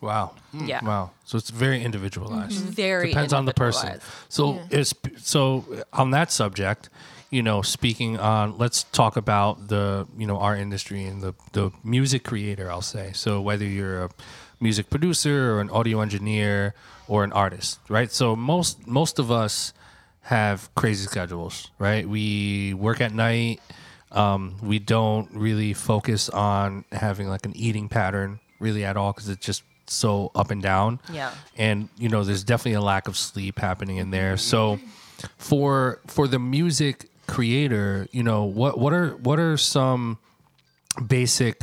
Wow. 0.00 0.32
Yeah. 0.52 0.84
Wow. 0.84 1.10
So 1.24 1.38
it's 1.38 1.50
very 1.50 1.82
individualized. 1.82 2.60
Very 2.60 3.08
depends 3.08 3.32
on 3.32 3.44
the 3.44 3.52
person. 3.52 3.88
individualized. 3.88 4.32
So 4.32 4.60
it's 4.70 4.94
so 5.22 5.64
on 5.92 6.12
that 6.12 6.30
subject, 6.30 6.88
you 7.30 7.42
know, 7.42 7.62
speaking 7.62 8.18
on 8.18 8.56
let's 8.58 8.84
talk 8.84 9.16
about 9.16 9.68
the, 9.68 10.06
you 10.16 10.26
know, 10.26 10.38
our 10.38 10.56
industry 10.56 11.04
and 11.04 11.20
the 11.20 11.34
the 11.52 11.72
music 11.82 12.24
creator, 12.24 12.70
I'll 12.70 12.80
say. 12.80 13.12
So 13.12 13.40
whether 13.40 13.64
you're 13.64 14.04
a 14.04 14.10
music 14.60 14.90
producer 14.90 15.54
or 15.54 15.60
an 15.60 15.70
audio 15.70 16.00
engineer 16.00 16.74
or 17.08 17.24
an 17.24 17.32
artist, 17.32 17.80
right? 17.88 18.10
So 18.12 18.36
most 18.36 18.86
most 18.86 19.18
of 19.18 19.30
us 19.30 19.72
have 20.22 20.72
crazy 20.74 21.06
schedules, 21.06 21.70
right? 21.78 22.08
We 22.08 22.74
work 22.74 23.00
at 23.00 23.12
night. 23.12 23.60
Um, 24.12 24.56
we 24.62 24.78
don't 24.78 25.28
really 25.32 25.74
focus 25.74 26.28
on 26.28 26.84
having 26.92 27.28
like 27.28 27.44
an 27.44 27.54
eating 27.56 27.88
pattern 27.88 28.40
really 28.58 28.84
at 28.84 28.96
all 28.96 29.12
because 29.12 29.28
it's 29.28 29.44
just 29.44 29.62
so 29.88 30.30
up 30.34 30.50
and 30.50 30.62
down. 30.62 31.00
Yeah. 31.12 31.32
And 31.56 31.88
you 31.98 32.08
know, 32.08 32.24
there's 32.24 32.44
definitely 32.44 32.74
a 32.74 32.80
lack 32.80 33.08
of 33.08 33.16
sleep 33.16 33.58
happening 33.58 33.96
in 33.96 34.10
there. 34.10 34.36
So 34.36 34.78
for 35.36 36.00
for 36.06 36.28
the 36.28 36.38
music 36.38 37.08
creator, 37.26 38.06
you 38.12 38.22
know, 38.22 38.44
what 38.44 38.78
what 38.78 38.92
are 38.92 39.10
what 39.16 39.38
are 39.38 39.56
some 39.56 40.18
basic 41.06 41.62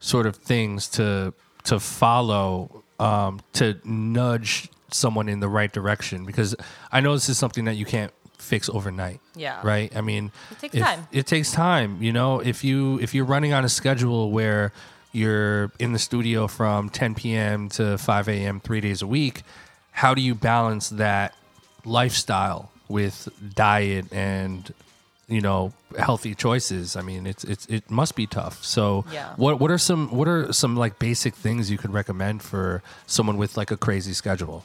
sort 0.00 0.26
of 0.26 0.36
things 0.36 0.88
to 0.88 1.34
to 1.64 1.78
follow 1.80 2.82
um, 2.98 3.40
to 3.54 3.78
nudge 3.84 4.68
someone 4.90 5.28
in 5.28 5.40
the 5.40 5.48
right 5.48 5.72
direction 5.72 6.24
because 6.26 6.54
I 6.90 7.00
know 7.00 7.14
this 7.14 7.28
is 7.28 7.38
something 7.38 7.64
that 7.64 7.74
you 7.76 7.84
can't 7.86 8.12
fix 8.38 8.68
overnight. 8.68 9.20
Yeah. 9.36 9.60
Right. 9.62 9.94
I 9.96 10.00
mean, 10.00 10.32
It 10.50 10.58
takes 10.58 10.74
if- 10.74 10.82
time. 10.82 11.08
It 11.12 11.26
takes 11.26 11.52
time. 11.52 12.02
You 12.02 12.12
know, 12.12 12.40
if 12.40 12.64
you 12.64 12.98
if 13.00 13.14
you're 13.14 13.24
running 13.24 13.52
on 13.52 13.64
a 13.64 13.68
schedule 13.68 14.30
where 14.30 14.72
you're 15.12 15.70
in 15.78 15.92
the 15.92 15.98
studio 15.98 16.46
from 16.48 16.88
10 16.88 17.14
p.m. 17.14 17.68
to 17.70 17.98
5 17.98 18.28
a.m. 18.28 18.60
three 18.60 18.80
days 18.80 19.02
a 19.02 19.06
week, 19.06 19.42
how 19.92 20.14
do 20.14 20.20
you 20.22 20.34
balance 20.34 20.88
that 20.90 21.34
lifestyle 21.84 22.70
with 22.88 23.28
diet 23.54 24.06
and 24.12 24.72
you 25.28 25.40
know 25.40 25.72
healthy 25.98 26.34
choices? 26.34 26.96
I 26.96 27.02
mean, 27.02 27.26
it's 27.26 27.44
it's 27.44 27.66
it 27.66 27.90
must 27.90 28.16
be 28.16 28.26
tough. 28.26 28.64
So, 28.64 29.04
Yeah. 29.12 29.34
what 29.36 29.60
what 29.60 29.70
are 29.70 29.78
some 29.78 30.08
what 30.16 30.28
are 30.28 30.52
some 30.52 30.76
like 30.76 30.98
basic 30.98 31.34
things 31.34 31.70
you 31.70 31.78
could 31.78 31.92
recommend 31.92 32.42
for 32.42 32.82
someone 33.06 33.36
with 33.36 33.56
like 33.56 33.70
a 33.70 33.76
crazy 33.76 34.12
schedule? 34.14 34.64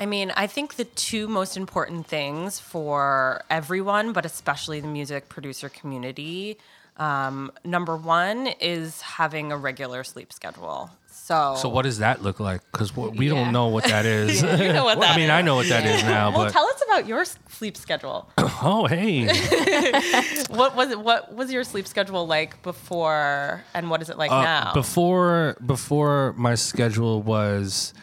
I 0.00 0.06
mean, 0.06 0.32
I 0.36 0.48
think 0.48 0.74
the 0.74 0.84
two 0.84 1.28
most 1.28 1.56
important 1.56 2.06
things 2.08 2.58
for 2.58 3.44
everyone, 3.48 4.12
but 4.12 4.26
especially 4.26 4.80
the 4.80 4.88
music 4.88 5.28
producer 5.28 5.68
community, 5.68 6.58
um, 6.96 7.50
number 7.64 7.96
one 7.96 8.48
is 8.60 9.00
having 9.00 9.50
a 9.52 9.56
regular 9.56 10.04
sleep 10.04 10.32
schedule. 10.32 10.90
So, 11.10 11.54
So 11.56 11.68
what 11.68 11.82
does 11.82 11.98
that 11.98 12.22
look 12.22 12.40
like? 12.40 12.60
Because 12.72 12.94
we 12.96 13.28
Yeah. 13.28 13.34
don't 13.34 13.52
know 13.52 13.68
what 13.68 13.84
that 13.84 14.04
is. 14.18 14.42
You 14.42 14.72
know 14.72 14.84
what 14.84 14.98
Well, 14.98 15.08
I 15.08 15.12
that 15.12 15.16
mean, 15.16 15.30
I 15.30 15.40
know 15.40 15.54
what 15.54 15.68
that 15.68 15.84
is 15.84 16.02
now, 16.02 16.30
well, 16.30 16.44
but 16.46 16.52
tell 16.52 16.64
us 16.66 16.82
about 16.84 17.06
your 17.06 17.24
sleep 17.48 17.76
schedule. 17.76 18.28
oh, 18.38 18.86
hey, 18.86 19.26
what 20.48 20.74
was 20.74 20.90
it? 20.90 20.98
What 21.00 21.32
was 21.34 21.52
your 21.52 21.64
sleep 21.64 21.86
schedule 21.86 22.26
like 22.26 22.60
before, 22.62 23.62
and 23.72 23.88
what 23.88 24.02
is 24.02 24.10
it 24.10 24.18
like 24.18 24.30
Uh, 24.32 24.42
now? 24.42 24.72
before 24.74 25.56
before 25.64 26.34
my 26.36 26.54
schedule 26.56 27.22
was, 27.22 27.94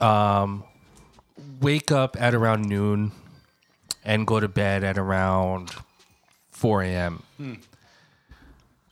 um, 0.00 0.64
wake 1.60 1.90
up 1.90 2.16
at 2.20 2.34
around 2.34 2.62
noon, 2.68 3.12
and 4.04 4.26
go 4.26 4.38
to 4.38 4.48
bed 4.48 4.84
at 4.84 4.98
around 4.98 5.72
four 6.50 6.82
a.m. 6.82 7.22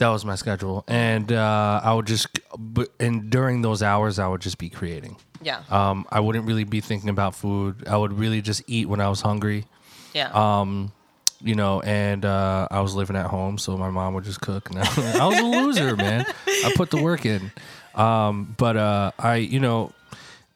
That 0.02 0.08
was 0.10 0.24
my 0.24 0.34
schedule, 0.34 0.82
and 0.88 1.30
uh, 1.30 1.80
I 1.82 1.94
would 1.94 2.06
just, 2.08 2.26
but 2.58 2.88
and 2.98 3.30
during 3.30 3.62
those 3.62 3.82
hours, 3.82 4.18
I 4.18 4.26
would 4.26 4.40
just 4.40 4.58
be 4.58 4.68
creating. 4.68 5.16
yeah, 5.40 5.62
Um, 5.70 6.06
I 6.10 6.18
wouldn't 6.18 6.44
really 6.44 6.64
be 6.64 6.80
thinking 6.80 7.08
about 7.08 7.34
food. 7.36 7.86
I 7.86 7.96
would 7.96 8.12
really 8.12 8.42
just 8.42 8.62
eat 8.66 8.88
when 8.88 9.00
I 9.00 9.08
was 9.08 9.20
hungry. 9.20 9.64
yeah. 10.12 10.30
um, 10.34 10.90
you 11.40 11.54
know, 11.54 11.80
and 11.82 12.24
uh, 12.24 12.66
I 12.70 12.80
was 12.80 12.94
living 12.94 13.16
at 13.16 13.26
home, 13.26 13.58
so 13.58 13.76
my 13.76 13.90
mom 13.90 14.14
would 14.14 14.24
just 14.24 14.40
cook. 14.40 14.70
And 14.70 14.78
I, 14.82 15.18
I 15.22 15.26
was 15.26 15.38
a 15.38 15.44
loser, 15.44 15.96
man. 15.96 16.24
I 16.46 16.72
put 16.76 16.90
the 16.90 17.00
work 17.02 17.24
in, 17.26 17.50
um, 17.94 18.54
but 18.58 18.76
uh, 18.76 19.10
I, 19.18 19.36
you 19.36 19.58
know, 19.60 19.92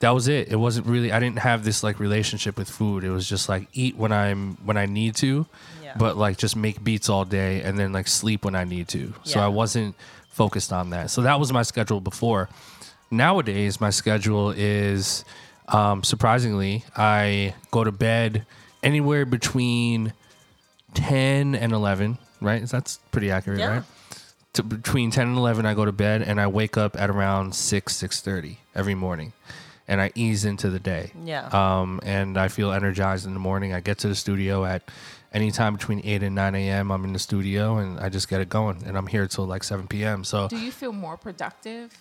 that 0.00 0.10
was 0.10 0.26
it. 0.28 0.48
It 0.48 0.56
wasn't 0.56 0.86
really. 0.86 1.10
I 1.12 1.18
didn't 1.20 1.38
have 1.40 1.64
this 1.64 1.82
like 1.82 1.98
relationship 2.00 2.56
with 2.58 2.68
food. 2.70 3.02
It 3.04 3.10
was 3.10 3.28
just 3.28 3.48
like 3.48 3.66
eat 3.72 3.96
when 3.96 4.12
I'm 4.12 4.56
when 4.66 4.76
I 4.76 4.86
need 4.86 5.14
to, 5.16 5.46
Yeah. 5.86 5.94
but 5.98 6.16
like 6.16 6.36
just 6.36 6.56
make 6.56 6.82
beats 6.82 7.08
all 7.08 7.24
day 7.24 7.62
and 7.62 7.78
then 7.78 7.92
like 7.92 8.08
sleep 8.08 8.44
when 8.44 8.54
I 8.54 8.64
need 8.64 8.88
to. 8.88 9.14
So 9.24 9.40
I 9.40 9.48
wasn't 9.48 9.94
focused 10.30 10.72
on 10.72 10.90
that. 10.90 11.10
So 11.10 11.22
that 11.22 11.38
was 11.40 11.52
my 11.52 11.62
schedule 11.62 12.00
before. 12.00 12.48
Nowadays, 13.10 13.80
my 13.80 13.90
schedule 13.90 14.50
is 14.50 15.24
um, 15.68 16.02
surprisingly, 16.02 16.84
I 16.96 17.54
go 17.70 17.84
to 17.84 17.92
bed 17.92 18.44
anywhere 18.82 19.24
between 19.24 20.12
10 20.94 21.54
and 21.54 21.72
11, 21.72 22.18
right? 22.40 22.64
That's 22.66 22.98
pretty 23.12 23.30
accurate, 23.30 23.60
Yeah. 23.60 23.68
right? 23.68 23.82
To 24.54 24.62
between 24.62 25.10
10 25.10 25.28
and 25.28 25.36
11 25.38 25.66
I 25.66 25.74
go 25.74 25.84
to 25.84 25.92
bed 25.92 26.22
and 26.22 26.40
I 26.40 26.46
wake 26.46 26.76
up 26.78 26.98
at 26.98 27.10
around 27.10 27.54
6 27.54 27.92
6:30 27.94 28.56
every 28.74 28.94
morning. 28.94 29.32
And 29.88 30.00
I 30.00 30.10
ease 30.14 30.44
into 30.44 30.68
the 30.70 30.80
day. 30.80 31.12
Yeah. 31.24 31.46
Um 31.52 32.00
and 32.02 32.38
I 32.38 32.48
feel 32.48 32.72
energized 32.72 33.26
in 33.26 33.34
the 33.34 33.40
morning. 33.40 33.72
I 33.74 33.80
get 33.80 33.98
to 33.98 34.08
the 34.08 34.14
studio 34.16 34.64
at 34.64 34.82
any 35.36 35.50
time 35.50 35.74
between 35.78 36.00
8 36.02 36.22
and 36.22 36.34
9 36.34 36.54
a.m. 36.54 36.90
I'm 36.90 37.04
in 37.04 37.12
the 37.12 37.18
studio 37.18 37.76
and 37.76 38.00
I 38.00 38.08
just 38.08 38.26
get 38.28 38.40
it 38.40 38.48
going 38.48 38.82
and 38.86 38.96
I'm 38.98 39.06
here 39.06 39.26
till 39.26 39.46
like 39.46 39.62
7 39.64 39.86
p.m. 39.86 40.24
So 40.24 40.48
Do 40.48 40.58
you 40.58 40.72
feel 40.72 40.92
more 40.92 41.16
productive? 41.16 41.92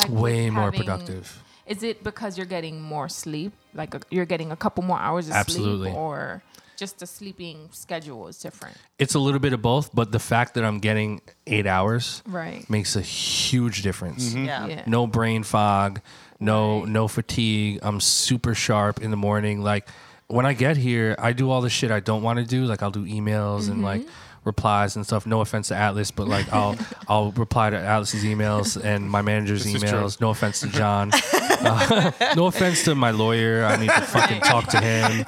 Like 0.00 0.10
way 0.10 0.50
more 0.50 0.64
having- 0.64 0.80
productive. 0.80 1.42
Is 1.66 1.82
it 1.84 2.02
because 2.02 2.36
you're 2.36 2.46
getting 2.58 2.80
more 2.82 3.08
sleep? 3.08 3.52
Like 3.74 3.94
a, 3.94 4.00
you're 4.10 4.26
getting 4.34 4.50
a 4.50 4.56
couple 4.56 4.82
more 4.82 4.98
hours 4.98 5.28
of 5.28 5.34
Absolutely. 5.34 5.90
sleep, 5.90 5.96
or 5.96 6.42
just 6.76 6.98
the 6.98 7.06
sleeping 7.06 7.68
schedule 7.70 8.26
is 8.26 8.38
different? 8.38 8.76
It's 8.98 9.14
a 9.14 9.20
little 9.20 9.38
bit 9.38 9.52
of 9.52 9.62
both, 9.62 9.94
but 9.94 10.10
the 10.10 10.18
fact 10.18 10.54
that 10.54 10.64
I'm 10.64 10.80
getting 10.80 11.20
8 11.46 11.66
hours 11.68 12.22
Right. 12.26 12.68
makes 12.68 12.96
a 12.96 13.00
huge 13.02 13.82
difference. 13.82 14.30
Mm-hmm. 14.30 14.44
yeah. 14.46 14.66
Yeah. 14.66 14.82
no 14.86 15.06
brain 15.06 15.44
fog, 15.44 16.00
no 16.40 16.80
Right. 16.80 16.88
no 16.88 17.06
fatigue. 17.06 17.78
I'm 17.82 18.00
super 18.00 18.54
sharp 18.54 19.00
in 19.00 19.10
the 19.12 19.16
morning. 19.28 19.62
Like 19.62 19.86
when 20.30 20.46
I 20.46 20.52
get 20.52 20.76
here, 20.76 21.14
I 21.18 21.32
do 21.32 21.50
all 21.50 21.60
the 21.60 21.70
shit 21.70 21.90
I 21.90 22.00
don't 22.00 22.22
want 22.22 22.38
to 22.38 22.44
do. 22.44 22.64
Like 22.64 22.82
I'll 22.82 22.90
do 22.90 23.04
emails 23.06 23.68
and 23.70 23.82
like 23.82 24.00
Mm-hmm. 24.02 24.10
replies 24.44 24.96
and 24.96 25.04
stuff. 25.04 25.26
No 25.26 25.40
offense 25.42 25.68
to 25.68 25.76
Atlas, 25.76 26.10
but 26.10 26.26
like 26.28 26.50
I'll 26.52 26.76
I'll 27.08 27.30
reply 27.32 27.70
to 27.70 27.76
Atlas's 27.76 28.24
emails 28.24 28.82
and 28.82 29.10
my 29.10 29.22
manager's 29.22 29.64
This 29.64 29.82
emails. 29.82 30.20
No 30.20 30.30
offense 30.30 30.60
to 30.60 30.68
John. 30.68 31.10
Uh, 31.62 32.10
no 32.36 32.46
offense 32.46 32.84
to 32.84 32.94
my 32.94 33.10
lawyer. 33.10 33.66
I 33.66 33.76
need 33.76 33.90
to 33.90 34.00
fucking 34.00 34.40
talk 34.40 34.68
to 34.68 34.80
him. 34.80 35.26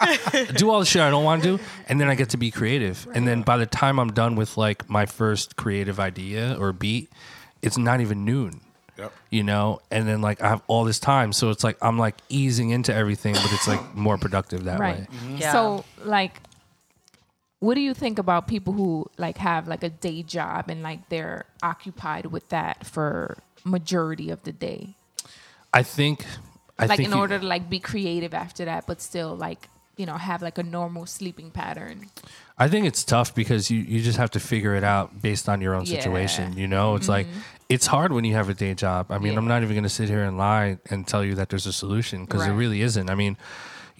Do 0.55 0.70
all 0.70 0.80
the 0.80 0.86
shit 0.86 1.03
I 1.03 1.11
don't 1.11 1.24
want 1.24 1.42
to 1.42 1.59
do, 1.59 1.64
and 1.90 2.00
then 2.00 2.09
I 2.09 2.14
get 2.14 2.30
to 2.30 2.38
be 2.38 2.50
creative. 2.50 3.07
And 3.14 3.28
then 3.28 3.42
by 3.42 3.59
the 3.59 3.66
time 3.66 4.00
I'm 4.00 4.14
done 4.14 4.34
with 4.34 4.57
like 4.57 4.88
my 4.88 5.05
first 5.05 5.57
creative 5.57 6.00
idea 6.00 6.57
or 6.59 6.72
beat, 6.72 7.12
it's 7.61 7.76
not 7.76 8.00
even 8.00 8.24
noon 8.24 8.62
Yep. 9.03 9.12
you 9.30 9.42
know 9.42 9.80
and 9.90 10.07
then 10.07 10.20
like 10.22 10.40
i 10.42 10.48
have 10.48 10.62
all 10.68 10.84
this 10.84 10.98
time 11.00 11.32
so 11.32 11.50
it's 11.50 11.64
like 11.64 11.76
i'm 11.82 11.98
like 11.98 12.14
easing 12.28 12.70
into 12.70 12.94
everything 12.94 13.34
but 13.34 13.53
it's 13.53 13.66
like 13.66 13.94
more 13.96 14.16
productive 14.16 14.64
that 14.64 14.78
right. 14.78 15.00
way 15.00 15.07
mm-hmm. 15.11 15.36
Yeah. 15.36 15.53
So 15.53 15.84
like 16.05 16.40
what 17.59 17.74
do 17.74 17.80
you 17.80 17.94
think 17.94 18.18
about 18.18 18.48
people 18.48 18.72
who 18.72 19.07
like 19.18 19.38
have 19.38 19.68
like 19.68 19.82
a 19.84 19.88
day 19.88 20.22
job 20.22 20.68
and 20.68 20.82
like 20.82 21.09
they're 21.09 21.46
occupied 21.62 22.26
with 22.26 22.48
that 22.48 22.86
for 22.86 23.38
majority 23.64 24.30
of 24.30 24.42
the 24.44 24.53
day? 24.53 24.94
i 25.72 25.82
think 25.82 26.24
i 26.78 26.86
like 26.86 26.96
think 26.96 27.09
in 27.09 27.14
you- 27.14 27.20
order 27.20 27.38
to 27.38 27.46
like 27.46 27.68
be 27.70 27.78
creative 27.80 28.34
after 28.34 28.64
that 28.64 28.86
but 28.86 29.00
still 29.00 29.34
like 29.34 29.68
you 29.96 30.07
know 30.07 30.16
have 30.16 30.42
like 30.42 30.59
a 30.59 30.62
normal 30.62 31.07
sleeping 31.07 31.50
pattern 31.50 32.11
i 32.59 32.66
think 32.68 32.86
it's 32.86 33.05
tough 33.05 33.34
because 33.34 33.70
you 33.70 33.80
you 33.80 34.03
just 34.03 34.18
have 34.18 34.30
to 34.30 34.40
figure 34.40 34.74
it 34.74 34.84
out 34.84 35.22
based 35.22 35.48
on 35.48 35.61
your 35.61 35.74
own 35.74 35.84
Yeah. 35.84 35.98
situation 36.00 36.57
you 36.57 36.66
know 36.66 36.94
it's 36.96 37.09
like 37.09 37.26
mm-hmm. 37.26 37.38
It's 37.73 37.87
hard 37.87 38.12
when 38.12 38.25
you 38.25 38.35
have 38.35 38.49
a 38.49 38.55
day 38.55 38.75
job 38.75 39.07
i 39.11 39.18
mean 39.18 39.37
i'm 39.39 39.47
not 39.49 39.62
even 39.62 39.75
going 39.75 39.83
to 39.93 39.97
sit 40.01 40.09
here 40.09 40.23
and 40.25 40.37
lie 40.39 40.79
and 40.91 41.07
tell 41.07 41.25
you 41.25 41.35
that 41.35 41.49
there's 41.49 41.66
a 41.66 41.73
solution 41.73 42.25
because 42.25 42.45
there 42.45 42.55
really 42.55 42.83
isn't 42.83 43.09
i 43.11 43.14
mean 43.14 43.37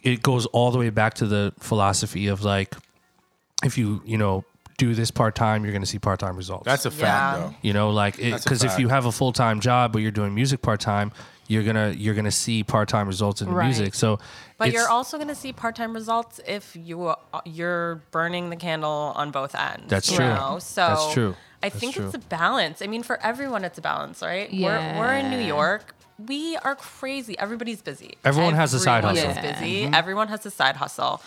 it 0.03 0.23
goes 0.23 0.47
all 0.47 0.70
the 0.70 0.79
way 0.79 0.91
back 0.91 1.14
to 1.14 1.27
the 1.27 1.53
philosophy 1.59 2.27
of 2.29 2.43
like 2.45 2.75
if 3.64 3.79
you 3.79 4.03
you 4.05 4.18
know 4.18 4.45
do 4.79 4.95
this 4.95 5.11
part-time 5.11 5.62
you're 5.64 5.73
going 5.73 5.83
to 5.83 5.93
see 5.95 5.99
part-time 5.99 6.37
results 6.37 6.64
That's 6.64 6.87
a 6.87 6.91
fact, 6.91 7.03
Yeah. 7.03 7.37
though. 7.37 7.55
You 7.62 7.73
know, 7.73 7.91
like 7.91 8.16
because 8.16 8.64
if 8.64 8.79
you 8.81 8.89
have 8.89 9.07
a 9.07 9.12
full 9.12 9.33
time 9.33 9.61
job 9.61 9.93
but 9.93 10.01
you're 10.03 10.11
doing 10.11 10.35
music 10.35 10.61
part 10.62 10.81
time, 10.81 11.12
you're 11.47 11.62
gonna 11.62 11.91
you're 11.97 12.14
gonna 12.14 12.33
see 12.45 12.64
part 12.64 12.89
time 12.89 13.07
results 13.07 13.43
in 13.43 13.49
the 13.49 13.55
Right. 13.55 13.66
music. 13.66 13.95
So, 13.95 14.18
But 14.59 14.73
you're 14.73 14.89
also 14.89 15.18
going 15.18 15.29
to 15.29 15.35
see 15.37 15.53
part-time 15.53 15.93
results 15.93 16.41
if 16.49 16.75
you 16.75 16.97
uh, 17.09 17.14
you're 17.45 18.03
burning 18.11 18.51
the 18.51 18.57
candle 18.57 19.12
on 19.14 19.31
both 19.31 19.55
ends. 19.55 19.85
That's 19.89 20.11
you 20.11 20.16
true. 20.16 20.35
know? 20.35 20.59
So 20.59 20.87
That's 20.89 21.12
true. 21.14 21.37
I 21.63 21.69
That's 21.69 21.81
think 21.81 21.95
true. 21.95 22.07
it's 22.07 22.15
a 22.15 22.19
balance. 22.19 22.83
I 22.83 22.87
mean, 22.87 23.03
for 23.03 23.21
everyone, 23.23 23.65
it's 23.65 23.79
a 23.79 23.83
balance, 23.83 24.23
right? 24.23 24.51
We're 24.53 24.99
we're 24.99 25.15
in 25.15 25.31
New 25.31 25.39
York. 25.41 25.95
We 26.27 26.57
are 26.59 26.75
crazy. 26.77 27.39
Everybody's 27.39 27.83
busy. 27.83 28.17
Everyone 28.25 28.55
has 28.55 28.75
a 28.75 28.81
side 28.81 29.05
Everyone 29.05 29.17
hustle. 29.17 29.31
is 29.31 29.37
Yeah. 29.37 29.53
busy. 29.61 29.83
Mm-hmm. 29.85 29.95
Everyone 29.95 30.29
has 30.29 30.47
a 30.47 30.51
side 30.51 30.77
hustle. 30.77 31.21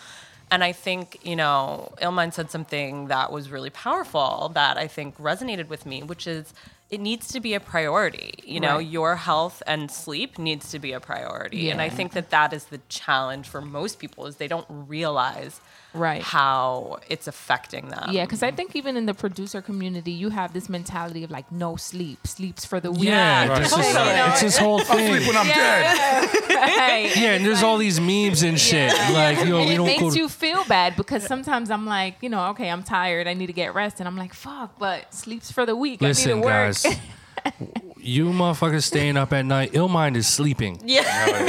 And 0.50 0.62
I 0.62 0.72
think, 0.72 1.18
you 1.24 1.34
know, 1.34 1.92
Illmind 2.00 2.32
said 2.34 2.50
something 2.52 3.08
that 3.08 3.32
was 3.32 3.50
really 3.50 3.68
powerful 3.70 4.50
that 4.54 4.76
I 4.78 4.86
think 4.86 5.18
resonated 5.18 5.68
with 5.68 5.84
me, 5.86 6.02
which 6.04 6.26
is 6.26 6.54
it 6.88 7.00
needs 7.00 7.26
to 7.32 7.40
be 7.40 7.52
a 7.54 7.58
priority. 7.60 8.32
You 8.44 8.60
know, 8.60 8.76
Right. 8.76 8.86
your 8.86 9.16
health 9.16 9.60
and 9.66 9.90
sleep 9.90 10.38
needs 10.38 10.70
to 10.70 10.78
be 10.78 10.92
a 10.92 11.00
priority. 11.00 11.68
And 11.70 11.82
I 11.82 11.88
think 11.88 12.12
that 12.12 12.30
that 12.30 12.52
is 12.52 12.66
the 12.66 12.80
challenge 12.88 13.48
for 13.48 13.60
most 13.60 13.98
people 13.98 14.26
is 14.26 14.36
they 14.36 14.46
don't 14.46 14.66
realize 14.70 15.60
Right. 15.96 16.22
how 16.22 16.98
it's 17.08 17.26
affecting 17.26 17.88
them. 17.88 18.10
yeah 18.12 18.24
because 18.24 18.42
i 18.42 18.50
think 18.50 18.76
even 18.76 18.96
in 18.96 19.06
the 19.06 19.14
producer 19.14 19.60
community 19.62 20.12
you 20.12 20.28
have 20.30 20.52
this 20.52 20.68
mentality 20.68 21.24
of 21.24 21.30
like 21.30 21.50
no 21.50 21.76
sleep 21.76 22.26
sleeps 22.26 22.64
for 22.64 22.78
the 22.80 22.90
week 22.92 23.04
yeah, 23.04 23.48
Right. 23.48 23.62
this 23.62 23.70
Totally. 23.70 23.88
is, 23.88 23.94
You 23.94 24.02
know, 24.16 24.26
it's 24.32 24.40
this 24.42 24.58
whole 24.58 24.78
I'll 24.80 24.84
sleep 24.84 25.12
thing. 25.22 25.26
when 25.28 25.36
I'm 25.36 25.46
dead. 25.46 26.28
Right. 26.56 27.12
Yeah, 27.16 27.32
and 27.36 27.44
there's 27.44 27.62
all 27.62 27.76
these 27.78 28.00
memes 28.00 28.42
and 28.42 28.58
shit. 28.58 28.92
Like, 29.12 29.38
yo, 29.46 29.58
and 29.58 29.68
we 29.68 29.74
it 29.74 29.76
don't 29.76 29.86
makes 29.86 30.00
go. 30.02 30.10
to- 30.10 30.16
you 30.18 30.28
feel 30.28 30.64
bad 30.64 30.96
because 30.96 31.22
sometimes 31.24 31.70
I'm 31.70 31.84
like, 31.86 32.16
you 32.22 32.28
know, 32.30 32.46
okay, 32.50 32.70
I'm 32.70 32.82
tired, 32.82 33.26
I 33.28 33.34
need 33.34 33.46
to 33.48 33.52
get 33.52 33.74
rest, 33.74 34.00
and 34.00 34.08
I'm 34.08 34.16
like, 34.16 34.32
fuck, 34.34 34.78
but 34.78 35.12
sleeps 35.14 35.50
for 35.52 35.66
the 35.66 35.76
week. 35.76 36.02
I 36.02 36.06
Listen, 36.06 36.36
need 36.36 36.42
to 36.42 36.46
work. 36.46 36.74
guys, 36.82 36.86
you 37.98 38.26
motherfuckers 38.26 38.84
staying 38.84 39.16
up 39.16 39.32
at 39.32 39.44
night. 39.44 39.72
Illmind 39.72 40.16
is 40.16 40.26
sleeping, 40.26 40.80
Yeah. 40.84 41.04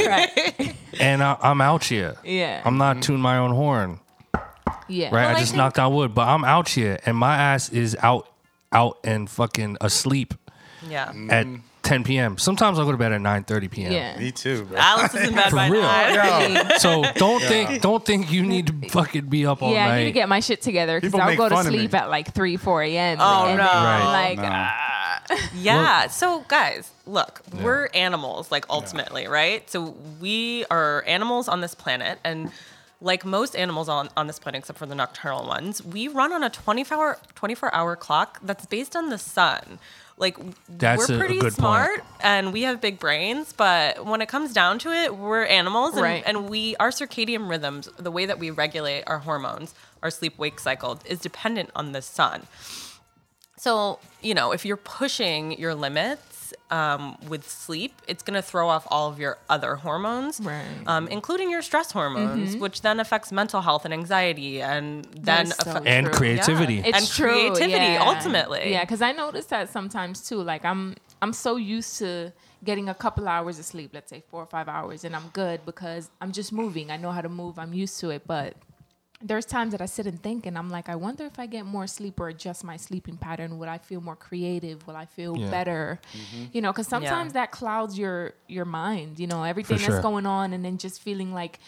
right. 0.06 0.76
and 1.00 1.22
I, 1.22 1.36
I'm 1.40 1.60
out 1.60 1.84
here. 1.84 2.16
Yeah. 2.24 2.62
I'm 2.64 2.76
not 2.78 3.02
tuning 3.02 3.22
my 3.22 3.38
own 3.38 3.50
horn. 3.52 4.00
Yeah. 4.88 5.06
Right, 5.06 5.12
Well, 5.12 5.28
I 5.28 5.32
I 5.32 5.38
just 5.40 5.52
think- 5.52 5.58
knocked 5.58 5.78
on 5.78 5.92
wood, 5.94 6.14
but 6.14 6.26
I'm 6.28 6.44
out 6.44 6.68
here, 6.70 6.98
and 7.06 7.16
my 7.16 7.36
ass 7.36 7.68
is 7.70 7.96
out, 8.02 8.28
out 8.72 8.98
and 9.04 9.28
fucking 9.30 9.76
asleep 9.80 10.34
yeah. 10.88 11.12
at 11.30 11.46
10 11.82 12.04
p.m. 12.04 12.36
Sometimes 12.36 12.78
I 12.78 12.84
go 12.84 12.92
to 12.92 12.98
bed 12.98 13.12
at 13.12 13.20
9:30 13.22 13.70
p.m. 13.70 13.92
Yeah. 13.92 14.18
Me 14.18 14.30
too, 14.30 14.64
bro. 14.64 14.76
Alice 14.78 15.14
is 15.14 15.28
in 15.28 15.34
bed 15.34 15.48
For 15.50 15.56
by 15.56 15.68
real. 15.68 15.80
nine. 15.82 16.54
Yo, 16.54 16.76
So 16.78 17.02
don't 17.14 17.42
think 17.42 17.80
don't 17.80 18.04
think 18.04 18.30
you 18.30 18.44
need 18.44 18.66
to 18.66 18.88
fucking 18.90 19.26
be 19.26 19.46
up 19.46 19.62
all 19.62 19.70
night. 19.70 19.74
yeah, 19.76 19.86
I 19.86 19.98
need 20.00 20.04
to 20.06 20.12
get 20.12 20.28
my 20.28 20.40
shit 20.40 20.60
together 20.60 20.98
because 20.98 21.08
People 21.12 21.22
I'll 21.22 21.28
make 21.28 21.38
go 21.38 21.48
to 21.48 21.54
fun 21.54 21.66
of 21.66 21.72
me. 21.72 21.78
sleep 21.78 21.94
at 21.94 22.10
like 22.10 22.34
3, 22.34 22.56
4 22.58 22.82
a.m. 22.82 23.16
Oh, 23.20 23.46
and 23.46 23.58
no. 23.58 23.64
then 23.64 23.72
Right. 23.74 24.00
I'm 24.02 24.36
like, 24.36 24.38
No. 24.38 24.48
ah. 24.52 24.84
Yeah. 25.54 26.06
so, 26.08 26.40
guys, 26.48 26.90
look, 27.06 27.42
we're 27.62 27.88
animals, 27.94 28.50
like 28.50 28.64
ultimately, 28.70 29.26
right? 29.28 29.68
So, 29.70 29.94
we 30.20 30.64
are 30.70 31.04
animals 31.06 31.48
on 31.48 31.60
this 31.62 31.74
planet, 31.74 32.18
and 32.24 32.50
like 33.00 33.24
most 33.24 33.54
animals 33.54 33.88
on, 33.88 34.08
on 34.16 34.26
this 34.26 34.38
planet, 34.38 34.60
except 34.60 34.78
for 34.78 34.86
the 34.86 34.94
nocturnal 34.94 35.46
ones, 35.46 35.84
we 35.84 36.08
run 36.08 36.32
on 36.32 36.42
a 36.42 36.50
24 36.50 36.96
hour, 36.98 37.18
24 37.34 37.74
hour 37.74 37.94
clock 37.96 38.40
that's 38.42 38.66
based 38.66 38.96
on 38.96 39.08
the 39.10 39.18
sun. 39.18 39.78
Like, 40.16 40.36
That's 40.68 41.08
we're 41.08 41.14
a 41.14 41.18
pretty 41.18 41.34
good 41.34 41.42
point. 41.52 41.54
smart 41.54 42.04
and 42.20 42.52
we 42.52 42.62
have 42.62 42.80
big 42.80 42.98
brains, 42.98 43.52
but 43.52 44.04
when 44.04 44.20
it 44.20 44.26
comes 44.28 44.52
down 44.52 44.80
to 44.80 44.90
it, 44.90 45.16
we're 45.16 45.44
animals 45.44 45.92
and, 45.94 46.02
Right. 46.02 46.24
and 46.26 46.50
we, 46.50 46.74
our 46.80 46.90
circadian 46.90 47.48
rhythms, 47.48 47.88
the 47.98 48.10
way 48.10 48.26
that 48.26 48.40
we 48.40 48.50
regulate 48.50 49.04
our 49.06 49.20
hormones, 49.20 49.74
our 50.02 50.10
sleep 50.10 50.36
wake 50.36 50.58
cycle, 50.58 50.98
is 51.04 51.20
dependent 51.20 51.70
on 51.76 51.92
the 51.92 52.02
sun. 52.02 52.48
So, 53.56 54.00
you 54.20 54.34
know, 54.34 54.50
if 54.50 54.64
you're 54.64 54.76
pushing 54.76 55.56
your 55.56 55.74
limits 55.76 56.37
um, 56.70 57.16
with 57.28 57.48
sleep, 57.48 57.92
it's 58.06 58.22
going 58.22 58.34
to 58.34 58.42
throw 58.42 58.68
off 58.68 58.86
all 58.90 59.08
of 59.08 59.18
your 59.18 59.38
other 59.48 59.76
hormones, 59.76 60.40
Right. 60.40 60.64
um, 60.86 61.08
including 61.08 61.50
your 61.50 61.62
stress 61.62 61.92
hormones, 61.92 62.56
which 62.56 62.82
then 62.82 63.00
affects 63.00 63.30
mental 63.32 63.60
health 63.60 63.84
and 63.84 63.94
anxiety, 63.94 64.60
and 64.62 65.04
then 65.14 65.46
is 65.46 65.56
so 65.56 65.72
affe- 65.74 65.86
and 65.86 66.06
True. 66.06 66.14
creativity. 66.14 66.74
Yeah. 66.76 66.86
It's 66.86 66.98
and 66.98 67.08
true, 67.08 67.28
creativity 67.30 67.92
yeah. 67.92 68.04
ultimately. 68.06 68.70
Yeah, 68.70 68.84
because 68.84 69.02
I 69.02 69.12
notice 69.12 69.46
that 69.46 69.68
sometimes 69.70 70.26
too. 70.28 70.42
Like 70.42 70.64
I'm, 70.64 70.96
I'm 71.22 71.32
so 71.32 71.56
used 71.56 71.98
to 71.98 72.32
getting 72.64 72.88
a 72.88 72.94
couple 72.94 73.28
hours 73.28 73.58
of 73.58 73.64
sleep, 73.64 73.90
let's 73.94 74.10
say 74.10 74.22
four 74.30 74.42
or 74.42 74.46
five 74.46 74.68
hours, 74.68 75.04
and 75.04 75.14
I'm 75.14 75.28
good 75.32 75.64
because 75.64 76.10
I'm 76.20 76.32
just 76.32 76.52
moving. 76.52 76.90
I 76.90 76.96
know 76.96 77.12
how 77.12 77.20
to 77.22 77.28
move. 77.28 77.58
I'm 77.58 77.72
used 77.72 78.00
to 78.00 78.10
it. 78.10 78.26
But 78.26 78.54
there's 79.20 79.44
times 79.44 79.72
that 79.72 79.80
I 79.80 79.86
sit 79.86 80.06
and 80.06 80.22
think, 80.22 80.46
and 80.46 80.56
I'm 80.56 80.70
like, 80.70 80.88
I 80.88 80.94
wonder 80.94 81.24
if 81.26 81.38
I 81.38 81.46
get 81.46 81.66
more 81.66 81.86
sleep 81.86 82.20
or 82.20 82.28
adjust 82.28 82.62
my 82.62 82.76
sleeping 82.76 83.16
pattern, 83.16 83.58
would 83.58 83.68
I 83.68 83.78
feel 83.78 84.00
more 84.00 84.14
creative? 84.14 84.86
Will 84.86 84.94
I 84.96 85.06
feel 85.06 85.36
Yeah. 85.36 85.50
better? 85.50 86.00
Mm-hmm. 86.12 86.44
You 86.52 86.60
know, 86.62 86.72
because 86.72 86.86
sometimes 86.86 87.32
that 87.32 87.50
clouds 87.50 87.98
your 87.98 88.34
your 88.46 88.64
mind. 88.64 89.18
You 89.18 89.26
know, 89.26 89.42
everything 89.42 89.78
sure. 89.78 89.90
that's 89.90 90.02
going 90.02 90.26
on, 90.26 90.52
and 90.52 90.64
then 90.64 90.78
just 90.78 91.02
feeling 91.02 91.34
like 91.34 91.58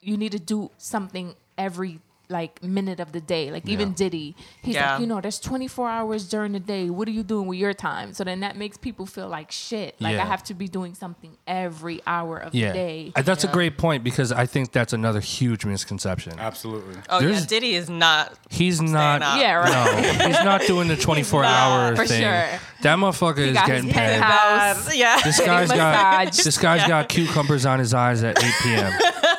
you 0.00 0.16
need 0.16 0.32
to 0.32 0.38
do 0.40 0.70
something 0.78 1.34
every 1.56 2.00
like 2.30 2.62
minute 2.62 3.00
of 3.00 3.12
the 3.12 3.20
day. 3.20 3.50
Like 3.50 3.66
even 3.68 3.88
Yeah. 3.88 3.94
Diddy, 3.94 4.36
he's 4.62 4.74
Yeah. 4.74 4.92
like, 4.92 5.00
you 5.00 5.06
know, 5.06 5.20
there's 5.20 5.40
24 5.40 5.88
hours 5.88 6.28
during 6.28 6.52
the 6.52 6.60
day. 6.60 6.90
What 6.90 7.08
are 7.08 7.10
you 7.10 7.22
doing 7.22 7.46
with 7.46 7.58
your 7.58 7.72
time? 7.72 8.12
So 8.12 8.22
then 8.24 8.40
that 8.40 8.56
makes 8.56 8.76
people 8.76 9.06
feel 9.06 9.28
like 9.28 9.50
shit. 9.50 9.98
Like 10.00 10.14
Yeah. 10.16 10.22
I 10.24 10.26
have 10.26 10.42
to 10.44 10.54
be 10.54 10.68
doing 10.68 10.94
something 10.94 11.36
every 11.46 12.00
hour 12.06 12.36
of 12.36 12.54
yeah, 12.54 12.68
the 12.68 12.72
day. 12.74 13.12
Uh, 13.16 13.22
that's 13.22 13.44
a 13.44 13.48
great 13.48 13.78
point 13.78 14.04
because 14.04 14.30
I 14.30 14.44
think 14.46 14.72
that's 14.72 14.92
another 14.92 15.20
huge 15.20 15.64
misconception. 15.64 16.38
absolutely. 16.38 16.96
Oh, 17.08 17.20
yeah. 17.20 17.26
There's- 17.28 17.46
Diddy 17.46 17.74
is 17.74 17.88
not. 17.88 18.34
He's 18.50 18.80
not. 18.82 19.22
up. 19.22 19.38
yeah, 19.40 19.54
right. 19.54 20.18
No, 20.18 20.26
he's 20.26 20.44
not 20.44 20.60
doing 20.66 20.88
the 20.88 20.96
24 21.08 21.44
hour 21.44 21.96
For 21.96 22.06
thing. 22.06 22.20
sure. 22.22 22.60
That 22.82 22.98
motherfucker 22.98 23.38
is 23.38 23.54
getting 23.66 23.88
paid. 23.90 24.20
house. 24.20 24.94
Yeah. 24.98 25.18
This 25.24 25.40
guy's 25.40 25.68
got 25.70 26.32
this 26.32 26.58
guy's 26.58 26.86
got 26.86 27.08
cucumbers 27.14 27.64
on 27.64 27.78
his 27.78 27.94
eyes 27.94 28.22
at 28.22 28.42
8 28.42 28.52
p.m. 28.62 28.92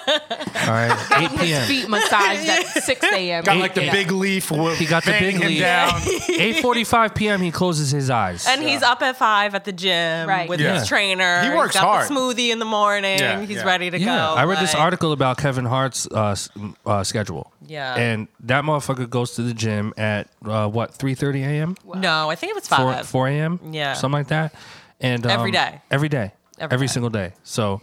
All 0.08 0.76
right, 0.76 1.08
8 1.18 1.32
His 1.32 1.42
p.m. 1.42 1.68
feet 1.68 1.90
massaged 1.90 2.50
at 2.50 2.79
6 2.84 3.04
a.m. 3.06 3.42
He 3.44 3.46
got 3.46 3.58
like 3.58 3.74
the 3.74 3.86
Yeah. 3.86 3.92
big 3.92 4.12
leaf. 4.12 4.52
With 4.52 4.78
He 4.78 4.86
got 4.86 5.04
the 5.06 5.12
banging 5.12 5.40
big 5.40 5.42
him 5.42 5.48
leaf. 5.50 5.60
down. 5.62 5.90
8:45 6.02 7.16
p.m. 7.16 7.42
He 7.42 7.52
closes 7.52 7.92
his 7.92 8.10
eyes. 8.10 8.48
And 8.48 8.62
he's 8.62 8.82
up 8.82 9.02
at 9.02 9.18
five 9.18 9.56
at 9.56 9.66
the 9.66 9.72
gym 9.72 10.28
Right. 10.28 10.50
with 10.50 10.60
Yeah. 10.60 10.80
his 10.80 10.88
trainer. 10.88 11.42
He 11.44 11.50
works 11.50 11.74
He's 11.76 11.82
got 11.82 11.88
hard. 11.88 12.08
The 12.10 12.14
smoothie 12.14 12.50
in 12.52 12.60
the 12.60 12.66
morning. 12.66 13.20
Yeah, 13.20 13.42
He's 13.42 13.58
yeah. 13.58 13.64
ready 13.64 13.90
to 13.90 14.00
yeah, 14.00 14.06
go. 14.06 14.36
I 14.36 14.46
read 14.46 14.60
this 14.60 14.74
like- 14.74 14.82
article 14.84 15.12
about 15.12 15.38
Kevin 15.38 15.66
Hart's 15.66 16.08
uh, 16.14 16.30
s- 16.32 16.50
uh, 16.86 17.04
schedule. 17.04 17.52
Yeah. 17.68 17.96
and 17.96 18.28
that 18.42 18.64
motherfucker 18.64 19.08
goes 19.10 19.34
to 19.36 19.44
the 19.44 19.54
gym 19.54 19.94
at 19.98 20.28
uh, 20.46 20.68
what 20.68 20.98
3:30 20.98 21.44
a.m. 21.46 21.76
No, 21.96 22.30
I 22.30 22.36
think 22.36 22.52
it 22.52 22.56
was 22.56 22.68
4 22.68 22.78
five. 22.94 23.08
4 23.08 23.28
a.m. 23.28 23.60
Yeah. 23.72 23.94
something 23.94 24.18
like 24.20 24.28
that. 24.30 24.54
And 25.00 25.26
um, 25.26 25.32
Every 25.32 25.52
day. 25.52 25.82
every 25.92 26.10
day, 26.10 26.32
Every 26.60 26.74
every, 26.76 26.88
day. 26.88 26.94
single 26.94 27.10
day. 27.10 27.34
So. 27.44 27.82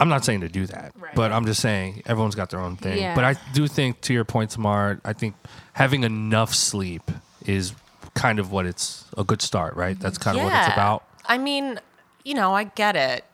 I'm 0.00 0.08
not 0.08 0.24
saying 0.24 0.40
to 0.40 0.48
do 0.48 0.66
that, 0.66 0.92
Right. 0.98 1.14
but 1.14 1.30
I'm 1.32 1.46
just 1.46 1.60
saying 1.60 2.02
everyone's 2.06 2.34
got 2.34 2.50
their 2.50 2.60
own 2.60 2.76
thing. 2.76 2.98
Yeah. 2.98 3.14
But 3.14 3.24
I 3.24 3.36
do 3.52 3.68
think, 3.68 4.00
to 4.02 4.12
your 4.12 4.24
point, 4.24 4.50
Tamar, 4.50 5.00
I 5.04 5.12
think 5.12 5.34
having 5.74 6.02
enough 6.02 6.52
sleep 6.54 7.02
is 7.46 7.72
kind 8.14 8.38
of 8.38 8.50
what 8.50 8.66
it's 8.66 9.04
a 9.16 9.24
good 9.24 9.40
start, 9.40 9.76
right? 9.76 9.98
That's 9.98 10.18
kind 10.18 10.36
of 10.36 10.44
what 10.44 10.52
it's 10.52 10.72
about. 10.72 11.04
I 11.26 11.38
mean, 11.38 11.80
you 12.24 12.34
know, 12.34 12.54
I 12.54 12.64
get 12.64 12.96
it. 12.96 13.24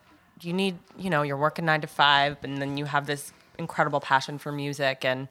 You 0.41 0.53
need, 0.53 0.77
you 0.97 1.09
know, 1.09 1.21
you're 1.23 1.37
working 1.37 1.65
nine 1.65 1.81
to 1.81 1.87
five, 1.87 2.37
and 2.43 2.59
then 2.61 2.77
you 2.77 2.85
have 2.85 3.05
this 3.07 3.31
incredible 3.57 3.99
passion 3.99 4.37
for 4.39 4.51
music 4.51 5.05
and 5.05 5.27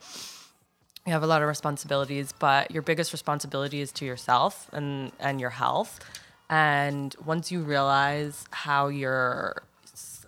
you 1.07 1.13
have 1.13 1.23
a 1.23 1.27
lot 1.27 1.43
of 1.43 1.49
responsibilities, 1.49 2.33
but 2.39 2.71
your 2.71 2.83
biggest 2.83 3.13
responsibility 3.13 3.81
is 3.81 3.91
to 3.93 4.05
yourself 4.05 4.69
and 4.73 5.11
and 5.19 5.41
your 5.41 5.51
health. 5.51 5.99
And 6.49 7.15
once 7.25 7.51
you 7.51 7.63
realize 7.63 8.45
how 8.51 8.89
your 8.89 9.63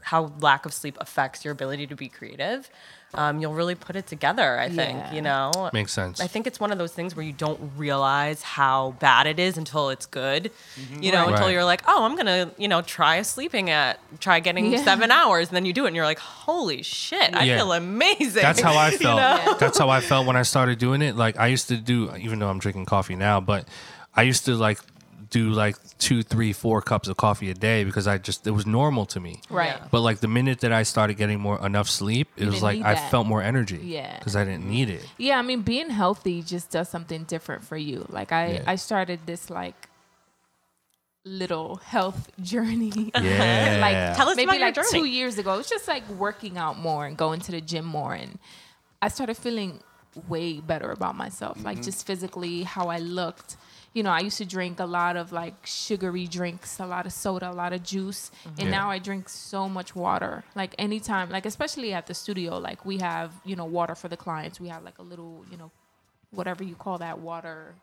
how 0.02 0.32
lack 0.40 0.66
of 0.66 0.72
sleep 0.72 0.96
affects 1.00 1.44
your 1.44 1.52
ability 1.52 1.86
to 1.86 1.96
be 1.96 2.08
creative, 2.08 2.68
um, 3.14 3.40
you'll 3.40 3.52
really 3.52 3.74
put 3.74 3.94
it 3.94 4.06
together. 4.06 4.58
I 4.58 4.68
think 4.68 4.98
Yeah. 4.98 5.12
you 5.14 5.20
know 5.22 5.70
Makes 5.72 5.92
sense. 5.92 6.20
I 6.20 6.26
think 6.26 6.46
it's 6.46 6.58
one 6.58 6.72
of 6.72 6.78
those 6.78 6.92
things 6.92 7.14
where 7.14 7.24
you 7.24 7.32
don't 7.32 7.72
realize 7.76 8.42
how 8.42 8.94
bad 9.00 9.26
it 9.26 9.38
is 9.38 9.58
until 9.58 9.90
it's 9.90 10.06
good. 10.06 10.50
You 11.00 11.12
know, 11.12 11.24
Right. 11.26 11.32
until 11.34 11.50
you're 11.50 11.64
like, 11.64 11.82
oh, 11.86 12.04
I'm 12.04 12.16
gonna, 12.16 12.50
you 12.56 12.68
know, 12.68 12.80
try 12.82 13.20
sleeping 13.22 13.68
at, 13.70 13.98
try 14.20 14.40
getting 14.40 14.72
Yeah. 14.72 14.82
seven 14.82 15.10
hours, 15.10 15.48
and 15.48 15.56
then 15.56 15.64
you 15.66 15.72
do 15.74 15.84
it, 15.84 15.88
and 15.88 15.96
you're 15.96 16.06
like, 16.06 16.18
holy 16.18 16.82
shit, 16.82 17.34
I 17.36 17.44
Yeah. 17.44 17.58
feel 17.58 17.72
amazing. 17.72 18.42
That's 18.42 18.60
how 18.60 18.76
I 18.76 18.88
You 18.92 18.98
felt. 18.98 19.18
know? 19.20 19.56
That's 19.60 19.78
how 19.78 19.90
I 19.90 20.00
felt 20.00 20.26
when 20.26 20.36
I 20.36 20.42
started 20.42 20.78
doing 20.78 21.02
it. 21.02 21.14
Like 21.16 21.38
I 21.38 21.48
used 21.48 21.68
to 21.68 21.76
do, 21.76 22.14
even 22.16 22.38
though 22.38 22.48
I'm 22.48 22.58
drinking 22.58 22.86
coffee 22.86 23.14
now, 23.16 23.40
but 23.40 23.68
I 24.16 24.22
used 24.22 24.44
to 24.46 24.54
like 24.54 24.78
do 25.32 25.48
like 25.48 25.76
two, 25.96 26.22
three, 26.22 26.52
four 26.52 26.82
cups 26.82 27.08
of 27.08 27.16
coffee 27.16 27.50
a 27.50 27.54
day 27.54 27.84
because 27.84 28.06
I 28.06 28.18
just 28.18 28.46
it 28.46 28.50
was 28.50 28.66
normal 28.66 29.06
to 29.06 29.18
me. 29.18 29.40
Right. 29.48 29.68
Yeah. 29.68 29.88
But 29.90 30.02
like 30.02 30.20
the 30.20 30.28
minute 30.28 30.60
that 30.60 30.72
I 30.72 30.82
started 30.82 31.16
getting 31.16 31.40
more 31.40 31.64
enough 31.64 31.88
sleep, 31.88 32.28
it 32.36 32.46
was 32.46 32.62
like 32.62 32.82
I 32.82 32.94
that. 32.94 33.10
felt 33.10 33.26
more 33.26 33.42
energy. 33.42 33.80
Yeah. 33.82 34.18
Because 34.18 34.36
I 34.36 34.44
didn't 34.44 34.66
need 34.66 34.90
it. 34.90 35.04
Yeah, 35.16 35.38
I 35.38 35.42
mean, 35.42 35.62
being 35.62 35.88
healthy 35.88 36.42
just 36.42 36.70
does 36.70 36.90
something 36.90 37.24
different 37.24 37.64
for 37.64 37.78
you. 37.78 38.04
Like 38.10 38.30
I, 38.30 38.52
Yeah. 38.52 38.64
I 38.66 38.76
started 38.76 39.20
this 39.24 39.48
like 39.48 39.88
little 41.24 41.76
health 41.76 42.30
journey. 42.42 43.10
Yeah. 43.14 43.78
like 43.80 44.16
Tell 44.16 44.28
us 44.28 44.36
maybe 44.36 44.50
about 44.50 44.58
your 44.58 44.68
like 44.68 44.74
journey. 44.74 44.90
two 44.92 45.04
years 45.06 45.38
ago. 45.38 45.54
It 45.54 45.58
was 45.58 45.70
just 45.70 45.88
like 45.88 46.06
working 46.10 46.58
out 46.58 46.78
more 46.78 47.06
and 47.06 47.16
going 47.16 47.40
to 47.40 47.52
the 47.52 47.62
gym 47.62 47.86
more, 47.86 48.12
and 48.12 48.38
I 49.00 49.08
started 49.08 49.38
feeling 49.38 49.80
way 50.28 50.60
better 50.60 50.90
about 50.90 51.16
myself. 51.16 51.64
Like 51.64 51.76
mm-hmm. 51.76 51.84
just 51.84 52.06
physically, 52.06 52.64
how 52.64 52.88
I 52.88 52.98
looked. 52.98 53.56
You 53.94 54.02
know, 54.02 54.10
I 54.10 54.20
used 54.20 54.38
to 54.38 54.46
drink 54.46 54.80
a 54.80 54.86
lot 54.86 55.16
of 55.16 55.32
like 55.32 55.54
sugary 55.66 56.26
drinks, 56.26 56.80
a 56.80 56.86
lot 56.86 57.04
of 57.04 57.12
soda, 57.12 57.50
a 57.50 57.52
lot 57.52 57.72
of 57.72 57.82
juice, 57.82 58.30
and 58.58 58.70
Yeah. 58.70 58.78
now 58.78 58.90
I 58.90 58.98
drink 58.98 59.28
so 59.28 59.68
much 59.68 59.94
water. 59.94 60.44
Like 60.54 60.74
anytime, 60.78 61.28
like 61.30 61.44
especially 61.46 61.92
at 61.92 62.06
the 62.06 62.14
studio, 62.14 62.58
like 62.58 62.84
we 62.86 62.98
have 62.98 63.32
you 63.44 63.54
know 63.56 63.66
water 63.66 63.94
for 63.94 64.08
the 64.08 64.16
clients. 64.16 64.58
We 64.60 64.68
have 64.68 64.82
like 64.82 64.98
a 64.98 65.02
little 65.02 65.44
you 65.50 65.56
know 65.58 65.70
whatever 66.30 66.64
you 66.64 66.74
call 66.74 66.96
that 66.98 67.18
water 67.18 67.74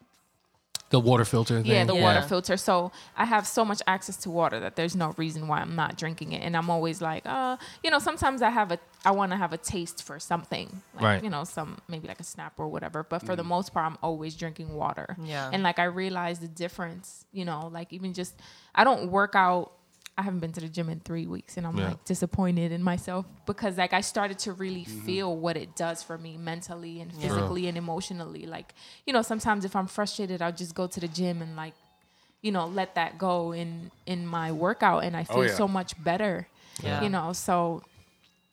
The 0.89 0.99
water 0.99 1.23
filter 1.25 1.61
thing. 1.61 1.71
yeah, 1.71 1.83
the 1.85 1.93
Yeah. 1.93 2.01
water 2.07 2.21
filter. 2.23 2.57
So 2.57 2.91
I 3.15 3.25
have 3.25 3.45
so 3.45 3.63
much 3.63 3.81
access 3.85 4.17
to 4.23 4.29
water 4.31 4.59
that 4.59 4.75
there's 4.75 4.95
no 4.95 5.13
reason 5.17 5.47
why 5.47 5.59
I'm 5.61 5.75
not 5.75 5.95
drinking 6.01 6.31
it. 6.31 6.41
And 6.41 6.57
I'm 6.57 6.69
always 6.71 6.99
like, 6.99 7.23
uh, 7.27 7.57
you 7.83 7.91
know, 7.91 7.99
sometimes 7.99 8.41
I 8.41 8.49
have 8.49 8.71
a, 8.71 8.79
I 9.05 9.11
want 9.11 9.31
to 9.31 9.37
have 9.37 9.53
a 9.53 9.57
taste 9.57 10.03
for 10.03 10.19
something, 10.19 10.81
like, 10.95 11.03
Right. 11.03 11.23
You 11.23 11.29
know, 11.29 11.45
some 11.45 11.77
maybe 11.87 12.07
like 12.07 12.19
a 12.19 12.23
snap 12.23 12.53
or 12.57 12.67
whatever. 12.67 13.03
But 13.03 13.25
for 13.25 13.35
the 13.35 13.43
mm. 13.43 13.47
most 13.47 13.73
part, 13.73 13.85
I'm 13.85 13.97
always 14.03 14.35
drinking 14.35 14.73
water. 14.73 15.15
Yeah. 15.23 15.49
And 15.51 15.63
like 15.63 15.79
I 15.79 15.85
realize 15.85 16.39
the 16.39 16.47
difference. 16.47 17.25
You 17.31 17.45
know, 17.45 17.69
like 17.71 17.93
even 17.93 18.13
just 18.13 18.35
I 18.75 18.83
don't 18.83 19.09
work 19.09 19.35
out. 19.35 19.73
I 20.17 20.21
haven't 20.21 20.41
been 20.41 20.51
to 20.51 20.59
the 20.59 20.67
gym 20.67 20.89
in 20.89 20.99
three 20.99 21.27
weeks, 21.27 21.55
and 21.55 21.65
I'm 21.65 21.77
Yeah. 21.77 21.89
like 21.89 22.03
disappointed 22.03 22.73
in 22.73 22.83
myself 22.83 23.25
because 23.45 23.77
like 23.77 23.93
I 23.93 24.01
started 24.01 24.37
to 24.39 24.51
really 24.51 24.83
mm-hmm. 24.83 25.05
feel 25.05 25.37
what 25.37 25.55
it 25.55 25.77
does 25.77 26.03
for 26.03 26.17
me 26.17 26.35
mentally 26.35 26.99
and 26.99 27.13
physically 27.13 27.67
and 27.67 27.77
emotionally. 27.77 28.45
Like 28.45 28.73
you 29.05 29.13
know, 29.13 29.21
sometimes 29.21 29.63
if 29.63 29.77
I'm 29.77 29.87
frustrated, 29.87 30.41
I'll 30.41 30.51
just 30.51 30.75
go 30.75 30.87
to 30.87 30.99
the 30.99 31.07
gym 31.07 31.41
and 31.41 31.55
like 31.55 31.73
you 32.41 32.51
know 32.51 32.67
let 32.67 32.95
that 32.95 33.17
go 33.17 33.53
in 33.53 33.91
in 34.05 34.27
my 34.27 34.51
workout, 34.51 35.05
and 35.05 35.15
I 35.15 35.25
oh, 35.29 35.35
feel 35.35 35.45
yeah. 35.45 35.55
so 35.55 35.69
much 35.69 36.01
better. 36.03 36.49
Yeah. 36.83 37.01
You 37.01 37.09
know, 37.09 37.31
so 37.31 37.83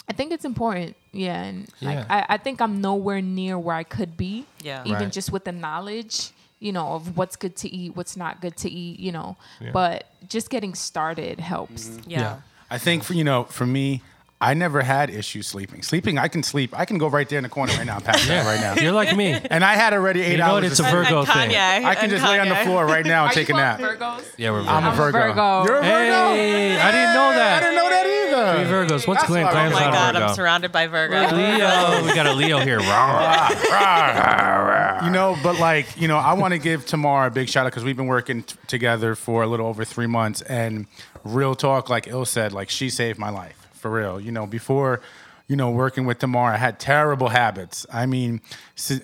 I 0.09 0.13
think 0.13 0.33
it's 0.33 0.45
important. 0.45 0.97
Yeah, 1.13 1.43
and 1.43 1.69
like 1.81 2.09
I, 2.11 2.27
I 2.31 2.37
think 2.37 2.61
I'm 2.61 2.81
nowhere 2.81 3.21
near 3.21 3.59
where 3.59 3.75
I 3.75 3.83
could 3.83 4.17
be. 4.17 4.47
Yeah. 4.63 4.83
even 4.85 4.93
Right. 4.95 5.13
just 5.13 5.33
with 5.33 5.45
the 5.45 5.53
knowledge 5.53 6.31
you 6.59 6.73
know 6.73 6.95
of 6.95 7.19
what's 7.19 7.37
good 7.37 7.55
to 7.55 7.69
eat 7.69 7.95
what's 7.95 8.17
not 8.17 8.41
good 8.41 8.57
to 8.57 8.71
eat 8.71 8.99
you 8.99 9.13
know 9.13 9.37
Yeah. 9.61 9.73
but 9.73 10.07
just 10.27 10.49
getting 10.49 10.75
started 10.75 11.39
helps 11.39 11.89
mm-hmm. 11.89 12.11
yeah. 12.11 12.21
Yeah. 12.21 12.37
I 12.71 12.79
think 12.79 13.05
for 13.05 13.13
you 13.13 13.25
know, 13.25 13.45
for 13.45 13.67
me, 13.67 14.03
I 14.39 14.53
never 14.53 14.82
had 14.82 15.09
issues 15.09 15.47
sleeping. 15.47 15.82
Sleeping, 15.82 16.18
I 16.18 16.28
can 16.28 16.43
sleep. 16.43 16.78
I 16.78 16.84
can 16.84 16.99
go 16.99 17.09
right 17.09 17.26
there 17.26 17.39
in 17.39 17.43
the 17.45 17.49
corner 17.49 17.72
right 17.72 17.87
now, 17.87 18.01
pass 18.01 18.28
out 18.28 18.45
right 18.45 18.61
now. 18.61 18.74
You're 18.82 18.93
like 18.93 19.16
me. 19.16 19.32
And 19.51 19.64
I 19.64 19.74
had 19.76 19.95
already 19.95 20.20
eight 20.20 20.32
You 20.32 20.37
know 20.39 20.45
hours. 20.45 20.53
what? 20.55 20.64
It's 20.64 20.80
a. 20.80 20.82
Virgo 20.82 21.20
And 21.20 21.28
thing. 21.28 21.51
Kanye, 21.51 21.84
I 21.84 21.95
can 21.95 22.05
and 22.05 22.12
just 22.12 22.22
lay 22.24 22.39
on 22.39 22.49
the 22.51 22.57
floor 22.57 22.84
right 22.84 23.05
now 23.07 23.22
and 23.24 23.30
Are 23.32 23.34
take 23.34 23.49
a 23.49 23.55
nap. 23.55 23.80
Virgos? 23.80 24.24
Yeah, 24.37 24.51
we're 24.51 24.61
Virgos. 24.62 24.68
I'm 24.68 24.84
a 24.87 24.91
Virgos. 24.91 25.12
Virgo. 25.12 25.62
Virgo. 25.62 25.64
You're 25.64 25.76
a 25.78 25.82
Virgo. 25.82 26.34
Hey, 26.34 26.78
I 26.78 26.91
didn't 26.93 27.14
know 27.14 27.30
that. 27.32 27.57
I 27.57 27.61
didn't 27.61 27.76
know 27.76 27.89
that 27.89 28.07
either. 28.07 28.64
Three 28.64 28.70
Virgos. 28.99 29.07
What's 29.09 29.20
That's 29.22 29.26
Glenn? 29.30 29.45
why 29.47 29.53
Glenn's 29.53 29.74
Oh 29.74 29.80
my 29.80 29.91
God, 29.91 30.16
I'm 30.16 30.34
surrounded 30.34 30.70
by 30.70 30.87
Virgos. 30.89 31.32
Leo. 31.32 32.05
We 32.07 32.14
got 32.14 32.26
a 32.26 32.32
Leo 32.34 32.59
here. 32.59 32.80
You 35.07 35.11
know, 35.12 35.37
but 35.43 35.59
like, 35.59 35.99
you 36.01 36.09
know, 36.09 36.16
I 36.18 36.34
want 36.34 36.53
to 36.53 36.59
give 36.59 36.84
Tamar 36.87 37.26
a 37.26 37.30
big 37.30 37.49
shout 37.49 37.64
out 37.66 37.70
because 37.72 37.84
we've 37.84 37.97
been 37.97 38.07
working 38.07 38.43
t- 38.43 38.57
together 38.66 39.14
for 39.14 39.43
a 39.43 39.47
little 39.47 39.66
over 39.66 39.84
three 39.84 40.07
months. 40.07 40.43
And 40.43 40.87
real 41.24 41.55
talk, 41.55 41.89
like 41.89 42.07
Il 42.07 42.24
said, 42.24 42.53
like 42.53 42.68
she 42.70 42.91
saved 42.91 43.18
my 43.18 43.30
life 43.30 43.56
for 43.77 43.91
real. 43.91 44.20
You 44.20 44.33
know, 44.33 44.47
before, 44.47 45.01
you 45.49 45.57
know, 45.57 45.70
working 45.70 46.07
with 46.07 46.18
Tamar, 46.18 46.53
I 46.53 46.57
had 46.57 46.81
terrible 46.81 47.29
habits. 47.29 47.87
I 47.93 48.07
mean, 48.07 48.41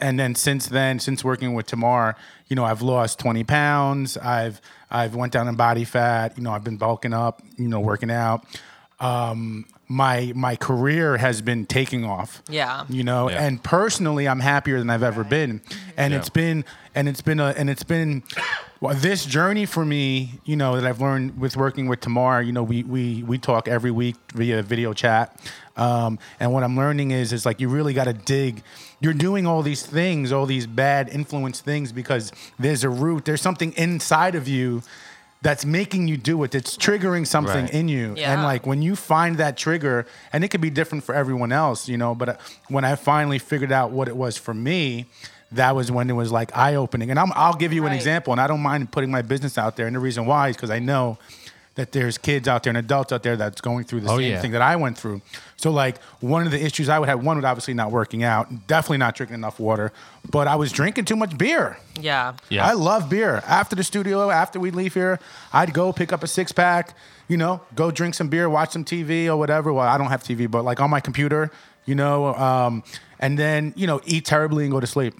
and 0.01 0.19
then 0.19 0.35
since 0.35 0.67
then, 0.67 0.99
since 0.99 1.23
working 1.23 1.55
with 1.55 1.67
Tamar, 1.67 2.17
you 2.49 2.57
know, 2.57 2.65
I've 2.65 2.83
lost 2.83 3.19
20 3.19 3.45
pounds. 3.45 4.17
I've, 4.17 4.61
I've 4.91 5.15
went 5.15 5.33
down 5.33 5.49
in 5.49 5.55
body 5.55 5.85
fat. 5.85 6.37
You 6.37 6.43
know, 6.43 6.51
I've 6.51 6.65
been 6.65 6.77
bulking 6.77 7.15
up, 7.15 7.43
you 7.57 7.69
know, 7.69 7.81
working 7.81 8.11
out. 8.11 8.45
Um, 9.01 9.67
my, 9.93 10.33
my 10.35 10.57
career 10.57 11.19
has 11.19 11.43
been 11.43 11.67
taking 11.67 12.05
off 12.05 12.43
Yeah. 12.49 12.85
you 12.89 13.05
know 13.05 13.29
Yeah. 13.29 13.45
and 13.45 13.63
personally 13.63 14.27
i'm 14.27 14.41
happier 14.41 14.79
than 14.79 14.89
i've 14.89 15.03
ever 15.03 15.23
been 15.25 15.61
and 15.97 16.13
Yeah. 16.13 16.19
it's 16.19 16.31
been 16.31 16.65
and 16.95 17.09
it's 17.09 17.21
been 17.21 17.41
a 17.41 17.49
and 17.59 17.69
it's 17.69 17.83
been 17.83 18.23
well, 18.81 18.95
this 18.97 19.25
journey 19.27 19.67
for 19.67 19.85
me 19.85 20.41
you 20.45 20.57
know 20.57 20.77
that 20.81 20.87
i've 20.89 21.01
learned 21.01 21.39
with 21.39 21.57
working 21.57 21.89
with 21.89 22.01
tamar 22.01 22.41
you 22.41 22.53
know 22.53 22.63
we 22.63 22.83
we 22.85 23.23
we 23.25 23.37
talk 23.39 23.69
every 23.69 23.91
week 23.91 24.17
via 24.35 24.63
video 24.63 24.93
chat 24.95 25.39
um, 25.77 26.19
and 26.41 26.53
what 26.53 26.63
i'm 26.63 26.77
learning 26.77 27.11
is 27.11 27.33
is 27.33 27.45
like 27.45 27.61
you 27.61 27.69
really 27.69 27.93
got 27.93 28.05
to 28.05 28.13
dig 28.15 28.63
you're 29.01 29.13
doing 29.29 29.47
all 29.47 29.63
these 29.63 29.85
things 29.85 30.33
all 30.33 30.47
these 30.47 30.67
bad 30.67 31.09
influence 31.11 31.61
things 31.61 31.93
because 31.93 32.33
there's 32.59 32.83
a 32.85 32.89
root 32.91 33.25
there's 33.27 33.43
something 33.43 33.73
inside 33.77 34.35
of 34.35 34.49
you 34.49 34.83
that's 35.43 35.65
making 35.65 36.07
you 36.09 36.17
do 36.17 36.43
it 36.45 36.55
It's 36.55 36.77
triggering 36.77 37.27
something 37.27 37.65
Right. 37.65 37.75
in 37.75 37.89
you 37.89 38.15
Yeah. 38.17 38.33
and 38.33 38.43
like 38.45 38.67
when 38.67 38.81
you 38.83 38.95
find 38.97 39.37
that 39.39 39.57
trigger 39.57 40.07
and 40.33 40.45
it 40.45 40.49
could 40.49 40.61
be 40.61 40.71
different 40.71 41.03
for 41.05 41.15
everyone 41.15 41.53
else 41.53 41.89
you 41.89 41.97
know 41.99 42.15
but 42.15 42.29
uh, 42.29 42.37
when 42.69 42.85
i 42.85 42.95
finally 42.95 43.39
figured 43.39 43.73
out 43.73 43.91
what 43.91 44.07
it 44.09 44.17
was 44.17 44.37
for 44.39 44.55
me 44.55 45.07
that 45.51 45.75
was 45.77 45.91
when 45.91 46.09
it 46.09 46.15
was 46.15 46.31
like 46.33 46.57
eye-opening 46.57 47.11
and 47.11 47.19
I'm, 47.19 47.33
i'll 47.35 47.55
give 47.57 47.73
you 47.73 47.85
an 47.87 47.93
example 47.93 48.33
and 48.33 48.41
i 48.41 48.47
don't 48.47 48.61
mind 48.63 48.91
putting 48.93 49.11
my 49.11 49.23
business 49.23 49.59
out 49.59 49.77
there 49.77 49.87
and 49.87 49.97
the 49.97 50.01
reason 50.01 50.27
why 50.27 50.49
is 50.51 50.57
because 50.57 50.71
i 50.71 50.79
know 50.79 51.19
that 51.75 51.91
there's 51.93 52.19
kids 52.19 52.47
out 52.49 52.63
there 52.63 52.71
and 52.71 52.77
adults 52.79 53.13
out 53.13 53.23
there 53.23 53.35
that's 53.37 53.61
going 53.63 53.85
through 53.85 54.01
the 54.01 54.11
Oh, 54.11 54.19
same 54.19 54.31
yeah. 54.33 54.41
thing 54.41 54.53
that 54.53 54.63
i 54.63 54.77
went 54.77 54.97
through 54.99 55.21
so 55.63 55.71
like 55.71 55.97
one 56.21 56.45
of 56.45 56.51
the 56.53 56.61
issues 56.63 56.89
i 56.89 56.99
would 56.99 57.09
have 57.09 57.25
one 57.25 57.37
would 57.37 57.45
obviously 57.45 57.75
not 57.75 57.91
working 57.91 58.23
out 58.25 58.67
definitely 58.67 58.99
not 58.99 59.15
drinking 59.15 59.35
enough 59.43 59.59
water 59.61 59.93
but 60.31 60.47
i 60.49 60.57
was 60.57 60.71
drinking 60.73 61.05
too 61.05 61.17
much 61.17 61.37
beer 61.39 61.77
Yeah. 62.01 62.35
Yeah. 62.49 62.67
I 62.67 62.73
love 62.73 63.09
beer. 63.11 63.43
After 63.47 63.77
the 63.77 63.85
studio, 63.85 64.31
after 64.31 64.59
we 64.59 64.71
leave 64.71 64.95
here, 64.95 65.19
I'd 65.53 65.73
go 65.75 65.93
pick 65.93 66.11
up 66.13 66.23
a 66.23 66.27
six 66.27 66.51
pack, 66.51 66.95
you 67.29 67.37
know, 67.37 67.61
go 67.75 67.91
drink 67.91 68.15
some 68.15 68.29
beer, 68.29 68.49
watch 68.49 68.71
some 68.73 68.85
TV 68.85 69.27
or 69.27 69.37
whatever. 69.37 69.73
Well, 69.73 69.87
I 69.87 69.99
don't 69.99 70.09
have 70.09 70.23
TV, 70.25 70.51
but 70.51 70.63
like 70.65 70.81
on 70.81 70.89
my 70.91 71.01
computer, 71.01 71.51
you 71.85 71.95
know, 71.95 72.35
um, 72.35 72.83
and 73.21 73.39
then, 73.39 73.75
you 73.77 73.87
know, 73.87 74.01
eat 74.07 74.25
terribly 74.25 74.65
and 74.65 74.73
go 74.73 74.81
to 74.81 74.87
sleep. 74.87 75.15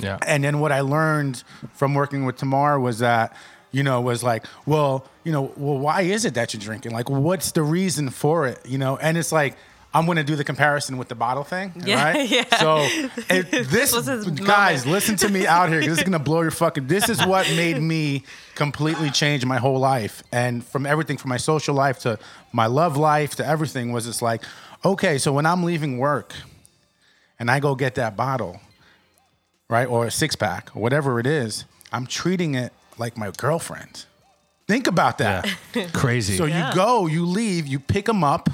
Yeah. 0.00 0.18
And 0.26 0.42
then 0.42 0.60
what 0.60 0.72
I 0.72 0.80
learned 0.80 1.44
from 1.74 1.92
working 1.94 2.24
with 2.24 2.36
Tamar 2.38 2.80
was 2.80 2.98
that, 3.00 3.36
you 3.70 3.82
know, 3.82 4.00
was 4.00 4.22
like, 4.24 4.44
well, 4.64 5.06
you 5.24 5.30
know, 5.32 5.52
well, 5.56 5.78
why 5.78 6.02
is 6.02 6.24
it 6.24 6.32
that 6.34 6.54
you're 6.54 6.60
drinking? 6.68 6.92
Like, 6.92 7.10
what's 7.10 7.52
the 7.52 7.62
reason 7.62 8.08
for 8.08 8.46
it? 8.46 8.58
You 8.64 8.78
know, 8.78 8.96
and 8.96 9.18
it's 9.18 9.30
like, 9.32 9.56
I'm 9.96 10.06
going 10.06 10.16
to 10.16 10.24
do 10.24 10.34
the 10.34 10.42
comparison 10.42 10.98
with 10.98 11.06
the 11.08 11.14
bottle 11.14 11.44
thing, 11.44 11.72
Yeah, 11.86 12.02
right? 12.04 12.28
yeah. 12.28 12.44
So 12.58 12.78
it, 13.30 13.50
this, 13.70 13.94
was 13.94 14.06
guys, 14.28 14.84
moment. 14.84 14.86
listen 14.86 15.16
to 15.18 15.28
me 15.28 15.46
out 15.46 15.68
here. 15.68 15.78
'cause 15.80 15.88
This 15.90 15.98
is 15.98 16.02
going 16.04 16.12
to 16.12 16.18
blow 16.18 16.42
your 16.42 16.50
fucking. 16.50 16.88
This 16.88 17.08
is 17.08 17.24
what 17.24 17.46
made 17.50 17.80
me 17.80 18.24
completely 18.56 19.10
change 19.10 19.46
my 19.46 19.58
whole 19.58 19.78
life, 19.78 20.22
and 20.32 20.64
from 20.66 20.84
everything 20.84 21.16
from 21.16 21.28
my 21.28 21.36
social 21.36 21.74
life 21.76 22.00
to 22.00 22.18
my 22.52 22.66
love 22.66 22.96
life 22.96 23.36
to 23.36 23.46
everything 23.46 23.92
was 23.92 24.04
just 24.04 24.20
like, 24.20 24.42
okay, 24.84 25.16
so 25.16 25.32
when 25.32 25.46
I'm 25.46 25.62
leaving 25.62 25.98
work, 25.98 26.34
and 27.38 27.50
I 27.50 27.60
go 27.60 27.74
get 27.76 27.94
that 27.94 28.16
bottle, 28.16 28.60
right, 29.68 29.86
or 29.86 30.06
a 30.06 30.10
six 30.10 30.34
pack, 30.36 30.74
or 30.74 30.82
whatever 30.82 31.20
it 31.20 31.26
is, 31.26 31.64
I'm 31.92 32.06
treating 32.06 32.54
it 32.54 32.72
like 32.98 33.16
my 33.16 33.30
girlfriend. 33.36 34.06
Think 34.66 34.86
about 34.86 35.18
that. 35.18 35.46
Yeah. 35.74 35.88
Crazy. 35.92 36.36
So 36.36 36.46
Yeah. 36.46 36.70
you 36.70 36.74
go, 36.74 37.06
you 37.06 37.26
leave, 37.26 37.66
you 37.66 37.78
pick 37.78 38.06
them 38.06 38.24
up, 38.24 38.48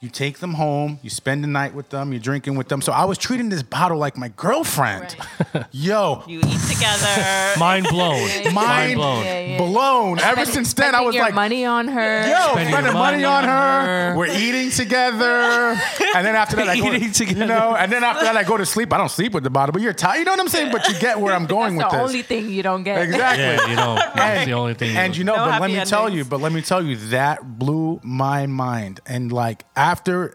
You 0.00 0.08
take 0.08 0.38
them 0.38 0.54
home, 0.54 1.00
you 1.02 1.10
spend 1.10 1.42
the 1.42 1.48
night 1.48 1.74
with 1.74 1.88
them, 1.90 2.12
you're 2.12 2.20
drinking 2.22 2.54
with 2.54 2.68
them. 2.68 2.80
So 2.80 2.92
I 2.92 3.04
was 3.04 3.18
treating 3.18 3.48
this 3.48 3.64
bottle 3.64 3.98
like 3.98 4.16
my 4.16 4.28
girlfriend. 4.28 5.16
Yo, 5.72 6.22
You 6.28 6.38
eat 6.38 6.60
together. 6.70 7.54
Mind 7.58 7.84
blown. 7.88 8.20
mind 8.44 8.54
Mind 8.54 8.94
blown. 8.94 9.24
Yeah, 9.24 9.40
yeah. 9.40 9.58
blown. 9.58 10.20
Ever 10.20 10.42
Spend- 10.44 10.54
since 10.54 10.72
then, 10.74 10.94
I 10.94 11.00
was 11.00 11.16
your 11.16 11.24
like, 11.24 11.34
money 11.34 11.64
on 11.64 11.88
her. 11.88 12.28
Yo, 12.28 12.52
Spending 12.52 12.72
spending 12.74 12.92
money 12.92 13.16
money 13.16 13.24
on 13.24 13.42
on 13.42 13.48
her. 13.48 14.10
her. 14.12 14.16
We're 14.16 14.26
eating 14.38 14.70
together, 14.70 15.26
and 16.14 16.24
then 16.24 16.36
after 16.36 16.54
that, 16.56 16.68
I 16.68 16.78
go, 16.78 16.92
Eating 16.92 17.10
together. 17.10 17.40
You 17.40 17.46
know, 17.46 17.74
and 17.74 17.90
then 17.90 18.04
after 18.04 18.24
that, 18.24 18.36
I 18.36 18.44
go 18.44 18.56
to 18.56 18.64
sleep. 18.66 18.92
I 18.92 18.98
don't 18.98 19.10
sleep 19.10 19.32
with 19.32 19.42
the 19.42 19.50
bottle, 19.50 19.72
but 19.72 19.82
you're 19.82 19.92
tired. 19.92 20.18
You 20.20 20.24
know 20.26 20.30
what 20.30 20.40
I'm 20.40 20.48
saying? 20.48 20.70
But 20.70 20.86
you 20.88 20.96
get 21.00 21.18
where 21.18 21.34
I'm 21.34 21.46
going 21.46 21.76
That's 21.76 21.86
with 21.92 21.98
the 21.98 22.04
this. 22.04 22.08
only 22.10 22.22
thing 22.22 22.50
you 22.50 22.62
don't 22.62 22.84
get. 22.84 23.02
exactly. 23.02 23.42
Yeah, 23.42 23.66
you 23.68 23.74
know, 23.74 23.96
that's 24.14 24.44
the 24.46 24.52
only 24.52 24.74
thing. 24.74 24.96
And 24.96 25.16
you 25.16 25.24
know, 25.24 25.34
No 25.34 25.44
but 25.46 25.60
let 25.60 25.70
happy 25.70 25.72
me 25.80 25.84
tell 25.84 26.08
you, 26.08 26.24
but 26.24 26.40
let 26.40 26.52
me 26.52 26.62
tell 26.62 26.84
you, 26.84 26.94
that 27.10 27.58
blew 27.58 27.98
my 28.04 28.46
mind. 28.46 29.00
And 29.04 29.32
like 29.32 29.64
after 29.74 29.87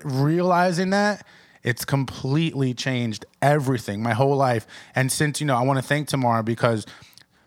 realizing 0.04 0.92
that, 0.92 1.26
it's 1.64 1.86
completely 1.86 2.74
changed 2.74 3.26
everything, 3.42 4.04
my 4.04 4.14
whole 4.14 4.36
life. 4.36 4.68
And 4.96 5.12
since, 5.12 5.40
you 5.40 5.48
know, 5.48 5.56
I 5.56 5.62
want 5.62 5.80
to 5.80 5.84
thank 5.84 6.10
Tamara 6.10 6.44
because 6.44 6.86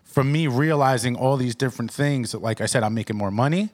for 0.03 0.23
me 0.23 0.47
realizing 0.47 1.15
all 1.15 1.37
these 1.37 1.53
different 1.53 1.91
things, 1.91 2.33
like 2.33 2.59
I 2.59 2.65
said, 2.65 2.81
I'm 2.83 2.95
making 2.95 3.15
more 3.15 3.29
money. 3.29 3.69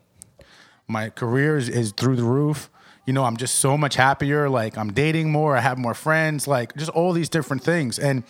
My 0.87 1.09
career 1.09 1.55
is, 1.55 1.69
is 1.69 1.93
through 1.93 2.17
the 2.17 2.23
roof. 2.23 2.69
You 3.05 3.13
know, 3.13 3.23
I'm 3.23 3.37
just 3.37 3.55
so 3.55 3.77
much 3.77 3.95
happier. 3.95 4.49
Like 4.49 4.77
I'm 4.77 4.91
dating 4.91 5.31
more, 5.31 5.55
I 5.55 5.61
have 5.61 5.77
more 5.77 5.93
friends, 5.93 6.47
like 6.47 6.75
just 6.75 6.91
all 6.91 7.13
these 7.13 7.29
different 7.29 7.63
things. 7.63 7.97
And 7.97 8.23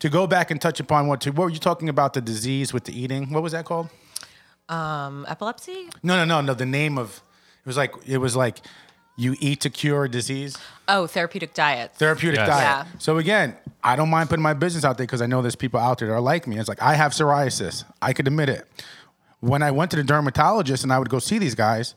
to 0.00 0.08
go 0.08 0.26
back 0.26 0.50
and 0.50 0.60
touch 0.60 0.80
upon 0.80 1.06
what, 1.06 1.20
to, 1.22 1.30
what 1.30 1.44
were 1.44 1.50
you 1.50 1.58
talking 1.58 1.88
about 1.88 2.14
the 2.14 2.20
disease 2.20 2.72
with 2.72 2.84
the 2.84 2.98
eating? 2.98 3.32
What 3.32 3.44
was 3.44 3.52
that 3.52 3.64
called? 3.64 3.90
Um, 4.68 5.24
epilepsy? 5.28 5.88
No, 6.02 6.16
no, 6.16 6.24
no, 6.24 6.40
no. 6.40 6.54
The 6.54 6.66
name 6.66 6.98
of 6.98 7.22
it 7.64 7.68
was 7.68 7.76
like 7.76 7.94
it 8.06 8.18
was 8.18 8.34
like 8.34 8.58
you 9.16 9.36
eat 9.38 9.60
to 9.60 9.70
cure 9.70 10.04
a 10.04 10.08
disease. 10.10 10.56
Oh, 10.88 11.06
therapeutic 11.06 11.54
diet. 11.54 11.92
Therapeutic 11.94 12.38
Yes. 12.38 12.48
diet. 12.48 12.86
Yeah. 12.92 12.98
So 12.98 13.18
again, 13.18 13.56
I 13.82 13.94
don't 13.96 14.10
mind 14.10 14.28
putting 14.28 14.42
my 14.42 14.54
business 14.54 14.84
out 14.84 14.96
there 14.98 15.06
because 15.06 15.22
I 15.22 15.26
know 15.26 15.40
there's 15.42 15.54
people 15.56 15.78
out 15.80 15.98
there 15.98 16.08
that 16.08 16.14
are 16.14 16.20
like 16.20 16.46
me. 16.46 16.58
It's 16.58 16.68
like 16.68 16.82
I 16.82 16.94
have 16.94 17.12
psoriasis. 17.12 17.84
I 18.02 18.12
could 18.12 18.26
admit 18.26 18.48
it. 18.48 18.66
When 19.40 19.62
I 19.62 19.70
went 19.70 19.90
to 19.92 19.96
the 19.96 20.02
dermatologist 20.04 20.82
and 20.82 20.92
I 20.92 20.98
would 20.98 21.10
go 21.10 21.18
see 21.18 21.38
these 21.38 21.54
guys, 21.54 21.94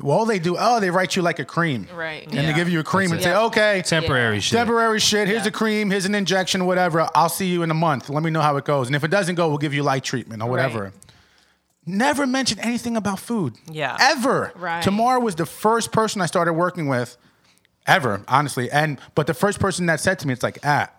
well, 0.00 0.18
all 0.18 0.26
they 0.26 0.38
do, 0.38 0.54
oh, 0.56 0.78
they 0.78 0.90
write 0.90 1.16
you 1.16 1.22
like 1.22 1.40
a 1.40 1.44
cream. 1.44 1.88
Right. 1.92 2.22
And 2.32 2.46
they 2.46 2.52
give 2.52 2.68
you 2.68 2.78
a 2.78 2.84
cream 2.84 3.10
and 3.10 3.20
say, 3.20 3.34
okay, 3.34 3.82
temporary 3.84 4.36
Yeah. 4.36 4.40
shit. 4.40 4.56
temporary 4.58 5.00
shit. 5.00 5.26
Here's 5.26 5.42
Yeah. 5.42 5.48
a 5.48 5.50
cream. 5.50 5.90
Here's 5.90 6.04
an 6.04 6.14
injection, 6.14 6.66
whatever. 6.66 7.08
I'll 7.16 7.28
see 7.28 7.46
you 7.46 7.64
in 7.64 7.70
a 7.72 7.74
month. 7.74 8.08
Let 8.08 8.22
me 8.22 8.30
know 8.30 8.42
how 8.42 8.56
it 8.58 8.64
goes. 8.64 8.86
And 8.86 8.94
if 8.94 9.02
it 9.02 9.10
doesn't 9.10 9.34
go, 9.34 9.48
we'll 9.48 9.58
give 9.58 9.74
you 9.74 9.82
light 9.82 10.04
treatment 10.04 10.40
or 10.40 10.48
whatever. 10.48 10.84
Right. 10.84 10.92
Never 11.88 12.26
mentioned 12.26 12.60
anything 12.62 12.96
about 12.96 13.18
food. 13.18 13.54
Yeah. 13.70 13.96
Ever. 13.98 14.52
Right. 14.54 14.82
Tamar 14.82 15.18
was 15.20 15.34
the 15.36 15.46
first 15.46 15.90
person 15.90 16.20
I 16.20 16.26
started 16.26 16.52
working 16.52 16.86
with 16.86 17.16
ever, 17.86 18.22
honestly. 18.28 18.70
And 18.70 19.00
but 19.14 19.26
the 19.26 19.34
first 19.34 19.58
person 19.58 19.86
that 19.86 19.98
said 20.00 20.18
to 20.20 20.26
me, 20.26 20.34
it's 20.34 20.42
like, 20.42 20.58
ah, 20.64 20.90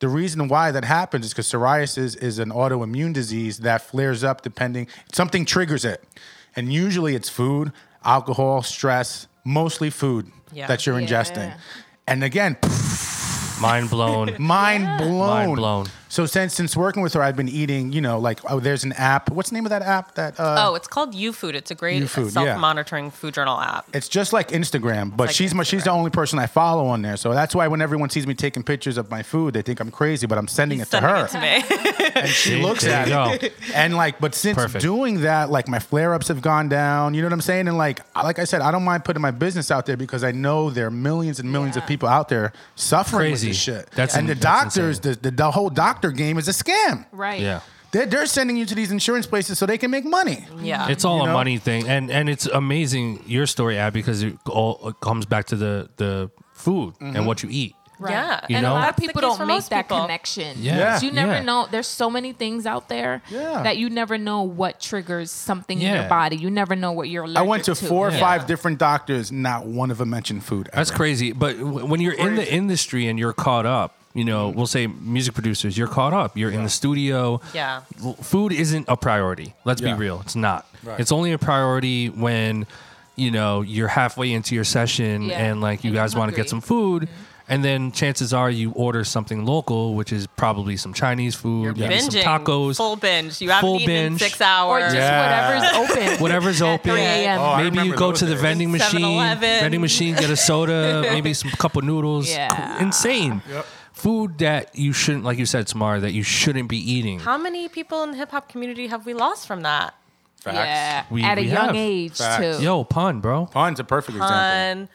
the 0.00 0.08
reason 0.08 0.48
why 0.48 0.70
that 0.70 0.84
happens 0.84 1.26
is 1.26 1.32
because 1.32 1.46
psoriasis 1.48 2.20
is 2.22 2.38
an 2.38 2.50
autoimmune 2.50 3.12
disease 3.12 3.58
that 3.58 3.82
flares 3.82 4.24
up 4.24 4.40
depending 4.42 4.86
something 5.12 5.44
triggers 5.44 5.84
it. 5.84 6.02
And 6.56 6.72
usually 6.72 7.14
it's 7.14 7.28
food, 7.28 7.72
alcohol, 8.04 8.62
stress, 8.62 9.26
mostly 9.44 9.90
food 9.90 10.30
Yeah. 10.52 10.66
that 10.68 10.86
you're 10.86 10.98
Yeah. 10.98 11.06
ingesting. 11.06 11.54
And 12.06 12.24
again, 12.24 12.56
Mind 13.60 13.88
blown. 13.90 14.34
mind 14.38 14.98
blown. 14.98 15.18
Mind 15.18 15.56
blown. 15.56 15.86
So 16.14 16.26
since 16.26 16.54
since 16.54 16.76
working 16.76 17.02
with 17.02 17.12
her, 17.14 17.22
I've 17.22 17.34
been 17.34 17.48
eating. 17.48 17.90
You 17.90 18.00
know, 18.00 18.20
like 18.20 18.38
oh, 18.48 18.60
there's 18.60 18.84
an 18.84 18.92
app. 18.92 19.32
What's 19.32 19.50
the 19.50 19.54
name 19.54 19.66
of 19.66 19.70
that 19.70 19.82
app? 19.82 20.14
That 20.14 20.38
uh, 20.38 20.68
Oh, 20.68 20.76
it's 20.76 20.86
called 20.86 21.12
YouFood. 21.12 21.54
It's 21.54 21.72
a 21.72 21.74
great 21.74 22.00
YouFood, 22.00 22.26
yeah. 22.26 22.44
self-monitoring 22.44 23.10
food 23.10 23.34
journal 23.34 23.58
app. 23.58 23.88
It's 23.92 24.08
just 24.08 24.32
like 24.32 24.50
Instagram, 24.50 25.10
but 25.16 25.26
like 25.26 25.34
she's 25.34 25.52
my, 25.56 25.64
she's 25.64 25.82
the 25.82 25.90
only 25.90 26.10
person 26.12 26.38
I 26.38 26.46
follow 26.46 26.86
on 26.86 27.02
there. 27.02 27.16
So 27.16 27.34
that's 27.34 27.52
why 27.52 27.66
when 27.66 27.82
everyone 27.82 28.10
sees 28.10 28.28
me 28.28 28.34
taking 28.34 28.62
pictures 28.62 28.96
of 28.96 29.10
my 29.10 29.24
food, 29.24 29.54
they 29.54 29.62
think 29.62 29.80
I'm 29.80 29.90
crazy, 29.90 30.28
but 30.28 30.38
I'm 30.38 30.46
sending 30.46 30.78
it 30.78 30.84
to 30.84 31.00
Sending 31.00 31.10
her. 31.10 31.24
it 31.24 31.30
to 31.30 31.40
me. 31.40 32.10
and 32.14 32.28
she 32.28 32.62
looks 32.62 32.86
at 32.86 33.08
it. 33.42 33.52
And 33.74 33.96
like, 33.96 34.20
but 34.20 34.36
since 34.36 34.56
Perfect. 34.56 34.82
doing 34.84 35.22
that, 35.22 35.50
like 35.50 35.66
my 35.66 35.80
flare 35.80 36.14
ups 36.14 36.28
have 36.28 36.40
gone 36.40 36.68
down. 36.68 37.14
You 37.14 37.22
know 37.22 37.26
what 37.26 37.32
I'm 37.32 37.40
saying? 37.40 37.66
And 37.66 37.76
like, 37.76 38.02
like 38.14 38.38
I 38.38 38.44
said, 38.44 38.60
I 38.60 38.70
don't 38.70 38.84
mind 38.84 39.04
putting 39.04 39.20
my 39.20 39.32
business 39.32 39.72
out 39.72 39.84
there 39.86 39.96
because 39.96 40.22
I 40.22 40.30
know 40.30 40.70
there 40.70 40.86
are 40.86 40.92
millions 40.92 41.40
and 41.40 41.50
millions 41.50 41.76
of 41.76 41.84
people 41.88 42.08
out 42.08 42.28
there 42.28 42.52
suffering 42.76 43.32
Crazy. 43.32 43.48
with 43.48 43.56
this 43.56 43.62
shit. 43.62 43.90
That's 43.96 44.14
and 44.14 44.30
in- 44.30 44.36
the 44.36 44.40
doctors, 44.40 45.00
the, 45.00 45.16
the 45.16 45.32
the 45.32 45.50
whole 45.50 45.70
doctor 46.04 46.16
game 46.16 46.38
is 46.38 46.48
a 46.48 46.52
scam. 46.52 47.06
Right. 47.12 47.40
Yeah. 47.40 47.60
They're, 47.92 48.06
they're 48.06 48.26
sending 48.26 48.56
you 48.56 48.66
to 48.66 48.74
these 48.74 48.90
insurance 48.90 49.26
places 49.26 49.56
so 49.58 49.66
they 49.66 49.78
can 49.78 49.90
make 49.90 50.04
money. 50.04 50.44
yeah. 50.60 50.88
It's 50.88 51.04
all 51.04 51.18
You 51.18 51.24
a 51.24 51.26
know? 51.28 51.32
money 51.32 51.58
thing, 51.58 51.88
and 51.88 52.10
and 52.10 52.28
it's 52.28 52.46
amazing 52.46 53.22
your 53.26 53.46
story, 53.46 53.78
Ab, 53.78 53.92
because 53.92 54.22
it 54.24 54.34
all 54.48 54.88
it 54.88 55.00
comes 55.00 55.26
back 55.26 55.46
to 55.46 55.56
the 55.56 55.88
the 55.96 56.30
food 56.54 56.94
Mm-hmm. 56.94 57.16
and 57.16 57.26
what 57.26 57.42
you 57.42 57.48
eat. 57.52 57.74
Right. 58.00 58.10
Yeah, 58.10 58.40
You 58.48 58.56
and 58.56 58.64
know? 58.64 58.72
a 58.72 58.74
lot 58.74 58.80
of 58.80 58.84
That's 58.86 58.96
the 58.96 59.06
people 59.06 59.20
case 59.22 59.38
don't 59.38 59.46
make 59.46 59.54
most 59.56 59.70
that 59.70 59.82
people. 59.84 60.00
connection. 60.02 60.56
Yeah, 60.58 60.94
'Cause 60.94 61.04
You 61.04 61.12
never 61.12 61.34
yeah. 61.34 61.42
know. 61.42 61.68
There's 61.70 61.86
so 61.86 62.10
many 62.10 62.32
things 62.32 62.66
out 62.66 62.88
there 62.88 63.22
Yeah. 63.30 63.62
that 63.62 63.76
you 63.76 63.88
never 63.88 64.18
know 64.18 64.42
what 64.42 64.80
triggers 64.80 65.30
something 65.30 65.78
in 65.80 65.86
Yeah. 65.86 66.00
your 66.00 66.08
body. 66.08 66.36
You 66.36 66.50
never 66.50 66.74
know 66.74 66.90
what 66.90 67.08
you're 67.08 67.22
allergic 67.22 67.38
I 67.38 67.42
went 67.42 67.64
to 67.66 67.76
four 67.76 68.08
or 68.08 68.10
Yeah. 68.10 68.18
five 68.18 68.48
different 68.48 68.78
doctors. 68.78 69.30
Not 69.30 69.66
one 69.66 69.92
of 69.92 69.98
them 69.98 70.10
mentioned 70.10 70.42
food. 70.44 70.68
That's 70.74 70.90
ever. 70.90 70.96
crazy. 70.96 71.30
But 71.30 71.56
w- 71.58 71.86
when 71.86 72.00
you're 72.00 72.14
in 72.26 72.34
the 72.34 72.52
industry 72.52 73.06
and 73.06 73.16
you're 73.16 73.32
caught 73.32 73.64
up, 73.64 73.94
you 74.14 74.24
know, 74.24 74.48
mm-hmm. 74.48 74.56
we'll 74.56 74.66
say 74.66 74.86
music 74.86 75.34
producers, 75.34 75.76
you're 75.76 75.88
caught 75.88 76.12
up. 76.12 76.36
You're 76.36 76.50
in 76.50 76.62
the 76.62 76.68
studio. 76.70 77.40
Yeah. 77.52 77.82
L- 78.02 78.14
Food 78.14 78.52
isn't 78.52 78.86
a 78.88 78.96
priority. 78.96 79.54
Let's 79.64 79.82
Yeah. 79.82 79.94
be 79.94 79.98
real. 80.00 80.20
It's 80.20 80.36
not. 80.36 80.66
Right. 80.84 81.00
It's 81.00 81.10
only 81.12 81.32
a 81.32 81.38
priority 81.38 82.08
when, 82.10 82.66
you 83.16 83.30
know, 83.30 83.62
you're 83.62 83.88
halfway 83.88 84.32
into 84.32 84.54
your 84.54 84.64
session 84.64 85.22
Yeah. 85.24 85.38
and 85.44 85.60
like 85.60 85.82
you 85.84 85.88
And 85.88 85.94
you're 85.96 86.04
guys 86.04 86.14
want 86.14 86.30
to 86.30 86.36
get 86.36 86.48
some 86.48 86.60
food. 86.60 87.02
Mm-hmm. 87.04 87.14
And 87.46 87.62
then 87.62 87.92
chances 87.92 88.32
are 88.32 88.48
you 88.50 88.70
order 88.70 89.04
something 89.04 89.44
local, 89.44 89.94
which 89.94 90.14
is 90.14 90.26
probably 90.28 90.78
some 90.78 90.94
Chinese 90.94 91.34
food, 91.34 91.76
maybe 91.76 91.98
some 92.00 92.08
Binging. 92.14 92.22
tacos, 92.22 92.76
Full 92.78 92.96
binge. 92.96 93.38
You 93.42 93.50
haven't 93.50 93.68
Full 93.68 93.80
eaten 93.80 93.90
in 93.94 94.12
binge. 94.12 94.20
six 94.22 94.40
or 94.40 94.44
hours. 94.44 94.84
just 94.84 94.96
Yeah. 94.96 95.20
whatever's 95.60 95.90
open. 95.90 96.18
whatever's 96.22 96.62
open. 96.62 96.90
3 96.92 97.00
a.m. 97.02 97.40
Oh, 97.40 97.44
I 97.44 97.56
maybe 97.64 97.64
you 97.64 97.80
remember 97.82 97.96
go 97.98 98.08
those 98.12 98.20
to 98.20 98.24
the 98.26 98.32
days. 98.32 98.40
vending 98.40 98.72
machine, 98.72 99.00
7-Eleven. 99.02 99.60
vending 99.60 99.80
machine, 99.82 100.14
get 100.14 100.30
a 100.30 100.36
soda, 100.36 101.02
maybe 101.10 101.34
some 101.34 101.50
Cup 101.50 101.76
Noodles. 101.82 102.28
Yeah. 102.30 102.80
Insane. 102.82 103.42
Yep. 103.50 103.66
Food 103.94 104.38
that 104.38 104.76
you 104.76 104.92
shouldn't, 104.92 105.24
like 105.24 105.38
you 105.38 105.46
said, 105.46 105.68
Samara, 105.68 106.00
that 106.00 106.12
you 106.12 106.22
shouldn't 106.22 106.68
be 106.68 106.78
eating. 106.78 107.20
How 107.20 107.38
many 107.38 107.68
people 107.68 108.02
in 108.02 108.10
the 108.10 108.16
hip 108.16 108.30
hop 108.32 108.48
community 108.48 108.88
have 108.88 109.06
we 109.06 109.14
lost 109.14 109.46
from 109.46 109.62
that? 109.62 109.94
Facts. 110.40 110.56
Yeah, 110.56 111.04
We- 111.10 111.22
at 111.24 111.38
a 111.38 111.42
young 111.44 111.66
have. 111.68 111.76
age 111.76 112.18
Facts. 112.18 112.58
too. 112.58 112.62
Yo, 112.64 112.84
Pun, 112.84 113.20
bro. 113.20 113.46
Pun's 113.46 113.80
a 113.80 113.84
perfect 113.84 114.16
example. 114.18 114.88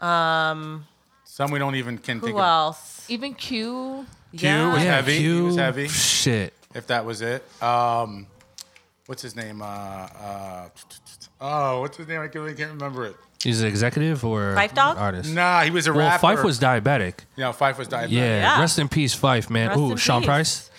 Fun. 0.00 0.08
Um, 0.10 0.86
Some 1.24 1.50
we 1.50 1.58
don't 1.58 1.74
even 1.76 1.98
can 1.98 2.18
think 2.20 2.32
who 2.32 2.38
of. 2.40 2.44
else? 2.44 3.04
Even 3.08 3.34
Q. 3.34 4.06
Q 4.36 4.48
Yeah. 4.48 4.72
was 4.72 4.82
Yeah, 4.82 4.94
heavy. 4.96 5.12
He 5.18 5.22
Q, 5.22 5.44
was 5.46 5.56
heavy. 5.56 5.88
Shit. 5.88 6.54
If 6.74 6.86
that 6.88 7.04
was 7.04 7.20
it. 7.22 7.44
Um, 7.62 8.26
what's 9.06 9.22
his 9.22 9.36
name? 9.36 9.62
Uh, 9.62 9.64
uh, 9.66 10.68
oh, 11.40 11.80
what's 11.80 11.96
his 11.96 12.06
name? 12.08 12.20
I 12.20 12.28
can't, 12.28 12.48
I 12.48 12.52
can't 12.54 12.72
remember 12.72 13.06
it. 13.06 13.16
He's 13.42 13.60
an 13.60 13.68
executive 13.68 14.24
or 14.24 14.54
Phife 14.56 14.74
Dawg? 14.74 14.96
artist. 14.98 15.32
Nah, 15.32 15.62
he 15.62 15.70
was 15.70 15.86
a 15.86 15.92
well, 15.92 16.08
rapper. 16.08 16.26
Phife 16.26 16.42
was 16.44 16.58
diabetic. 16.58 17.14
Yeah, 17.36 17.52
Phife 17.52 17.78
was 17.78 17.86
diabetic. 17.88 18.10
Yeah. 18.10 18.40
Yeah. 18.56 18.60
Rest 18.60 18.78
in 18.78 18.88
peace, 18.88 19.14
Phife, 19.14 19.50
man. 19.50 19.68
Rest 19.68 19.78
Ooh, 19.78 19.90
in 19.92 19.96
Sean 19.98 20.22
peace. 20.22 20.26
Price. 20.26 20.70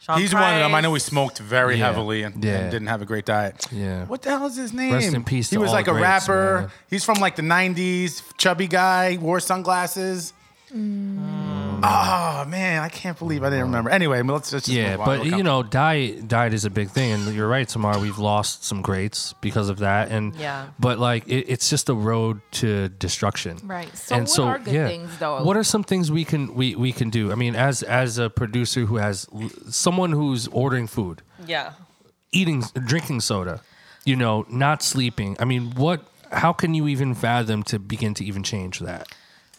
Sean 0.00 0.20
He's 0.20 0.32
one 0.32 0.42
of 0.42 0.58
them. 0.60 0.74
I 0.74 0.80
know 0.80 0.90
he 0.94 1.00
Price. 1.00 1.04
smoked 1.04 1.38
very 1.38 1.76
Yeah. 1.76 1.86
heavily 1.86 2.22
and, 2.22 2.42
Yeah. 2.42 2.52
and 2.60 2.70
didn't 2.70 2.88
have 2.88 3.02
a 3.02 3.04
great 3.04 3.24
diet. 3.26 3.66
Yeah. 3.72 4.04
What 4.04 4.22
the 4.22 4.30
hell 4.30 4.46
is 4.46 4.56
his 4.56 4.72
name? 4.72 4.92
Rest 4.94 5.12
in 5.14 5.24
peace 5.24 5.50
He 5.50 5.56
to 5.56 5.60
was 5.60 5.68
all 5.70 5.74
like 5.74 5.88
a 5.88 5.92
greats, 5.92 6.28
rapper. 6.28 6.60
man. 6.62 6.70
He's 6.88 7.04
from 7.04 7.18
like 7.18 7.36
the 7.36 7.42
'90s, 7.42 8.22
chubby 8.38 8.68
guy, 8.68 9.18
wore 9.20 9.40
sunglasses. 9.40 10.32
Mm. 10.74 11.63
Oh 11.86 12.44
man, 12.48 12.82
I 12.82 12.88
can't 12.88 13.18
believe 13.18 13.42
I 13.42 13.50
didn't 13.50 13.66
remember. 13.66 13.90
Anyway, 13.90 14.20
let's 14.22 14.50
just 14.50 14.68
Yeah, 14.68 14.92
move 14.92 15.00
on. 15.00 15.06
but 15.06 15.20
We'll 15.20 15.36
you 15.38 15.42
know, 15.42 15.62
diet 15.62 16.26
diet 16.28 16.54
is 16.54 16.64
a 16.64 16.70
big 16.70 16.90
thing, 16.90 17.12
and 17.12 17.34
you're 17.34 17.48
right, 17.48 17.68
Tamar. 17.68 17.98
We've 17.98 18.18
lost 18.18 18.64
some 18.64 18.80
greats 18.82 19.34
because 19.40 19.68
of 19.68 19.78
that, 19.78 20.10
and 20.10 20.34
Yeah. 20.36 20.68
But 20.78 20.98
like, 20.98 21.26
it, 21.28 21.46
it's 21.48 21.68
just 21.68 21.88
a 21.88 21.94
road 21.94 22.40
to 22.52 22.88
destruction. 22.88 23.58
Right. 23.64 23.94
So 23.96 24.18
what 24.18 24.38
are 24.38 24.58
good 24.58 24.88
things, 24.88 25.18
though? 25.18 25.42
What 25.44 25.56
are 25.56 25.64
some 25.64 25.84
things 25.84 26.10
we 26.10 26.24
can 26.24 26.54
we 26.54 26.74
we 26.74 26.92
can 26.92 27.10
do? 27.10 27.30
I 27.32 27.34
mean, 27.34 27.54
as 27.54 27.82
as 27.82 28.18
a 28.18 28.30
producer 28.30 28.86
who 28.86 28.96
has 28.96 29.26
l- 29.34 29.50
someone 29.68 30.12
who's 30.12 30.48
ordering 30.48 30.86
food, 30.86 31.22
Yeah. 31.46 31.72
eating, 32.32 32.64
drinking 32.86 33.20
soda, 33.20 33.60
you 34.04 34.16
know, 34.16 34.46
not 34.48 34.82
sleeping. 34.82 35.36
I 35.38 35.44
mean, 35.44 35.72
what? 35.76 36.04
How 36.32 36.52
can 36.52 36.74
you 36.74 36.88
even 36.88 37.14
fathom 37.14 37.62
to 37.64 37.78
begin 37.78 38.14
to 38.14 38.24
even 38.24 38.42
change 38.42 38.80
that? 38.80 39.06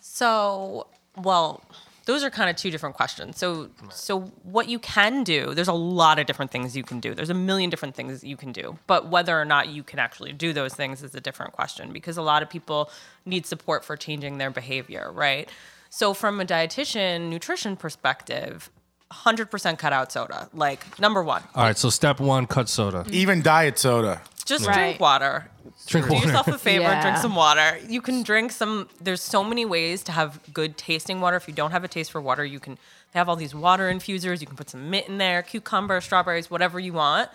So, 0.02 0.88
well, 1.16 1.62
those 2.06 2.24
are 2.24 2.30
kind 2.30 2.50
of 2.50 2.56
two 2.56 2.70
different 2.70 2.96
questions. 2.96 3.38
So, 3.38 3.70
so 3.90 4.22
what 4.44 4.70
you 4.70 4.78
can 4.78 5.24
do, 5.24 5.54
there's 5.56 5.68
a 5.68 5.74
lot 5.74 6.20
of 6.20 6.28
different 6.28 6.52
things 6.52 6.78
you 6.78 6.84
can 6.84 7.00
do. 7.00 7.16
There's 7.16 7.32
a 7.32 7.36
million 7.36 7.70
different 7.70 7.96
things 7.96 8.24
you 8.24 8.38
can 8.38 8.52
do. 8.52 8.78
But 8.86 9.10
whether 9.10 9.40
or 9.40 9.46
not 9.46 9.70
you 9.70 9.82
can 9.82 9.98
actually 9.98 10.32
do 10.32 10.54
those 10.54 10.76
things 10.76 11.02
is 11.02 11.16
a 11.16 11.22
different 11.22 11.54
question 11.54 11.92
because 11.92 12.18
a 12.18 12.22
lot 12.22 12.44
of 12.44 12.50
people 12.50 12.92
need 13.26 13.46
support 13.48 13.84
for 13.84 13.98
changing 13.98 14.38
their 14.38 14.52
behavior, 14.52 15.12
right? 15.12 15.50
So, 15.90 16.14
from 16.14 16.40
a 16.40 16.46
dietitian 16.46 17.30
nutrition 17.30 17.76
perspective, 17.76 18.70
100% 19.12 19.78
cut 19.78 19.94
out 19.94 20.12
soda. 20.12 20.50
Like 20.54 21.00
number 21.00 21.24
one, 21.24 21.44
All 21.54 21.64
right, 21.64 21.78
so 21.78 21.90
step 21.90 22.20
one, 22.20 22.48
cut 22.48 22.70
soda. 22.70 23.00
Mm-hmm. 23.04 23.14
Even 23.14 23.42
diet 23.42 23.78
soda. 23.80 24.22
just 24.46 24.66
Right. 24.68 24.76
drink 24.76 25.00
water. 25.00 25.50
Drink 25.88 26.08
Do 26.08 26.14
water. 26.14 26.26
yourself 26.28 26.48
a 26.48 26.58
favor, 26.58 26.84
Yeah. 26.84 27.02
drink 27.02 27.18
some 27.18 27.36
water. 27.36 27.80
You 27.88 28.02
can 28.02 28.24
drink 28.24 28.52
some. 28.52 28.88
There's 29.02 29.22
so 29.22 29.44
many 29.44 29.66
ways 29.66 30.04
to 30.04 30.12
have 30.12 30.40
good 30.54 30.78
tasting 30.78 31.20
water. 31.22 31.38
If 31.38 31.48
you 31.48 31.54
don't 31.54 31.72
have 31.72 31.84
a 31.84 31.88
taste 31.88 32.12
for 32.12 32.22
water, 32.22 32.46
you 32.46 32.60
can. 32.60 32.76
They 33.12 33.20
have 33.20 33.30
all 33.30 33.36
these 33.36 33.56
water 33.56 33.90
infusers. 33.92 34.42
You 34.42 34.48
can 34.48 34.56
put 34.56 34.70
some 34.70 34.90
mint 34.90 35.08
in 35.08 35.18
there, 35.18 35.42
cucumber, 35.44 36.02
strawberries, 36.02 36.50
whatever 36.52 36.80
you 36.80 36.94
want. 36.94 37.30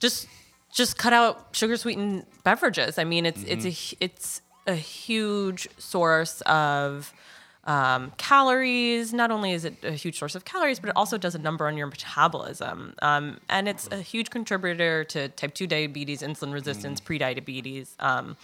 Just, 0.00 0.26
just 0.72 0.98
cut 0.98 1.12
out 1.12 1.48
sugar 1.52 1.76
sweetened 1.76 2.26
beverages. 2.44 2.98
I 2.98 3.04
mean, 3.04 3.24
it's 3.26 3.42
it's 3.44 3.64
mm-hmm. 3.64 3.68
a 3.68 3.70
hu- 3.70 3.96
it's 4.00 4.42
a 4.66 4.74
huge 4.74 5.68
source 5.78 6.40
of 6.42 7.12
um, 7.66 8.12
calories. 8.16 9.12
Not 9.12 9.30
only 9.30 9.52
is 9.52 9.64
it 9.64 9.74
a 9.84 9.92
huge 9.92 10.18
source 10.18 10.34
of 10.34 10.44
calories, 10.44 10.78
but 10.80 10.88
it 10.90 10.96
also 10.96 11.18
does 11.18 11.34
a 11.34 11.38
number 11.38 11.66
on 11.66 11.76
your 11.76 11.86
metabolism. 11.88 12.94
Um, 13.02 13.38
and 13.48 13.68
it's 13.68 13.88
a 13.90 13.98
huge 14.00 14.30
contributor 14.30 15.04
to 15.04 15.28
type 15.30 15.54
2 15.54 15.66
diabetes, 15.66 16.22
insulin 16.22 16.52
resistance, 16.52 17.00
prediabetes. 17.00 17.88
Um, 17.98 18.36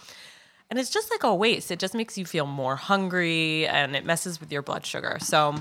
and 0.69 0.79
it's 0.79 0.89
just 0.89 1.09
like 1.11 1.23
a 1.23 1.33
waste. 1.33 1.71
It 1.71 1.79
just 1.79 1.93
makes 1.93 2.17
you 2.17 2.25
feel 2.25 2.45
more 2.45 2.75
hungry 2.75 3.67
and 3.67 3.95
it 3.95 4.05
messes 4.05 4.39
with 4.39 4.51
your 4.51 4.61
blood 4.61 4.85
sugar. 4.85 5.17
So 5.21 5.55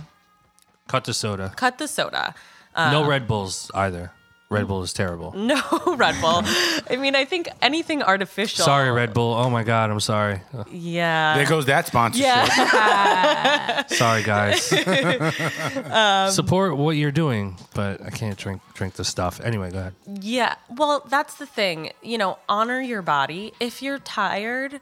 Cut 0.88 1.04
the 1.04 1.14
soda. 1.14 1.52
cut 1.56 1.78
the 1.78 1.86
soda. 1.88 2.34
no 2.76 3.06
Red 3.06 3.28
Bulls 3.28 3.70
either. 3.74 4.12
Red 4.53 4.68
Bull 4.68 4.82
is 4.82 4.92
terrible. 4.92 5.32
No 5.36 5.61
Red 5.96 6.20
Bull. 6.20 6.42
I 6.90 6.96
mean, 6.98 7.14
I 7.16 7.24
think 7.24 7.48
anything 7.61 8.03
artificial. 8.03 8.64
Sorry, 8.64 8.90
Red 8.90 9.12
Bull. 9.14 9.34
Oh 9.34 9.50
my 9.50 9.64
God, 9.64 9.90
I'm 9.90 10.00
sorry. 10.00 10.40
Yeah. 10.70 11.36
There 11.36 11.46
goes 11.46 11.66
that 11.66 11.86
sponsorship. 11.86 12.26
yeah. 12.26 13.86
Sorry, 13.88 14.22
guys. 14.22 14.72
Um, 15.92 16.30
Support 16.30 16.76
what 16.76 16.96
you're 16.96 17.11
doing, 17.12 17.57
but 17.74 18.00
I 18.03 18.11
can't 18.11 18.36
drink 18.38 18.61
drink 18.74 18.94
the 18.94 19.05
stuff. 19.05 19.40
Anyway, 19.40 19.70
go 19.70 19.78
ahead. 19.78 19.94
Yeah. 20.07 20.55
Well, 20.70 21.05
that's 21.09 21.34
the 21.34 21.46
thing. 21.46 21.92
You 22.03 22.18
know, 22.18 22.38
honor 22.48 22.80
your 22.80 23.03
body. 23.03 23.53
If 23.61 23.82
you're 23.82 23.98
tired, 23.98 24.80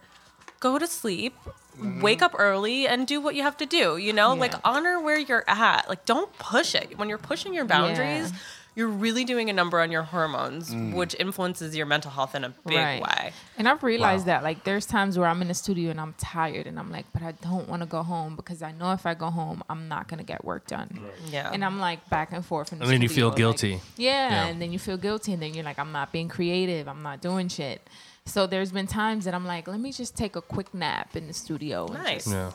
go 0.60 0.78
to 0.78 0.86
sleep. 0.86 1.34
Mm-hmm. 1.78 2.00
Wake 2.02 2.20
up 2.22 2.34
early 2.38 2.86
and 2.86 3.06
do 3.06 3.20
what 3.20 3.34
you 3.34 3.42
have 3.42 3.56
to 3.58 3.66
do. 3.66 3.96
You 3.96 4.12
know, 4.12 4.34
like 4.34 4.52
honor 4.64 5.00
where 5.00 5.18
you're 5.18 5.44
at. 5.48 5.88
Like, 5.88 6.04
don't 6.04 6.30
push 6.38 6.74
it. 6.74 6.98
When 6.98 7.08
you're 7.08 7.16
pushing 7.18 7.54
your 7.54 7.64
boundaries, 7.64 8.30
Yeah. 8.30 8.36
You're 8.80 8.88
really 9.06 9.24
doing 9.32 9.50
a 9.50 9.52
number 9.52 9.78
on 9.84 9.90
your 9.96 10.04
hormones, 10.14 10.64
mm. 10.74 10.94
which 10.94 11.14
influences 11.20 11.76
your 11.76 11.84
mental 11.94 12.10
health 12.10 12.34
in 12.34 12.44
a 12.44 12.48
big 12.66 12.78
Right. 12.78 13.02
way. 13.02 13.32
And 13.58 13.68
I've 13.68 13.82
realized 13.82 14.24
Wow. 14.26 14.32
that 14.32 14.42
like 14.48 14.64
there's 14.64 14.86
times 14.86 15.18
where 15.18 15.28
I'm 15.28 15.42
in 15.42 15.48
the 15.48 15.54
studio 15.64 15.90
and 15.90 16.00
I'm 16.00 16.14
tired 16.16 16.66
and 16.66 16.78
I'm 16.78 16.90
like, 16.90 17.04
but 17.12 17.22
I 17.22 17.32
don't 17.32 17.68
want 17.68 17.82
to 17.82 17.86
go 17.96 18.02
home 18.02 18.36
because 18.36 18.62
I 18.62 18.72
know 18.72 18.92
if 18.92 19.04
I 19.04 19.12
go 19.12 19.28
home, 19.40 19.62
I'm 19.68 19.86
not 19.94 20.08
gonna 20.08 20.22
get 20.32 20.40
work 20.44 20.66
done. 20.66 20.88
Yeah. 21.30 21.50
And 21.52 21.62
I'm 21.62 21.78
like 21.78 22.00
back 22.08 22.32
and 22.32 22.42
forth. 22.44 22.72
In 22.72 22.78
the 22.78 22.84
And 22.84 22.92
then 22.92 23.02
you 23.02 23.08
studio, 23.08 23.24
feel 23.24 23.28
like- 23.30 23.36
guilty. 23.36 23.80
yeah, 23.96 24.30
Yeah. 24.30 24.46
and 24.46 24.62
then 24.62 24.72
you 24.72 24.78
feel 24.78 24.96
guilty, 24.96 25.32
and 25.34 25.42
then 25.42 25.52
you're 25.54 25.64
like, 25.70 25.78
I'm 25.78 25.92
not 25.92 26.10
being 26.10 26.28
creative. 26.28 26.88
I'm 26.88 27.02
not 27.02 27.20
doing 27.20 27.48
shit. 27.48 27.86
So 28.24 28.46
there's 28.46 28.72
been 28.72 28.86
times 28.86 29.24
that 29.26 29.34
I'm 29.34 29.44
like, 29.54 29.68
let 29.68 29.80
me 29.80 29.92
just 29.92 30.16
take 30.16 30.36
a 30.36 30.42
quick 30.54 30.72
nap 30.72 31.16
in 31.16 31.26
the 31.26 31.34
studio. 31.34 31.86
and 31.86 32.02
Nice. 32.02 32.24
just- 32.24 32.28
Yeah. 32.34 32.50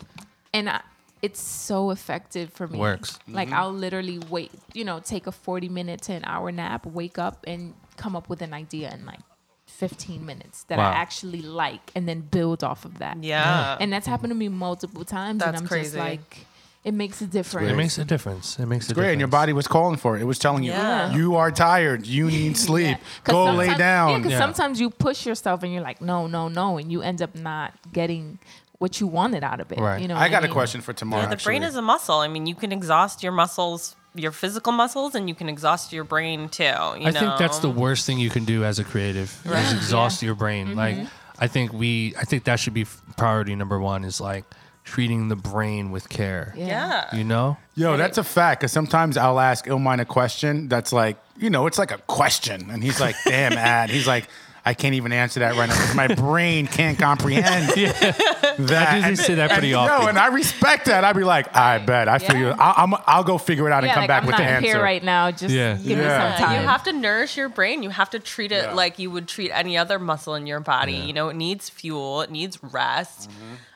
and 0.53 0.69
I, 0.69 0.81
it's 1.21 1.41
so 1.41 1.89
effective 1.91 2.51
for 2.53 2.67
me. 2.67 2.77
Works. 2.77 3.19
Like 3.27 3.47
mm-hmm. 3.49 3.57
I'll 3.57 3.71
literally 3.73 4.19
wait, 4.29 4.51
you 4.73 4.83
know, 4.85 4.99
take 4.99 5.27
a 5.27 5.31
forty 5.31 5.69
minute 5.69 6.01
to 6.03 6.13
an 6.13 6.23
hour 6.25 6.51
nap, 6.51 6.85
wake 6.85 7.17
up, 7.17 7.43
and 7.47 7.73
come 7.97 8.15
up 8.15 8.29
with 8.29 8.41
an 8.41 8.53
idea 8.53 8.93
in 8.93 9.05
like 9.05 9.19
fifteen 9.65 10.25
minutes 10.25 10.63
that 10.65 10.77
Wow. 10.77 10.91
I 10.91 10.93
actually 10.95 11.41
like, 11.41 11.91
and 11.95 12.07
then 12.07 12.21
build 12.21 12.63
off 12.63 12.85
of 12.85 12.99
that. 12.99 13.23
Yeah. 13.23 13.77
and 13.79 13.91
that's 13.91 14.07
happened 14.07 14.31
to 14.31 14.35
me 14.35 14.49
multiple 14.49 15.03
times, 15.05 15.41
and 15.43 15.55
I'm 15.55 15.67
crazy. 15.67 15.85
just 15.85 15.95
like, 15.97 16.45
it 16.83 16.93
makes 16.93 17.19
a 17.21 17.25
difference. 17.25 17.71
It 17.71 17.75
makes 17.75 17.97
a 17.97 18.05
difference. 18.05 18.59
It 18.59 18.67
makes 18.67 18.85
a 18.89 18.93
Great, 18.93 18.95
difference. 19.05 19.11
and 19.13 19.19
your 19.21 19.27
body 19.27 19.53
was 19.53 19.67
calling 19.67 19.97
for 19.97 20.15
it. 20.15 20.21
It 20.21 20.25
was 20.25 20.37
telling 20.37 20.63
you, 20.63 20.71
Yeah. 20.71 21.13
you 21.15 21.35
are 21.35 21.49
tired. 21.49 22.05
You 22.05 22.27
need 22.39 22.55
sleep. 22.57 22.97
Yeah. 22.99 23.03
'Cause 23.23 23.33
Go 23.33 23.51
lay 23.53 23.73
down. 23.73 24.11
Yeah, 24.11 24.17
because 24.17 24.31
Yeah. 24.33 24.37
sometimes 24.39 24.79
you 24.79 24.91
push 24.91 25.25
yourself 25.25 25.63
and 25.63 25.73
you're 25.73 25.81
like, 25.81 25.99
no, 25.99 26.27
no, 26.27 26.47
no, 26.47 26.77
and 26.77 26.91
you 26.91 27.01
end 27.01 27.21
up 27.23 27.33
not 27.33 27.73
getting 27.91 28.37
what 28.79 28.99
you 28.99 29.07
wanted 29.07 29.43
out 29.43 29.59
of 29.59 29.71
it. 29.71 29.79
Right. 29.79 30.01
You 30.01 30.07
know, 30.07 30.15
I 30.15 30.29
got 30.29 30.43
a 30.43 30.47
mean? 30.47 30.53
question 30.53 30.81
for 30.81 30.93
Tamar. 30.93 31.19
Yeah, 31.19 31.27
the 31.27 31.37
brain 31.37 31.63
is 31.63 31.75
a 31.75 31.81
muscle. 31.81 32.19
I 32.19 32.27
mean, 32.27 32.45
you 32.45 32.55
can 32.55 32.71
exhaust 32.71 33.23
your 33.23 33.31
muscles, 33.31 33.95
your 34.13 34.31
physical 34.31 34.71
muscles, 34.71 35.15
and 35.15 35.29
you 35.29 35.35
can 35.35 35.49
exhaust 35.49 35.93
your 35.93 36.03
brain 36.03 36.49
too. 36.49 36.63
You 36.63 37.07
I 37.07 37.11
think 37.11 37.37
that's 37.37 37.59
the 37.59 37.69
worst 37.69 38.05
thing 38.05 38.19
you 38.19 38.29
can 38.29 38.45
do 38.45 38.63
as 38.63 38.79
a 38.79 38.83
creative 38.83 39.41
is 39.45 39.73
exhaust 39.73 40.21
your 40.21 40.35
brain. 40.35 40.67
Mm-hmm. 40.67 40.77
Like 40.77 40.97
I 41.39 41.47
think 41.47 41.73
we 41.73 42.13
I 42.17 42.23
think 42.23 42.45
that 42.45 42.59
should 42.59 42.73
be 42.73 42.85
priority 43.17 43.55
number 43.55 43.79
1 43.79 44.03
is 44.03 44.19
like 44.21 44.45
treating 44.85 45.29
the 45.29 45.35
brain 45.35 45.91
with 45.91 46.07
care. 46.09 46.53
Yeah. 46.55 47.13
You 47.13 47.23
know? 47.23 47.57
Yo, 47.75 47.97
that's 47.97 48.17
a 48.17 48.23
fact. 48.23 48.61
Because 48.61 48.71
sometimes 48.71 49.17
I'll 49.17 49.39
ask 49.39 49.65
Illmind 49.65 49.99
a 49.99 50.05
question 50.05 50.69
that's 50.69 50.93
like, 50.93 51.17
you 51.37 51.49
know, 51.49 51.65
it's 51.65 51.79
like 51.79 51.91
a 51.91 51.97
question, 51.97 52.69
and 52.69 52.81
he's 52.83 53.01
like, 53.01 53.15
"Damn, 53.25 53.53
ad." 53.53 53.89
He's 53.89 54.07
like, 54.07 54.29
"I 54.65 54.73
can't 54.73 54.95
even 54.95 55.11
answer 55.13 55.39
that 55.41 55.55
right 55.55 55.69
now 55.69 55.75
because 55.75 55.95
my 55.95 56.07
brain 56.07 56.67
can't 56.67 56.97
comprehend 56.97 57.69
that." 57.69 58.87
I 58.89 59.01
do 59.01 59.07
And- 59.07 59.19
say 59.19 59.35
that 59.35 59.51
pretty 59.51 59.71
and, 59.73 59.79
often. 59.89 60.01
Yo, 60.03 60.07
and 60.09 60.17
I 60.17 60.27
respect 60.27 60.85
that. 60.85 61.03
I'd 61.03 61.15
be 61.15 61.23
like, 61.23 61.55
"I 61.55 61.77
bet. 61.79 62.07
I 62.07 62.19
feel 62.19 62.35
Yeah. 62.35 62.41
you. 62.41 62.55
I'll, 62.59 62.73
I'm, 62.93 63.01
I'll 63.05 63.23
go 63.23 63.37
figure 63.37 63.67
it 63.67 63.71
out 63.71 63.83
and 63.83 63.91
come 63.93 64.01
like, 64.03 64.07
back 64.07 64.21
I'm 64.23 64.27
with 64.27 64.33
not 64.33 64.39
the 64.39 64.45
answer." 64.49 64.67
here 64.67 64.81
right 64.81 65.03
now. 65.03 65.31
Just 65.31 65.53
Yeah. 65.53 65.75
give 65.75 65.97
me 65.97 66.03
some 66.03 66.33
time. 66.33 66.61
You 66.61 66.67
have 66.67 66.83
to 66.83 66.93
nourish 66.93 67.37
your 67.37 67.49
brain. 67.49 67.83
You 67.83 67.89
have 67.89 68.09
to 68.11 68.19
treat 68.19 68.51
it 68.51 68.63
Yeah. 68.65 68.73
like 68.73 68.99
you 68.99 69.11
would 69.11 69.27
treat 69.27 69.51
any 69.51 69.77
other 69.77 69.99
muscle 69.99 70.35
in 70.35 70.47
your 70.47 70.59
body. 70.59 70.93
Yeah. 70.93 71.05
You 71.05 71.13
know, 71.13 71.29
it 71.29 71.35
needs 71.35 71.69
fuel, 71.69 72.21
it 72.21 72.31
needs 72.31 72.57
rest. 72.63 73.29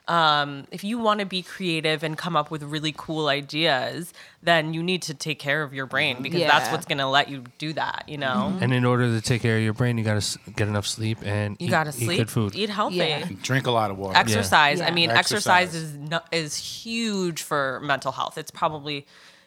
Um, 0.07 0.65
if 0.71 0.83
you 0.83 0.97
want 0.97 1.19
to 1.19 1.25
be 1.27 1.43
creative 1.43 2.01
and 2.01 2.17
come 2.17 2.35
up 2.35 2.49
with 2.49 2.63
really 2.63 2.93
cool 2.97 3.27
ideas, 3.27 4.11
then 4.41 4.73
you 4.73 4.81
need 4.81 5.01
to 5.03 5.13
take 5.13 5.37
care 5.37 5.63
of 5.63 5.73
your 5.73 5.85
brain 5.85 6.15
mm-hmm. 6.15 6.23
because 6.23 6.41
that's 6.41 6.71
what's 6.71 6.85
going 6.85 6.99
to 6.99 7.07
let 7.07 7.29
you 7.29 7.43
do 7.57 7.73
that, 7.73 8.05
you 8.07 8.17
know? 8.17 8.51
Mm-hmm. 8.53 8.63
And 8.63 8.73
in 8.73 8.85
order 8.85 9.09
to 9.09 9.21
take 9.21 9.41
care 9.41 9.57
of 9.57 9.63
your 9.63 9.73
brain, 9.73 9.97
you 9.97 10.03
got 10.03 10.21
to 10.21 10.39
get 10.55 10.67
enough 10.67 10.87
sleep 10.87 11.17
and 11.25 11.57
You 11.59 11.67
eat, 11.67 11.71
got 11.71 11.83
to 11.85 11.89
eat 11.89 12.05
sleep, 12.05 12.17
good 12.19 12.29
food. 12.29 12.55
eat 12.55 12.69
healthy. 12.69 12.97
Yeah. 12.97 13.27
Drink 13.41 13.67
a 13.67 13.71
lot 13.71 13.91
of 13.91 13.97
water. 13.97 14.17
Exercise. 14.17 14.79
I 14.79 14.91
mean, 14.91 15.09
Exercise. 15.09 15.73
exercise, 15.73 15.75
is 15.75 15.93
no, 15.93 16.21
is 16.31 16.55
huge 16.55 17.41
for 17.43 17.81
mental 17.83 18.13
health. 18.13 18.37
It's 18.37 18.51
probably, 18.51 19.05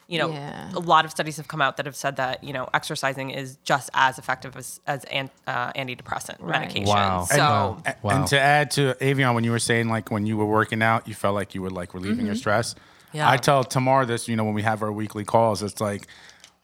you 0.08 0.18
know, 0.18 0.30
Yeah. 0.30 0.72
a 0.74 0.78
lot 0.78 1.06
of 1.06 1.10
studies 1.10 1.38
have 1.38 1.48
come 1.48 1.62
out 1.62 1.78
that 1.78 1.86
have 1.86 1.96
said 1.96 2.16
that 2.16 2.44
you 2.44 2.52
know 2.52 2.68
exercising 2.74 3.30
is 3.30 3.56
just 3.64 3.88
as 3.94 4.18
effective 4.18 4.56
as 4.56 4.78
as 4.86 5.04
an, 5.04 5.30
uh, 5.46 5.72
antidepressant 5.72 6.36
Right. 6.40 6.60
medication. 6.60 6.88
Wow. 6.94 7.24
So 7.24 7.38
Wow. 7.38 7.82
A- 7.86 7.88
uh, 7.88 7.94
Wow. 8.02 8.16
And 8.18 8.26
to 8.26 8.38
add 8.38 8.70
to 8.72 8.94
Avion, 9.00 9.34
when 9.34 9.44
you 9.44 9.52
were 9.52 9.58
saying 9.58 9.88
like 9.88 10.10
when 10.10 10.26
you 10.26 10.36
were 10.36 10.44
working 10.44 10.82
out, 10.82 11.08
you 11.08 11.14
felt 11.14 11.34
like 11.34 11.54
you 11.54 11.62
were 11.62 11.70
like 11.70 11.94
relieving 11.94 12.26
your 12.26 12.34
mm-hmm. 12.34 12.40
stress. 12.40 12.74
Yeah. 13.12 13.28
I 13.30 13.36
tell 13.36 13.64
Tamar 13.64 14.06
this, 14.06 14.28
you 14.28 14.36
know, 14.36 14.44
when 14.44 14.54
we 14.54 14.62
have 14.62 14.82
our 14.82 14.92
weekly 14.92 15.24
calls, 15.24 15.62
it's 15.62 15.80
like 15.80 16.06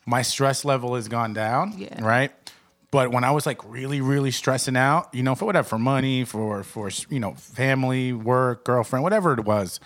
my 0.07 0.23
stress 0.23 0.65
level 0.65 0.95
has 0.95 1.09
gone 1.09 1.35
down, 1.35 1.75
Yeah. 1.77 2.03
right? 2.05 2.33
But 2.91 3.11
when 3.13 3.23
I 3.23 3.33
was 3.33 3.45
like 3.45 3.63
really, 3.71 4.01
really 4.01 4.31
stressing 4.31 4.77
out, 4.77 5.13
you 5.15 5.23
know, 5.23 5.35
for 5.35 5.45
whatever, 5.45 5.69
for 5.69 5.79
money, 5.79 6.25
for 6.25 6.63
for 6.63 6.91
you 7.11 7.21
know, 7.21 7.35
family, 7.35 8.13
work, 8.15 8.65
girlfriend, 8.65 9.03
whatever 9.03 9.35
it 9.35 9.45
was, 9.45 9.79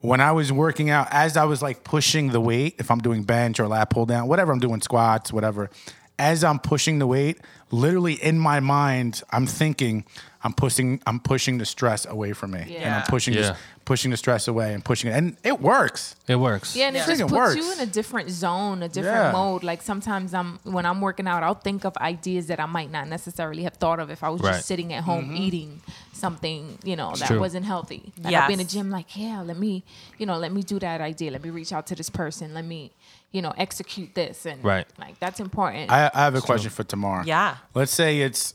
when 0.00 0.20
I 0.20 0.32
was 0.32 0.52
working 0.52 0.90
out, 0.90 1.06
as 1.12 1.36
I 1.36 1.44
was 1.44 1.62
like 1.62 1.84
pushing 1.84 2.30
the 2.30 2.40
weight, 2.40 2.74
if 2.78 2.90
I'm 2.90 2.98
doing 2.98 3.22
bench 3.22 3.60
or 3.60 3.68
lat 3.68 3.88
pull 3.90 4.04
down, 4.04 4.26
whatever 4.26 4.52
I'm 4.52 4.58
doing, 4.58 4.80
squats, 4.80 5.32
whatever, 5.32 5.70
as 6.18 6.42
I'm 6.44 6.58
pushing 6.58 6.98
the 6.98 7.06
weight, 7.06 7.38
literally 7.70 8.14
in 8.14 8.38
my 8.38 8.58
mind, 8.60 9.22
I'm 9.30 9.46
thinking, 9.46 10.04
I'm 10.44 10.52
pushing, 10.52 11.00
I'm 11.06 11.20
pushing 11.20 11.56
the 11.58 11.64
stress 11.64 12.04
away 12.06 12.34
from 12.34 12.50
me, 12.52 12.76
and 12.76 12.94
I'm 12.96 13.02
pushing, 13.04 13.32
Yeah. 13.34 13.40
this, 13.40 13.58
pushing 13.86 14.10
the 14.10 14.16
stress 14.18 14.46
away 14.46 14.74
and 14.74 14.84
pushing 14.84 15.10
it, 15.10 15.14
and 15.16 15.36
it 15.42 15.58
works. 15.60 16.14
It 16.28 16.36
works. 16.36 16.76
Yeah, 16.76 16.88
and 16.88 16.96
it 16.96 17.00
Yeah. 17.00 17.06
just 17.06 17.20
Freaking 17.22 17.28
puts 17.30 17.56
you 17.56 17.62
works. 17.66 17.78
in 17.80 17.88
a 17.88 17.90
different 17.90 18.30
zone, 18.30 18.82
a 18.82 18.88
different 18.88 19.24
Yeah. 19.26 19.32
mode. 19.32 19.62
Like 19.64 19.80
sometimes 19.82 20.34
I'm 20.34 20.58
when 20.64 20.84
I'm 20.86 21.00
working 21.00 21.26
out, 21.26 21.42
I'll 21.42 21.54
think 21.68 21.84
of 21.84 21.96
ideas 21.96 22.46
that 22.48 22.60
I 22.60 22.66
might 22.66 22.90
not 22.92 23.08
necessarily 23.08 23.62
have 23.64 23.74
thought 23.74 24.00
of 24.00 24.10
if 24.10 24.22
I 24.22 24.28
was 24.28 24.42
Right. 24.42 24.52
just 24.56 24.66
sitting 24.66 24.92
at 24.92 25.04
home 25.04 25.24
Mm-hmm. 25.26 25.36
eating 25.36 25.80
something, 26.12 26.78
you 26.84 26.96
know, 26.96 27.14
that 27.16 27.26
true. 27.28 27.40
wasn't 27.40 27.64
healthy. 27.66 28.12
Like 28.22 28.34
I'll 28.34 28.46
be 28.46 28.52
in 28.54 28.58
the 28.58 28.64
gym, 28.64 28.90
like, 28.90 29.16
yeah, 29.16 29.40
let 29.40 29.58
me, 29.58 29.82
you 30.18 30.26
know, 30.26 30.36
let 30.38 30.52
me 30.52 30.62
do 30.62 30.78
that 30.78 31.00
idea. 31.00 31.30
Let 31.30 31.42
me 31.42 31.50
reach 31.50 31.72
out 31.72 31.86
to 31.88 31.94
this 31.94 32.10
person. 32.10 32.54
Let 32.54 32.64
me, 32.64 32.92
you 33.32 33.42
know, 33.42 33.52
execute 33.56 34.14
this. 34.14 34.46
And 34.46 34.62
Right. 34.64 34.86
like 34.98 35.18
that's 35.20 35.40
important. 35.40 35.90
I, 35.90 36.10
I 36.14 36.20
have 36.24 36.34
a 36.34 36.40
question 36.40 36.70
for 36.70 36.84
Tamar. 36.84 37.24
Yeah. 37.26 37.56
Let's 37.74 37.92
say 37.92 38.20
it's 38.20 38.54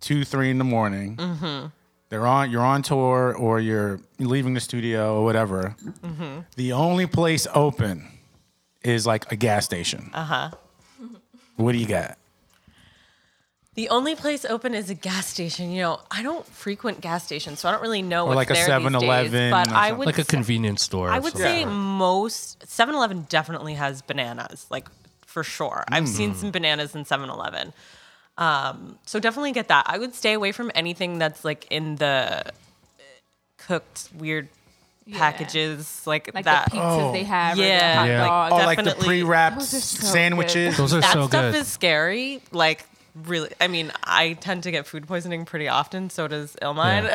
two, 0.00 0.24
three 0.24 0.50
in 0.50 0.58
the 0.58 0.64
morning. 0.64 1.16
Mm-hmm. 1.16 1.66
They're 2.10 2.26
on. 2.26 2.50
You're 2.50 2.62
on 2.62 2.82
tour, 2.82 3.34
or 3.36 3.60
you're 3.60 4.00
leaving 4.18 4.54
the 4.54 4.60
studio, 4.60 5.18
or 5.20 5.24
whatever. 5.24 5.76
Mm-hmm. 5.84 6.40
The 6.56 6.72
only 6.72 7.06
place 7.06 7.46
open 7.54 8.06
is 8.82 9.06
like 9.06 9.30
a 9.30 9.36
gas 9.36 9.64
station. 9.64 10.10
Uh 10.14 10.18
Uh-huh. 10.18 10.50
What 11.56 11.72
do 11.72 11.78
you 11.78 11.86
got? 11.86 12.16
The 13.74 13.88
only 13.90 14.16
place 14.16 14.44
open 14.44 14.74
is 14.74 14.90
a 14.90 14.94
gas 14.94 15.26
station. 15.26 15.70
You 15.70 15.82
know, 15.82 16.00
I 16.10 16.22
don't 16.22 16.44
frequent 16.46 17.00
gas 17.00 17.24
stations, 17.24 17.60
so 17.60 17.68
I 17.68 17.72
don't 17.72 17.82
really 17.82 18.02
know 18.02 18.24
Or 18.24 18.34
what's 18.34 18.36
like 18.36 18.50
a 18.50 18.54
there 18.54 18.68
7-Eleven 18.80 19.32
days, 19.32 19.50
But 19.52 19.70
or 19.70 19.74
I 19.74 19.92
would 19.92 20.06
Like 20.06 20.18
a 20.18 20.24
convenience 20.24 20.82
store. 20.82 21.10
I 21.10 21.20
would 21.20 21.32
something. 21.32 21.48
say 21.48 21.64
most 21.64 22.58
7-Eleven 22.66 23.26
definitely 23.28 23.74
has 23.74 24.02
bananas, 24.02 24.66
like 24.68 24.88
for 25.26 25.44
sure. 25.44 25.84
I've 25.88 26.08
seen 26.08 26.34
some 26.34 26.50
bananas 26.50 26.96
in 26.96 27.04
7-Eleven. 27.04 27.72
Um, 28.38 28.98
so 29.04 29.18
definitely 29.20 29.52
get 29.52 29.68
that. 29.68 29.84
I 29.86 29.98
would 29.98 30.14
stay 30.14 30.32
away 30.32 30.52
from 30.52 30.70
anything 30.74 31.18
that's 31.18 31.44
like 31.44 31.66
in 31.70 31.96
the 31.96 32.44
uh, 32.46 32.50
cooked 33.58 34.08
weird 34.16 34.48
packages 35.12 36.02
like, 36.06 36.30
Like 36.34 36.44
that. 36.44 36.70
the 36.70 36.76
pizzas 36.76 37.12
they 37.12 37.24
have, 37.24 37.58
Yeah. 37.58 37.64
or 37.64 37.78
the 37.78 37.96
hot 37.98 38.08
Yeah. 38.08 38.24
dogs. 38.26 38.52
Oh, 38.52 38.56
like 38.66 38.84
the 38.84 38.94
pre-wrapped 39.04 39.58
Those 39.58 39.74
are 39.74 39.80
so 39.80 40.06
sandwiches. 40.06 40.76
Those 40.76 40.94
are 40.94 41.00
that 41.00 41.12
so 41.12 41.26
stuff 41.26 41.54
is 41.54 41.66
scary. 41.66 42.40
Like 42.52 42.84
really, 43.24 43.50
I 43.60 43.66
mean, 43.68 43.90
I 44.04 44.34
tend 44.34 44.62
to 44.64 44.70
get 44.70 44.86
food 44.86 45.08
poisoning 45.08 45.44
pretty 45.44 45.66
often. 45.66 46.08
So 46.10 46.28
does 46.28 46.54
Illmind, 46.62 47.08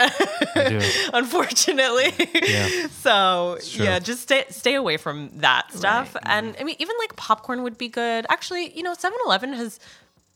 I 0.56 0.70
do. 0.70 0.82
unfortunately. 1.14 2.14
Yeah. 2.34 2.88
So 2.88 3.60
yeah, 3.72 4.00
just 4.00 4.24
stay 4.24 4.44
stay 4.50 4.74
away 4.76 4.98
from 4.98 5.30
that 5.36 5.72
stuff. 5.72 6.16
Right. 6.16 6.24
And 6.26 6.56
I 6.60 6.64
mean, 6.64 6.76
even 6.80 6.96
like 7.00 7.16
popcorn 7.16 7.64
would 7.64 7.78
be 7.78 7.88
good. 7.88 8.26
Actually, 8.30 8.76
you 8.76 8.84
know, 8.84 8.94
7-Eleven 8.94 9.54
has 9.54 9.80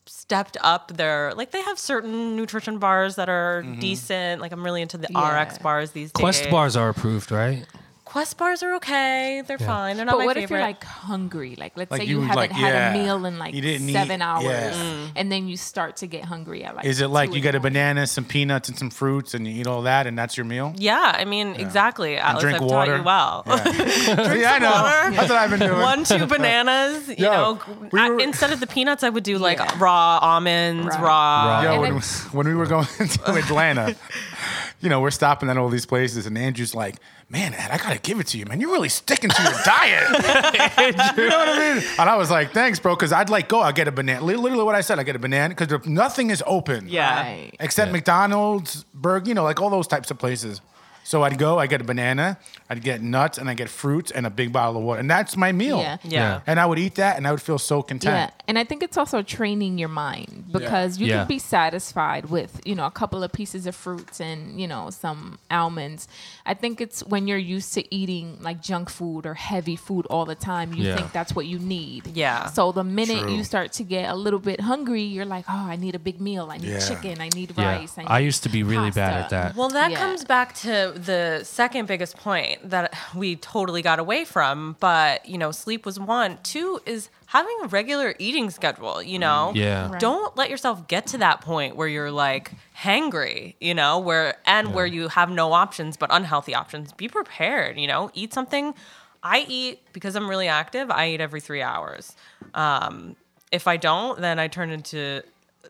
stepped 0.08 0.56
up 0.60 0.96
their 0.96 1.32
like 1.34 1.50
they 1.50 1.62
have 1.62 1.78
certain 1.78 2.36
nutrition 2.36 2.78
bars 2.78 3.16
that 3.16 3.28
are 3.28 3.62
mm-hmm. 3.62 3.80
decent. 3.80 4.40
Like 4.40 4.52
I'm 4.52 4.64
really 4.64 4.82
into 4.82 4.98
the 4.98 5.08
Yeah. 5.10 5.42
RX 5.42 5.58
bars 5.58 5.92
these 5.92 6.12
days. 6.12 6.20
Quest 6.20 6.50
bars 6.50 6.76
are 6.76 6.88
approved, 6.88 7.30
right? 7.30 7.64
Quest 8.08 8.38
bars 8.38 8.62
are 8.62 8.74
okay. 8.76 9.42
They're 9.46 9.58
fine. 9.58 9.96
They're 9.98 10.06
not 10.06 10.12
But 10.12 10.20
my 10.20 10.24
what 10.24 10.36
favorite. 10.36 10.44
if 10.44 10.50
you're 10.50 10.60
like 10.60 10.82
hungry? 10.82 11.56
Like, 11.58 11.76
let's 11.76 11.90
Like 11.90 12.00
say 12.00 12.06
you 12.06 12.16
you, 12.16 12.20
haven't 12.22 12.36
like, 12.36 12.52
had 12.52 12.72
yeah, 12.72 12.94
a 12.94 13.02
meal 13.04 13.26
in 13.26 13.38
like 13.38 13.52
you 13.54 13.60
didn't 13.60 13.86
eat- 13.86 13.92
seven 13.92 14.22
hours, 14.22 14.44
yeah. 14.44 14.72
Mm. 14.72 15.10
and 15.14 15.30
then 15.30 15.46
you 15.46 15.58
start 15.58 15.96
to 15.98 16.06
get 16.06 16.24
hungry 16.24 16.64
at 16.64 16.74
like. 16.74 16.86
Is 16.86 17.02
it 17.02 17.08
like 17.08 17.28
two 17.28 17.34
you 17.34 17.40
in 17.40 17.42
get 17.42 17.54
a 17.54 17.60
banana, 17.60 18.06
some 18.06 18.24
peanuts, 18.24 18.70
and 18.70 18.78
some 18.78 18.88
fruits, 18.88 19.34
and 19.34 19.46
you 19.46 19.60
eat 19.60 19.66
all 19.66 19.82
that, 19.82 20.06
and 20.06 20.18
that's 20.18 20.38
your 20.38 20.46
meal? 20.46 20.72
yeah, 20.76 21.14
I 21.18 21.26
mean, 21.26 21.48
exactly. 21.56 22.16
Atlas, 22.16 22.42
drink 22.42 22.56
I've 22.56 22.62
water. 22.62 22.96
taught 22.96 22.98
you 22.98 23.04
well. 23.04 23.42
yeah, 23.46 24.52
I 24.54 24.58
know. 24.58 24.70
water. 24.70 25.10
That's 25.16 25.28
what 25.28 25.38
I've 25.38 25.50
been 25.50 25.60
doing. 25.60 25.78
One, 25.80 26.04
two 26.04 26.26
bananas. 26.26 27.08
You 27.10 27.16
Yo, 27.26 27.30
know, 27.30 27.60
we 27.92 28.00
I- 28.00 28.16
instead 28.22 28.52
of 28.52 28.60
the 28.60 28.66
peanuts, 28.66 29.02
I 29.04 29.10
would 29.10 29.22
do 29.24 29.36
like 29.36 29.58
Yeah. 29.58 29.76
raw 29.78 30.18
almonds, 30.22 30.86
raw. 30.96 31.02
Raw. 31.02 31.62
Yo, 31.62 31.80
when, 31.82 31.92
when 32.32 32.46
we 32.48 32.54
were 32.54 32.64
going 32.66 32.86
to 32.86 33.32
Atlanta, 33.34 33.94
you 34.80 34.88
know, 34.88 35.00
we're 35.00 35.10
stopping 35.10 35.48
at 35.48 35.56
all 35.56 35.68
these 35.68 35.86
places, 35.86 36.26
and 36.26 36.36
Andrew's 36.36 36.74
like, 36.74 36.96
"Man, 37.28 37.54
Ed, 37.54 37.70
I 37.70 37.78
gotta 37.78 37.98
give 37.98 38.20
it 38.20 38.26
to 38.28 38.38
you, 38.38 38.46
man. 38.46 38.60
You're 38.60 38.72
really 38.72 38.88
sticking 38.88 39.30
to 39.30 39.42
your 39.42 39.52
diet." 39.64 40.08
you 41.16 41.28
know 41.28 41.38
what 41.38 41.48
I 41.48 41.74
mean? 41.74 41.84
And 41.98 42.10
I 42.10 42.16
was 42.16 42.30
like, 42.30 42.52
"Thanks, 42.52 42.78
bro," 42.78 42.94
because 42.94 43.12
I'd 43.12 43.30
like 43.30 43.48
go, 43.48 43.60
I 43.60 43.72
get 43.72 43.88
a 43.88 43.92
banana. 43.92 44.24
Literally, 44.24 44.62
what 44.62 44.74
I 44.74 44.80
said, 44.80 44.98
I 44.98 45.02
get 45.02 45.16
a 45.16 45.18
banana 45.18 45.54
because 45.54 45.86
nothing 45.86 46.30
is 46.30 46.42
open. 46.46 46.88
Yeah. 46.88 47.20
Right. 47.20 47.50
except 47.60 47.92
McDonald's, 47.92 48.84
Burger, 48.94 49.28
you 49.28 49.34
know, 49.34 49.44
like 49.44 49.60
all 49.60 49.70
those 49.70 49.86
types 49.86 50.10
of 50.10 50.18
places. 50.18 50.60
So 51.08 51.22
I'd 51.22 51.38
go, 51.38 51.58
I'd 51.58 51.70
get 51.70 51.80
a 51.80 51.84
banana, 51.84 52.36
I'd 52.68 52.82
get 52.82 53.00
nuts, 53.00 53.38
and 53.38 53.48
I'd 53.48 53.56
get 53.56 53.70
fruits 53.70 54.10
and 54.10 54.26
a 54.26 54.30
big 54.30 54.52
bottle 54.52 54.76
of 54.76 54.82
water, 54.82 55.00
and 55.00 55.08
that's 55.10 55.38
my 55.38 55.52
meal. 55.52 55.78
Yeah. 55.80 55.96
Yeah. 56.04 56.40
And 56.46 56.60
I 56.60 56.66
would 56.66 56.78
eat 56.78 56.96
that, 56.96 57.16
and 57.16 57.26
I 57.26 57.30
would 57.30 57.40
feel 57.40 57.56
so 57.58 57.80
content. 57.80 58.14
Yeah, 58.14 58.30
and 58.46 58.58
I 58.58 58.64
think 58.64 58.82
it's 58.82 58.98
also 58.98 59.22
training 59.22 59.78
your 59.78 59.88
mind 59.88 60.44
because 60.52 60.98
you 60.98 61.06
Yeah. 61.06 61.20
can 61.20 61.28
be 61.28 61.38
satisfied 61.38 62.26
with 62.26 62.60
you 62.66 62.74
know 62.74 62.84
a 62.84 62.90
couple 62.90 63.22
of 63.22 63.32
pieces 63.32 63.66
of 63.66 63.74
fruits 63.74 64.20
and 64.20 64.60
you 64.60 64.66
know 64.68 64.90
some 64.90 65.38
almonds. 65.50 66.08
I 66.44 66.52
think 66.52 66.78
it's 66.82 67.00
when 67.06 67.26
you're 67.26 67.38
used 67.56 67.72
to 67.72 67.82
eating 67.94 68.36
like 68.42 68.60
junk 68.60 68.90
food 68.90 69.24
or 69.24 69.32
heavy 69.32 69.76
food 69.76 70.04
all 70.10 70.26
the 70.26 70.34
time, 70.34 70.74
you 70.74 70.84
Yeah. 70.84 70.96
think 70.96 71.12
that's 71.12 71.34
what 71.34 71.46
you 71.46 71.58
need. 71.58 72.08
Yeah. 72.14 72.50
So 72.50 72.70
the 72.70 72.84
minute 72.84 73.22
True. 73.22 73.32
you 73.36 73.44
start 73.44 73.72
to 73.80 73.82
get 73.82 74.10
a 74.10 74.14
little 74.14 74.40
bit 74.50 74.60
hungry, 74.60 75.04
you're 75.04 75.24
like, 75.36 75.46
oh, 75.48 75.66
I 75.72 75.76
need 75.76 75.94
a 75.94 75.98
big 75.98 76.20
meal. 76.20 76.50
I 76.50 76.58
need 76.58 76.68
Yeah. 76.68 76.86
chicken. 76.86 77.18
I 77.22 77.30
need 77.34 77.54
Yeah. 77.56 77.64
rice. 77.78 77.94
I, 77.96 78.02
need 78.02 78.08
I 78.10 78.18
used 78.18 78.42
to 78.42 78.50
be 78.50 78.62
really 78.62 78.90
bad 78.90 79.14
at 79.22 79.30
that. 79.30 79.56
Well, 79.56 79.70
that 79.70 79.92
Yeah. 79.92 79.98
comes 80.04 80.22
back 80.24 80.54
to 80.66 80.97
the 80.98 81.40
second 81.44 81.86
biggest 81.86 82.16
point 82.16 82.70
that 82.70 82.94
we 83.14 83.36
totally 83.36 83.82
got 83.82 83.98
away 83.98 84.24
from. 84.24 84.76
But, 84.80 85.26
you 85.26 85.38
know, 85.38 85.50
sleep 85.50 85.86
was 85.86 85.98
one. 85.98 86.38
Two 86.42 86.80
is 86.86 87.08
having 87.26 87.56
a 87.62 87.68
regular 87.68 88.14
eating 88.18 88.50
schedule, 88.50 89.02
you 89.02 89.18
know? 89.18 89.52
Yeah. 89.54 89.90
Right. 89.90 90.00
Don't 90.00 90.36
let 90.36 90.50
yourself 90.50 90.86
get 90.88 91.06
to 91.08 91.18
that 91.18 91.40
point 91.40 91.76
where 91.76 91.88
you're 91.88 92.10
like 92.10 92.52
hangry, 92.76 93.54
you 93.60 93.74
know, 93.74 93.98
where 93.98 94.36
and 94.46 94.74
where 94.74 94.86
you 94.86 95.08
have 95.08 95.30
no 95.30 95.52
options 95.52 95.96
but 95.96 96.10
unhealthy 96.12 96.54
options. 96.54 96.92
Be 96.92 97.08
prepared, 97.08 97.78
you 97.78 97.86
know, 97.86 98.10
eat 98.14 98.32
something. 98.32 98.74
I 99.22 99.44
eat 99.48 99.80
because 99.92 100.14
I'm 100.14 100.28
really 100.28 100.48
active, 100.48 100.90
I 100.90 101.10
eat 101.10 101.20
every 101.20 101.40
three 101.40 101.62
hours. 101.62 102.14
Um, 102.54 103.16
if 103.50 103.66
I 103.66 103.76
don't, 103.76 104.20
then 104.20 104.38
I 104.38 104.48
turn 104.48 104.70
into 104.70 105.22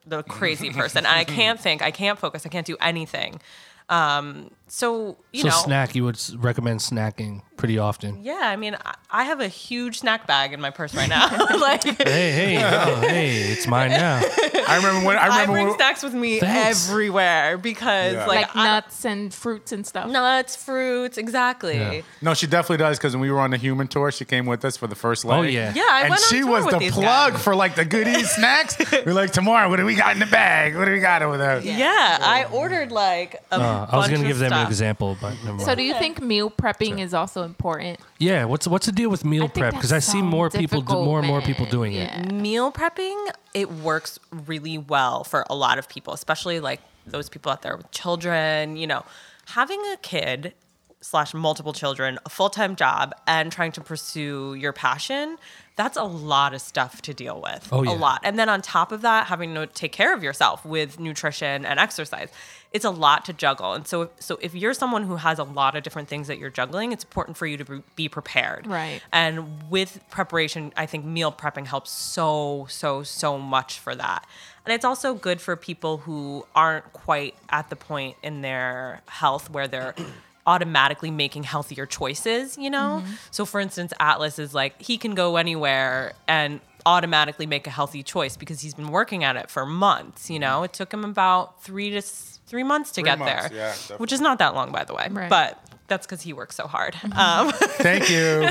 the 0.07 0.23
crazy 0.23 0.71
person. 0.81 1.07
I 1.07 1.25
can't 1.25 1.59
think, 1.59 1.83
I 1.83 1.91
can't 1.91 2.19
focus, 2.19 2.45
I 2.47 2.49
can't 2.49 2.67
do 2.67 2.77
anything. 2.81 3.41
Um, 3.89 4.51
so 4.67 5.17
you 5.33 5.43
so 5.43 5.49
know, 5.49 5.55
snack, 5.55 5.95
you 5.95 6.05
would 6.05 6.21
recommend 6.37 6.81
snacking 6.81 7.43
pretty 7.59 7.79
often. 7.79 8.21
yeah. 8.23 8.41
I 8.45 8.57
mean, 8.57 8.77
I, 8.85 8.95
I 9.11 9.25
have 9.25 9.41
a 9.41 9.49
huge 9.49 9.99
snack 10.01 10.27
bag 10.27 10.53
in 10.53 10.61
my 10.61 10.71
purse 10.71 10.95
right 10.95 11.09
now. 11.09 11.27
like, 11.61 11.83
Hey, 11.85 12.31
hey, 12.33 12.57
oh, 12.63 13.01
hey, 13.01 13.37
it's 13.53 13.67
mine 13.67 13.91
now. 13.91 14.21
I 14.69 14.77
remember 14.77 15.07
when 15.07 15.17
I 15.19 15.25
remember 15.27 15.33
I 15.33 15.41
remember 15.41 15.53
bring 15.53 15.67
when, 15.69 15.77
snacks 15.77 16.03
with 16.03 16.15
me 16.15 16.41
Thanks. 16.41 16.89
everywhere 16.89 17.59
because, 17.59 18.15
Yeah. 18.15 18.27
like, 18.27 18.55
like 18.55 18.57
I- 18.57 18.65
nuts 18.65 19.05
and 19.05 19.33
fruits 19.35 19.73
and 19.73 19.87
stuff. 19.87 20.11
nuts, 20.11 20.57
fruits, 20.57 21.19
exactly. 21.19 21.77
Yeah. 21.77 22.01
No, 22.23 22.35
she 22.35 22.47
definitely 22.47 22.79
does 22.79 22.99
because 22.99 23.15
when 23.15 23.21
we 23.23 23.31
were 23.31 23.41
on 23.41 23.51
the 23.51 23.57
human 23.57 23.89
tour, 23.89 24.11
she 24.13 24.25
came 24.25 24.47
with 24.47 24.65
us 24.65 24.77
for 24.77 24.87
the 24.87 24.95
first 24.95 25.25
leg. 25.25 25.39
Oh, 25.39 25.43
yeah. 25.43 25.73
Yeah, 25.75 25.83
I 25.91 26.01
and 26.03 26.11
went 26.11 26.23
on 26.23 26.29
she 26.29 26.41
tour 26.41 26.51
was 26.51 26.65
with 26.67 26.79
the 26.79 26.91
plug 26.91 27.33
guys. 27.35 27.43
for 27.43 27.55
like 27.55 27.75
the 27.75 27.85
goodies 27.85 28.31
snacks. 28.31 28.77
We're 29.05 29.13
like, 29.15 29.33
tomorrow, 29.33 29.69
what 29.69 29.77
do 29.77 29.85
we 29.85 29.95
got 29.95 30.13
in 30.13 30.19
the 30.21 30.27
bag? 30.27 30.77
What 30.77 30.85
do 30.85 30.93
we 30.93 31.01
got 31.01 31.23
over 31.23 31.37
there? 31.37 31.61
Yeah, 31.61 32.19
I 32.21 32.45
ordered 32.53 32.93
like 32.93 33.35
a 33.51 33.55
Uh, 33.59 33.87
I 33.91 33.97
was 33.97 34.07
gonna 34.09 34.21
of 34.21 34.27
give 34.27 34.39
them 34.39 34.53
an 34.53 34.67
example, 34.67 35.17
but 35.21 35.35
never 35.45 35.53
mind. 35.53 35.63
So 35.63 35.75
do 35.75 35.83
you 35.83 35.95
think 35.95 36.21
meal 36.23 36.51
prepping 36.51 37.01
is 37.01 37.15
also 37.15 37.48
important? 37.49 37.99
yeah, 38.19 38.45
what's 38.45 38.67
what's 38.69 38.87
the 38.87 38.93
deal 38.93 39.11
with 39.11 39.25
meal 39.25 39.45
I 39.45 39.49
prep? 39.59 39.75
Because 39.75 39.93
I 39.93 39.99
see 39.99 40.21
so 40.21 40.25
more 40.37 40.51
people, 40.51 40.81
do, 40.83 40.95
more 40.95 41.19
and 41.19 41.27
more 41.29 41.41
people 41.41 41.67
doing 41.67 41.93
Yeah. 41.93 42.21
it. 42.21 42.33
Meal 42.33 42.71
prepping, 42.73 43.19
it 43.55 43.71
works 43.71 44.19
really 44.31 44.79
well 44.79 45.25
for 45.25 45.45
a 45.51 45.55
lot 45.55 45.79
of 45.79 45.89
people, 45.89 46.13
especially 46.13 46.61
like 46.61 46.81
those 47.07 47.29
people 47.29 47.51
out 47.53 47.63
there 47.63 47.77
with 47.77 47.91
children. 47.91 48.77
You 48.77 48.87
know, 48.87 49.05
having 49.47 49.81
a 49.93 49.97
kid 50.03 50.55
slash 51.01 51.33
multiple 51.33 51.73
children, 51.73 52.19
a 52.27 52.29
full 52.29 52.51
time 52.51 52.75
job, 52.77 53.15
and 53.27 53.53
trying 53.53 53.73
to 53.73 53.81
pursue 53.81 54.55
your 54.55 54.73
passion. 54.73 55.37
That's 55.77 55.97
a 55.97 56.03
lot 56.03 56.55
of 56.55 56.61
stuff 56.61 57.03
to 57.03 57.15
deal 57.15 57.41
with. 57.41 57.69
Oh, 57.71 57.85
yeah. 57.85 57.93
A 57.93 57.97
lot. 57.97 58.21
And 58.25 58.37
then 58.37 58.49
on 58.49 58.63
top 58.63 58.91
of 58.91 59.03
that, 59.03 59.29
having 59.29 59.55
to 59.55 59.69
take 59.69 59.93
care 59.93 60.13
of 60.13 60.25
yourself 60.25 60.65
with 60.65 60.99
nutrition 60.99 61.65
and 61.65 61.79
exercise. 61.79 62.31
It's 62.73 62.85
a 62.85 62.91
lot 62.91 63.25
to 63.27 63.33
juggle. 63.33 63.73
And 63.73 63.87
so 63.87 64.11
so 64.19 64.39
if 64.43 64.55
you're 64.55 64.75
someone 64.75 65.05
who 65.05 65.17
has 65.17 65.39
a 65.39 65.45
lot 65.45 65.75
of 65.77 65.83
different 65.83 66.09
things 66.09 66.27
that 66.29 66.39
you're 66.39 66.51
juggling, 66.51 66.93
it's 66.93 67.05
important 67.05 67.37
for 67.37 67.47
you 67.47 67.57
to 67.57 67.83
be- 67.97 68.09
prepared. 68.09 68.67
Right. 68.67 69.01
And 69.13 69.71
with 69.71 70.01
preparation, 70.11 70.73
I 70.77 70.87
think 70.87 71.05
meal 71.05 71.33
prepping 71.33 71.67
helps 71.67 71.91
so, 71.91 72.67
so, 72.69 73.03
so 73.03 73.39
much 73.39 73.79
for 73.79 73.95
that. 73.95 74.27
And 74.65 74.75
it's 74.75 74.85
also 74.85 75.15
good 75.15 75.41
for 75.41 75.57
people 75.57 75.99
who 75.99 76.47
aren't 76.55 76.93
quite 76.93 77.35
at 77.49 77.71
the 77.71 77.77
point 77.77 78.17
in 78.23 78.43
their 78.43 79.01
health 79.07 79.49
where 79.51 79.67
they're 79.67 79.95
automatically 80.47 81.11
making 81.11 81.45
healthier 81.45 81.87
choices, 81.87 82.59
you 82.59 82.71
know? 82.71 83.03
Mm-hmm. 83.03 83.13
So, 83.31 83.45
for 83.45 83.61
instance, 83.61 83.93
Atlas 84.01 84.39
is 84.39 84.55
like, 84.55 84.81
he 84.81 84.99
can 84.99 85.15
go 85.15 85.37
anywhere 85.37 86.13
and 86.27 86.61
automatically 86.87 87.47
make 87.47 87.67
a 87.67 87.71
healthy 87.71 88.03
choice 88.03 88.37
because 88.37 88.61
he's 88.61 88.75
been 88.75 88.89
working 88.89 89.25
at 89.25 89.37
it 89.37 89.51
for 89.51 89.65
months, 89.65 90.29
you 90.29 90.37
mm-hmm. 90.37 90.43
know? 90.43 90.63
It 90.65 90.73
took 90.73 90.93
him 90.93 91.05
about 91.05 91.63
three 91.63 91.91
to 91.91 92.03
three 92.49 92.65
months 92.65 92.91
to 92.91 92.95
Three 93.03 93.05
get 93.11 93.19
months, 93.21 93.49
there, 93.51 93.75
yeah, 93.91 93.97
which 93.99 94.13
is 94.13 94.21
not 94.21 94.39
that 94.41 94.55
long, 94.55 94.73
by 94.73 94.83
the 94.85 94.95
way. 94.95 95.07
Right. 95.11 95.31
But 95.31 95.63
that's 95.87 96.07
because 96.07 96.21
he 96.23 96.33
works 96.33 96.57
so 96.57 96.67
hard. 96.67 96.97
Um, 97.17 97.53
Thank 97.55 98.11
you. 98.11 98.49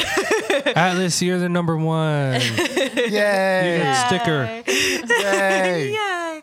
Atlas, 0.75 1.21
you're 1.21 1.37
the 1.39 1.49
number 1.49 1.75
one. 1.77 2.39
Yay. 2.95 3.93
Sticker. 4.07 4.63
Yay. 4.67 5.91
Yay. 5.93 6.41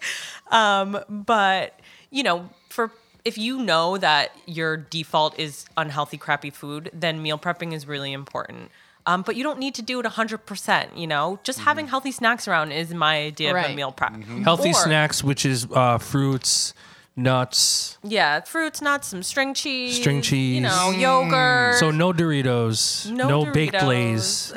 Um, 0.50 0.98
but 1.08 1.80
you 2.10 2.22
know, 2.22 2.48
for 2.68 2.90
if 3.24 3.38
you 3.38 3.58
know 3.62 3.96
that 3.98 4.30
your 4.46 4.76
default 4.76 5.38
is 5.38 5.64
unhealthy, 5.76 6.18
crappy 6.18 6.50
food, 6.50 6.90
then 6.92 7.22
meal 7.22 7.38
prepping 7.38 7.72
is 7.72 7.86
really 7.86 8.12
important. 8.12 8.70
Um, 9.06 9.22
but 9.22 9.36
you 9.36 9.42
don't 9.42 9.58
need 9.58 9.74
to 9.74 9.82
do 9.82 10.00
it 10.00 10.06
100%, 10.06 10.96
you 10.98 11.06
know? 11.06 11.38
Just 11.42 11.58
Mm-hmm. 11.58 11.64
having 11.68 11.86
healthy 11.88 12.10
snacks 12.10 12.48
around 12.48 12.72
is 12.72 12.94
my 12.94 13.16
idea 13.18 13.54
of 13.54 13.62
a 13.70 13.74
meal 13.74 13.92
prep. 13.92 14.14
Healthy 14.44 14.70
Or- 14.70 14.74
snacks, 14.74 15.22
which 15.22 15.44
is 15.44 15.66
uh, 15.72 15.98
fruits, 15.98 16.72
nuts. 17.16 17.98
Yeah, 18.02 18.40
fruits, 18.40 18.82
nuts, 18.82 19.08
some 19.08 19.22
string 19.22 19.54
cheese. 19.54 19.96
String 19.96 20.20
cheese. 20.22 20.56
You 20.56 20.60
know, 20.62 20.92
mm. 20.94 21.00
yogurt. 21.00 21.76
So 21.76 21.90
no 21.90 22.12
Doritos, 22.12 23.10
No 23.10 23.28
no, 23.28 23.52
baked 23.52 23.74
Doritos. 23.74 23.86
lays, 23.88 24.52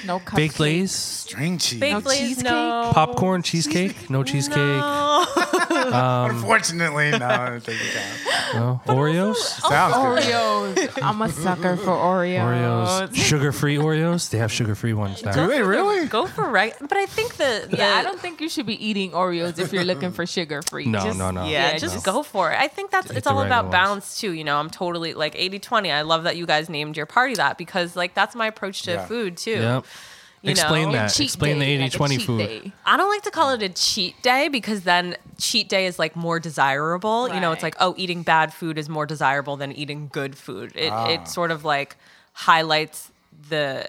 No 0.06 0.18
cupcakes. 0.18 0.36
baked 0.36 0.60
lays, 0.60 0.92
String 0.92 1.58
cheese. 1.58 1.80
baked 1.80 2.04
No 2.04 2.08
lays, 2.10 2.18
cheesecake? 2.20 2.44
no. 2.44 2.90
popcorn, 2.92 3.42
cheesecake, 3.42 4.10
no 4.10 4.22
cheesecake, 4.24 4.56
No. 4.56 5.26
Um, 5.80 6.30
Unfortunately, 6.36 7.10
no. 7.10 7.26
I 7.26 7.48
don't 7.50 7.62
think 7.62 7.80
it 7.80 7.92
counts. 7.94 8.54
no. 8.54 8.80
Oreos, 8.94 9.36
Sounds 9.36 9.94
good. 9.94 10.32
Oreos. 10.34 11.02
I'm 11.02 11.22
a 11.22 11.28
sucker 11.28 11.76
for 11.76 11.90
Oreos. 11.90 12.40
Oreos, 13.08 13.14
sugar-free 13.14 13.76
Oreos. 13.76 14.30
They 14.30 14.38
have 14.38 14.52
sugar-free 14.52 14.92
ones 14.92 15.24
now. 15.24 15.32
Do 15.32 15.46
they 15.48 15.62
really? 15.62 16.06
Go 16.06 16.26
for 16.26 16.48
right. 16.48 16.74
But 16.80 16.96
I 16.96 17.06
think 17.06 17.36
the, 17.36 17.66
the 17.70 17.76
Yeah, 17.78 17.94
I 17.94 18.02
don't 18.02 18.20
think 18.20 18.40
you 18.40 18.48
should 18.48 18.66
be 18.66 18.84
eating 18.84 19.12
Oreos 19.12 19.58
if 19.58 19.72
you're 19.72 19.84
looking 19.84 20.12
for 20.12 20.26
sugar 20.26 20.60
free. 20.62 20.86
No, 20.86 21.12
no, 21.12 21.30
no. 21.30 21.44
Yeah, 21.44 21.72
Yeah, 21.72 21.78
just 21.78 21.99
just- 22.00 22.06
go 22.06 22.22
for 22.22 22.50
it. 22.52 22.58
I 22.60 22.68
think 22.68 22.90
that's 22.90 23.08
Hit 23.08 23.18
it's 23.18 23.24
the 23.26 23.32
all 23.32 23.42
about 23.42 23.70
balance 23.70 24.18
too. 24.20 24.32
You 24.32 24.44
know, 24.44 24.58
I'm 24.58 24.70
totally 24.70 25.14
like 25.14 25.34
80 25.36 25.58
20. 25.58 25.90
I 25.92 26.02
love 26.02 26.24
that 26.24 26.36
you 26.36 26.46
guys 26.46 26.68
named 26.68 26.96
your 26.96 27.06
party 27.06 27.34
that 27.34 27.56
because 27.58 27.96
like 27.96 28.14
that's 28.14 28.34
my 28.34 28.46
approach 28.48 28.82
to 28.82 28.92
Yeah. 28.92 29.06
food 29.06 29.36
too. 29.36 29.52
Yep. 29.52 29.84
You 30.42 30.52
Explain 30.52 30.86
know? 30.88 30.92
that. 30.92 31.08
Cheat 31.12 31.26
Explain 31.26 31.58
the 31.58 31.66
day, 31.66 31.72
80 31.74 31.82
like 31.82 31.92
a 31.94 31.96
20 31.98 32.16
cheat 32.16 32.26
food. 32.26 32.38
day. 32.38 32.72
I 32.86 32.96
don't 32.96 33.10
like 33.10 33.22
to 33.24 33.30
call 33.30 33.50
it 33.50 33.62
a 33.62 33.68
cheat 33.68 34.22
day 34.22 34.48
because 34.48 34.84
then 34.84 35.16
cheat 35.38 35.68
day 35.68 35.84
is 35.84 35.98
like 35.98 36.16
more 36.16 36.40
desirable. 36.40 37.28
You 37.28 37.40
know, 37.40 37.52
it's 37.52 37.62
like, 37.62 37.76
oh, 37.78 37.94
eating 37.98 38.22
bad 38.22 38.54
food 38.54 38.78
is 38.78 38.88
more 38.88 39.04
desirable 39.04 39.58
than 39.58 39.70
eating 39.72 40.08
good 40.10 40.38
food. 40.38 40.72
It 40.74 40.90
Ah. 40.92 41.08
it 41.08 41.28
sort 41.28 41.50
of 41.50 41.64
like 41.66 41.96
highlights 42.32 43.10
the 43.50 43.86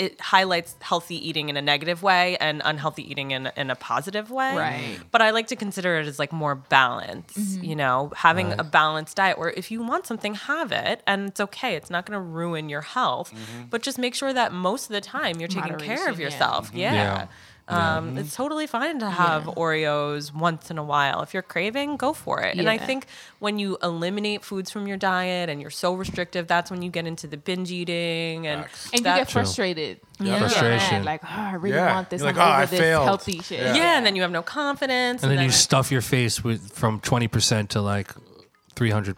it 0.00 0.18
highlights 0.18 0.74
healthy 0.80 1.28
eating 1.28 1.50
in 1.50 1.58
a 1.58 1.62
negative 1.62 2.02
way 2.02 2.38
and 2.38 2.62
unhealthy 2.64 3.08
eating 3.08 3.32
in, 3.32 3.52
in 3.54 3.70
a 3.70 3.76
positive 3.76 4.30
way. 4.30 4.56
Right. 4.56 4.98
But 5.10 5.20
I 5.20 5.28
like 5.30 5.48
to 5.48 5.56
consider 5.56 5.98
it 5.98 6.06
as 6.06 6.18
like 6.18 6.32
more 6.32 6.54
balance, 6.54 7.34
mm-hmm. 7.34 7.62
you 7.62 7.76
know, 7.76 8.10
having 8.16 8.58
a 8.58 8.64
balanced 8.64 9.18
diet 9.18 9.38
where 9.38 9.50
if 9.50 9.70
you 9.70 9.82
want 9.82 10.06
something, 10.06 10.34
have 10.34 10.72
it 10.72 11.02
and 11.06 11.28
it's 11.28 11.40
okay. 11.40 11.76
It's 11.76 11.90
not 11.90 12.06
going 12.06 12.16
to 12.16 12.22
ruin 12.22 12.70
your 12.70 12.80
health, 12.80 13.30
mm-hmm. 13.30 13.64
but 13.68 13.82
just 13.82 13.98
make 13.98 14.14
sure 14.14 14.32
that 14.32 14.54
most 14.54 14.86
of 14.86 14.94
the 14.94 15.02
time 15.02 15.38
you're 15.38 15.48
taking 15.48 15.76
care 15.76 16.08
of 16.08 16.16
Moderation, 16.16 16.20
yeah. 16.20 16.24
yourself. 16.24 16.68
Mm-hmm. 16.68 16.78
Yeah. 16.78 16.94
Yeah. 16.94 17.26
Um, 17.70 18.18
It's 18.18 18.34
totally 18.34 18.66
fine 18.66 18.98
to 19.00 19.08
have 19.08 19.44
Oreos 19.44 20.34
once 20.34 20.70
in 20.70 20.78
a 20.78 20.82
while. 20.84 21.22
If 21.22 21.32
you're 21.34 21.42
craving, 21.42 21.96
go 21.96 22.12
for 22.12 22.40
it. 22.42 22.58
And 22.58 22.68
I 22.68 22.78
think 22.78 23.06
when 23.38 23.58
you 23.58 23.78
eliminate 23.82 24.44
foods 24.44 24.70
from 24.70 24.86
your 24.86 24.96
diet 24.96 25.48
and 25.48 25.60
you're 25.60 25.70
so 25.70 25.94
restrictive, 25.94 26.46
that's 26.46 26.70
when 26.70 26.82
you 26.82 26.90
get 26.90 27.06
into 27.06 27.26
the 27.26 27.36
binge 27.36 27.70
eating 27.70 28.46
and 28.46 28.64
And 28.92 29.04
that- 29.04 29.18
you 29.18 29.20
get 29.24 29.30
frustrated. 29.30 30.00
Yeah. 30.18 30.34
You 30.34 30.38
Frustration. 30.40 31.04
Like, 31.04 31.22
oh, 31.24 31.28
I 31.30 31.54
really 31.54 31.76
Yeah. 31.76 31.94
want 31.94 32.10
this. 32.10 32.20
You're 32.20 32.32
like, 32.32 32.36
"Oh, 32.36 32.42
I 32.42 32.66
this 32.66 32.78
failed." 32.78 33.04
healthy 33.04 33.40
shit. 33.40 33.58
Yeah. 33.60 33.74
yeah, 33.74 33.96
and 33.96 34.04
then 34.04 34.16
you 34.16 34.22
have 34.22 34.30
no 34.30 34.42
confidence. 34.42 35.22
And 35.22 35.32
then 35.32 35.42
you 35.42 35.50
stuff 35.50 35.90
your 35.90 36.02
face 36.02 36.44
with 36.44 36.72
from 36.72 37.00
20% 37.00 37.70
to 37.70 37.80
like 37.80 38.12
300% 38.80 39.14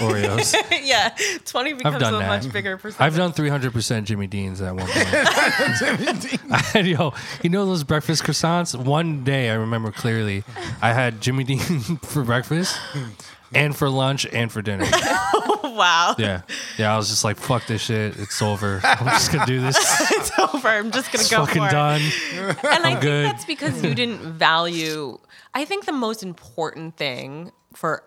Oreos. 0.00 0.54
yeah, 0.86 1.14
twenty 1.44 1.74
becomes 1.74 1.98
done 1.98 2.14
a 2.14 2.18
that. 2.18 2.42
much 2.44 2.50
bigger 2.50 2.78
percentage. 2.78 3.04
I've 3.04 3.14
done 3.16 3.32
300% 3.32 4.04
Jimmy 4.04 4.26
Dean's 4.26 4.62
at 4.62 4.74
one 4.74 4.86
point. 4.86 5.06
I 6.50 6.62
had, 6.72 6.86
yo, 6.86 7.12
you 7.42 7.50
know 7.50 7.66
those 7.66 7.84
breakfast 7.84 8.22
croissants? 8.22 8.74
One 8.74 9.22
day 9.22 9.50
I 9.50 9.54
remember 9.54 9.92
clearly, 9.92 10.44
I 10.80 10.94
had 10.94 11.20
Jimmy 11.20 11.44
Dean 11.44 11.58
for 11.98 12.24
breakfast 12.24 12.78
and 13.54 13.76
for 13.76 13.90
lunch 13.90 14.24
and 14.32 14.50
for 14.50 14.62
dinner. 14.62 14.86
wow, 15.62 16.14
Yeah. 16.18 16.40
Yeah, 16.78 16.94
I 16.94 16.96
was 16.96 17.10
just 17.10 17.22
like, 17.22 17.36
fuck 17.36 17.66
this 17.66 17.82
shit. 17.82 18.16
It's 18.18 18.40
over. 18.40 18.80
I'm 18.82 19.06
just 19.08 19.30
going 19.30 19.44
to 19.46 19.52
do 19.52 19.60
this. 19.60 19.76
it's 20.10 20.38
over. 20.38 20.68
I'm 20.68 20.90
just 20.90 21.12
gonna 21.12 21.28
go 21.28 21.44
fucking 21.44 21.62
for 21.62 21.68
it. 21.68 21.70
done. 21.70 22.00
And 22.40 22.58
I 22.64 22.90
think 22.92 23.00
good. 23.02 23.26
that's 23.26 23.44
because 23.44 23.84
you 23.84 23.94
didn't 23.94 24.20
value. 24.20 25.18
I 25.52 25.66
think 25.66 25.84
the 25.84 25.92
most 25.92 26.22
important 26.22 26.96
thing 26.96 27.52
for 27.74 28.02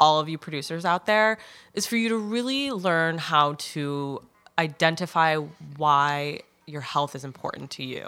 all 0.00 0.20
of 0.20 0.28
you 0.28 0.38
producers 0.38 0.84
out 0.84 1.06
there 1.06 1.38
is 1.74 1.86
for 1.86 1.96
you 1.96 2.08
to 2.10 2.16
really 2.16 2.70
learn 2.70 3.18
how 3.18 3.54
to 3.58 4.22
identify 4.58 5.36
why 5.76 6.40
your 6.66 6.80
health 6.80 7.14
is 7.14 7.24
important 7.24 7.70
to 7.72 7.84
you. 7.84 8.06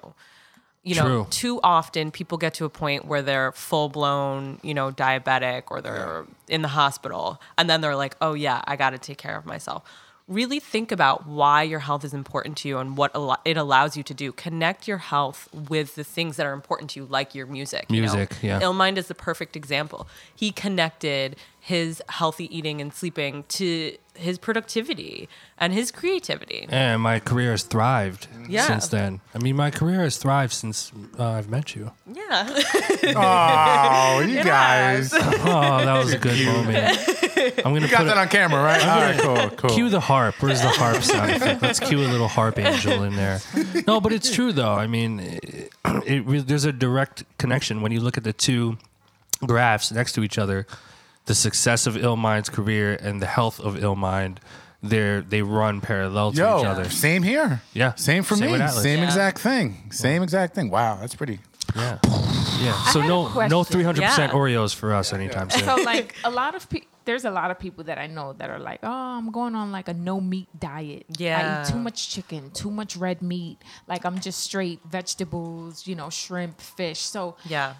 You 0.82 0.94
know, 0.94 1.02
True. 1.02 1.26
too 1.30 1.60
often 1.64 2.12
people 2.12 2.38
get 2.38 2.54
to 2.54 2.64
a 2.64 2.68
point 2.68 3.06
where 3.06 3.20
they're 3.20 3.50
full 3.50 3.88
blown, 3.88 4.60
you 4.62 4.72
know, 4.72 4.92
diabetic 4.92 5.64
or 5.68 5.80
they're 5.80 6.24
in 6.48 6.62
the 6.62 6.68
hospital 6.68 7.40
and 7.58 7.68
then 7.68 7.80
they're 7.80 7.96
like, 7.96 8.16
"Oh 8.20 8.34
yeah, 8.34 8.62
I 8.66 8.76
got 8.76 8.90
to 8.90 8.98
take 8.98 9.18
care 9.18 9.36
of 9.36 9.44
myself." 9.44 9.82
Really 10.28 10.60
think 10.60 10.92
about 10.92 11.26
why 11.26 11.62
your 11.64 11.80
health 11.80 12.04
is 12.04 12.14
important 12.14 12.56
to 12.58 12.68
you 12.68 12.78
and 12.78 12.96
what 12.96 13.14
al- 13.16 13.40
it 13.44 13.56
allows 13.56 13.96
you 13.96 14.02
to 14.04 14.14
do. 14.14 14.30
Connect 14.32 14.86
your 14.86 14.98
health 14.98 15.48
with 15.52 15.96
the 15.96 16.04
things 16.04 16.36
that 16.36 16.46
are 16.46 16.52
important 16.52 16.90
to 16.90 17.00
you, 17.00 17.06
like 17.06 17.34
your 17.34 17.46
music. 17.46 17.86
you 17.88 17.96
know? 18.02 18.12
Music, 18.12 18.36
yeah. 18.42 18.60
Illmind 18.60 18.96
is 18.96 19.06
the 19.08 19.14
perfect 19.14 19.56
example. 19.56 20.06
He 20.36 20.50
connected 20.52 21.36
his 21.66 22.00
healthy 22.08 22.46
eating 22.56 22.80
and 22.80 22.94
sleeping 22.94 23.42
to 23.48 23.96
his 24.14 24.38
productivity 24.38 25.28
and 25.58 25.72
his 25.72 25.90
creativity. 25.90 26.64
And 26.70 27.02
my 27.02 27.18
career 27.18 27.50
has 27.50 27.64
thrived 27.64 28.28
Yeah. 28.48 28.68
since 28.68 28.86
then. 28.86 29.20
I 29.34 29.38
mean, 29.38 29.56
my 29.56 29.72
career 29.72 30.02
has 30.02 30.16
thrived 30.16 30.52
since 30.52 30.92
uh, 31.18 31.28
I've 31.28 31.50
met 31.50 31.74
you. 31.74 31.90
Yeah. 32.06 32.46
Oh, 33.16 34.20
you 34.20 34.44
guys. 34.44 35.10
has. 35.12 35.34
Oh, 35.44 35.84
that 35.84 35.98
was 35.98 36.12
a 36.12 36.18
good 36.18 36.46
moment. 36.46 36.98
I'm 37.66 37.72
gonna 37.74 37.80
You 37.80 37.88
got 37.88 37.98
put 37.98 38.04
that 38.06 38.16
a, 38.16 38.20
on 38.20 38.28
camera, 38.28 38.62
right? 38.62 38.82
All 38.86 39.00
right, 39.00 39.18
cool, 39.50 39.50
cool. 39.56 39.70
cue 39.70 39.88
the 39.88 40.00
harp. 40.00 40.36
Where's 40.40 40.62
the 40.62 40.68
harp 40.68 41.02
sound 41.02 41.32
effect? 41.32 41.62
Let's 41.62 41.80
cue 41.80 41.98
a 41.98 42.06
little 42.14 42.28
harp 42.28 42.58
angel 42.60 43.02
in 43.02 43.16
there. 43.16 43.40
No, 43.88 44.00
but 44.00 44.12
it's 44.12 44.30
true 44.32 44.52
though. 44.52 44.72
I 44.72 44.86
mean, 44.86 45.18
it, 45.20 45.72
it, 46.06 46.46
there's 46.46 46.64
a 46.64 46.72
direct 46.72 47.24
connection 47.38 47.82
when 47.82 47.90
you 47.90 47.98
look 48.00 48.16
at 48.16 48.22
the 48.24 48.32
two 48.32 48.78
graphs 49.44 49.90
next 49.90 50.12
to 50.12 50.22
each 50.22 50.38
other. 50.38 50.66
The 51.26 51.34
success 51.34 51.86
of 51.86 51.94
Illmind's 51.96 52.48
career 52.48 52.94
and 53.00 53.20
the 53.20 53.26
health 53.26 53.58
of 53.60 53.74
Illmind, 53.76 54.38
they 54.82 55.20
they 55.28 55.42
run 55.42 55.80
parallel 55.80 56.32
to 56.32 56.38
Yo, 56.38 56.60
each 56.60 56.66
other. 56.66 56.88
same 56.90 57.22
here. 57.24 57.62
Yeah. 57.72 57.94
Same 57.96 58.22
for 58.22 58.36
Same 58.36 58.52
me. 58.52 58.60
Atlas. 58.60 58.82
Same 58.82 58.98
Yeah. 59.00 59.04
exact 59.06 59.38
thing. 59.40 59.90
Same 59.90 60.22
exact 60.22 60.54
thing. 60.54 60.70
Wow, 60.70 60.98
that's 61.00 61.14
pretty. 61.16 61.40
Yeah, 61.74 61.98
yeah. 62.60 62.72
So 62.92 63.00
had 63.00 63.06
a 63.06 63.08
no 63.08 63.22
no 63.24 63.30
question. 63.30 63.64
300 63.64 64.02
percent 64.04 64.32
Yeah. 64.32 64.38
Oreos 64.38 64.72
for 64.74 64.94
us 64.94 65.12
anytime 65.12 65.50
soon. 65.50 65.64
So 65.64 65.74
like 65.82 66.14
a 66.24 66.30
lot 66.30 66.54
of 66.54 66.68
people, 66.70 66.88
there's 67.04 67.24
a 67.24 67.30
lot 67.30 67.50
of 67.50 67.58
people 67.58 67.82
that 67.84 67.98
I 67.98 68.06
know 68.06 68.32
that 68.34 68.48
are 68.50 68.60
like, 68.60 68.80
oh, 68.84 68.88
I'm 69.18 69.30
going 69.32 69.54
on 69.56 69.72
like 69.72 69.88
a 69.88 69.94
no 69.94 70.20
meat 70.20 70.48
diet. 70.58 71.06
I 71.10 71.14
Yeah. 71.18 71.62
eat 71.62 71.72
too 71.72 71.78
much 71.78 72.08
chicken, 72.08 72.50
too 72.52 72.70
much 72.70 72.96
red 72.96 73.20
meat. 73.20 73.58
Like 73.88 74.04
I'm 74.06 74.20
just 74.20 74.38
straight 74.40 74.80
vegetables, 74.88 75.86
you 75.88 75.96
know, 75.96 76.08
shrimp, 76.08 76.60
fish. 76.60 77.00
So 77.00 77.36
yeah. 77.44 77.74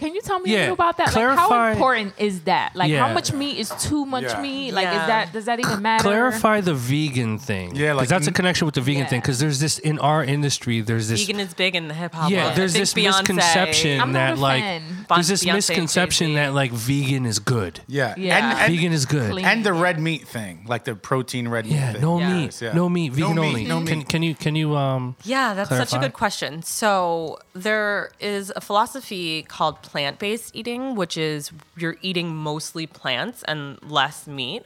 Can 0.00 0.14
you 0.14 0.20
tell 0.22 0.40
me 0.40 0.50
Yeah, 0.50 0.58
a 0.58 0.60
little 0.60 0.74
about 0.74 0.96
that? 0.96 1.06
like 1.08 1.12
clarify- 1.14 1.36
how 1.48 1.72
important 1.72 2.14
is 2.18 2.40
that? 2.42 2.74
Like 2.74 2.90
Yeah. 2.90 3.06
how 3.06 3.12
much 3.14 3.32
meat 3.32 3.58
is 3.58 3.70
too 3.80 4.04
much 4.06 4.24
Yeah. 4.24 4.40
meat? 4.40 4.72
Like 4.72 4.84
Yeah. 4.84 5.00
is 5.02 5.06
that 5.06 5.32
does 5.32 5.44
that 5.44 5.60
even 5.60 5.80
matter? 5.82 6.02
Clarify 6.02 6.60
the 6.62 6.74
vegan 6.74 7.38
thing. 7.38 7.76
Yeah, 7.76 7.92
like 7.92 8.08
that's 8.08 8.26
a 8.26 8.32
connection 8.32 8.64
with 8.66 8.74
the 8.74 8.80
vegan 8.80 9.02
Yeah. 9.02 9.08
thing. 9.10 9.20
Because 9.20 9.38
there's 9.38 9.60
this 9.60 9.78
in 9.78 9.98
our 10.00 10.24
industry. 10.24 10.80
There's 10.80 11.08
this 11.08 11.20
Vegan 11.26 11.40
is 11.40 11.54
big 11.54 11.76
in 11.76 11.88
the 11.88 11.94
hip 11.94 12.14
hop. 12.14 12.30
yeah. 12.30 12.44
world. 12.46 12.56
There's 12.56 12.72
this 12.72 12.94
Beyonce- 12.94 13.18
misconception 13.28 14.00
I'm 14.00 14.12
that 14.14 14.38
like 14.38 14.64
there's 15.08 15.28
this 15.28 15.44
Beyonce 15.44 15.54
misconception 15.54 16.26
Jay-Z. 16.28 16.36
that 16.36 16.54
like 16.54 16.72
vegan 16.72 17.26
is 17.26 17.38
good. 17.38 17.80
Yeah. 17.86 18.14
Yeah. 18.16 18.36
And, 18.36 18.58
and, 18.58 18.72
vegan 18.72 18.92
is 18.92 19.06
good. 19.06 19.30
Clean. 19.32 19.44
and 19.44 19.64
the 19.64 19.72
red 19.72 20.00
meat 20.00 20.26
thing, 20.26 20.64
like 20.66 20.84
the 20.84 20.94
protein 20.94 21.48
red 21.48 21.66
meat 21.66 21.74
Yeah, 21.74 21.92
thing. 21.92 22.02
no 22.02 22.18
Yeah. 22.18 22.32
meat, 22.32 22.60
Yeah. 22.62 22.72
no 22.72 22.88
meat, 22.88 23.12
vegan 23.12 23.34
No 23.36 23.42
meat, 23.42 23.48
only. 23.48 23.64
no 23.66 23.82
Can, 23.84 23.98
meat. 23.98 24.08
can 24.08 24.22
you 24.22 24.34
can 24.34 24.54
you 24.56 24.76
um 24.76 25.16
Yeah, 25.24 25.54
that's 25.54 25.68
such 25.70 25.92
a 25.92 25.98
good 25.98 26.12
question. 26.14 26.62
So 26.62 27.38
there 27.54 28.10
is 28.20 28.52
a 28.56 28.60
philosophy 28.60 29.42
called 29.48 29.82
plant-based 29.90 30.54
eating, 30.54 30.94
which 30.94 31.16
is 31.16 31.50
you're 31.76 31.96
eating 32.00 32.28
mostly 32.34 32.86
plants 32.86 33.42
and 33.44 33.78
less 33.82 34.26
meat. 34.26 34.64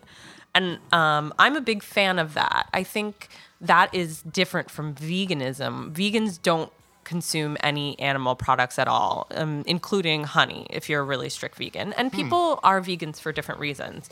And 0.55 0.79
um, 0.93 1.33
I'm 1.39 1.57
a 1.57 1.61
big 1.61 1.83
fan 1.83 2.19
of 2.19 2.35
that. 2.35 2.69
I 2.73 2.83
think 2.85 3.29
that 3.61 3.93
is 3.95 4.23
different 4.23 4.71
from 4.71 4.95
veganism. 4.95 5.93
Vegans 5.93 6.41
don't 6.41 6.71
consume 7.05 7.57
any 7.61 7.99
animal 7.99 8.35
products 8.35 8.79
at 8.79 8.87
all, 8.89 9.27
um, 9.35 9.63
including 9.67 10.25
honey, 10.25 10.67
if 10.71 10.89
you're 10.89 11.01
a 11.01 11.05
really 11.05 11.29
strict 11.29 11.57
vegan. 11.57 11.93
And 11.95 12.13
people 12.13 12.61
are 12.63 12.81
vegans 12.81 13.19
for 13.21 13.33
different 13.33 13.61
reasons. 13.61 14.09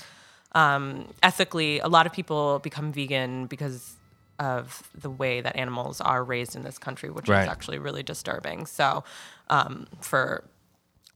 Um, 0.55 1.09
ethically, 1.23 1.79
a 1.79 1.89
lot 1.89 2.07
of 2.07 2.13
people 2.13 2.59
become 2.59 2.93
vegan 2.93 3.47
because 3.47 3.95
of 4.39 4.83
the 4.99 5.11
way 5.11 5.41
that 5.41 5.55
animals 5.57 6.01
are 6.01 6.25
raised 6.25 6.57
in 6.57 6.63
this 6.65 6.79
country, 6.79 7.09
which 7.11 7.29
Right. 7.29 7.43
is 7.45 7.49
actually 7.49 7.79
really 7.79 8.03
disturbing. 8.03 8.67
So, 8.67 9.05
um, 9.49 9.87
for 10.01 10.45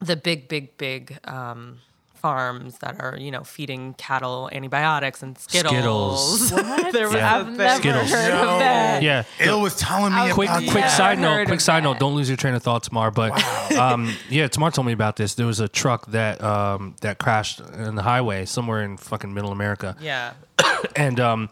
the 0.00 0.16
big, 0.16 0.48
big, 0.48 0.76
big 0.78 1.18
um, 1.24 1.78
farms 2.14 2.78
that 2.78 3.00
are, 3.00 3.16
you 3.18 3.30
know, 3.30 3.44
feeding 3.44 3.94
cattle 3.94 4.48
antibiotics 4.52 5.22
and 5.22 5.38
Skittles. 5.38 6.48
Skittles. 6.48 6.52
What? 6.52 6.92
There 6.92 7.06
was 7.06 7.14
Yeah. 7.14 7.36
a 7.36 7.40
I've 7.40 7.56
never 7.56 7.78
Skittles. 7.80 8.10
heard 8.10 8.32
of 8.32 8.58
that. 8.58 9.02
yeah. 9.02 9.22
Ill 9.40 9.60
was 9.60 9.76
telling 9.76 10.14
me 10.14 10.32
Quick, 10.32 10.48
about 10.48 10.62
quick 10.64 10.84
that. 10.84 10.96
side 10.96 11.18
note. 11.18 11.46
Quick 11.46 11.56
of 11.56 11.62
side 11.62 11.82
note. 11.82 11.98
Don't 11.98 12.14
lose 12.14 12.28
your 12.28 12.36
train 12.36 12.54
of 12.54 12.62
thought, 12.62 12.82
Tamar. 12.82 13.10
But 13.10 13.32
um, 13.76 14.12
yeah, 14.28 14.48
Tamar 14.48 14.70
told 14.70 14.86
me 14.86 14.92
about 14.92 15.16
this. 15.16 15.34
There 15.34 15.46
was 15.46 15.60
a 15.60 15.68
truck 15.68 16.06
that 16.08 16.42
um, 16.42 16.96
that 17.02 17.18
crashed 17.18 17.60
in 17.60 17.94
the 17.94 18.02
highway 18.02 18.44
somewhere 18.44 18.82
in 18.82 18.96
fucking 18.96 19.32
Middle 19.32 19.52
America. 19.52 19.96
Yeah. 20.00 20.32
and 20.96 21.20
um 21.20 21.48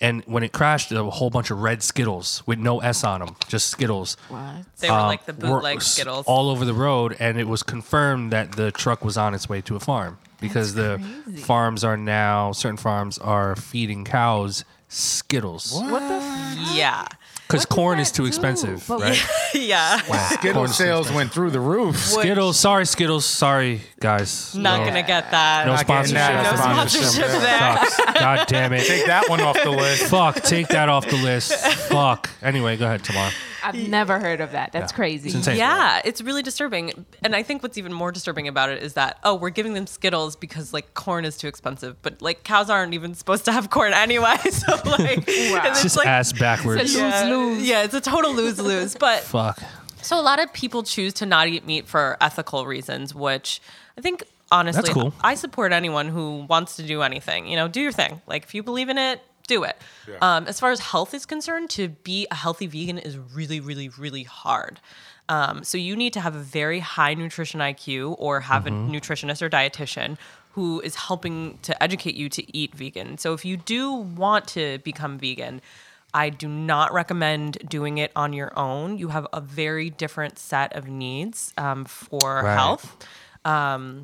and 0.00 0.22
when 0.26 0.42
it 0.42 0.52
crashed, 0.52 0.90
a 0.92 1.04
whole 1.04 1.30
bunch 1.30 1.50
of 1.50 1.58
red 1.60 1.82
Skittles 1.82 2.42
with 2.46 2.58
no 2.58 2.80
S 2.80 3.04
on 3.04 3.20
them, 3.20 3.36
just 3.48 3.68
Skittles. 3.68 4.16
What? 4.28 4.40
They 4.78 4.88
were 4.90 4.96
um, 4.96 5.06
like 5.08 5.26
the 5.26 5.32
bootleg 5.32 5.78
s- 5.78 5.86
Skittles. 5.92 6.26
all 6.26 6.48
over 6.50 6.64
the 6.64 6.74
road, 6.74 7.16
and 7.20 7.38
it 7.38 7.46
was 7.48 7.62
confirmed 7.62 8.32
that 8.32 8.52
the 8.52 8.70
truck 8.72 9.04
was 9.04 9.16
on 9.18 9.34
its 9.34 9.48
way 9.48 9.60
to 9.62 9.76
a 9.76 9.80
farm 9.80 10.18
because 10.40 10.74
the 10.74 10.98
crazy. 11.24 11.42
farms 11.42 11.84
are 11.84 11.96
now 11.96 12.52
certain 12.52 12.76
farms 12.78 13.18
are 13.18 13.54
feeding 13.56 14.04
cows 14.04 14.64
Skittles 14.88 15.72
What 15.72 16.00
the? 16.00 16.14
F- 16.14 16.74
yeah. 16.74 17.06
Because 17.50 17.66
corn 17.66 17.98
is 17.98 18.10
too 18.12 18.22
do? 18.22 18.28
expensive, 18.28 18.84
But 18.86 19.00
right? 19.00 19.26
yeah. 19.54 20.00
Wow. 20.08 20.28
Skittle 20.30 20.52
Corn 20.62 20.68
sales 20.68 21.06
systems. 21.06 21.16
went 21.16 21.32
through 21.32 21.50
the 21.50 21.60
roof. 21.60 21.96
Skittles, 21.98 22.58
sorry 22.58 22.86
Skittles, 22.86 23.24
sorry 23.26 23.80
guys. 24.00 24.54
Not 24.54 24.78
No- 24.78 24.84
going 24.84 24.94
to 24.94 25.02
get 25.06 25.30
that. 25.30 25.66
No 25.66 25.74
Not 25.74 25.86
getting 25.86 26.14
sponsorship. 26.14 26.14
that. 26.16 26.54
No 26.54 26.60
sponsorship 26.60 27.40
there. 27.40 27.86
Sucks. 27.86 28.20
God 28.20 28.46
damn 28.48 28.72
it. 28.72 28.86
Take 28.86 29.06
that 29.06 29.28
one 29.28 29.40
off 29.40 29.56
the 29.62 29.70
list. 29.70 30.04
Fuck, 30.04 30.36
take 30.42 30.68
that 30.68 30.88
off 30.88 31.06
the 31.08 31.16
list. 31.16 31.52
Fuck. 31.88 32.30
Anyway, 32.42 32.76
go 32.76 32.86
ahead, 32.86 33.02
Tamar. 33.04 33.30
I've 33.62 33.88
never 33.88 34.18
heard 34.18 34.40
of 34.40 34.52
that. 34.52 34.72
That's 34.72 34.92
crazy. 34.92 35.30
It's. 35.36 35.48
Yeah, 35.48 36.00
it's 36.04 36.20
really 36.20 36.42
disturbing. 36.42 37.06
And 37.22 37.34
I 37.34 37.42
think 37.42 37.62
what's 37.62 37.78
even 37.78 37.92
more 37.92 38.12
disturbing 38.12 38.48
about 38.48 38.70
it 38.70 38.82
is 38.82 38.94
that, 38.94 39.18
oh, 39.24 39.34
we're 39.34 39.50
giving 39.50 39.74
them 39.74 39.86
Skittles 39.86 40.36
because 40.36 40.72
like 40.72 40.94
corn 40.94 41.24
is 41.24 41.36
too 41.36 41.48
expensive. 41.48 42.00
But 42.02 42.22
like 42.22 42.44
cows 42.44 42.70
aren't 42.70 42.94
even 42.94 43.14
supposed 43.14 43.44
to 43.46 43.52
have 43.52 43.70
corn 43.70 43.92
anyway. 43.92 44.36
So 44.50 44.74
like, 44.84 45.16
and 45.16 45.24
It's 45.28 45.82
just 45.82 45.96
like, 45.96 46.06
ass 46.06 46.32
backwards. 46.32 46.82
It's 46.82 46.94
a 46.96 46.98
yeah, 46.98 47.24
lose-lose. 47.24 47.68
Yeah, 47.68 47.82
it's 47.84 47.94
a 47.94 48.00
total 48.00 48.34
lose 48.34 48.58
lose. 48.58 48.96
But 48.96 49.20
Fuck. 49.20 49.60
so 50.02 50.18
a 50.18 50.22
lot 50.22 50.40
of 50.40 50.52
people 50.52 50.82
choose 50.82 51.14
to 51.14 51.26
not 51.26 51.48
eat 51.48 51.64
meat 51.64 51.86
for 51.86 52.16
ethical 52.20 52.66
reasons, 52.66 53.14
which 53.14 53.62
I 53.96 54.00
think 54.00 54.24
honestly, 54.50 54.92
cool. 54.92 55.14
I 55.22 55.34
support 55.34 55.72
anyone 55.72 56.08
who 56.08 56.46
wants 56.48 56.76
to 56.76 56.82
do 56.82 57.02
anything. 57.02 57.46
You 57.46 57.56
know, 57.56 57.68
do 57.68 57.80
your 57.80 57.92
thing. 57.92 58.20
Like 58.26 58.44
if 58.44 58.54
you 58.54 58.62
believe 58.62 58.88
in 58.88 58.98
it, 58.98 59.20
do 59.54 59.58
it. 59.70 59.76
Um, 60.20 60.42
as 60.46 60.56
far 60.62 60.70
as 60.70 60.80
health 60.92 61.12
is 61.18 61.24
concerned, 61.26 61.68
to 61.78 61.84
be 62.10 62.18
a 62.30 62.34
healthy 62.44 62.66
vegan 62.66 62.98
is 62.98 63.14
really, 63.38 63.60
really, 63.60 63.88
really 64.04 64.24
hard. 64.24 64.80
Um, 65.28 65.62
so 65.70 65.78
you 65.78 65.94
need 66.02 66.12
to 66.14 66.20
have 66.26 66.34
a 66.34 66.40
very 66.60 66.80
high 66.80 67.14
nutrition 67.14 67.60
IQ 67.60 68.16
or 68.18 68.40
have 68.40 68.66
a 68.66 68.70
nutritionist 68.70 69.40
or 69.42 69.48
dietitian 69.48 70.16
who 70.54 70.80
is 70.80 70.94
helping 70.96 71.58
to 71.62 71.72
educate 71.80 72.16
you 72.16 72.28
to 72.28 72.42
eat 72.56 72.74
vegan. 72.74 73.16
So 73.18 73.32
if 73.34 73.44
you 73.44 73.56
do 73.56 73.92
want 73.92 74.48
to 74.48 74.78
become 74.90 75.18
vegan, 75.18 75.60
I 76.12 76.30
do 76.30 76.48
not 76.48 76.92
recommend 76.92 77.58
doing 77.68 77.98
it 77.98 78.10
on 78.16 78.32
your 78.32 78.50
own. 78.58 78.98
You 78.98 79.08
have 79.08 79.26
a 79.32 79.40
very 79.40 79.90
different 79.90 80.40
set 80.40 80.74
of 80.74 80.88
needs 80.88 81.52
um, 81.56 81.84
for 81.84 82.42
Right. 82.42 82.54
health. 82.54 82.96
Um, 83.44 84.02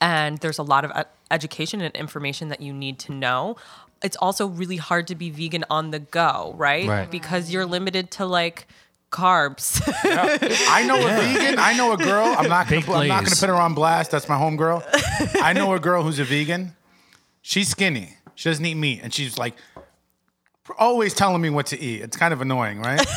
and 0.00 0.38
there's 0.38 0.58
a 0.58 0.64
lot 0.64 0.84
of 0.84 0.90
uh, 0.92 1.04
education 1.30 1.80
and 1.80 1.94
information 1.94 2.48
that 2.48 2.60
you 2.60 2.72
need 2.72 2.98
to 3.06 3.12
know. 3.12 3.56
It's 4.02 4.16
also 4.16 4.46
really 4.46 4.76
hard 4.76 5.08
to 5.08 5.14
be 5.14 5.30
vegan 5.30 5.64
on 5.70 5.90
the 5.90 5.98
go, 5.98 6.54
right? 6.56 6.86
Right. 6.86 7.10
Because 7.10 7.50
you're 7.50 7.66
limited 7.66 8.10
to 8.12 8.26
like 8.26 8.66
carbs. 9.10 9.80
I 10.68 10.84
know 10.84 10.96
a 10.96 11.08
vegan. 11.08 11.58
I 11.58 11.74
know 11.76 11.92
a 11.92 11.96
girl. 11.96 12.26
I'm 12.26 12.48
not 12.48 12.68
gonna. 12.68 12.82
Put, 12.82 12.96
I'm 12.96 13.08
not 13.08 13.24
gonna 13.24 13.36
put 13.36 13.48
her 13.48 13.54
on 13.54 13.74
blast. 13.74 14.10
That's 14.10 14.28
my 14.28 14.36
home 14.36 14.56
girl. 14.56 14.84
I 15.42 15.52
know 15.52 15.72
a 15.74 15.80
girl 15.80 16.02
who's 16.02 16.18
a 16.18 16.24
vegan. 16.24 16.74
She's 17.42 17.68
skinny. 17.68 18.16
She 18.34 18.48
doesn't 18.48 18.64
eat 18.64 18.74
meat, 18.74 19.00
and 19.02 19.12
she's 19.12 19.36
like 19.38 19.54
always 20.78 21.14
telling 21.14 21.40
me 21.40 21.50
what 21.50 21.66
to 21.66 21.80
eat. 21.80 22.02
It's 22.02 22.16
kind 22.16 22.32
of 22.32 22.40
annoying, 22.40 22.80
right? 22.80 23.00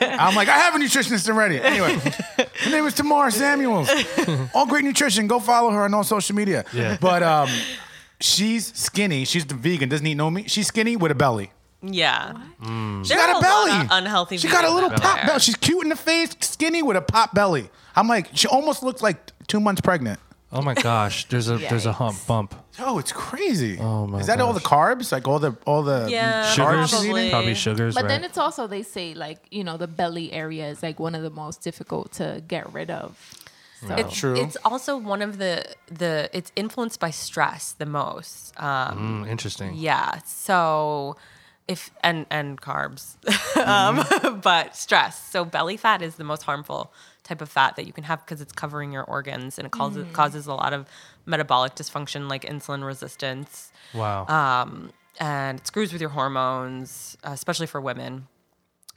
I'm 0.00 0.34
like, 0.34 0.48
I 0.48 0.58
have 0.58 0.74
a 0.74 0.78
nutritionist 0.78 1.28
already. 1.28 1.60
Anyway, 1.60 1.94
her 1.94 2.70
name 2.70 2.86
is 2.86 2.94
Tamar 2.94 3.30
Samuels. 3.30 3.90
All 4.54 4.66
great 4.66 4.84
nutrition. 4.84 5.26
Go 5.26 5.38
follow 5.38 5.70
her 5.70 5.82
on 5.82 5.94
all 5.94 6.04
social 6.04 6.34
media. 6.34 6.64
Yeah. 6.72 6.96
But 7.00 7.22
um, 7.22 7.48
she's 8.20 8.74
skinny. 8.74 9.24
She's 9.24 9.46
the 9.46 9.54
vegan. 9.54 9.88
Doesn't 9.88 10.06
eat 10.06 10.14
no 10.14 10.30
meat. 10.30 10.50
She's 10.50 10.66
skinny 10.68 10.96
with 10.96 11.12
a 11.12 11.14
belly. 11.14 11.50
yeah. 11.82 12.34
Mm. 12.62 13.06
She 13.06 13.14
got 13.14 13.30
a 13.30 13.32
lot 13.34 13.42
belly. 13.42 13.80
of 13.80 13.86
unhealthy. 13.90 14.36
She 14.38 14.48
got 14.48 14.64
a 14.64 14.68
vegans 14.68 14.74
little 14.74 14.90
out 14.92 15.00
pop 15.02 15.16
there. 15.18 15.26
belly. 15.26 15.40
She's 15.40 15.56
cute 15.56 15.82
in 15.82 15.88
the 15.90 15.96
face, 15.96 16.30
skinny 16.40 16.82
with 16.82 16.96
a 16.96 17.02
pop 17.02 17.34
belly. 17.34 17.70
I'm 17.94 18.08
like, 18.08 18.28
she 18.34 18.48
almost 18.48 18.82
looks 18.82 19.02
like 19.02 19.32
two 19.46 19.60
months 19.60 19.80
pregnant. 19.80 20.20
Oh 20.52 20.62
my 20.62 20.74
gosh. 20.74 21.26
There's 21.28 21.48
a 21.48 21.56
there's 21.70 21.86
a 21.86 21.92
hump 21.92 22.16
bump. 22.26 22.54
Oh, 22.78 22.98
it's 22.98 23.12
crazy. 23.12 23.78
Oh 23.80 24.06
my 24.06 24.20
Is 24.20 24.26
that 24.28 24.40
all 24.40 24.52
the 24.52 24.60
carbs? 24.60 25.10
Like 25.12 25.26
all 25.26 25.38
the 25.38 25.56
all 25.66 25.82
the 25.82 26.06
Yeah, 26.10 26.44
Sugars, 26.52 26.90
she's 26.90 27.04
eating? 27.06 27.30
probably 27.30 27.54
sugars. 27.54 27.94
But 27.94 28.04
right? 28.04 28.08
then 28.08 28.24
it's 28.24 28.38
also 28.38 28.66
they 28.66 28.82
say 28.82 29.12
like 29.14 29.38
you 29.50 29.64
know 29.64 29.76
the 29.76 29.88
belly 29.88 30.32
area 30.32 30.68
is 30.68 30.82
like 30.82 31.00
one 31.00 31.14
of 31.14 31.22
the 31.22 31.30
most 31.30 31.62
difficult 31.62 32.12
to 32.12 32.42
get 32.46 32.72
rid 32.72 32.90
of. 32.90 33.18
So 33.86 33.94
It's 33.96 34.18
True. 34.18 34.40
It's 34.40 34.56
also 34.64 34.96
one 34.96 35.22
of 35.22 35.38
the 35.38 35.64
the 35.88 36.30
it's 36.32 36.50
influenced 36.56 36.98
by 37.00 37.10
stress 37.10 37.72
the 37.72 37.86
most. 37.86 38.58
Um, 38.60 39.24
Mm, 39.24 39.28
interesting. 39.28 39.74
Yeah. 39.74 40.18
So 40.24 41.16
if 41.68 41.90
and 42.02 42.26
and 42.30 42.60
carbs, 42.60 43.16
um, 43.66 44.40
but 44.40 44.76
stress. 44.76 45.22
So 45.30 45.44
belly 45.44 45.76
fat 45.76 46.00
is 46.02 46.16
the 46.16 46.24
most 46.24 46.44
harmful 46.44 46.92
type 47.22 47.42
of 47.42 47.48
fat 47.48 47.76
that 47.76 47.86
you 47.86 47.92
can 47.92 48.04
have 48.04 48.24
because 48.24 48.40
it's 48.40 48.52
covering 48.52 48.92
your 48.92 49.02
organs 49.04 49.58
and 49.58 49.66
it 49.66 49.72
causes 49.72 50.06
causes 50.12 50.46
a 50.46 50.54
lot 50.54 50.72
of 50.72 50.86
metabolic 51.26 51.74
dysfunction 51.74 52.30
like 52.30 52.42
insulin 52.44 52.84
resistance. 52.86 53.72
Wow. 53.92 54.26
Um, 54.26 54.92
and 55.18 55.58
it 55.58 55.66
screws 55.66 55.92
with 55.92 56.00
your 56.00 56.10
hormones, 56.10 57.16
uh, 57.24 57.30
especially 57.32 57.66
for 57.66 57.80
women. 57.80 58.28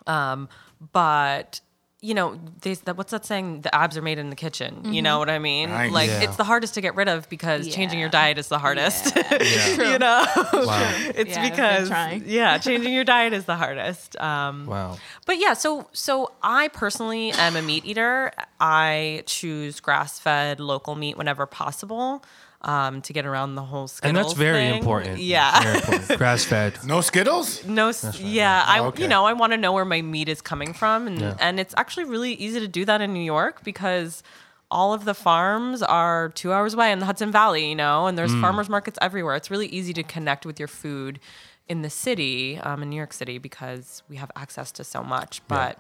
Um, 0.06 0.48
but 0.92 1.62
you 2.02 2.14
know, 2.14 2.40
there's 2.62 2.80
that, 2.82 2.96
what's 2.98 3.12
that 3.12 3.26
saying? 3.26 3.62
The 3.62 3.76
abs 3.76 3.98
are 3.98 4.02
made 4.02 4.20
in 4.20 4.30
the 4.30 4.36
kitchen. 4.36 4.94
You 4.94 5.02
know 5.02 5.20
what 5.20 5.30
I 5.30 5.38
mean? 5.38 5.70
Nice. 5.70 5.92
Like 5.92 6.10
Yeah. 6.10 6.22
it's 6.22 6.38
the 6.38 6.46
hardest 6.46 6.76
to 6.76 6.82
get 6.82 6.96
rid 6.96 7.10
of 7.10 7.28
because 7.28 7.68
changing 7.68 8.00
your 8.00 8.08
diet 8.08 8.38
is 8.38 8.48
the 8.48 8.58
hardest. 8.58 9.14
True. 9.76 9.90
you 9.92 10.00
know, 10.00 10.26
wow. 10.54 10.94
it's 11.16 11.32
Yeah, 11.36 11.50
because 11.50 11.90
yeah, 12.26 12.58
changing 12.58 12.94
your 12.94 13.04
diet 13.04 13.34
is 13.34 13.44
the 13.46 13.58
hardest. 13.58 14.16
Um, 14.22 14.66
Wow. 14.66 14.98
but 15.26 15.40
yeah, 15.40 15.54
so 15.54 15.90
so 15.92 16.32
I 16.42 16.70
personally 16.70 17.32
am 17.34 17.58
a 17.58 17.62
meat 17.62 17.84
eater. 17.86 18.32
I 18.62 19.24
choose 19.26 19.82
grass 19.82 20.20
fed 20.20 20.62
local 20.62 20.96
meat 20.96 21.18
whenever 21.18 21.46
possible 21.46 22.24
um, 22.62 23.02
to 23.04 23.14
get 23.14 23.26
around 23.26 23.56
the 23.56 23.64
whole 23.64 23.88
Skittles 23.88 24.10
And 24.10 24.18
that's 24.18 24.34
very 24.34 24.68
thing. 24.70 24.80
important. 24.80 25.20
Yeah. 25.36 25.80
Grass 26.18 26.44
fed. 26.46 26.74
no 26.84 27.02
Skittles? 27.02 27.64
No, 27.66 27.88
s 27.90 28.20
yeah, 28.20 28.64
I 28.68 28.80
okay. 28.82 29.04
you 29.04 29.08
know 29.08 29.26
I 29.26 29.34
want 29.34 29.54
to 29.54 29.58
know 29.58 29.72
where 29.72 29.86
my 29.86 30.02
meat 30.02 30.28
is 30.30 30.42
coming 30.42 30.74
from, 30.74 31.08
and 31.08 31.20
Yeah. 31.20 31.36
and 31.40 31.60
it's 31.60 31.74
actually 31.78 32.06
really 32.06 32.34
easy 32.34 32.60
to 32.60 32.68
do 32.68 32.84
that 32.86 33.00
in 33.02 33.14
New 33.14 33.24
York 33.38 33.64
because 33.64 34.24
all 34.72 34.94
of 34.94 35.04
the 35.06 35.14
farms 35.16 35.82
are 35.82 36.30
two 36.30 36.52
hours 36.54 36.74
away 36.76 36.92
in 36.92 37.00
the 37.00 37.06
Hudson 37.06 37.32
Valley, 37.32 37.70
you 37.70 37.76
know, 37.76 38.06
and 38.08 38.14
Mm. 38.16 38.18
there's 38.20 38.36
farmers 38.42 38.70
markets 38.70 39.00
everywhere. 39.02 39.36
It's 39.36 39.50
really 39.50 39.68
easy 39.68 39.94
to 39.94 40.04
connect 40.04 40.46
with 40.46 40.60
your 40.60 40.68
food 40.68 41.20
in 41.68 41.82
the 41.82 41.90
city, 41.90 42.60
um, 42.60 42.84
in 42.84 42.90
New 42.90 42.96
York 42.96 43.14
City, 43.14 43.38
because 43.40 44.04
we 44.10 44.18
have 44.18 44.30
access 44.36 44.72
to 44.74 44.84
so 44.84 45.02
much. 45.04 45.42
But 45.48 45.78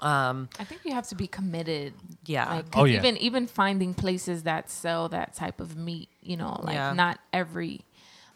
um, 0.00 0.48
I 0.58 0.64
think 0.64 0.82
you 0.84 0.92
have 0.92 1.06
to 1.08 1.14
be 1.14 1.26
committed. 1.26 1.92
Yeah. 2.24 2.48
Like, 2.54 2.64
Oh, 2.74 2.80
'cause 2.82 2.90
yeah. 2.90 2.98
Even 2.98 3.16
even 3.18 3.46
finding 3.46 3.94
places 3.94 4.42
that 4.44 4.70
sell 4.70 5.08
that 5.10 5.34
type 5.34 5.60
of 5.60 5.76
meat, 5.76 6.08
you 6.22 6.36
know, 6.36 6.60
like 6.62 6.74
Yeah. 6.74 6.92
not 6.92 7.18
every. 7.32 7.82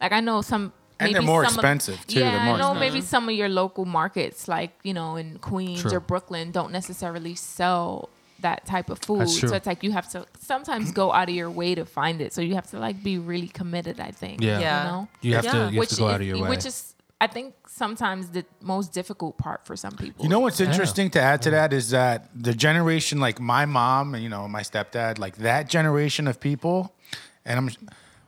Like 0.01 0.13
I 0.13 0.21
know 0.21 0.43
some. 0.43 0.73
And 0.99 1.15
they're 1.15 1.23
more 1.23 1.45
some 1.47 1.53
of- 1.55 1.59
expensive, 1.61 2.07
too. 2.07 2.21
Yeah, 2.21 2.31
They're 2.31 2.45
more 2.45 2.55
I 2.57 2.59
know 2.59 2.73
expensive. 2.73 2.93
maybe 2.95 3.01
some 3.07 3.29
of 3.31 3.35
your 3.35 3.49
local 3.49 3.87
markets, 3.87 4.49
like 4.49 4.73
you 4.83 4.93
know, 4.93 5.17
in 5.17 5.39
Queens 5.39 5.81
True. 5.83 5.93
or 5.95 6.01
Brooklyn, 6.01 6.51
don't 6.51 6.73
necessarily 6.73 7.35
sell 7.35 8.11
that 8.41 8.65
type 8.67 8.89
of 8.91 8.99
food. 9.01 9.21
That's 9.21 9.39
true. 9.39 9.49
So 9.51 9.55
it's 9.55 9.67
like 9.67 9.83
you 9.83 9.93
have 9.93 10.09
to 10.13 10.27
sometimes 10.41 10.93
go 10.93 11.13
out 11.13 11.29
of 11.31 11.35
your 11.35 11.51
way 11.51 11.75
to 11.75 11.85
find 11.87 12.21
it. 12.21 12.33
So 12.35 12.41
you 12.43 12.55
have 12.55 12.67
to 12.71 12.79
like 12.79 13.03
be 13.03 13.19
really 13.19 13.49
committed. 13.49 13.99
I 14.01 14.11
think. 14.11 14.43
Yeah. 14.43 14.59
Yeah. 14.59 14.83
You 14.85 14.91
know. 14.91 15.09
You 15.23 15.35
have 15.37 15.45
Yeah. 15.45 15.53
to 15.53 15.57
you 15.59 15.65
have 15.65 15.75
which 15.77 15.89
to 15.91 15.97
go 15.97 16.09
is, 16.09 16.15
out 16.15 16.21
of 16.21 16.27
your 16.27 16.39
way. 16.43 16.49
Which 16.51 16.67
is, 16.67 16.95
I 17.23 17.27
think, 17.27 17.55
sometimes 17.67 18.31
the 18.31 18.47
most 18.63 18.93
difficult 18.93 19.37
part 19.37 19.67
for 19.67 19.77
some 19.77 19.93
people. 19.93 20.25
You 20.25 20.31
know 20.31 20.41
what's 20.41 20.59
interesting 20.59 21.11
to 21.11 21.21
add 21.21 21.43
to 21.43 21.51
that 21.51 21.75
is 21.75 21.91
that 21.91 22.31
the 22.35 22.55
generation, 22.55 23.21
like 23.21 23.39
my 23.39 23.67
mom, 23.67 24.15
and 24.15 24.23
you 24.23 24.31
know, 24.31 24.49
my 24.49 24.63
stepdad, 24.63 25.19
like 25.19 25.37
that 25.37 25.69
generation 25.69 26.27
of 26.27 26.41
people, 26.41 26.95
and 27.45 27.59
I'm 27.59 27.71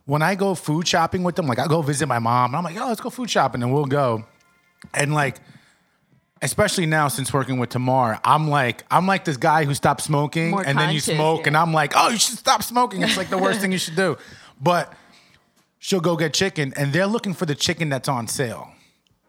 when 0.05 0.21
I 0.21 0.35
go 0.35 0.55
food 0.55 0.87
shopping 0.87 1.23
with 1.23 1.37
them, 1.37 1.47
like 1.47 1.59
I 1.59 1.69
go 1.69 1.81
visit 1.81 2.07
my 2.07 2.19
mom, 2.19 2.51
and 2.51 2.57
I'm 2.57 2.65
like, 2.65 2.77
oh, 2.77 2.89
let's 2.89 3.01
go 3.01 3.09
food 3.09 3.31
shopping, 3.31 3.63
and 3.63 3.73
we'll 3.73 3.87
go, 3.87 4.25
and 4.95 5.15
like. 5.15 5.41
Especially 6.45 6.87
now, 6.87 7.07
since 7.07 7.33
working 7.33 7.61
with 7.61 7.71
Tamar, 7.71 8.19
I'm 8.25 8.51
like 8.51 8.85
I'm 8.91 9.07
like 9.07 9.25
this 9.25 9.37
guy 9.37 9.65
who 9.65 9.75
stopped 9.75 10.01
smoking, 10.01 10.51
More 10.51 10.67
and 10.67 10.77
then 10.77 10.93
you 10.93 10.99
smoke, 10.99 11.43
yeah. 11.43 11.47
and 11.47 11.57
I'm 11.57 11.73
like, 11.73 11.93
oh, 11.95 12.09
you 12.09 12.19
should 12.19 12.37
stop 12.37 12.65
smoking. 12.65 13.01
It's 13.01 13.17
like 13.17 13.31
the 13.31 13.39
worst 13.39 13.61
thing 13.61 13.71
you 13.71 13.79
should 13.79 13.95
do. 13.95 14.19
But 14.61 14.93
she'll 15.79 16.01
go 16.01 16.17
get 16.17 16.35
chicken, 16.35 16.73
and 16.75 16.93
they're 16.93 17.07
looking 17.07 17.33
for 17.33 17.47
the 17.47 17.55
chicken 17.55 17.91
that's 17.91 18.09
on 18.09 18.27
sale 18.27 18.73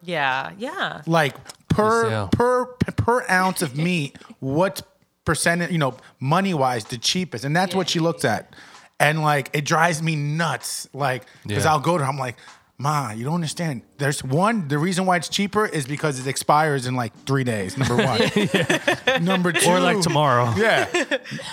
yeah, 0.03 0.51
yeah. 0.57 1.01
like 1.05 1.35
per 1.69 2.27
per 2.27 2.65
per 2.65 3.25
ounce 3.29 3.61
of 3.61 3.75
meat, 3.77 4.17
what 4.39 4.81
percentage, 5.25 5.71
you 5.71 5.77
know, 5.77 5.95
money 6.19 6.53
wise, 6.53 6.85
the 6.85 6.97
cheapest, 6.97 7.43
and 7.45 7.55
that's 7.55 7.73
what 7.73 7.89
she 7.89 7.99
looked 7.99 8.25
at, 8.25 8.53
and 8.99 9.21
like 9.21 9.49
it 9.53 9.65
drives 9.65 10.01
me 10.01 10.15
nuts, 10.15 10.87
like 10.93 11.23
because 11.47 11.65
Yeah. 11.65 11.71
I'll 11.71 11.79
go 11.79 11.97
to 11.97 12.03
her, 12.03 12.09
I'm 12.09 12.17
like. 12.17 12.37
Ma, 12.79 13.11
you 13.11 13.23
don't 13.23 13.35
understand. 13.35 13.83
There's 13.99 14.23
one. 14.23 14.67
The 14.67 14.79
reason 14.79 15.05
why 15.05 15.15
it's 15.17 15.29
cheaper 15.29 15.65
is 15.67 15.85
because 15.85 16.19
it 16.19 16.25
expires 16.27 16.87
in 16.87 16.95
like 16.95 17.13
three 17.25 17.43
days. 17.43 17.77
Number 17.77 17.95
one. 17.95 18.19
Number 19.23 19.51
two. 19.53 19.69
or 19.69 19.79
like 19.79 20.01
tomorrow. 20.01 20.51
Yeah. 20.57 20.87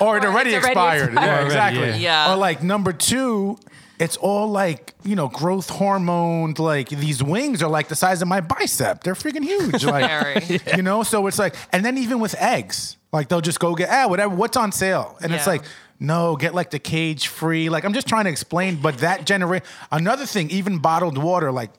Or 0.01 0.17
it 0.17 0.25
already 0.25 0.27
already 0.27 0.55
expired. 0.55 1.13
Yeah, 1.13 1.21
expired. 1.21 1.45
exactly. 1.45 1.89
yeah. 1.89 1.97
Yeah. 2.27 2.33
Or 2.33 2.37
like 2.37 2.63
number 2.63 2.93
two, 2.95 3.59
it's 4.01 4.17
all 4.17 4.49
like, 4.49 4.95
you 5.05 5.15
know, 5.15 5.29
growth 5.29 5.69
hormones. 5.69 6.59
Like 6.59 6.89
these 6.89 7.23
wings 7.23 7.63
are 7.63 7.69
like 7.69 7.89
the 7.89 7.95
size 7.95 8.23
of 8.23 8.29
my 8.29 8.41
bicep. 8.41 9.05
They're 9.05 9.15
freaking 9.15 9.45
huge. 9.45 9.85
Like, 9.85 10.67
you 10.77 10.83
know, 10.83 11.03
so 11.03 11.27
it's 11.27 11.39
like, 11.39 11.55
and 11.73 11.85
then 11.85 11.99
even 11.99 12.19
with 12.19 12.35
eggs, 12.41 12.97
like 13.13 13.29
they'll 13.29 13.41
just 13.41 13.61
go 13.61 13.75
get, 13.75 13.91
ah, 13.91 14.09
whatever, 14.09 14.35
what's 14.35 14.57
on 14.57 14.73
sale? 14.73 15.17
And 15.23 15.33
it's 15.35 15.47
Yeah. 15.47 15.53
like, 15.53 15.63
no, 16.01 16.35
get 16.35 16.55
like 16.55 16.71
the 16.71 16.79
cage 16.79 17.29
free. 17.29 17.69
Like 17.69 17.85
I'm 17.85 17.93
just 17.93 18.07
trying 18.09 18.25
to 18.25 18.31
explain, 18.31 18.77
but 18.77 18.99
that 18.99 19.27
generate 19.27 19.63
another 19.93 20.25
thing, 20.25 20.51
even 20.51 20.79
bottled 20.79 21.19
water, 21.19 21.53
like 21.53 21.71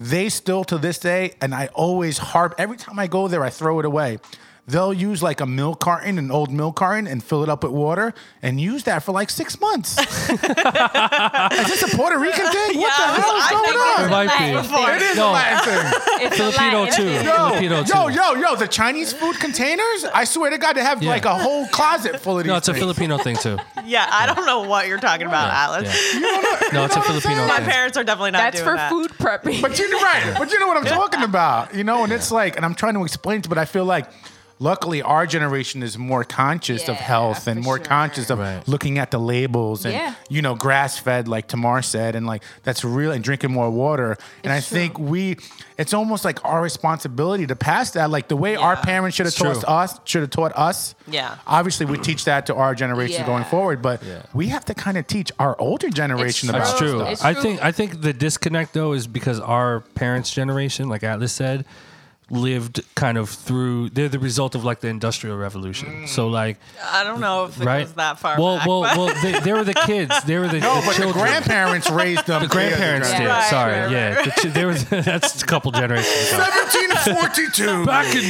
they 0.00 0.30
still 0.30 0.64
to 0.64 0.78
this 0.78 0.98
day, 0.98 1.34
and 1.42 1.54
I 1.54 1.66
always 1.74 2.16
harp 2.18 2.54
every 2.56 2.76
time 2.78 2.98
I 2.98 3.08
go 3.08 3.28
there, 3.28 3.44
I 3.44 3.50
throw 3.50 3.78
it 3.80 3.84
away. 3.84 4.18
They'll 4.68 4.92
use 4.92 5.22
like 5.22 5.40
a 5.40 5.46
milk 5.46 5.80
carton, 5.80 6.18
an 6.18 6.30
old 6.30 6.50
milk 6.52 6.76
carton, 6.76 7.06
and 7.06 7.22
fill 7.24 7.42
it 7.42 7.48
up 7.48 7.64
with 7.64 7.72
water 7.72 8.14
and 8.42 8.60
use 8.60 8.84
that 8.84 9.02
for 9.02 9.12
like 9.12 9.30
six 9.30 9.58
months. 9.60 9.98
is 9.98 10.06
this 11.66 11.82
a 11.82 11.96
Puerto 11.96 12.18
Rican 12.18 12.46
thing? 12.52 12.78
What 12.78 12.92
the 12.96 13.02
hell 13.20 13.36
is 13.36 13.42
I 13.44 13.50
going 13.50 13.64
think 13.64 13.98
on? 13.98 14.04
It 14.04 14.10
might 14.10 14.38
be. 14.38 14.96
It 14.96 15.02
is 15.02 15.16
No. 15.16 15.30
a 15.30 15.32
Latin 15.32 15.72
thing. 15.72 16.26
It's 16.26 16.34
a 16.34 16.38
Filipino 16.52 16.82
Latin 16.82 16.94
too. 16.96 17.08
thing. 17.10 17.24
Filipino 17.24 17.76
Yo, 17.78 18.08
too. 18.08 18.14
yo, 18.14 18.34
yo, 18.34 18.56
the 18.56 18.68
Chinese 18.68 19.12
food 19.12 19.38
containers? 19.40 20.04
I 20.14 20.24
swear 20.24 20.50
to 20.50 20.58
God, 20.58 20.74
they 20.76 20.82
have 20.82 21.02
Yeah. 21.02 21.10
like 21.10 21.24
a 21.24 21.34
whole 21.34 21.66
closet 21.68 22.20
full 22.20 22.38
of 22.38 22.44
these. 22.44 22.50
No, 22.50 22.56
it's 22.56 22.68
a. 22.68 22.74
Filipino 22.74 23.18
thing 23.18 23.36
too. 23.36 23.58
Yeah, 23.88 24.06
I 24.10 24.26
don't 24.26 24.44
know 24.44 24.68
what 24.68 24.86
you're 24.86 24.98
talking 24.98 25.26
about, 25.26 25.50
Atlas. 25.50 25.88
Yeah. 26.14 26.20
No, 26.74 26.84
it's 26.84 26.94
a 26.94 27.00
Filipino 27.00 27.36
thing. 27.36 27.46
My 27.48 27.60
parents 27.60 27.96
are 27.96 28.04
definitely 28.04 28.32
not 28.32 28.38
That's 28.52 28.56
doing 28.60 28.68
for 28.72 28.76
that. 28.76 28.90
food 28.90 29.10
prepping. 29.12 29.62
But 29.62 29.78
you 29.78 29.88
know, 29.88 29.98
right? 30.00 30.34
But 30.38 30.52
you 30.52 30.58
know 30.60 30.66
what 30.68 30.76
I'm 30.76 30.84
talking 30.84 31.22
about, 31.22 31.74
you 31.74 31.84
know. 31.84 32.04
And 32.04 32.12
it's 32.12 32.30
like, 32.30 32.56
and 32.56 32.66
I'm 32.66 32.74
trying 32.74 32.92
to 32.94 33.02
explain 33.04 33.40
to, 33.42 33.48
but 33.48 33.56
I 33.56 33.64
feel 33.64 33.86
like, 33.86 34.04
luckily, 34.58 35.02
our 35.02 35.26
generation 35.26 35.82
is 35.82 35.96
more 35.98 36.24
conscious 36.24 36.88
of 36.88 36.96
health 36.96 37.46
and 37.46 37.62
more 37.62 37.76
sure. 37.78 37.84
conscious 37.84 38.30
of 38.30 38.38
Right. 38.38 38.66
looking 38.66 38.98
at 38.98 39.10
the 39.10 39.18
labels 39.18 39.84
and 39.84 39.94
Yeah. 39.94 40.14
you 40.28 40.42
know, 40.42 40.54
grass 40.54 40.98
fed, 40.98 41.28
like 41.28 41.48
Tamar 41.48 41.82
said, 41.82 42.14
and 42.16 42.26
like 42.26 42.42
that's 42.64 42.84
real, 42.84 43.12
and 43.12 43.22
drinking 43.22 43.52
more 43.52 43.70
water. 43.70 44.16
And 44.44 44.52
I 44.52 44.56
It's 44.58 44.68
think 44.68 44.98
we, 44.98 45.36
it's 45.76 45.94
almost 45.94 46.24
like 46.24 46.44
our 46.44 46.60
responsibility 46.62 47.46
to 47.46 47.56
pass 47.56 47.90
that, 47.92 48.10
like 48.10 48.28
the 48.28 48.36
way 48.36 48.56
our 48.56 48.76
parents 48.76 49.16
should 49.16 49.26
have 49.26 49.34
taught 49.34 49.54
true. 49.60 49.62
us, 49.68 49.98
should 50.04 50.22
have 50.22 50.30
taught 50.30 50.52
us. 50.56 50.94
Yeah. 51.06 51.36
Obviously, 51.46 51.86
we 51.86 51.98
teach 51.98 52.24
that 52.24 52.46
to 52.46 52.54
our 52.54 52.74
generation 52.74 53.24
going 53.26 53.44
forward, 53.44 53.80
but 53.82 54.02
Yeah. 54.02 54.22
we 54.34 54.48
have 54.48 54.64
to 54.66 54.74
kind 54.74 54.96
of 54.96 55.06
teach 55.06 55.30
our 55.38 55.56
older 55.60 55.88
generation 55.90 56.48
true. 56.48 56.56
about 56.56 56.66
That's 56.66 56.78
true. 56.78 56.98
stuff. 56.98 57.12
It's 57.12 57.24
I 57.24 57.34
think 57.34 57.62
I 57.62 57.72
think 57.72 58.00
the 58.02 58.12
disconnect 58.12 58.74
though 58.74 58.92
is 58.92 59.06
because 59.06 59.38
our 59.40 59.80
parents' 59.94 60.30
generation, 60.30 60.88
like 60.88 61.02
Atlas 61.04 61.32
said, 61.32 61.64
lived 62.30 62.82
kind 62.94 63.16
of 63.18 63.30
through. 63.30 63.88
They're 63.90 64.08
the 64.08 64.18
result 64.18 64.54
of 64.54 64.64
like 64.64 64.80
the 64.80 64.88
industrial 64.88 65.36
revolution. 65.36 65.88
Mm. 66.04 66.08
So 66.08 66.28
like, 66.28 66.58
I 66.82 67.04
don't 67.04 67.20
know 67.20 67.46
if 67.46 67.60
it 67.60 67.64
right? 67.64 67.84
goes 67.84 67.94
that 67.94 68.18
far 68.18 68.38
Well, 68.38 68.58
back. 68.58 68.66
well, 68.66 68.82
but- 68.82 68.96
well. 68.96 69.14
They, 69.22 69.40
they 69.40 69.52
were 69.52 69.64
the 69.64 69.74
kids. 69.74 70.14
They 70.24 70.38
were 70.38 70.48
the, 70.48 70.60
No, 70.60 70.80
the 70.80 70.86
but 70.86 70.96
the 71.06 71.12
grandparents 71.12 71.90
raised 71.90 72.26
them. 72.26 72.42
The 72.42 72.48
grandparents 72.48 73.10
did. 73.12 73.26
Right, 73.26 73.44
Sorry, 73.50 73.80
right, 73.80 73.90
yeah. 73.90 74.22
The 74.22 74.30
ch- 74.30 74.52
they 74.54 74.64
were. 74.64 74.74
That's 75.02 75.42
a 75.42 75.46
couple 75.46 75.72
generations 75.72 76.28
ago. 76.32 76.38
1742. 76.38 77.86
Back 77.86 78.14
in 78.14 78.24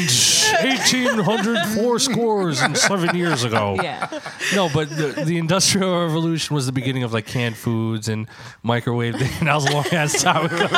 1804 0.69 1.99
scores 1.99 2.61
and 2.63 2.77
seven 2.77 3.17
years 3.17 3.45
ago. 3.45 3.77
yeah. 3.83 4.09
No, 4.55 4.69
but 4.73 4.89
the, 4.91 5.23
the 5.25 5.39
Industrial 5.39 6.03
Revolution 6.07 6.55
was 6.55 6.67
the 6.67 6.73
beginning 6.73 7.03
of 7.03 7.13
like 7.13 7.27
canned 7.27 7.57
foods 7.57 8.09
and 8.09 8.27
microwave. 8.63 9.17
And 9.39 9.47
that 9.47 9.55
was 9.55 9.67
a 9.67 9.73
long 9.73 9.87
ass 9.93 10.23
time 10.23 10.47
ago. 10.47 10.69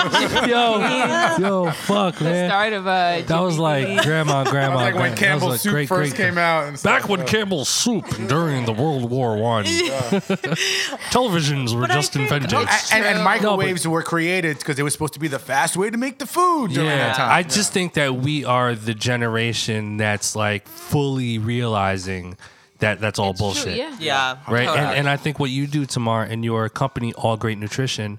yo, 0.46 1.36
yo, 1.38 1.70
fuck, 1.70 2.20
man. 2.20 2.32
the 2.32 2.48
Start 2.48 2.72
of 2.74 2.86
uh, 2.86 3.09
uh, 3.18 3.22
That 3.26 3.40
was 3.40 3.58
like 3.58 4.02
grandma, 4.04 4.44
grandma. 4.44 4.76
like 4.76 4.94
when 4.94 5.14
grand- 5.14 5.18
that 5.18 5.20
was, 5.20 5.20
Campbell's 5.20 5.50
like, 5.52 5.60
soup 5.60 5.72
great, 5.72 5.88
first 5.88 6.14
great- 6.16 6.28
came 6.28 6.38
out. 6.38 6.68
And 6.68 6.82
Back 6.82 7.08
when. 7.08 7.26
Campbell's 7.26 7.68
soup 7.68 8.06
during 8.28 8.64
the 8.64 8.72
World 8.72 9.10
War 9.10 9.36
One, 9.36 9.64
televisions 11.10 11.74
were 11.74 11.82
But 11.82 11.90
I 11.90 11.94
just 11.94 12.12
think- 12.12 12.30
invented. 12.30 12.52
and, 12.54 12.68
and, 12.92 13.04
and 13.04 13.14
true. 13.16 13.24
microwaves 13.24 13.86
were 13.86 14.02
created 14.02 14.58
because 14.58 14.78
it 14.78 14.82
was 14.82 14.92
supposed 14.92 15.14
to 15.14 15.20
be 15.20 15.28
the 15.28 15.38
fast 15.38 15.76
way 15.76 15.90
to 15.90 15.96
make 15.98 16.18
the 16.18 16.26
food 16.26 16.72
during 16.72 16.88
Yeah, 16.88 16.96
that 17.08 17.16
time. 17.16 17.30
I 17.32 17.42
just 17.42 17.72
think 17.72 17.94
that 17.94 18.14
we 18.16 18.44
are 18.44 18.74
the 18.74 18.94
generation 18.94 19.96
that's 19.96 20.34
like 20.36 20.66
fully 20.68 21.38
realizing 21.38 22.36
that 22.78 23.00
that's 23.00 23.18
all 23.18 23.30
It's 23.32 23.40
true, 23.40 23.48
bullshit. 23.52 23.76
yeah. 23.76 23.94
yeah. 24.00 24.36
right? 24.48 24.66
And, 24.68 24.98
and 25.00 25.08
I 25.08 25.16
think 25.18 25.38
what 25.38 25.50
you 25.50 25.66
do, 25.66 25.84
Tamar, 25.84 26.22
and 26.22 26.42
your 26.44 26.68
company, 26.70 27.12
All 27.12 27.36
Great 27.36 27.58
Nutrition, 27.58 28.18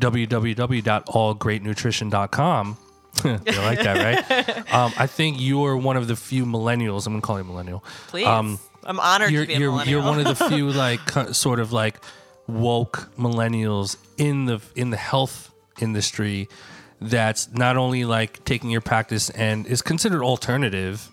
www.allgreatnutrition.com. 0.00 2.76
you 3.24 3.30
like 3.30 3.80
that, 3.82 4.28
right? 4.30 4.72
um, 4.74 4.92
I 4.96 5.06
think 5.06 5.36
you're 5.40 5.76
one 5.76 5.96
of 5.96 6.08
the 6.08 6.16
few 6.16 6.44
millennials. 6.46 7.06
I'm 7.06 7.12
gonna 7.12 7.22
call 7.22 7.38
you 7.38 7.44
millennial. 7.44 7.84
Please. 8.08 8.26
Um, 8.26 8.58
I'm 8.84 8.98
honored 8.98 9.30
you're 9.30 9.42
to 9.42 9.48
be 9.48 9.54
a 9.54 9.58
you're, 9.58 9.70
millennial. 9.70 10.00
you're 10.02 10.10
one 10.10 10.18
of 10.26 10.38
the 10.38 10.48
few 10.48 10.70
like 10.72 11.00
co- 11.06 11.32
sort 11.32 11.60
of 11.60 11.72
like 11.72 12.00
woke 12.46 13.10
millennials 13.16 13.96
in 14.16 14.46
the 14.46 14.60
in 14.74 14.90
the 14.90 14.96
health 14.96 15.52
industry 15.80 16.48
that's 17.00 17.52
not 17.52 17.76
only 17.76 18.04
like 18.04 18.44
taking 18.44 18.70
your 18.70 18.80
practice 18.80 19.30
and 19.30 19.66
is 19.66 19.82
considered 19.82 20.22
alternative 20.22 21.08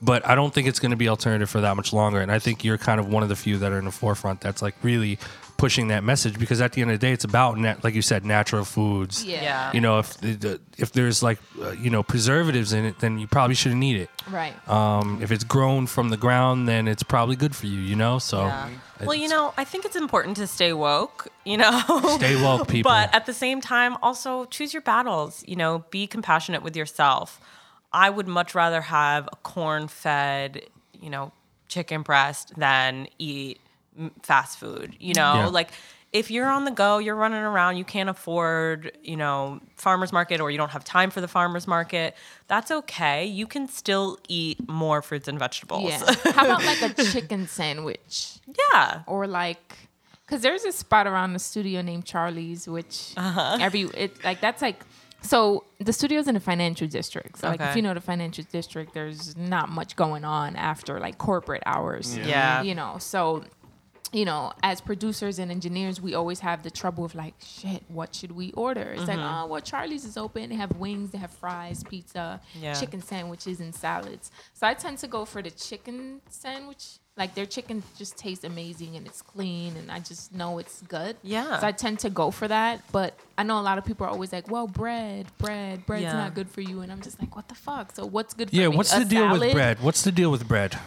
but 0.00 0.26
I 0.26 0.34
don't 0.34 0.52
think 0.52 0.66
it's 0.66 0.80
going 0.80 0.90
to 0.90 0.96
be 0.96 1.08
alternative 1.08 1.48
for 1.48 1.60
that 1.60 1.76
much 1.76 1.92
longer 1.92 2.20
and 2.20 2.30
I 2.30 2.38
think 2.38 2.64
you're 2.64 2.78
kind 2.78 2.98
of 3.00 3.08
one 3.08 3.22
of 3.22 3.28
the 3.28 3.36
few 3.36 3.58
that 3.58 3.72
are 3.72 3.78
in 3.78 3.84
the 3.84 3.92
forefront 3.92 4.40
that's 4.40 4.60
like 4.60 4.74
really 4.82 5.18
pushing 5.64 5.86
that 5.94 6.02
message 6.12 6.34
because 6.44 6.60
at 6.66 6.70
the 6.74 6.80
end 6.82 6.90
of 6.90 6.98
the 6.98 7.06
day 7.06 7.12
it's 7.16 7.24
about 7.32 7.52
nat- 7.64 7.80
like 7.84 7.94
you 7.98 8.02
said 8.02 8.20
natural 8.24 8.64
foods 8.76 9.14
Yeah. 9.24 9.42
Yeah. 9.48 9.72
you 9.76 9.80
know 9.86 9.94
if 10.02 10.08
the- 10.24 10.38
the, 10.44 10.52
if 10.84 10.88
there's 10.96 11.18
like 11.28 11.38
uh, 11.60 11.70
you 11.84 11.90
know 11.94 12.02
preservatives 12.14 12.70
in 12.78 12.82
it 12.90 12.94
then 13.02 13.12
you 13.20 13.26
probably 13.36 13.54
shouldn't 13.62 13.84
eat 13.90 13.98
it 14.04 14.10
Right. 14.38 14.54
um, 14.78 15.06
if 15.24 15.30
it's 15.34 15.44
grown 15.56 15.86
from 15.94 16.06
the 16.14 16.16
ground, 16.26 16.56
then 16.70 16.82
it's 16.92 17.02
probably 17.14 17.36
good 17.44 17.54
for 17.60 17.66
you, 17.72 17.80
you 17.90 17.96
know? 18.02 18.14
So, 18.30 18.38
Yeah. 18.46 18.68
Well, 19.08 19.16
you 19.24 19.28
know, 19.34 19.44
I 19.62 19.64
think 19.70 19.80
it's 19.88 19.96
important 20.06 20.34
to 20.42 20.46
stay 20.46 20.72
woke, 20.72 21.18
you 21.50 21.56
know. 21.62 21.74
Stay 22.20 22.36
woke, 22.46 22.68
people. 22.74 22.90
But 22.92 23.06
at 23.18 23.24
the 23.30 23.34
same 23.44 23.60
time, 23.74 23.92
also 24.06 24.30
choose 24.56 24.70
your 24.76 24.84
battles, 24.92 25.42
you 25.50 25.56
know, 25.62 25.72
be 25.90 26.02
compassionate 26.16 26.62
with 26.66 26.76
yourself. 26.76 27.40
I 28.04 28.06
would 28.16 28.28
much 28.38 28.50
rather 28.62 28.80
have 28.98 29.22
a 29.36 29.36
corn-fed, 29.52 30.50
you 31.04 31.10
know, 31.10 31.32
chicken 31.68 32.02
breast 32.02 32.46
than 32.56 33.08
eat 33.18 33.58
fast 34.22 34.58
food, 34.58 34.94
you 34.98 35.14
know? 35.14 35.34
Yeah. 35.34 35.46
Like 35.46 35.70
if 36.12 36.30
you're 36.30 36.50
on 36.50 36.64
the 36.66 36.70
go, 36.70 36.98
you're 36.98 37.16
running 37.16 37.38
around, 37.42 37.76
you 37.78 37.84
can't 37.84 38.08
afford, 38.10 38.92
you 39.02 39.16
know, 39.16 39.60
farmers 39.76 40.12
market 40.12 40.40
or 40.40 40.50
you 40.50 40.58
don't 40.58 40.70
have 40.70 40.84
time 40.84 41.10
for 41.10 41.20
the 41.22 41.28
farmers 41.28 41.66
market, 41.66 42.14
that's 42.48 42.70
okay. 42.70 43.24
You 43.24 43.46
can 43.46 43.66
still 43.68 44.18
eat 44.28 44.68
more 44.68 45.00
fruits 45.00 45.26
and 45.28 45.38
vegetables. 45.38 45.84
Yeah. 45.90 46.14
How 46.32 46.44
about 46.46 46.64
like 46.64 46.98
a 46.98 47.04
chicken 47.12 47.46
sandwich? 47.48 48.38
yeah. 48.72 49.02
or 49.06 49.26
like 49.26 49.88
because 50.26 50.42
there's 50.42 50.64
a 50.64 50.72
spot 50.72 51.06
around 51.06 51.34
the 51.34 51.38
studio 51.38 51.82
named 51.82 52.04
charlie's 52.06 52.66
which 52.66 53.12
Uh-huh. 53.18 53.58
every 53.60 53.82
it 53.82 54.22
like 54.24 54.40
that's 54.40 54.62
like 54.62 54.82
so 55.20 55.64
the 55.78 55.92
studio's 55.92 56.26
in 56.26 56.34
the 56.34 56.40
financial 56.40 56.86
district 56.88 57.38
so 57.38 57.48
like 57.48 57.60
if 57.60 57.76
you 57.76 57.82
know 57.82 57.92
the 57.94 58.00
financial 58.00 58.42
district 58.50 58.94
there's 58.94 59.36
not 59.36 59.68
much 59.68 59.94
going 59.94 60.24
on 60.24 60.56
after 60.56 60.98
like 61.00 61.18
corporate 61.18 61.62
hours 61.66 62.16
Yeah. 62.16 62.62
you 62.62 62.74
know 62.74 62.96
so 62.98 63.44
you 64.12 64.24
know, 64.26 64.52
as 64.62 64.80
producers 64.80 65.38
and 65.38 65.50
engineers, 65.50 66.00
we 66.00 66.14
always 66.14 66.40
have 66.40 66.62
the 66.62 66.70
trouble 66.70 67.04
of 67.04 67.14
like, 67.14 67.34
shit, 67.42 67.82
what 67.88 68.14
should 68.14 68.32
we 68.32 68.52
order? 68.52 68.82
It's 68.96 69.06
like, 69.08 69.18
Mm-hmm. 69.18 69.44
oh, 69.44 69.46
well, 69.46 69.60
Charlie's 69.60 70.04
is 70.04 70.16
open. 70.16 70.50
They 70.50 70.56
have 70.56 70.76
wings, 70.76 71.10
they 71.12 71.18
have 71.18 71.30
fries, 71.30 71.82
pizza, 71.82 72.40
Yeah. 72.60 72.74
chicken 72.74 73.00
sandwiches, 73.00 73.60
and 73.60 73.74
salads. 73.74 74.30
So 74.54 74.66
I 74.66 74.74
tend 74.74 74.98
to 74.98 75.06
go 75.08 75.24
for 75.24 75.40
the 75.42 75.50
chicken 75.50 76.20
sandwich. 76.28 76.98
Like 77.14 77.34
their 77.34 77.44
chicken 77.44 77.82
just 77.98 78.16
tastes 78.16 78.42
amazing 78.42 78.96
and 78.96 79.06
it's 79.06 79.20
clean, 79.20 79.76
and 79.76 79.90
I 79.90 79.98
just 80.00 80.34
know 80.34 80.56
it's 80.58 80.80
good. 80.82 81.16
Yeah. 81.22 81.58
So 81.60 81.66
I 81.66 81.72
tend 81.72 81.98
to 82.00 82.10
go 82.10 82.30
for 82.30 82.48
that. 82.48 82.80
But 82.90 83.18
I 83.36 83.42
know 83.42 83.60
a 83.60 83.62
lot 83.62 83.76
of 83.76 83.84
people 83.84 84.06
are 84.06 84.10
always 84.10 84.32
like, 84.32 84.50
well, 84.50 84.66
bread, 84.66 85.26
bread, 85.36 85.84
bread's 85.84 86.04
Yeah. 86.04 86.14
not 86.14 86.34
good 86.34 86.48
for 86.48 86.62
you. 86.62 86.80
And 86.80 86.90
I'm 86.90 87.02
just 87.02 87.20
like, 87.20 87.36
what 87.36 87.48
the 87.48 87.54
fuck? 87.54 87.94
So 87.94 88.06
what's 88.06 88.32
good 88.32 88.48
for 88.48 88.56
you? 88.56 88.62
yeah, 88.62 88.68
me? 88.68 88.76
what's 88.78 88.94
A 88.96 89.00
the 89.00 89.04
deal 89.04 89.30
with 89.30 89.52
bread? 89.52 89.80
What's 89.82 90.02
the 90.02 90.12
deal 90.12 90.30
with 90.30 90.48
bread? 90.48 90.78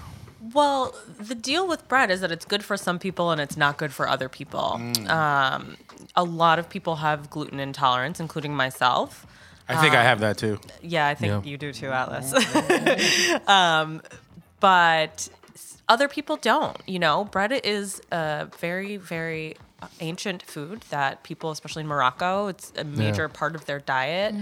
Well, 0.55 0.95
the 1.19 1.35
deal 1.35 1.67
with 1.67 1.85
bread 1.89 2.09
is 2.09 2.21
that 2.21 2.31
it's 2.31 2.45
good 2.45 2.63
for 2.63 2.77
some 2.77 2.97
people 2.97 3.29
and 3.31 3.41
it's 3.41 3.57
not 3.57 3.77
good 3.77 3.91
for 3.93 4.07
other 4.07 4.29
people. 4.29 4.81
Um, 5.07 5.75
a 6.15 6.23
lot 6.23 6.59
of 6.59 6.69
people 6.69 6.95
have 6.95 7.29
gluten 7.29 7.59
intolerance, 7.59 8.21
including 8.21 8.55
myself. 8.55 9.27
I 9.67 9.81
think 9.81 9.93
I 9.95 10.03
have 10.03 10.21
that 10.21 10.37
too. 10.37 10.59
Yeah, 10.81 11.07
I 11.07 11.13
think 11.15 11.43
Yeah. 11.45 11.51
you 11.51 11.57
do 11.57 11.73
too, 11.73 11.91
Atlas. 11.91 12.31
um, 13.49 14.01
but 14.61 15.27
other 15.89 16.07
people 16.07 16.37
don't. 16.37 16.77
You 16.87 16.99
know, 16.99 17.25
bread 17.25 17.51
is 17.51 18.01
a 18.11 18.47
very, 18.59 18.95
very 18.97 19.57
ancient 19.99 20.41
food 20.43 20.81
that 20.89 21.23
people, 21.23 21.51
especially 21.51 21.81
in 21.81 21.87
Morocco, 21.87 22.47
it's 22.47 22.71
a 22.77 22.83
major 22.83 23.27
part 23.29 23.55
of 23.55 23.65
their 23.65 23.79
diet. 23.79 24.33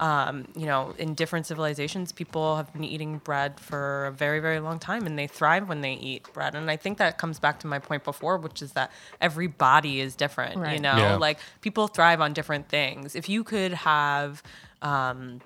Um, 0.00 0.46
you 0.54 0.66
know, 0.66 0.94
in 0.98 1.14
different 1.14 1.46
civilizations, 1.46 2.12
people 2.12 2.56
have 2.56 2.72
been 2.72 2.84
eating 2.84 3.18
bread 3.18 3.58
for 3.58 4.06
a 4.06 4.12
very, 4.12 4.40
very 4.40 4.60
long 4.60 4.78
time, 4.78 5.06
and 5.06 5.18
they 5.18 5.26
thrive 5.26 5.68
when 5.68 5.80
they 5.80 5.94
eat 5.94 6.30
bread. 6.32 6.54
And 6.54 6.70
I 6.70 6.76
think 6.76 6.98
that 6.98 7.16
comes 7.18 7.38
back 7.38 7.60
to 7.60 7.66
my 7.66 7.78
point 7.78 8.04
before, 8.04 8.36
which 8.38 8.60
is 8.62 8.72
that 8.72 8.90
every 9.20 9.46
body 9.46 10.00
is 10.00 10.14
different. 10.16 10.56
You 10.74 10.80
know, 10.80 10.96
Yeah. 10.98 11.16
like 11.16 11.38
people 11.60 11.88
thrive 11.88 12.20
on 12.20 12.32
different 12.32 12.68
things. 12.68 13.14
If 13.14 13.28
you 13.28 13.42
could 13.44 13.72
have 13.72 14.42
um, 14.82 15.40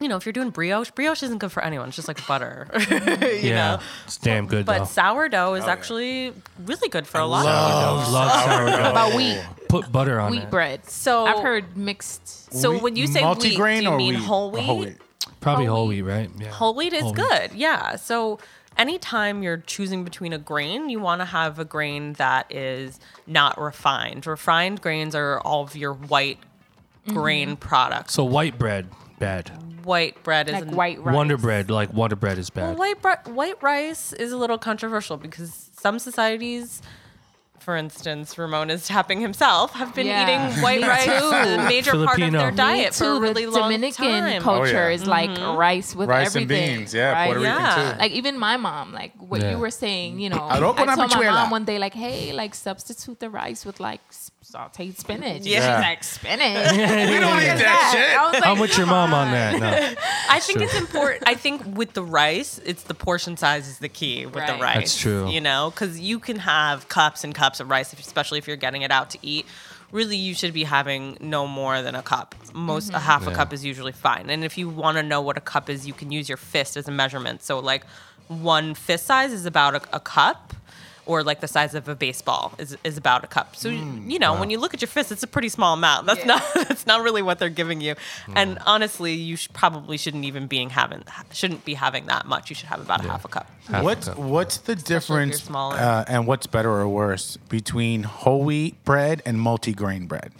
you 0.00 0.08
know, 0.08 0.16
if 0.16 0.24
you're 0.26 0.32
doing 0.32 0.50
brioche, 0.50 0.90
brioche 0.90 1.22
isn't 1.22 1.38
good 1.38 1.52
for 1.52 1.62
anyone. 1.62 1.88
It's 1.88 1.96
just 1.96 2.08
like 2.08 2.26
butter. 2.26 2.66
you 2.90 2.96
yeah, 3.50 3.76
know? 3.76 3.82
it's 4.06 4.16
damn 4.16 4.46
good 4.46 4.64
But 4.66 4.78
though. 4.78 4.84
sourdough 4.86 5.54
is 5.54 5.64
oh, 5.64 5.68
actually 5.68 6.32
really 6.64 6.88
good 6.88 7.06
for 7.06 7.20
a 7.20 7.26
lot 7.26 7.46
of 7.46 8.12
Love, 8.12 8.12
love 8.12 8.44
sourdough. 8.50 8.90
About 8.90 9.14
wheat, 9.14 9.40
Put 9.68 9.92
butter 9.92 10.18
on 10.18 10.30
wheat 10.32 10.42
it. 10.44 10.50
bread. 10.50 10.86
So- 10.86 11.26
I've 11.26 11.40
heard 11.42 11.76
mixed. 11.76 12.52
So 12.52 12.72
Wheat- 12.72 12.82
when 12.82 12.96
you 12.96 13.06
say 13.06 13.22
wheat, 13.22 13.40
do 13.40 13.48
you 13.48 13.64
mean 13.92 14.14
wheat? 14.14 14.14
whole 14.16 14.56
Or 14.56 14.78
wheat? 14.78 14.96
Probably 15.40 15.66
Whole 15.66 15.76
whole 15.76 15.88
wheat. 15.88 16.02
wheat, 16.02 16.10
right? 16.10 16.30
Yeah. 16.38 16.48
Whole 16.48 16.74
wheat 16.74 16.92
is 16.92 17.02
Whole 17.02 17.12
wheat. 17.12 17.28
good. 17.28 17.52
Yeah. 17.54 17.96
So 17.96 18.38
anytime 18.76 19.42
you're 19.42 19.58
choosing 19.58 20.04
between 20.04 20.32
a 20.32 20.38
grain, 20.38 20.88
you 20.88 20.98
want 21.00 21.20
to 21.20 21.24
have 21.26 21.58
a 21.58 21.64
grain 21.64 22.14
that 22.14 22.50
is 22.50 22.98
not 23.26 23.60
refined. 23.60 24.26
Refined 24.26 24.80
grains 24.80 25.14
are 25.14 25.40
all 25.40 25.62
of 25.62 25.76
your 25.76 25.92
white 25.92 26.38
mm-hmm. 27.06 27.14
grain 27.14 27.56
products. 27.56 28.14
So 28.14 28.24
white 28.24 28.58
bread, 28.58 28.88
bad. 29.20 29.52
white 29.84 30.20
bread 30.24 30.48
is 30.48 30.54
like 30.54 30.70
white 30.74 31.00
rice. 31.00 31.14
Wonder 31.14 31.36
bread, 31.36 31.70
like 31.70 31.92
Wonder 31.92 32.16
bread, 32.16 32.38
is 32.38 32.50
bad. 32.50 32.64
Well, 32.70 32.76
white 32.76 33.00
bre- 33.00 33.30
white 33.30 33.62
rice 33.62 34.12
is 34.12 34.32
a 34.32 34.36
little 34.36 34.58
controversial 34.58 35.16
because 35.16 35.70
some 35.80 35.98
societies, 35.98 36.82
for 37.60 37.76
instance, 37.76 38.36
Ramon 38.38 38.70
is 38.70 38.86
tapping 38.88 39.20
himself, 39.20 39.72
have 39.74 39.94
been 39.94 40.06
Yeah. 40.06 40.22
eating 40.24 40.62
white 40.66 40.82
rice 40.82 41.04
too. 41.04 41.12
a 41.12 41.64
major 41.68 41.92
part 41.92 42.02
of 42.04 42.08
Filipino. 42.16 42.38
their 42.40 42.50
Me 42.50 42.56
diet 42.56 42.94
for 42.94 43.04
a 43.12 43.20
really 43.20 43.44
the 43.44 43.50
long 43.52 43.62
Dominican 43.70 44.22
time. 44.22 44.42
culture 44.42 44.84
Oh, 44.84 44.88
yeah. 44.88 44.94
is 44.94 45.06
like 45.06 45.30
mm-hmm. 45.30 45.56
rice 45.58 45.94
with 45.94 46.08
Rice 46.08 46.34
and 46.34 46.44
everything. 46.50 46.78
beans, 46.78 46.94
yeah, 46.94 47.12
right? 47.12 47.26
Puerto 47.26 47.40
Rican 47.40 47.56
Yeah. 47.62 47.92
too. 47.92 47.98
Like 47.98 48.12
even 48.12 48.38
my 48.38 48.56
mom, 48.56 48.92
like 48.92 49.12
what 49.18 49.40
Yeah. 49.42 49.50
you 49.52 49.58
were 49.58 49.70
saying, 49.70 50.20
you 50.20 50.30
know, 50.30 50.38
Arroz 50.56 50.78
I 50.78 50.84
con 50.84 50.96
told 50.96 50.98
my 50.98 51.06
habichuela. 51.16 51.32
mom 51.34 51.50
one 51.50 51.64
day, 51.64 51.78
like, 51.78 51.94
hey, 51.94 52.32
like 52.32 52.54
substitute 52.54 53.20
the 53.20 53.28
rice 53.30 53.64
with 53.66 53.78
like 53.78 54.00
s- 54.10 54.30
sauteed 54.50 54.96
spinach. 54.96 55.42
Yeah. 55.42 55.58
She's 55.58 55.84
like 55.84 56.04
spinach. 56.04 56.72
we 56.72 57.18
don't 57.18 57.38
eat 57.40 57.46
that 57.46 57.90
shit. 57.94 58.18
I 58.18 58.30
was 58.30 58.34
like, 58.34 58.46
I'm 58.46 58.58
with 58.58 58.76
your 58.76 58.86
mom 58.86 59.14
on 59.14 59.30
that. 59.30 59.60
No. 59.60 60.02
I 60.30 60.40
think 60.40 60.60
it's 60.60 60.74
important. 60.74 61.24
I 61.26 61.34
think 61.34 61.62
with 61.76 61.92
the 61.92 62.02
rice, 62.02 62.60
it's 62.64 62.82
the 62.84 62.94
portion 62.94 63.36
size 63.36 63.68
is 63.68 63.78
the 63.78 63.88
key 63.88 64.26
with 64.26 64.46
the 64.46 64.54
rice. 64.54 64.76
That's 64.76 65.00
true. 65.00 65.28
You 65.28 65.40
know, 65.40 65.70
because 65.70 66.00
you 66.00 66.18
can 66.18 66.38
have 66.40 66.88
cups 66.88 67.24
and 67.24 67.34
cups 67.34 67.60
of 67.60 67.70
rice, 67.70 67.92
especially 67.92 68.38
if 68.38 68.48
you're 68.48 68.56
getting 68.56 68.82
it 68.82 68.90
out 68.90 69.10
to 69.10 69.18
eat. 69.22 69.46
Really, 69.92 70.16
you 70.16 70.34
should 70.34 70.52
be 70.52 70.62
having 70.62 71.16
no 71.20 71.48
more 71.48 71.82
than 71.82 71.96
a 71.96 72.02
cup. 72.02 72.36
Most 72.54 72.92
a 72.92 73.00
half 73.00 73.26
a 73.26 73.32
cup 73.32 73.52
is 73.52 73.64
usually 73.64 73.90
fine. 73.92 74.30
And 74.30 74.44
if 74.44 74.56
you 74.56 74.68
want 74.68 74.98
to 74.98 75.02
know 75.02 75.20
what 75.20 75.36
a 75.36 75.40
cup 75.40 75.68
is, 75.68 75.84
you 75.84 75.92
can 75.92 76.12
use 76.12 76.28
your 76.28 76.38
fist 76.38 76.76
as 76.76 76.86
a 76.86 76.92
measurement. 76.92 77.42
So, 77.42 77.58
like 77.58 77.84
one 78.28 78.74
fist 78.74 79.06
size 79.06 79.32
is 79.32 79.46
about 79.46 79.74
a, 79.74 79.96
a 79.96 80.00
cup. 80.00 80.54
Or 81.10 81.24
like 81.30 81.40
the 81.40 81.48
size 81.48 81.74
of 81.74 81.88
a 81.88 81.96
baseball 81.96 82.52
is, 82.58 82.76
is 82.84 82.96
about 82.96 83.24
a 83.24 83.26
cup. 83.26 83.56
So 83.56 83.68
you 83.68 84.18
know 84.18 84.32
when 84.38 84.48
you 84.50 84.58
look 84.60 84.74
at 84.74 84.80
your 84.80 84.92
fist, 84.96 85.10
it's 85.10 85.24
a 85.24 85.26
pretty 85.36 85.48
small 85.48 85.74
amount. 85.74 86.06
That's 86.06 86.20
Yeah. 86.20 86.26
not 86.34 86.42
that's 86.68 86.86
not 86.86 87.02
really 87.02 87.22
what 87.22 87.38
they're 87.40 87.48
giving 87.62 87.80
you. 87.80 87.94
And 88.40 88.58
honestly, 88.64 89.12
you 89.14 89.36
sh- 89.36 89.48
probably 89.52 89.96
shouldn't 89.98 90.24
even 90.24 90.46
being 90.46 90.70
having 90.70 91.02
shouldn't 91.32 91.64
be 91.64 91.74
having 91.74 92.06
that 92.06 92.26
much. 92.26 92.48
You 92.50 92.54
should 92.56 92.68
have 92.68 92.80
about 92.80 93.04
a 93.04 93.08
half 93.08 93.24
a 93.24 93.28
cup. 93.28 93.46
Half 93.68 93.80
a 93.82 93.84
What's 93.84 94.08
cup. 94.08 94.18
what's 94.18 94.56
the 94.58 94.76
difference 94.76 95.50
uh, 95.50 96.04
and 96.06 96.26
what's 96.28 96.46
better 96.46 96.70
or 96.70 96.88
worse 96.88 97.36
between 97.48 98.04
whole 98.04 98.42
wheat 98.44 98.74
bread 98.84 99.20
and 99.26 99.38
multigrain 99.38 100.06
bread? 100.06 100.30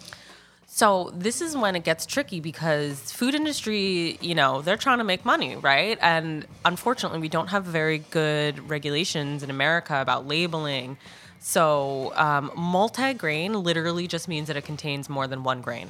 So 0.73 1.11
this 1.13 1.41
is 1.41 1.55
when 1.55 1.75
it 1.75 1.83
gets 1.83 2.05
tricky 2.05 2.39
because 2.39 3.11
food 3.11 3.35
industry, 3.35 4.17
you 4.21 4.33
know, 4.33 4.61
they're 4.61 4.77
trying 4.77 4.99
to 4.99 5.03
make 5.03 5.25
money, 5.25 5.57
right? 5.57 5.97
And 6.01 6.47
unfortunately, 6.63 7.19
we 7.19 7.27
don't 7.27 7.47
have 7.47 7.65
very 7.65 7.97
good 7.99 8.69
regulations 8.69 9.43
in 9.43 9.49
America 9.49 10.01
about 10.01 10.27
labeling. 10.27 10.97
So 11.39 12.13
um, 12.15 12.51
multi-grain 12.55 13.51
literally 13.51 14.07
just 14.07 14.29
means 14.29 14.47
that 14.47 14.55
it 14.55 14.63
contains 14.63 15.09
more 15.09 15.27
than 15.27 15.43
one 15.43 15.61
grain. 15.61 15.89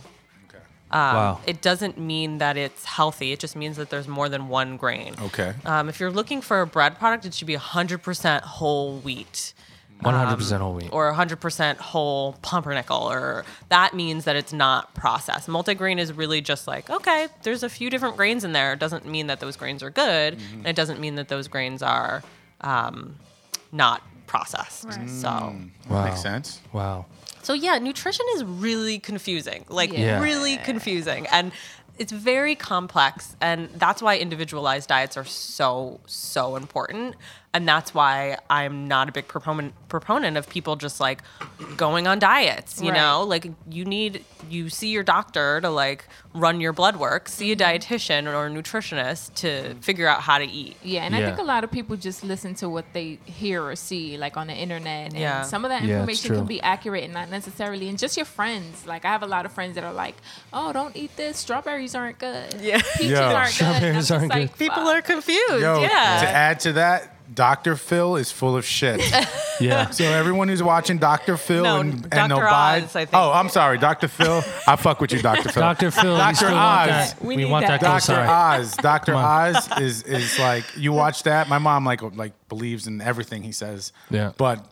wow. 1.14 1.40
It 1.46 1.62
doesn't 1.62 2.00
mean 2.00 2.40
that 2.40 2.58
it's 2.58 2.84
healthy. 2.84 3.32
It 3.32 3.40
just 3.40 3.56
means 3.56 3.78
that 3.78 3.92
there's 3.92 4.08
more 4.08 4.30
than 4.30 4.50
one 4.50 4.78
grain. 4.78 5.14
Okay. 5.22 5.54
Um, 5.64 5.90
if 5.90 6.00
you're 6.00 6.12
looking 6.12 6.42
for 6.42 6.60
a 6.60 6.68
bread 6.68 6.98
product, 6.98 7.26
it 7.26 7.36
should 7.36 7.48
be 7.48 7.56
100% 7.56 8.42
whole 8.42 8.98
wheat. 8.98 9.54
100% 10.04 10.52
um, 10.54 10.60
whole 10.62 10.74
wheat. 10.74 10.90
or 10.92 11.12
100% 11.14 11.78
whole 11.78 12.34
pumpernickel 12.42 12.98
or 13.12 13.46
that 13.70 13.94
means 13.94 14.26
that 14.26 14.36
it's 14.36 14.54
not 14.54 14.94
processed 14.94 15.48
multigrain 15.48 16.00
is 16.00 16.12
really 16.14 16.42
just 16.42 16.68
like 16.68 16.90
okay 16.90 17.28
there's 17.44 17.64
a 17.64 17.70
few 17.70 17.90
different 17.90 18.18
grains 18.18 18.44
in 18.44 18.52
there 18.52 18.74
it 18.74 18.80
doesn't 18.80 19.06
mean 19.06 19.28
that 19.28 19.40
those 19.40 19.56
grains 19.56 19.84
are 19.84 19.90
good 19.90 20.38
and 20.54 20.68
it 20.68 20.76
doesn't 20.76 21.00
mean 21.00 21.16
that 21.16 21.28
those 21.28 21.48
grains 21.48 21.82
are 21.82 22.24
um, 22.62 23.16
not 23.72 24.02
processed 24.28 24.92
so 24.94 24.98
mm. 24.98 25.70
wow. 25.90 26.06
Makes 26.06 26.22
sense. 26.22 26.62
Wow. 26.72 27.06
so 27.44 27.54
yeah 27.54 27.78
nutrition 27.78 28.26
is 28.36 28.44
really 28.46 28.98
confusing 29.00 29.66
like 29.70 29.92
Yeah. 29.92 30.22
really 30.22 30.58
confusing 30.58 31.28
and 31.28 31.52
it's 31.98 32.12
very 32.12 32.56
complex 32.56 33.36
and 33.42 33.70
that's 33.76 34.02
why 34.02 34.18
individualized 34.18 34.90
diets 34.90 35.18
are 35.18 35.26
so 35.26 36.00
so 36.08 36.56
important 36.56 37.16
and 37.54 37.68
that's 37.68 37.94
why 37.94 38.38
i'm 38.50 38.88
not 38.88 39.10
a 39.10 39.12
big 39.12 39.28
proponent 39.28 39.74
proponent 39.90 40.38
of 40.38 40.50
people 40.50 40.76
just 40.76 41.00
like 41.00 41.22
going 41.78 42.08
on 42.08 42.18
diets 42.20 42.82
you 42.82 42.92
Right. 42.92 42.98
know 42.98 43.24
like 43.24 43.48
you 43.70 43.86
need 43.86 44.24
you 44.50 44.70
see 44.70 44.90
your 44.90 45.04
doctor 45.04 45.60
to 45.62 45.70
like 45.70 46.08
run 46.34 46.62
your 46.62 46.74
blood 46.74 46.96
work 46.96 47.28
see 47.28 47.52
a 47.52 47.56
mm-hmm. 47.56 47.94
dietitian 47.94 48.26
or 48.32 48.48
a 48.48 48.50
nutritionist 48.50 49.34
to 49.36 49.76
figure 49.82 50.08
out 50.08 50.22
how 50.22 50.38
to 50.38 50.46
eat 50.46 50.78
Yeah, 50.84 51.04
and 51.04 51.16
I 51.16 51.24
think 51.26 51.40
a 51.40 51.44
lot 51.44 51.64
of 51.64 51.72
people 51.72 51.96
just 51.98 52.24
listen 52.24 52.56
to 52.56 52.70
what 52.70 52.86
they 52.94 53.20
hear 53.26 53.64
or 53.64 53.76
see, 53.76 54.18
like 54.18 54.38
on 54.38 54.48
the 54.48 54.54
internet. 54.54 55.12
And 55.12 55.20
Yeah. 55.20 55.44
some 55.44 55.66
of 55.66 55.70
that 55.70 55.84
information 55.84 56.28
true. 56.30 56.38
can 56.38 56.46
be 56.46 56.62
accurate 56.62 57.04
and 57.04 57.14
not 57.14 57.30
necessarily. 57.30 57.90
And 57.90 57.98
just 58.00 58.16
your 58.18 58.26
friends. 58.26 58.86
Like 58.88 59.04
I 59.06 59.10
have 59.10 59.24
a 59.24 59.28
lot 59.28 59.46
of 59.46 59.52
friends 59.52 59.76
that 59.76 59.84
are 59.84 59.94
like, 59.94 60.16
"Oh, 60.54 60.72
don't 60.74 60.96
eat 60.96 61.16
this. 61.18 61.38
Strawberries 61.38 61.96
aren't 61.96 62.18
good. 62.20 62.56
Yeah. 62.62 62.82
peaches 62.98 63.12
Yo. 63.12 63.22
aren't 63.22 63.48
good." 63.50 63.54
Strawberries 63.54 63.96
just 64.08 64.12
aren't 64.12 64.30
like, 64.30 64.50
good. 64.52 64.58
people 64.58 64.88
are 64.88 65.02
confused 65.02 65.62
Yo, 65.62 65.82
yeah 65.82 66.22
to 66.22 66.28
add 66.30 66.60
to 66.62 66.74
that, 66.74 67.16
Dr. 67.34 67.76
Phil 67.76 68.16
is 68.18 68.32
full 68.32 68.56
of 68.58 68.66
shit. 68.66 69.02
Yeah. 69.60 69.92
so 69.92 70.04
everyone 70.06 70.48
who's 70.48 70.64
watching 70.64 70.98
Dr. 70.98 71.38
Phil 71.38 71.62
No, 71.64 71.80
and, 71.82 72.02
Dr. 72.02 72.18
and 72.20 72.32
they'll 72.32 72.40
buy. 72.40 72.82
Oz, 72.82 72.96
I 72.96 73.06
think. 73.06 73.10
Oh, 73.14 73.32
I'm 73.32 73.48
sorry, 73.48 73.78
Dr. 73.78 74.08
Phil. 74.08 74.42
I 74.68 74.76
fuck 74.76 75.00
with 75.00 75.12
you, 75.12 75.22
Dr. 75.22 75.50
Phil. 75.50 75.62
Dr. 75.62 75.92
Phil, 75.92 76.14
we 76.14 76.18
Dr. 76.18 76.36
still 76.36 76.52
want 76.54 76.90
Oz. 76.92 77.14
that. 77.14 77.22
We 77.22 77.28
We, 77.36 77.44
need 77.44 77.52
want 77.52 77.68
that. 77.68 77.80
that, 77.80 78.02
Dr. 78.02 78.14
cosign. 78.24 78.60
Oz. 78.60 78.76
Dr. 78.78 79.12
Come. 79.12 79.24
Oz 79.24 79.70
is 79.80 80.02
is 80.02 80.40
like 80.40 80.64
you 80.76 80.94
watch 80.94 81.22
that. 81.24 81.48
My 81.48 81.60
mom 81.60 81.86
like 81.86 82.02
like 82.18 82.34
believes 82.50 82.88
in 82.88 83.02
everything 83.02 83.44
he 83.44 83.52
says. 83.52 83.94
Yeah. 84.10 84.32
But 84.36 84.66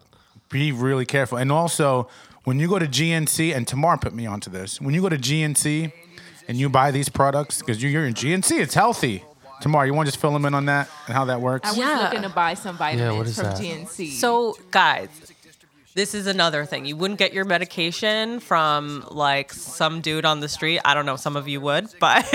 be 0.49 0.71
really 0.71 1.05
careful. 1.05 1.37
And 1.37 1.51
also 1.51 2.09
when 2.45 2.59
you 2.59 2.67
go 2.67 2.79
to 2.79 2.87
GNC 2.87 3.55
and 3.55 3.67
Tamar 3.67 3.97
put 3.99 4.15
me 4.15 4.25
onto 4.25 4.49
this. 4.49 4.81
When 4.81 4.95
you 4.95 5.01
go 5.03 5.09
to 5.09 5.17
GNC 5.19 5.91
and 6.47 6.57
you 6.57 6.67
buy 6.67 6.89
these 6.89 7.09
products 7.09 7.59
because 7.59 7.83
you're 7.83 8.07
in 8.07 8.15
GNC, 8.15 8.59
it's 8.59 8.73
healthy. 8.73 9.23
Tamar, 9.61 9.85
you 9.85 9.93
want 9.93 10.07
to 10.07 10.11
just 10.11 10.21
fill 10.21 10.31
them 10.31 10.45
in 10.45 10.53
on 10.53 10.65
that 10.65 10.89
and 11.07 11.15
how 11.15 11.25
that 11.25 11.41
works? 11.41 11.67
I 11.67 11.71
was 11.71 11.77
Yeah. 11.77 11.99
looking 12.03 12.21
to 12.21 12.29
buy 12.29 12.53
some 12.53 12.77
vitamins 12.77 13.17
what 13.17 13.27
is 13.27 13.35
from 13.35 13.43
that? 13.45 13.57
GNC. 13.57 14.11
So, 14.11 14.57
guys, 14.71 15.09
this 15.99 16.15
is 16.15 16.27
another 16.27 16.63
thing. 16.63 16.85
You 16.85 16.95
wouldn't 16.95 17.19
get 17.19 17.33
your 17.33 17.43
medication 17.43 18.39
from 18.39 19.05
like 19.11 19.51
some 19.51 19.99
dude 19.99 20.23
on 20.23 20.39
the 20.39 20.47
street. 20.47 20.79
I 20.85 20.93
don't 20.93 21.05
know, 21.05 21.17
some 21.17 21.35
of 21.35 21.49
you 21.49 21.59
would, 21.59 21.89
but 21.99 22.25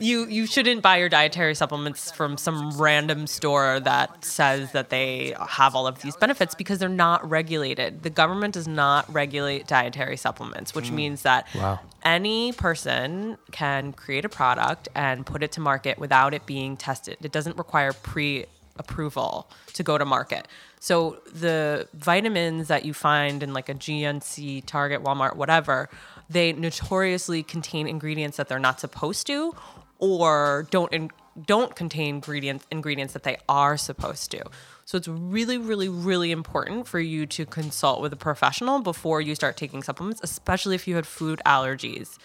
you 0.00 0.26
you 0.26 0.44
shouldn't 0.48 0.82
buy 0.82 0.96
your 0.96 1.08
dietary 1.08 1.54
supplements 1.54 2.10
from 2.10 2.36
some 2.36 2.76
random 2.76 3.28
store 3.28 3.78
that 3.78 4.24
says 4.24 4.72
that 4.72 4.90
they 4.90 5.36
have 5.48 5.76
all 5.76 5.86
of 5.86 6.02
these 6.02 6.16
benefits 6.16 6.56
because 6.56 6.80
they're 6.80 6.88
not 6.88 7.30
regulated. 7.30 8.02
The 8.02 8.10
government 8.10 8.54
does 8.54 8.66
not 8.66 9.12
regulate 9.14 9.68
dietary 9.68 10.16
supplements, 10.16 10.74
which 10.74 10.88
hmm. 10.88 10.96
means 10.96 11.22
that 11.22 11.46
Wow. 11.54 11.78
any 12.04 12.52
person 12.52 13.38
can 13.52 13.92
create 13.92 14.24
a 14.24 14.28
product 14.28 14.88
and 14.96 15.24
put 15.24 15.44
it 15.44 15.52
to 15.52 15.60
market 15.60 15.96
without 15.96 16.34
it 16.34 16.44
being 16.44 16.76
tested. 16.76 17.18
It 17.22 17.30
doesn't 17.30 17.56
require 17.56 17.92
pre 17.92 18.46
approval 18.76 19.50
to 19.74 19.82
go 19.82 19.98
to 19.98 20.04
market. 20.04 20.48
So 20.80 21.18
the 21.32 21.88
vitamins 21.94 22.68
that 22.68 22.84
you 22.84 22.92
find 22.92 23.42
in 23.42 23.54
like 23.54 23.68
a 23.68 23.74
GNC, 23.74 24.66
Target, 24.66 25.02
Walmart, 25.02 25.36
whatever, 25.36 25.88
they 26.28 26.52
notoriously 26.52 27.42
contain 27.42 27.86
ingredients 27.86 28.36
that 28.36 28.48
they're 28.48 28.58
not 28.58 28.80
supposed 28.80 29.26
to 29.28 29.54
or 29.98 30.66
don't 30.70 30.92
in, 30.92 31.10
don't 31.46 31.74
contain 31.74 32.16
ingredients 32.16 32.66
ingredients 32.70 33.12
that 33.12 33.22
they 33.22 33.38
are 33.48 33.76
supposed 33.76 34.30
to. 34.32 34.42
So 34.84 34.98
it's 34.98 35.08
really, 35.08 35.56
really, 35.56 35.88
really 35.88 36.30
important 36.30 36.86
for 36.86 37.00
you 37.00 37.24
to 37.26 37.46
consult 37.46 38.02
with 38.02 38.12
a 38.12 38.16
professional 38.16 38.80
before 38.80 39.20
you 39.20 39.34
start 39.34 39.56
taking 39.56 39.82
supplements, 39.82 40.20
especially 40.22 40.74
if 40.74 40.86
you 40.86 40.96
had 40.96 41.06
food 41.06 41.40
allergies. 41.46 42.18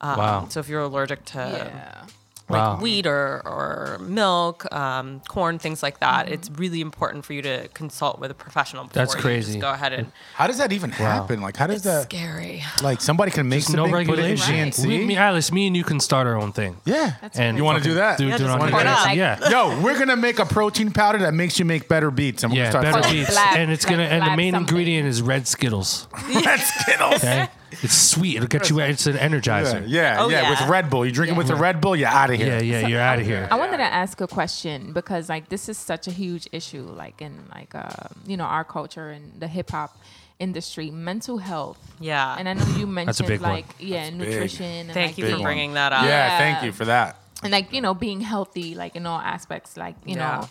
Um, 0.00 0.18
Wow. 0.18 0.46
So 0.48 0.60
if 0.60 0.68
you're 0.68 0.82
allergic 0.82 1.24
to 1.26 1.38
yeah. 1.38 2.06
Like 2.46 2.80
wheat 2.82 3.06
or, 3.06 3.40
or 3.46 3.98
milk, 4.02 4.70
um, 4.72 5.20
corn, 5.28 5.58
things 5.58 5.82
like 5.82 6.00
that, 6.00 6.26
Mm-hmm. 6.26 6.34
it's 6.34 6.50
really 6.50 6.82
important 6.82 7.24
for 7.24 7.32
you 7.32 7.40
to 7.42 7.68
consult 7.68 8.18
with 8.20 8.30
a 8.30 8.34
professional. 8.34 8.84
Before 8.84 8.94
That's 9.02 9.14
you 9.14 9.20
crazy. 9.20 9.52
Just 9.54 9.60
go 9.62 9.72
ahead 9.72 9.92
and. 9.94 10.12
How 10.34 10.46
does 10.46 10.58
that 10.58 10.70
even 10.72 10.90
happen? 10.90 11.40
Like 11.40 11.56
how 11.56 11.66
does 11.66 11.76
It's 11.76 11.84
that 11.86 12.02
scary. 12.04 12.62
like 12.82 13.00
somebody 13.00 13.30
can 13.30 13.48
make 13.48 13.60
There's 13.64 13.74
no 13.74 13.84
something 13.86 14.06
put 14.06 14.18
it 14.18 14.24
in 14.26 14.30
regulation. 14.38 14.70
GNC? 14.84 14.86
We, 14.86 15.04
me, 15.06 15.16
Atlas, 15.16 15.50
me 15.52 15.66
and 15.68 15.74
you 15.76 15.84
can 15.84 16.00
start 16.00 16.26
our 16.26 16.36
own 16.36 16.52
thing. 16.52 16.76
yeah. 16.84 17.14
And 17.34 17.56
You 17.56 17.64
wanna 17.64 17.78
fucking 17.78 17.92
do 17.92 17.96
that? 17.96 18.18
Do, 18.18 18.24
Yeah, 18.26 18.36
do 18.36 18.44
it 18.44 18.46
just 18.46 18.50
on 18.60 18.60
support 18.68 18.84
your 18.84 18.92
us. 18.92 19.06
own. 19.06 19.16
Yeah. 19.16 19.48
Yo, 19.48 19.80
we're 19.82 19.98
gonna 19.98 20.16
make 20.16 20.38
a 20.38 20.44
protein 20.46 20.90
powder 20.92 21.18
that 21.20 21.32
makes 21.34 21.58
you 21.58 21.64
make 21.64 21.88
better 21.88 22.10
beats. 22.10 22.42
And 22.44 22.52
we're 22.52 22.58
Yeah, 22.58 22.72
gonna 22.72 22.72
start 22.72 22.84
better 22.84 23.02
selling 23.04 23.18
beats, 23.20 23.30
Black- 23.32 23.56
and 23.56 23.70
it's 23.72 23.84
gonna 23.86 24.02
and 24.02 24.20
the 24.22 24.26
black 24.26 24.36
main 24.36 24.52
something. 24.52 24.68
ingredient 24.76 25.08
is 25.08 25.22
red 25.22 25.48
Skittles. 25.48 26.08
Red 26.28 26.60
Skittles. 26.60 27.14
Okay, 27.24 27.48
it's 27.82 27.96
sweet. 27.96 28.36
It'll 28.36 28.46
get 28.48 28.70
you. 28.70 28.78
It's 28.80 29.06
an 29.06 29.16
energizer. 29.16 29.82
yeah, 29.86 30.16
Oh, 30.20 30.28
yeah, 30.28 30.42
yeah. 30.42 30.50
With 30.50 30.68
Red 30.68 30.90
Bull, 30.90 31.04
you 31.06 31.12
drink 31.12 31.32
it 31.32 31.36
with 31.36 31.50
a 31.50 31.56
Red 31.56 31.80
Bull, 31.80 31.96
you're 31.96 32.08
out 32.08 32.30
of 32.30 32.36
here. 32.36 32.62
yeah, 32.62 32.80
yeah. 32.80 32.86
You're 32.88 33.00
out 33.00 33.18
of 33.18 33.26
here. 33.26 33.48
I 33.50 33.56
wanted 33.56 33.78
to 33.78 33.82
ask 33.84 34.20
a 34.20 34.26
question 34.26 34.92
because 34.92 35.28
like 35.28 35.48
this 35.48 35.68
is 35.68 35.78
such 35.78 36.06
a 36.06 36.10
huge 36.10 36.48
issue, 36.52 36.82
like 36.82 37.20
in 37.22 37.32
like 37.54 37.74
uh, 37.74 37.88
you 38.26 38.36
know 38.36 38.44
our 38.44 38.64
culture 38.64 39.08
and 39.10 39.40
the 39.40 39.48
hip 39.48 39.70
hop 39.70 39.96
industry, 40.38 40.90
mental 40.90 41.38
health. 41.38 41.78
Yeah. 42.00 42.36
And 42.38 42.48
I 42.48 42.54
know 42.54 42.66
you 42.76 42.86
mentioned 42.86 43.28
big 43.28 43.40
one. 43.40 43.50
like 43.52 43.66
yeah, 43.78 44.10
nutrition. 44.10 44.66
And, 44.66 44.90
Thank 44.92 45.12
like, 45.12 45.18
you 45.18 45.24
for 45.26 45.30
being- 45.36 45.42
bringing 45.42 45.72
that 45.74 45.92
up. 45.92 46.02
Yeah, 46.04 46.08
Yeah. 46.10 46.38
thank 46.38 46.64
you 46.64 46.72
for 46.72 46.84
that. 46.86 47.16
and 47.42 47.52
like 47.52 47.72
you 47.72 47.80
know 47.80 47.94
being 47.94 48.20
healthy, 48.20 48.74
like 48.74 48.96
in 48.96 49.06
all 49.06 49.20
aspects, 49.20 49.76
like 49.76 49.96
you 50.04 50.16
Yeah. 50.16 50.40
know, 50.40 50.48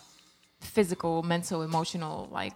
physical, 0.61 1.23
mental, 1.23 1.61
emotional, 1.63 2.27
like. 2.31 2.53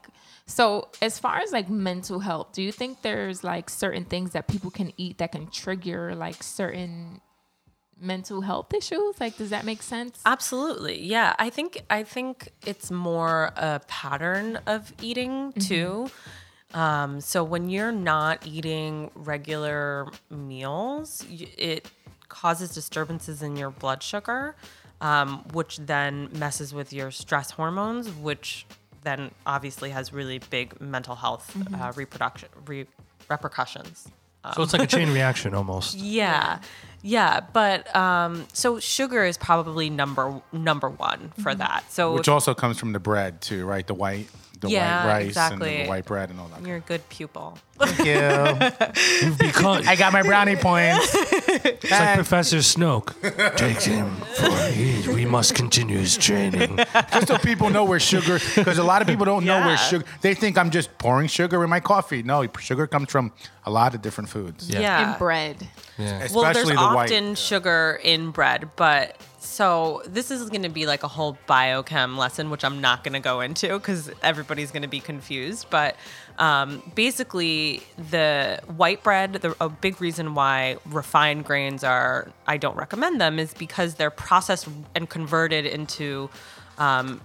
So 0.47 0.87
as 1.01 1.19
far 1.19 1.37
as 1.37 1.51
like 1.51 1.69
mental 1.69 2.19
health, 2.19 2.53
do 2.53 2.61
you 2.61 2.71
think 2.71 3.01
there's 3.01 3.43
like 3.43 3.69
certain 3.69 4.05
things 4.05 4.31
that 4.31 4.47
people 4.47 4.71
can 4.71 4.93
eat 4.97 5.17
that 5.19 5.33
can 5.33 5.47
trigger 5.47 6.15
like 6.15 6.41
certain 6.41 7.21
mental 7.99 8.41
health 8.41 8.73
issues? 8.73 9.19
Like, 9.19 9.37
does 9.37 9.49
that 9.49 9.65
make 9.65 9.83
sense? 9.83 10.21
Absolutely. 10.25 11.03
Yeah. 11.03 11.35
I 11.37 11.49
think 11.49 11.83
I 11.89 12.03
think 12.03 12.49
it's 12.65 12.89
more 12.89 13.51
a 13.57 13.81
pattern 13.87 14.59
of 14.65 14.93
eating 15.01 15.51
too. 15.53 16.09
Um, 16.73 17.21
so 17.21 17.43
when 17.43 17.69
you're 17.69 17.91
not 17.91 18.45
eating 18.47 19.11
regular 19.15 20.07
meals, 20.29 21.25
it 21.29 21.89
causes 22.29 22.73
disturbances 22.73 23.41
in 23.41 23.55
your 23.55 23.69
blood 23.69 24.03
sugar, 24.03 24.55
um, 25.01 25.45
which 25.53 25.77
then 25.77 26.29
messes 26.33 26.73
with 26.73 26.91
your 26.91 27.11
stress 27.11 27.51
hormones, 27.51 28.09
which 28.09 28.65
then 29.07 29.31
obviously 29.45 29.89
has 29.91 30.11
really 30.11 30.39
big 30.49 30.79
mental 30.81 31.15
health 31.15 31.55
uh, 31.73 31.93
reproduction 31.95 32.49
re- 32.65 32.85
repercussions. 33.29 34.07
So 34.55 34.63
it's 34.63 34.71
like 34.71 34.83
a 34.83 34.87
chain 34.87 35.11
reaction 35.11 35.53
almost. 35.53 35.97
Yeah, 36.17 36.59
yeah, 37.01 37.41
but 37.51 37.93
um, 37.95 38.47
so 38.53 38.79
sugar 38.79 39.25
is 39.25 39.37
probably 39.37 39.89
number 39.89 40.41
number 40.53 40.89
one 40.89 41.31
for 41.41 41.53
that. 41.55 41.83
So 41.91 42.13
Which 42.13 42.29
also 42.29 42.53
comes 42.53 42.77
from 42.77 42.93
the 42.93 42.99
bread 42.99 43.41
too, 43.41 43.65
right? 43.65 43.85
The 43.85 43.93
white, 43.93 44.27
the 44.59 44.69
Yeah, 44.69 45.05
white 45.05 45.11
rice 45.11 45.19
and 45.21 45.27
exactly. 45.29 45.83
the 45.83 45.89
white 45.89 46.05
bread 46.05 46.29
and 46.29 46.39
all 46.39 46.47
that. 46.49 46.65
you're 46.65 46.77
a 46.77 46.81
good 46.81 47.07
pupil. 47.09 47.57
Thank 47.79 47.99
you. 47.99 49.25
You've 49.27 49.37
become 49.37 49.83
I 49.87 49.95
got 49.95 50.11
my 50.13 50.23
brownie 50.23 50.55
points. 50.55 51.13
it's 51.13 51.91
like 51.91 52.15
Professor 52.15 52.57
Snoke. 52.57 53.13
Take 53.55 53.81
him 53.81 54.09
for 54.35 54.49
he, 54.71 55.07
we 55.13 55.25
must 55.25 55.53
continue 55.55 55.97
his 55.99 56.17
training. 56.17 56.77
just 57.11 57.27
so 57.27 57.37
people 57.37 57.69
know 57.69 57.83
where 57.85 57.99
sugar, 57.99 58.39
because 58.55 58.77
a 58.79 58.83
lot 58.83 59.01
of 59.01 59.07
people 59.07 59.25
don't 59.25 59.45
know 59.45 59.59
where 59.59 59.69
Yeah. 59.69 59.75
sugar. 59.75 60.05
They 60.21 60.33
think 60.33 60.57
I'm 60.57 60.71
just 60.71 60.97
pouring 60.97 61.27
sugar 61.27 61.63
in 61.63 61.69
my 61.69 61.79
coffee. 61.79 62.23
No, 62.23 62.45
sugar 62.59 62.87
comes 62.87 63.11
from 63.11 63.31
a 63.65 63.69
lot 63.71 63.93
of 63.93 64.01
different 64.01 64.29
foods. 64.29 64.69
Yeah. 64.69 64.79
Yeah. 64.79 65.13
In 65.13 65.19
bread. 65.19 65.67
Yeah. 65.97 66.05
Especially 66.23 66.35
well, 66.41 66.53
there's 66.53 66.67
the 66.69 66.75
often 66.77 67.27
white. 67.29 67.37
sugar 67.37 67.99
in 68.03 68.31
bread, 68.31 68.69
but 68.75 69.15
so 69.47 70.03
this 70.05 70.29
is 70.29 70.49
going 70.49 70.63
to 70.63 70.69
be 70.69 70.85
like 70.85 71.03
a 71.03 71.07
whole 71.07 71.37
biochem 71.47 72.17
lesson, 72.17 72.49
which 72.49 72.63
I'm 72.63 72.81
not 72.81 73.03
going 73.03 73.13
to 73.13 73.19
go 73.19 73.41
into 73.41 73.69
because 73.69 74.11
everybody's 74.21 74.71
going 74.71 74.83
to 74.83 74.87
be 74.87 74.99
confused. 74.99 75.67
But 75.69 75.95
um, 76.37 76.83
basically, 76.95 77.81
the 78.11 78.59
white 78.75 79.03
bread, 79.03 79.33
the, 79.33 79.55
a 79.59 79.69
big 79.69 80.01
reason 80.01 80.35
why 80.35 80.77
refined 80.85 81.45
grains 81.45 81.83
are, 81.83 82.31
I 82.45 82.57
don't 82.57 82.77
recommend 82.77 83.19
them, 83.19 83.39
is 83.39 83.53
because 83.53 83.95
they're 83.95 84.11
processed 84.11 84.67
and 84.95 85.09
converted 85.09 85.65
into. 85.65 86.29
Um, 86.77 87.21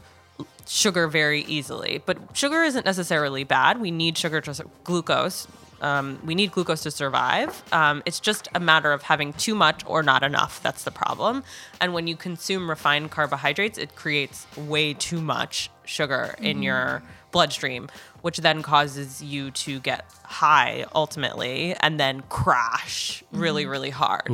sugar 0.67 1.09
very 1.09 1.43
easily. 1.43 2.03
But 2.07 2.19
sugar 2.35 2.63
isn't 2.63 2.87
necessarily 2.87 3.45
bad. 3.45 3.81
We 3.81 3.91
need 3.91 4.17
sugar 4.17 4.41
to 4.41 4.65
glucose. 4.85 5.47
Um, 5.83 6.21
we 6.25 6.35
need 6.35 6.53
glucose 6.53 6.83
to 6.85 6.91
survive. 6.91 7.63
Um, 7.73 8.03
it's 8.07 8.21
just 8.21 8.49
a 8.55 8.61
matter 8.61 8.93
of 8.93 9.03
having 9.03 9.33
too 9.33 9.55
much 9.55 9.83
or 9.85 10.03
not 10.03 10.23
enough. 10.23 10.63
That's 10.63 10.85
the 10.85 10.93
problem. 10.93 11.43
And 11.81 11.93
when 11.93 12.07
you 12.07 12.17
consume 12.17 12.71
refined 12.71 13.11
carbohydrates, 13.11 13.79
it 13.79 13.97
creates 13.97 14.47
way 14.57 14.95
too 14.95 15.21
much 15.21 15.71
sugar 15.85 16.37
in 16.39 16.63
your 16.63 17.03
bloodstream, 17.33 17.89
which 18.21 18.39
then 18.39 18.63
causes 18.63 19.23
you 19.23 19.51
to 19.51 19.81
get 19.81 20.05
high 20.23 20.87
ultimately 20.95 21.75
and 21.81 21.99
then 21.99 22.23
crash 22.29 23.25
really, 23.33 23.67
really 23.67 23.91
hard, 23.91 24.29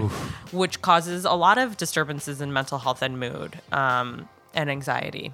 which 0.53 0.83
causes 0.83 1.25
a 1.25 1.33
lot 1.33 1.57
of 1.57 1.79
disturbances 1.79 2.43
in 2.43 2.53
mental 2.53 2.79
health 2.79 3.01
and 3.01 3.19
mood 3.19 3.59
um, 3.73 4.29
and 4.53 4.69
anxiety. 4.69 5.33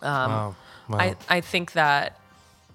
Wow. 0.00 0.56
Wow. 0.88 0.98
I, 0.98 1.16
I 1.28 1.40
think 1.40 1.72
that 1.72 2.18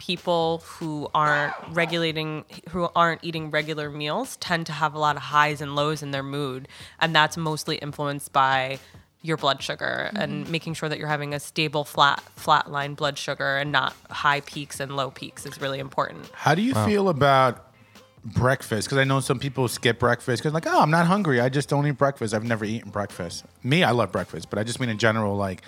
people 0.01 0.63
who 0.65 1.07
aren't 1.13 1.53
regulating 1.69 2.43
who 2.69 2.89
aren't 2.95 3.23
eating 3.23 3.51
regular 3.51 3.87
meals 3.87 4.35
tend 4.37 4.65
to 4.65 4.71
have 4.71 4.95
a 4.95 4.97
lot 4.97 5.15
of 5.15 5.21
highs 5.21 5.61
and 5.61 5.75
lows 5.75 6.01
in 6.01 6.09
their 6.09 6.23
mood 6.23 6.67
and 6.99 7.15
that's 7.15 7.37
mostly 7.37 7.75
influenced 7.75 8.33
by 8.33 8.79
your 9.21 9.37
blood 9.37 9.61
sugar 9.61 10.09
and 10.15 10.41
mm-hmm. 10.41 10.51
making 10.51 10.73
sure 10.73 10.89
that 10.89 10.97
you're 10.97 11.07
having 11.07 11.35
a 11.35 11.39
stable 11.39 11.83
flat 11.83 12.19
flat 12.35 12.71
line 12.71 12.95
blood 12.95 13.15
sugar 13.15 13.57
and 13.57 13.71
not 13.71 13.95
high 14.09 14.41
peaks 14.41 14.79
and 14.79 14.95
low 14.95 15.11
peaks 15.11 15.45
is 15.45 15.61
really 15.61 15.77
important 15.77 16.27
How 16.33 16.55
do 16.55 16.63
you 16.63 16.73
feel 16.73 17.07
about 17.07 17.71
breakfast? 18.25 18.87
Because 18.87 18.97
I 18.97 19.03
know 19.03 19.19
some 19.19 19.37
people 19.37 19.67
skip 19.67 19.99
breakfast 19.99 20.41
because 20.41 20.51
like, 20.51 20.65
oh, 20.65 20.81
I'm 20.81 20.91
not 20.91 21.05
hungry. 21.05 21.39
I 21.39 21.49
just 21.49 21.69
don't 21.69 21.85
eat 21.85 21.97
breakfast. 21.97 22.33
I've 22.33 22.43
never 22.43 22.65
eaten 22.65 22.89
breakfast. 22.89 23.45
Me, 23.63 23.83
I 23.83 23.91
love 23.91 24.11
breakfast, 24.11 24.49
but 24.49 24.57
I 24.57 24.63
just 24.63 24.79
mean 24.79 24.89
in 24.89 24.97
general, 24.97 25.35
like 25.35 25.61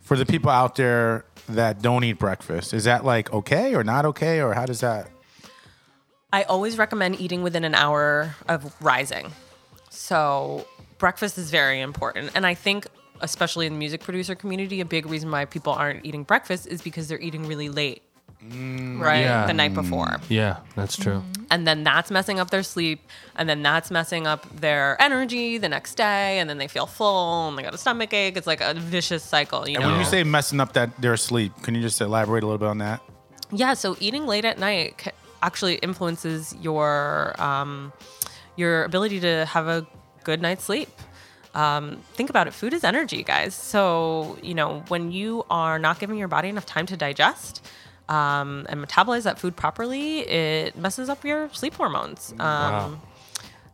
for 0.00 0.16
the 0.16 0.26
people 0.26 0.50
out 0.50 0.74
there 0.74 1.24
that 1.48 1.82
don't 1.82 2.04
eat 2.04 2.18
breakfast, 2.18 2.72
is 2.72 2.84
that 2.84 3.04
like 3.04 3.32
okay 3.32 3.74
or 3.74 3.84
not 3.84 4.04
okay, 4.06 4.40
or 4.40 4.54
how 4.54 4.66
does 4.66 4.80
that? 4.80 5.08
I 6.32 6.42
always 6.42 6.76
recommend 6.76 7.20
eating 7.20 7.42
within 7.42 7.64
an 7.64 7.74
hour 7.74 8.34
of 8.48 8.74
rising. 8.82 9.32
So 9.88 10.66
breakfast 10.98 11.38
is 11.38 11.50
very 11.50 11.80
important. 11.80 12.32
And 12.34 12.46
I 12.46 12.54
think, 12.54 12.86
especially 13.20 13.66
in 13.66 13.72
the 13.72 13.78
music 13.78 14.02
producer 14.02 14.34
community, 14.34 14.80
a 14.80 14.84
big 14.84 15.06
reason 15.06 15.30
why 15.30 15.46
people 15.46 15.72
aren't 15.72 16.04
eating 16.04 16.24
breakfast 16.24 16.66
is 16.66 16.82
because 16.82 17.08
they're 17.08 17.20
eating 17.20 17.46
really 17.46 17.68
late. 17.70 18.02
Right? 18.42 19.20
Yeah. 19.20 19.46
The 19.46 19.52
night 19.52 19.74
before. 19.74 20.20
yeah, 20.28 20.58
that's 20.76 20.96
true. 20.96 21.22
And 21.50 21.66
then 21.66 21.82
that's 21.82 22.10
messing 22.10 22.38
up 22.38 22.50
their 22.50 22.62
sleep. 22.62 23.00
And 23.36 23.48
then 23.48 23.62
that's 23.62 23.90
messing 23.90 24.26
up 24.26 24.46
their 24.60 24.96
energy 25.00 25.58
the 25.58 25.68
next 25.68 25.94
day. 25.96 26.38
And 26.38 26.48
then 26.48 26.58
they 26.58 26.68
feel 26.68 26.86
full 26.86 27.48
and 27.48 27.58
they 27.58 27.62
got 27.62 27.74
a 27.74 27.78
stomach 27.78 28.12
ache. 28.12 28.36
It's 28.36 28.46
like 28.46 28.60
a 28.60 28.74
vicious 28.74 29.22
cycle, 29.22 29.68
you 29.68 29.76
And 29.76 29.84
know? 29.84 29.90
when 29.90 29.98
you 29.98 30.04
say 30.04 30.22
messing 30.24 30.60
up 30.60 30.74
that 30.74 30.94
their 31.00 31.16
sleep, 31.16 31.52
can 31.62 31.74
you 31.74 31.80
just 31.82 32.00
elaborate 32.00 32.42
a 32.42 32.46
little 32.46 32.58
bit 32.58 32.68
on 32.68 32.78
that? 32.78 33.00
Yeah, 33.50 33.74
so 33.74 33.96
eating 33.98 34.26
late 34.26 34.44
at 34.44 34.58
night 34.58 35.12
actually 35.42 35.76
influences 35.76 36.54
your 36.60 37.34
um, 37.40 37.92
your 38.56 38.84
ability 38.84 39.20
to 39.20 39.46
have 39.46 39.68
a 39.68 39.86
good 40.24 40.42
night's 40.42 40.64
sleep. 40.64 40.90
Um, 41.54 41.96
think 42.12 42.28
about 42.28 42.46
it. 42.46 42.52
Food 42.52 42.74
is 42.74 42.84
energy, 42.84 43.22
guys. 43.22 43.54
So 43.54 44.36
you 44.42 44.52
know 44.54 44.84
when 44.88 45.12
you 45.12 45.44
are 45.48 45.78
not 45.78 45.98
giving 45.98 46.18
your 46.18 46.28
body 46.28 46.48
enough 46.50 46.66
time 46.66 46.84
to 46.86 46.96
digest 46.96 47.66
um, 48.08 48.66
and 48.68 48.84
metabolize 48.84 49.22
that 49.24 49.38
food 49.38 49.56
properly, 49.56 50.20
it 50.20 50.76
messes 50.76 51.08
up 51.08 51.24
your 51.24 51.50
sleep 51.52 51.74
hormones. 51.74 52.32
Um, 52.32 52.38
Wow. 52.38 52.98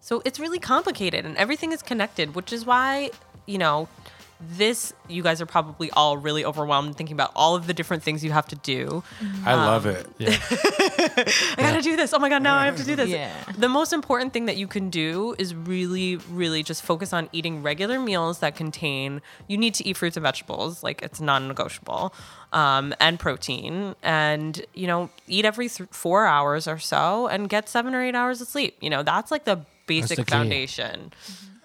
So 0.01 0.21
it's 0.27 0.39
really 0.39 0.59
complicated 0.59 1.25
and 1.25 1.35
everything 1.39 1.73
is 1.73 1.81
connected, 1.81 2.35
which 2.35 2.53
is 2.53 2.67
why, 2.67 3.11
you 3.47 3.57
know, 3.57 3.89
this, 4.41 4.93
you 5.09 5.23
guys 5.23 5.41
are 5.41 5.47
probably 5.47 5.91
all 5.93 6.19
really 6.19 6.45
overwhelmed 6.45 6.97
thinking 6.97 7.15
about 7.15 7.31
all 7.35 7.55
of 7.55 7.67
the 7.67 7.73
different 7.73 8.03
things 8.03 8.23
you 8.23 8.31
have 8.31 8.47
to 8.49 8.57
do. 8.57 9.03
I 9.47 9.55
love 9.55 9.87
it. 9.87 10.07
Yeah. 10.19 10.37
I 10.51 11.55
gotta 11.57 11.81
do 11.81 11.97
this. 11.97 12.13
Oh 12.13 12.19
my 12.19 12.29
God, 12.29 12.43
now 12.43 12.57
I 12.57 12.67
have 12.67 12.77
to 12.77 12.85
do 12.85 12.97
this. 12.97 13.09
Yeah. 13.09 13.33
The 13.57 13.69
most 13.69 13.95
important 13.95 14.35
thing 14.35 14.45
that 14.47 14.57
you 14.59 14.67
can 14.67 14.91
do 14.91 15.35
is 15.39 15.55
really, 15.55 16.17
really 16.31 16.63
just 16.63 16.83
focus 16.83 17.13
on 17.15 17.31
eating 17.33 17.63
regular 17.63 17.99
meals 17.99 18.41
that 18.41 18.57
contain, 18.57 19.23
you 19.49 19.57
need 19.57 19.73
to 19.75 19.87
eat 19.87 19.97
fruits 19.97 20.17
and 20.17 20.23
vegetables, 20.23 20.83
like 20.83 21.01
it's 21.01 21.21
non 21.21 21.49
negotiable, 21.49 22.13
um, 22.55 22.95
and 23.01 23.19
protein. 23.19 23.95
And, 24.03 24.65
you 24.73 24.87
know, 24.87 25.11
eat 25.27 25.45
every 25.45 25.69
th- 25.69 25.91
four 25.91 26.25
hours 26.25 26.67
or 26.67 26.79
so 26.79 27.27
and 27.27 27.49
get 27.51 27.69
seven 27.69 27.95
or 27.95 28.03
eight 28.03 28.15
hours 28.15 28.41
of 28.41 28.49
sleep. 28.49 28.77
You 28.81 28.89
know, 28.89 29.03
that's 29.03 29.31
like 29.31 29.45
the 29.45 29.67
basic 29.87 30.17
the 30.17 30.25
key. 30.25 30.31
foundation. 30.31 31.13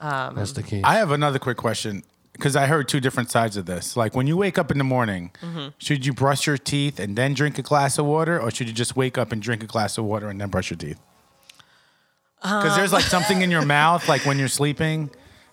Mm-hmm. 0.02 0.36
That's 0.36 0.52
the 0.54 0.62
um, 0.62 0.68
key. 0.68 0.82
I 0.84 0.96
have 0.96 1.12
another 1.12 1.40
quick 1.40 1.58
question 1.58 2.04
because 2.34 2.56
I 2.56 2.66
heard 2.66 2.88
two 2.88 3.00
different 3.00 3.30
sides 3.30 3.56
of 3.56 3.66
this. 3.66 3.96
Like 3.96 4.16
when 4.16 4.26
you 4.28 4.36
wake 4.36 4.58
up 4.58 4.72
in 4.72 4.78
the 4.78 4.84
morning, 4.84 5.32
mm-hmm. 5.42 5.70
should 5.78 6.06
you 6.06 6.14
brush 6.14 6.48
your 6.48 6.58
teeth 6.58 7.00
and 7.00 7.16
then 7.16 7.34
drink 7.34 7.58
a 7.60 7.62
glass 7.62 7.98
of 7.98 8.06
water, 8.06 8.40
or 8.40 8.50
should 8.50 8.68
you 8.68 8.74
just 8.74 8.96
wake 8.96 9.18
up 9.18 9.32
and 9.32 9.42
drink 9.42 9.62
a 9.64 9.68
glass 9.68 9.98
of 9.98 10.06
water 10.06 10.28
and 10.30 10.42
then 10.42 10.50
brush 10.50 10.70
your 10.72 10.78
teeth? 10.78 11.00
Because 12.42 12.78
there's 12.78 12.94
like 12.94 13.04
something 13.04 13.42
in 13.42 13.52
your 13.52 13.64
um, 13.64 13.68
mouth, 13.68 14.08
like 14.08 14.26
when 14.26 14.40
you're 14.40 14.48
sleeping. 14.48 15.10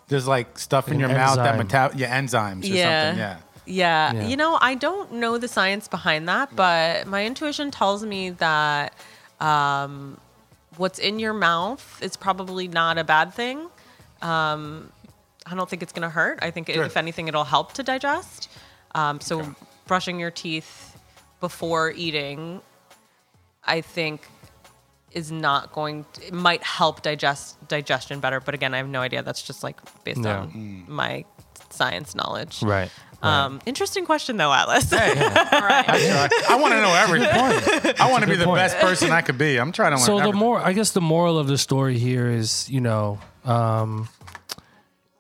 There's 0.09 0.29
like 0.29 0.57
stuff 0.59 0.87
in 0.87 0.95
An 0.95 1.01
your 1.01 1.09
mouth 1.09 1.37
that 1.37 1.59
enzyme. 1.59 1.67
meta- 1.67 1.93
yeah, 1.97 2.21
enzymes 2.21 2.63
or 2.63 2.67
Yeah. 2.69 3.03
something. 3.03 3.19
Yeah. 3.19 3.39
Yeah. 3.67 4.13
Yeah. 4.13 4.27
You 4.29 4.37
know, 4.37 4.59
I 4.61 4.75
don't 4.75 5.13
know 5.15 5.39
the 5.39 5.49
science 5.49 5.89
behind 5.89 6.29
that, 6.29 6.55
but 6.55 7.07
my 7.07 7.27
intuition 7.27 7.71
tells 7.71 8.05
me 8.05 8.31
that 8.31 8.95
um, 9.41 10.19
what's 10.77 10.99
in 10.99 11.19
your 11.19 11.33
mouth 11.35 11.99
is 12.03 12.17
probably 12.17 12.69
not 12.69 12.99
a 12.99 13.05
bad 13.05 13.35
thing. 13.35 13.69
Um, 14.23 14.91
I 15.45 15.55
don't 15.55 15.69
think 15.69 15.83
it's 15.83 15.93
going 15.93 16.03
to 16.03 16.09
hurt. 16.11 16.39
I 16.43 16.51
think, 16.51 16.67
Good. 16.69 16.79
if 16.79 16.97
anything, 16.97 17.29
it'll 17.29 17.45
help 17.45 17.73
to 17.75 17.83
digest. 17.83 18.49
Um, 18.95 19.21
so, 19.21 19.55
brushing 19.87 20.19
your 20.19 20.31
teeth 20.31 20.97
before 21.41 21.93
eating, 21.93 22.61
I 23.65 23.81
think, 23.83 24.27
is 25.13 25.31
not 25.31 25.73
going. 25.73 26.05
To, 26.15 26.27
it 26.29 26.33
might 26.33 26.63
help 26.63 27.03
digest 27.03 27.69
digestion 27.69 28.21
better, 28.21 28.41
but 28.41 28.55
again, 28.55 28.75
I 28.75 28.79
have 28.79 28.89
no 28.89 29.01
idea. 29.03 29.23
That's 29.23 29.43
just 29.43 29.63
like 29.63 29.77
based 30.05 30.23
Yeah. 30.23 30.41
on 30.41 30.85
my 30.89 31.25
science 31.73 32.15
knowledge. 32.15 32.63
right. 32.63 32.91
Um, 33.23 33.61
interesting 33.67 34.05
question 34.05 34.37
though, 34.37 34.53
Atlas. 34.53 34.93
I 34.93 36.59
want 36.61 36.75
to 36.75 36.81
know 36.81 36.95
everything. 36.95 37.95
I 37.99 38.09
want 38.11 38.23
to 38.23 38.31
be 38.31 38.37
the 38.37 38.45
point. 38.45 38.59
best 38.59 38.77
person 38.79 39.11
I 39.11 39.21
could 39.23 39.39
be. 39.39 39.57
I'm 39.59 39.73
trying 39.73 39.93
to 39.93 39.97
learn. 39.97 40.05
So 40.07 40.21
the 40.21 40.33
more, 40.37 40.61
I 40.61 40.73
guess, 40.75 40.93
the 40.93 41.01
moral 41.01 41.39
of 41.39 41.49
the 41.49 41.59
story 41.59 41.99
here 41.99 42.29
is, 42.29 42.69
you 42.71 42.81
know, 42.81 43.19
um, 43.45 44.09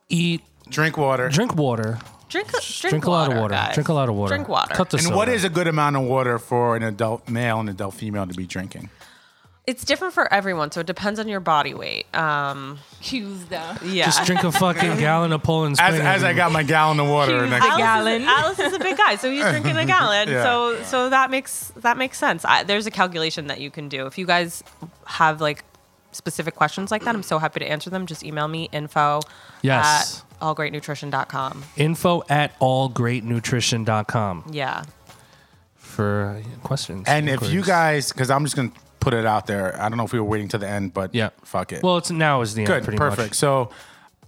eat, 0.09 0.43
drink 0.68 0.97
water. 0.97 1.28
drink 1.31 1.55
water, 1.56 1.98
drink, 2.28 2.48
drink, 2.51 2.64
drink, 2.81 3.05
a 3.06 3.10
lot 3.10 3.32
of 3.32 3.39
water, 3.39 3.55
guys. 3.55 3.74
drink 3.74 3.89
a 3.89 3.93
lot 3.94 4.09
of 4.09 4.14
water, 4.14 4.35
Drink 4.35 4.48
water. 4.48 4.74
Cut 4.74 4.90
the 4.90 4.98
and 4.98 5.05
soda. 5.06 5.16
what 5.16 5.28
is 5.28 5.43
a 5.44 5.48
good 5.48 5.66
amount 5.66 5.97
of 5.97 6.02
water 6.02 6.39
for 6.39 6.77
an 6.77 6.82
adult 6.82 7.28
male 7.28 7.59
and 7.60 7.68
adult 7.68 7.94
female 7.94 8.27
to 8.27 8.35
be 8.35 8.47
drinking? 8.47 8.90
It's 9.66 9.84
different 9.84 10.14
for 10.14 10.32
everyone, 10.32 10.70
so 10.70 10.78
it 10.80 10.86
depends 10.86 11.18
on 11.18 11.26
your 11.26 11.40
body 11.40 11.74
weight. 11.74 12.06
Um, 12.16 12.78
Cues 13.01 13.47
though. 13.47 13.72
yeah. 13.84 14.05
Just 14.05 14.24
drink 14.24 14.44
a 14.44 14.52
fucking 14.52 14.97
gallon 14.98 15.32
of 15.32 15.43
Poland 15.43 15.76
Spring. 15.76 15.94
As, 15.94 16.01
as 16.18 16.24
I 16.24 16.34
got 16.34 16.52
my 16.52 16.62
gallon 16.62 17.01
of 17.01 17.09
water 17.09 17.40
Huge. 17.40 17.51
next 17.51 17.64
A 17.66 17.68
Atlas 17.70 17.78
gallon. 17.82 18.22
Is, 18.22 18.28
Atlas 18.28 18.59
is 18.60 18.72
a 18.74 18.78
big 18.78 18.97
guy, 18.97 19.16
so 19.16 19.28
he's 19.28 19.43
drinking 19.43 19.76
a 19.76 19.84
gallon. 19.97 20.28
Yeah. 20.28 20.44
So 20.44 20.82
so 20.84 21.10
that 21.10 21.32
makes 21.32 21.72
that 21.78 21.98
makes 21.98 22.16
sense. 22.16 22.44
I, 22.44 22.62
there's 22.62 22.86
a 22.86 22.93
calculation 22.93 23.48
that 23.48 23.59
you 23.60 23.72
can 23.72 23.88
do. 23.88 24.06
If 24.06 24.18
you 24.18 24.24
guys 24.26 24.62
have 25.06 25.40
like 25.40 25.64
specific 26.12 26.55
questions 26.55 26.93
like 26.93 27.02
that, 27.05 27.16
I'm 27.16 27.24
so 27.24 27.38
happy 27.40 27.59
to 27.60 27.66
answer 27.68 27.90
them. 27.90 28.06
Just 28.06 28.22
email 28.24 28.47
me 28.47 28.68
info 28.70 29.20
Yes. 29.62 30.22
at 30.40 30.40
allgreatnutrition.com. 30.40 31.64
info 31.76 32.22
at 32.28 32.56
allgreatnutrition.com 32.60 34.44
Yeah. 34.52 34.84
for 35.74 36.40
questions. 36.62 37.05
And 37.09 37.28
if 37.28 37.51
you 37.51 37.62
guys, 37.62 38.12
because 38.12 38.30
I'm 38.30 38.44
just 38.44 38.55
gonna 38.56 38.70
put 39.06 39.14
it 39.14 39.24
out 39.24 39.46
there. 39.46 39.80
I 39.80 39.88
don't 39.88 39.98
know 39.98 40.04
if 40.04 40.12
we 40.12 40.18
were 40.18 40.26
waiting 40.26 40.48
to 40.48 40.58
the 40.58 40.68
end, 40.68 40.92
but 40.92 41.14
Yeah. 41.14 41.28
fuck 41.44 41.70
it. 41.72 41.80
Well, 41.80 41.96
it's 41.98 42.10
now 42.10 42.40
is 42.40 42.54
the 42.54 42.62
end. 42.62 42.66
good, 42.66 42.82
pretty 42.82 42.98
perfect. 42.98 43.30
Much. 43.30 43.34
So, 43.38 43.70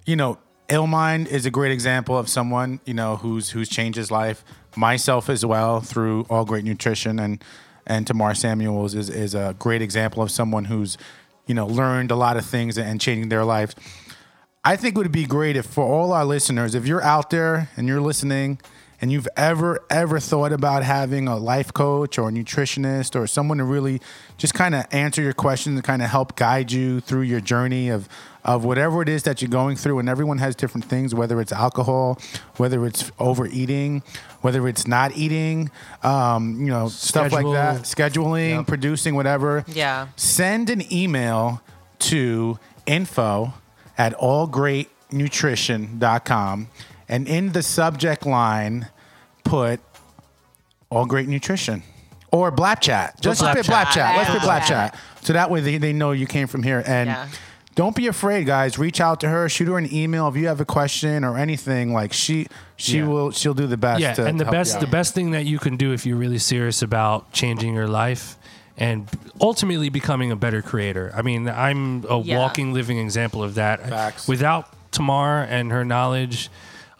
you 0.06 0.14
know, 0.14 0.38
Illmind 0.68 1.26
is 1.26 1.46
a 1.46 1.50
great 1.50 1.72
example 1.72 2.16
of 2.16 2.28
someone 2.28 2.78
you 2.84 2.94
know 2.94 3.16
who's 3.16 3.50
who's 3.50 3.68
changed 3.68 3.96
his 3.98 4.12
life. 4.12 4.44
Myself 4.76 5.28
as 5.28 5.44
well 5.44 5.80
through 5.80 6.26
All 6.30 6.44
Great 6.44 6.64
Nutrition 6.64 7.18
and 7.18 7.42
and 7.88 8.06
Tamar 8.06 8.34
Samuels 8.36 8.94
is 8.94 9.08
is 9.10 9.34
a 9.34 9.56
great 9.58 9.82
example 9.82 10.22
of 10.22 10.30
someone 10.30 10.66
who's 10.66 10.96
you 11.48 11.54
know 11.56 11.66
learned 11.66 12.12
a 12.12 12.16
lot 12.16 12.36
of 12.36 12.44
things 12.46 12.78
and 12.78 13.00
changing 13.00 13.30
their 13.30 13.44
lives. 13.44 13.74
I 14.64 14.76
think 14.76 14.94
it 14.94 14.98
would 14.98 15.10
be 15.10 15.26
great 15.26 15.56
if 15.56 15.66
for 15.66 15.84
all 15.84 16.12
our 16.12 16.24
listeners, 16.24 16.76
if 16.76 16.86
you're 16.86 17.02
out 17.02 17.30
there 17.30 17.68
and 17.76 17.88
you're 17.88 18.00
listening 18.10 18.60
and 19.00 19.12
you've 19.12 19.28
ever, 19.36 19.84
ever 19.90 20.18
thought 20.18 20.52
about 20.52 20.82
having 20.82 21.28
a 21.28 21.36
life 21.36 21.72
coach 21.72 22.18
or 22.18 22.28
a 22.28 22.32
nutritionist 22.32 23.14
or 23.14 23.26
someone 23.26 23.58
to 23.58 23.64
really 23.64 24.00
just 24.38 24.54
kind 24.54 24.74
of 24.74 24.84
answer 24.90 25.22
your 25.22 25.32
questions 25.32 25.76
and 25.76 25.84
kind 25.84 26.02
of 26.02 26.10
help 26.10 26.34
guide 26.36 26.72
you 26.72 27.00
through 27.00 27.20
your 27.22 27.40
journey 27.40 27.90
of, 27.90 28.08
of 28.44 28.64
whatever 28.64 29.00
it 29.00 29.08
is 29.08 29.22
that 29.22 29.40
you're 29.40 29.48
going 29.50 29.76
through. 29.76 30.00
And 30.00 30.08
everyone 30.08 30.38
has 30.38 30.56
different 30.56 30.84
things, 30.84 31.14
whether 31.14 31.40
it's 31.40 31.52
alcohol, 31.52 32.18
whether 32.56 32.84
it's 32.86 33.12
overeating, 33.20 34.02
whether 34.40 34.66
it's 34.66 34.86
not 34.88 35.16
eating, 35.16 35.70
um, 36.02 36.58
you 36.60 36.66
know, 36.70 36.88
stuff 36.88 37.30
like 37.32 37.46
that, 37.46 37.82
scheduling, 37.82 38.56
Yep. 38.56 38.66
producing, 38.66 39.14
whatever 39.14 39.64
Yeah. 39.68 40.08
send 40.16 40.70
an 40.70 40.82
email 40.92 41.62
to 42.00 42.58
info 42.86 43.54
at 43.96 44.16
allgreatnutrition.com 44.18 46.68
and 47.08 47.26
in 47.28 47.52
the 47.52 47.62
subject 47.62 48.26
line 48.26 48.88
put 49.44 49.80
all 50.90 51.06
great 51.06 51.28
nutrition 51.28 51.82
or 52.32 52.50
blap 52.52 52.80
chat 52.80 53.20
just 53.20 53.40
Blap 53.42 53.54
put 53.56 53.64
Chat. 53.66 53.86
blap 53.86 53.90
chat 53.92 54.16
let's 54.16 54.30
put 54.30 54.40
Blap 54.42 54.60
blap 54.60 54.66
chat 54.66 54.98
so 55.22 55.32
that 55.32 55.50
way 55.50 55.60
they, 55.60 55.78
they 55.78 55.92
know 55.92 56.12
you 56.12 56.26
came 56.26 56.46
from 56.46 56.62
here 56.62 56.82
and 56.86 57.08
Yeah. 57.08 57.28
don't 57.74 57.94
be 57.96 58.06
afraid 58.06 58.46
guys 58.46 58.78
reach 58.78 59.00
out 59.00 59.20
to 59.20 59.28
her 59.28 59.48
shoot 59.48 59.68
her 59.68 59.78
an 59.78 59.92
email 59.92 60.28
if 60.28 60.36
you 60.36 60.46
have 60.48 60.60
a 60.60 60.64
question 60.64 61.24
or 61.24 61.36
anything 61.38 61.92
like 61.92 62.12
she 62.12 62.46
she 62.76 62.98
Yeah. 62.98 63.06
will 63.06 63.30
she'll 63.30 63.54
do 63.54 63.66
the 63.66 63.76
best 63.76 64.00
Yeah, 64.00 64.14
to, 64.14 64.26
and 64.26 64.38
the 64.38 64.44
help 64.44 64.52
best 64.52 64.74
out. 64.76 64.80
the 64.80 64.86
best 64.86 65.14
thing 65.14 65.30
that 65.32 65.44
you 65.46 65.58
can 65.58 65.76
do 65.76 65.92
if 65.92 66.04
you're 66.06 66.16
really 66.16 66.38
serious 66.38 66.82
about 66.82 67.32
changing 67.32 67.74
your 67.74 67.88
life 67.88 68.36
and 68.76 69.08
ultimately 69.40 69.88
becoming 69.88 70.30
a 70.30 70.36
better 70.36 70.62
creator. 70.62 71.10
I 71.12 71.22
mean, 71.22 71.48
I'm 71.48 72.04
a 72.08 72.20
Yeah. 72.20 72.38
walking, 72.38 72.72
living 72.72 72.96
example 72.98 73.42
of 73.42 73.56
that. 73.56 73.84
Facts. 73.88 74.28
Without 74.28 74.68
Tamar 74.92 75.42
and 75.42 75.72
her 75.72 75.84
knowledge, 75.84 76.48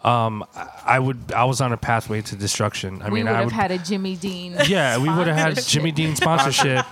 um, 0.03 0.45
I- 0.55 0.67
I 0.85 0.99
would 0.99 1.31
I 1.35 1.43
was 1.43 1.61
on 1.61 1.71
a 1.73 1.77
pathway 1.77 2.21
to 2.23 2.35
destruction. 2.35 3.01
I 3.01 3.09
we 3.09 3.19
mean, 3.23 3.27
I 3.27 3.43
would 3.43 3.51
have 3.51 3.69
had 3.69 3.71
a 3.71 3.83
Jimmy 3.83 4.15
Dean. 4.15 4.55
yeah, 4.67 4.97
we 4.97 5.09
would 5.09 5.27
have 5.27 5.35
had. 5.35 5.63
Jimmy 5.65 5.91
Dean 5.91 6.15
sponsorship. 6.15 6.85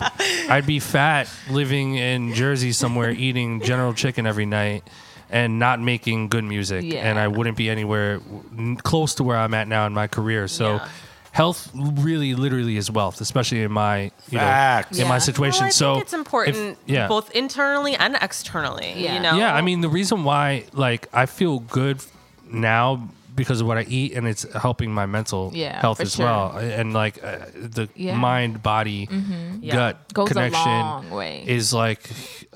I'd 0.50 0.68
be 0.68 0.80
fat, 0.80 1.30
living 1.50 1.96
in 1.96 2.34
Jersey 2.34 2.72
somewhere, 2.74 3.10
eating 3.18 3.62
General 3.62 3.94
Chicken 3.94 4.28
every 4.28 4.46
night, 4.46 4.84
and 5.30 5.58
not 5.58 5.80
making 5.82 6.28
good 6.28 6.44
music. 6.44 6.84
Yeah. 6.84 7.10
And 7.10 7.18
I 7.18 7.28
wouldn't 7.28 7.58
be 7.58 7.70
anywhere 7.70 8.20
close 8.84 9.16
to 9.16 9.24
where 9.24 9.38
I'm 9.38 9.54
at 9.54 9.68
now 9.68 9.88
in 9.88 9.94
my 9.94 10.08
career. 10.08 10.48
So, 10.48 10.76
Yeah. 10.76 10.88
health 11.32 11.72
really, 11.74 12.36
literally 12.36 12.78
is 12.78 12.92
wealth, 12.92 13.20
especially 13.22 13.64
in 13.64 13.72
my 13.72 14.12
you 14.30 14.38
know 14.38 14.40
Facts. 14.40 15.00
in 15.00 15.08
my 15.08 15.18
situation. 15.20 15.62
Well, 15.62 15.68
I 15.68 15.72
so 15.72 15.94
think 15.96 16.04
it's 16.04 16.14
important 16.14 16.58
if- 16.58 16.78
yeah. 16.86 17.08
both 17.08 17.32
internally 17.32 17.96
and 17.96 18.16
externally. 18.22 18.94
Yeah. 18.98 19.16
You 19.16 19.20
know? 19.22 19.38
Yeah, 19.38 19.56
I 19.56 19.62
mean 19.62 19.82
the 19.82 19.90
reason 19.90 20.24
why 20.24 20.66
like 20.74 21.08
I 21.14 21.26
feel 21.26 21.60
good 21.60 22.02
now 22.52 23.10
because 23.36 23.62
of 23.62 23.68
what 23.68 23.78
I 23.78 23.84
eat 23.88 24.14
and 24.14 24.28
it's 24.28 24.52
helping 24.54 24.92
my 24.92 25.06
mental 25.06 25.52
Yeah, 25.54 25.80
health 25.80 25.98
for 25.98 26.04
as 26.04 26.16
sure. 26.16 26.26
well 26.26 26.58
and 26.58 26.92
like 26.94 27.24
uh, 27.24 27.38
the 27.54 27.88
Yeah. 27.96 28.14
Mm-hmm. 28.14 28.20
mind 28.22 28.64
body 28.64 29.08
Yeah. 29.62 29.76
gut 29.76 30.14
Goes 30.14 30.32
a 30.32 30.34
connection 30.34 30.66
long 30.72 31.12
way. 31.12 31.44
is 31.46 31.72
like 31.72 32.02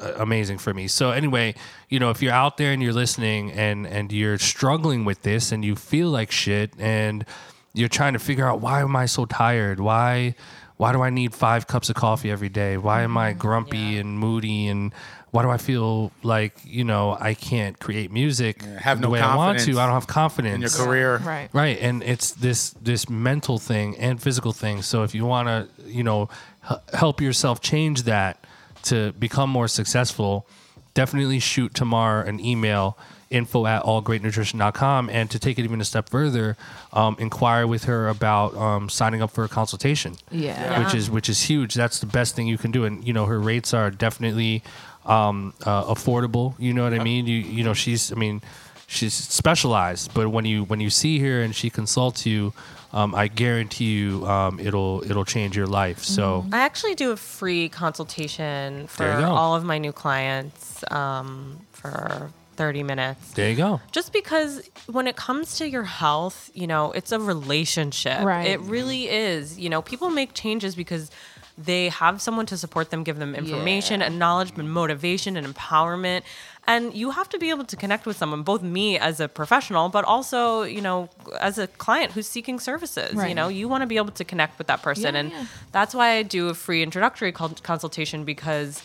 uh, 0.01 0.13
amazing 0.17 0.57
for 0.57 0.73
me. 0.73 0.87
So 0.87 1.11
anyway, 1.11 1.53
you 1.89 1.99
know, 1.99 2.09
if 2.09 2.23
you're 2.23 2.33
out 2.33 2.57
there 2.57 2.71
and 2.73 2.81
you're 2.81 2.93
listening 2.93 3.51
and 3.51 3.85
and 3.85 4.11
you're 4.11 4.39
struggling 4.39 5.05
with 5.05 5.21
this 5.21 5.51
and 5.51 5.63
you 5.63 5.75
feel 5.75 6.09
like 6.09 6.31
shit 6.31 6.73
and 6.79 7.25
you're 7.73 7.87
trying 7.89 8.13
to 8.13 8.19
figure 8.19 8.47
out 8.47 8.59
why 8.59 8.81
am 8.81 8.95
I 8.95 9.05
so 9.05 9.25
tired? 9.25 9.79
Why 9.79 10.33
why 10.77 10.91
do 10.93 11.03
I 11.03 11.11
need 11.11 11.35
5 11.35 11.67
cups 11.67 11.89
of 11.91 11.95
coffee 11.95 12.31
every 12.31 12.49
day? 12.49 12.75
Why 12.75 13.03
am 13.03 13.15
I 13.15 13.33
grumpy 13.33 13.77
Yeah. 13.77 13.99
and 13.99 14.17
moody 14.17 14.67
and 14.67 14.91
why 15.31 15.43
do 15.43 15.49
I 15.49 15.57
feel 15.57 16.11
like, 16.23 16.53
you 16.65 16.83
know, 16.83 17.17
I 17.19 17.33
can't 17.33 17.79
create 17.79 18.11
music 18.11 18.61
have 18.63 18.99
the 18.99 19.07
no 19.07 19.09
way 19.11 19.21
I 19.21 19.35
want 19.35 19.57
confidence 19.57 19.75
to? 19.77 19.81
I 19.81 19.85
don't 19.85 19.93
have 19.95 20.07
confidence 20.07 20.55
in 20.55 20.61
your 20.61 20.69
career 20.87 21.17
Right. 21.17 21.49
right 21.53 21.77
and 21.79 22.03
it's 22.03 22.31
this 22.31 22.71
this 22.81 23.09
mental 23.09 23.57
thing 23.57 23.97
and 23.97 24.21
physical 24.21 24.51
thing 24.51 24.81
so 24.81 25.03
if 25.03 25.15
you 25.15 25.25
want 25.25 25.47
to 25.47 25.67
you 25.89 26.03
know 26.03 26.29
h- 26.69 26.77
help 26.93 27.21
yourself 27.21 27.61
change 27.61 28.03
that 28.03 28.43
to 28.83 29.11
become 29.13 29.49
more 29.49 29.67
successful 29.69 30.45
definitely 30.93 31.39
shoot 31.39 31.73
tamar 31.73 32.21
an 32.21 32.39
email 32.39 32.97
info 33.29 33.65
at 33.65 33.81
allgreatnutrition.com 33.83 35.09
and 35.09 35.29
to 35.31 35.39
take 35.39 35.57
it 35.57 35.63
even 35.63 35.79
a 35.81 35.85
step 35.85 36.09
further 36.09 36.57
um, 36.93 37.15
inquire 37.19 37.65
with 37.67 37.85
her 37.85 38.09
about 38.09 38.55
um, 38.57 38.89
signing 38.89 39.21
up 39.21 39.31
for 39.31 39.43
a 39.43 39.47
consultation 39.49 40.15
Yeah. 40.31 40.83
which 40.83 40.93
is 40.93 41.09
which 41.09 41.29
is 41.29 41.43
huge. 41.43 41.73
That's 41.73 41.99
the 41.99 42.05
best 42.07 42.35
thing 42.35 42.47
you 42.47 42.57
can 42.57 42.71
do, 42.71 42.83
and 42.85 43.05
you 43.07 43.13
know 43.13 43.25
her 43.25 43.39
rates 43.39 43.73
are 43.73 43.89
definitely 43.89 44.63
um, 45.05 45.53
uh, 45.65 45.93
affordable. 45.93 46.53
You 46.59 46.73
know 46.73 46.83
what 46.83 46.93
I 46.93 47.03
mean? 47.03 47.27
You 47.27 47.37
you 47.37 47.63
know 47.63 47.73
she's 47.73 48.11
I 48.11 48.15
mean 48.15 48.41
she's 48.87 49.13
specialized, 49.13 50.13
but 50.13 50.29
when 50.29 50.45
you 50.45 50.63
when 50.65 50.79
you 50.79 50.89
see 50.89 51.19
her 51.19 51.41
and 51.41 51.55
she 51.55 51.69
consults 51.69 52.25
you, 52.25 52.53
um, 52.93 53.15
I 53.15 53.27
guarantee 53.27 53.93
you 53.93 54.25
um, 54.27 54.59
it'll 54.59 55.03
it'll 55.09 55.25
change 55.25 55.55
your 55.55 55.67
life. 55.67 56.03
So 56.03 56.45
I 56.51 56.59
actually 56.61 56.95
do 56.95 57.11
a 57.11 57.17
free 57.17 57.69
consultation 57.69 58.87
for 58.87 59.03
There 59.03 59.19
you 59.19 59.25
go. 59.25 59.31
all 59.31 59.55
of 59.55 59.63
my 59.63 59.77
new 59.77 59.91
clients 59.93 60.83
um, 60.91 61.59
for 61.71 62.31
30 62.57 62.83
minutes. 62.83 63.31
there 63.31 63.49
you 63.49 63.55
go. 63.55 63.79
Just 63.91 64.13
because 64.13 64.69
when 64.87 65.07
it 65.07 65.15
comes 65.15 65.57
to 65.57 65.67
your 65.67 65.83
health, 65.83 66.51
you 66.53 66.67
know, 66.67 66.91
it's 66.91 67.11
a 67.11 67.19
relationship. 67.19 68.21
Right. 68.23 68.47
It 68.47 68.59
really 68.61 69.09
is. 69.09 69.57
You 69.57 69.69
know, 69.69 69.81
people 69.81 70.09
make 70.09 70.33
changes 70.33 70.75
because 70.75 71.09
they 71.57 71.89
have 71.89 72.21
someone 72.21 72.45
to 72.47 72.57
support 72.57 72.89
them, 72.89 73.03
give 73.03 73.17
them 73.19 73.35
information, 73.35 74.01
Yeah. 74.01 74.07
acknowledgement, 74.07 74.69
motivation, 74.69 75.37
and 75.37 75.45
empowerment. 75.47 76.23
And 76.67 76.93
you 76.93 77.09
have 77.11 77.27
to 77.29 77.39
be 77.39 77.49
able 77.49 77.65
to 77.65 77.75
connect 77.75 78.05
with 78.05 78.17
someone, 78.17 78.43
both 78.43 78.61
me 78.61 78.97
as 78.97 79.19
a 79.19 79.27
professional, 79.27 79.89
but 79.89 80.05
also, 80.05 80.61
you 80.61 80.79
know, 80.81 81.09
as 81.39 81.57
a 81.57 81.67
client 81.67 82.11
who's 82.11 82.27
seeking 82.27 82.59
services. 82.59 83.13
You 83.29 83.33
know, 83.33 83.47
you 83.47 83.67
want 83.67 83.81
to 83.81 83.87
be 83.87 83.97
able 83.97 84.11
to 84.11 84.23
connect 84.23 84.57
with 84.57 84.67
that 84.67 84.81
person. 84.83 85.13
Yeah, 85.15 85.19
and 85.21 85.31
yeah. 85.31 85.45
that's 85.71 85.95
why 85.95 86.11
I 86.11 86.23
do 86.23 86.49
a 86.49 86.53
free 86.53 86.83
introductory 86.83 87.31
consultation 87.31 88.23
because 88.25 88.83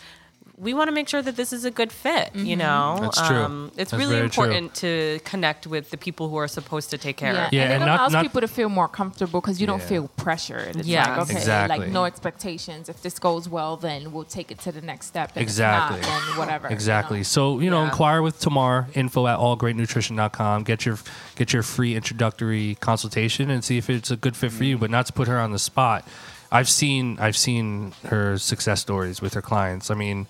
we 0.59 0.73
want 0.73 0.87
to 0.87 0.91
make 0.91 1.07
sure 1.07 1.21
that 1.21 1.35
this 1.35 1.53
is 1.53 1.65
a 1.65 1.69
good 1.71 1.91
fit, 1.91 2.31
you 2.35 2.55
Mm-hmm. 2.57 2.59
know? 2.59 2.97
That's 2.99 3.27
true. 3.27 3.65
it's 3.67 3.75
That's 3.77 3.93
really 3.93 4.15
very 4.15 4.27
true. 4.29 4.43
important 4.45 4.73
to 4.75 5.19
connect 5.23 5.67
with 5.67 5.91
the 5.91 5.97
people 5.97 6.29
who 6.29 6.37
are 6.37 6.47
supposed 6.47 6.89
to 6.89 6.97
take 6.97 7.15
care 7.15 7.33
Yeah, 7.33 7.45
of. 7.47 7.53
Yeah, 7.53 7.61
and 7.65 7.71
it 7.71 7.75
and 7.75 7.85
not- 7.85 7.99
allows 7.99 8.13
not- 8.13 8.23
people 8.23 8.41
to 8.41 8.47
feel 8.47 8.67
more 8.67 8.87
comfortable 8.87 9.39
because 9.39 9.61
you 9.61 9.67
don't 9.67 9.83
feel 9.83 10.07
pressured. 10.17 10.75
It's 10.75 10.87
Yes. 10.87 11.07
like, 11.07 11.17
okay, 11.29 11.37
Exactly. 11.37 11.77
like 11.77 11.89
no 11.89 12.05
expectations. 12.05 12.89
If 12.89 13.03
this 13.03 13.19
goes 13.19 13.47
well, 13.47 13.77
then 13.77 14.11
we'll 14.11 14.23
take 14.23 14.49
it 14.49 14.57
to 14.61 14.71
the 14.71 14.81
next 14.81 15.05
step. 15.05 15.31
And 15.35 15.43
Exactly. 15.43 15.99
If 15.99 16.07
not, 16.07 16.21
then 16.27 16.37
whatever. 16.39 16.67
you 16.69 16.73
Exactly. 16.73 17.17
know? 17.19 17.23
So 17.23 17.59
you 17.59 17.69
know, 17.69 17.81
Yeah. 17.81 17.89
inquire 17.89 18.23
with 18.23 18.39
Tamar. 18.39 18.87
Info 18.95 19.27
at 19.27 19.37
allgreatnutrition.com. 19.37 20.63
Get 20.63 20.85
your 20.87 20.97
get 21.35 21.53
your 21.53 21.61
free 21.61 21.95
introductory 21.95 22.77
consultation 22.79 23.51
and 23.51 23.63
see 23.63 23.77
if 23.77 23.89
it's 23.91 24.09
a 24.09 24.15
good 24.15 24.35
fit 24.35 24.51
for 24.51 24.63
you. 24.63 24.77
But 24.79 24.89
not 24.89 25.05
to 25.05 25.13
put 25.13 25.27
her 25.27 25.39
on 25.39 25.51
the 25.51 25.59
spot. 25.59 26.03
I've 26.51 26.69
seen 26.69 27.17
I've 27.19 27.37
seen 27.37 27.93
her 28.07 28.37
success 28.37 28.81
stories 28.81 29.21
with 29.21 29.33
her 29.35 29.41
clients. 29.41 29.91
I 29.91 29.95
mean, 29.95 30.27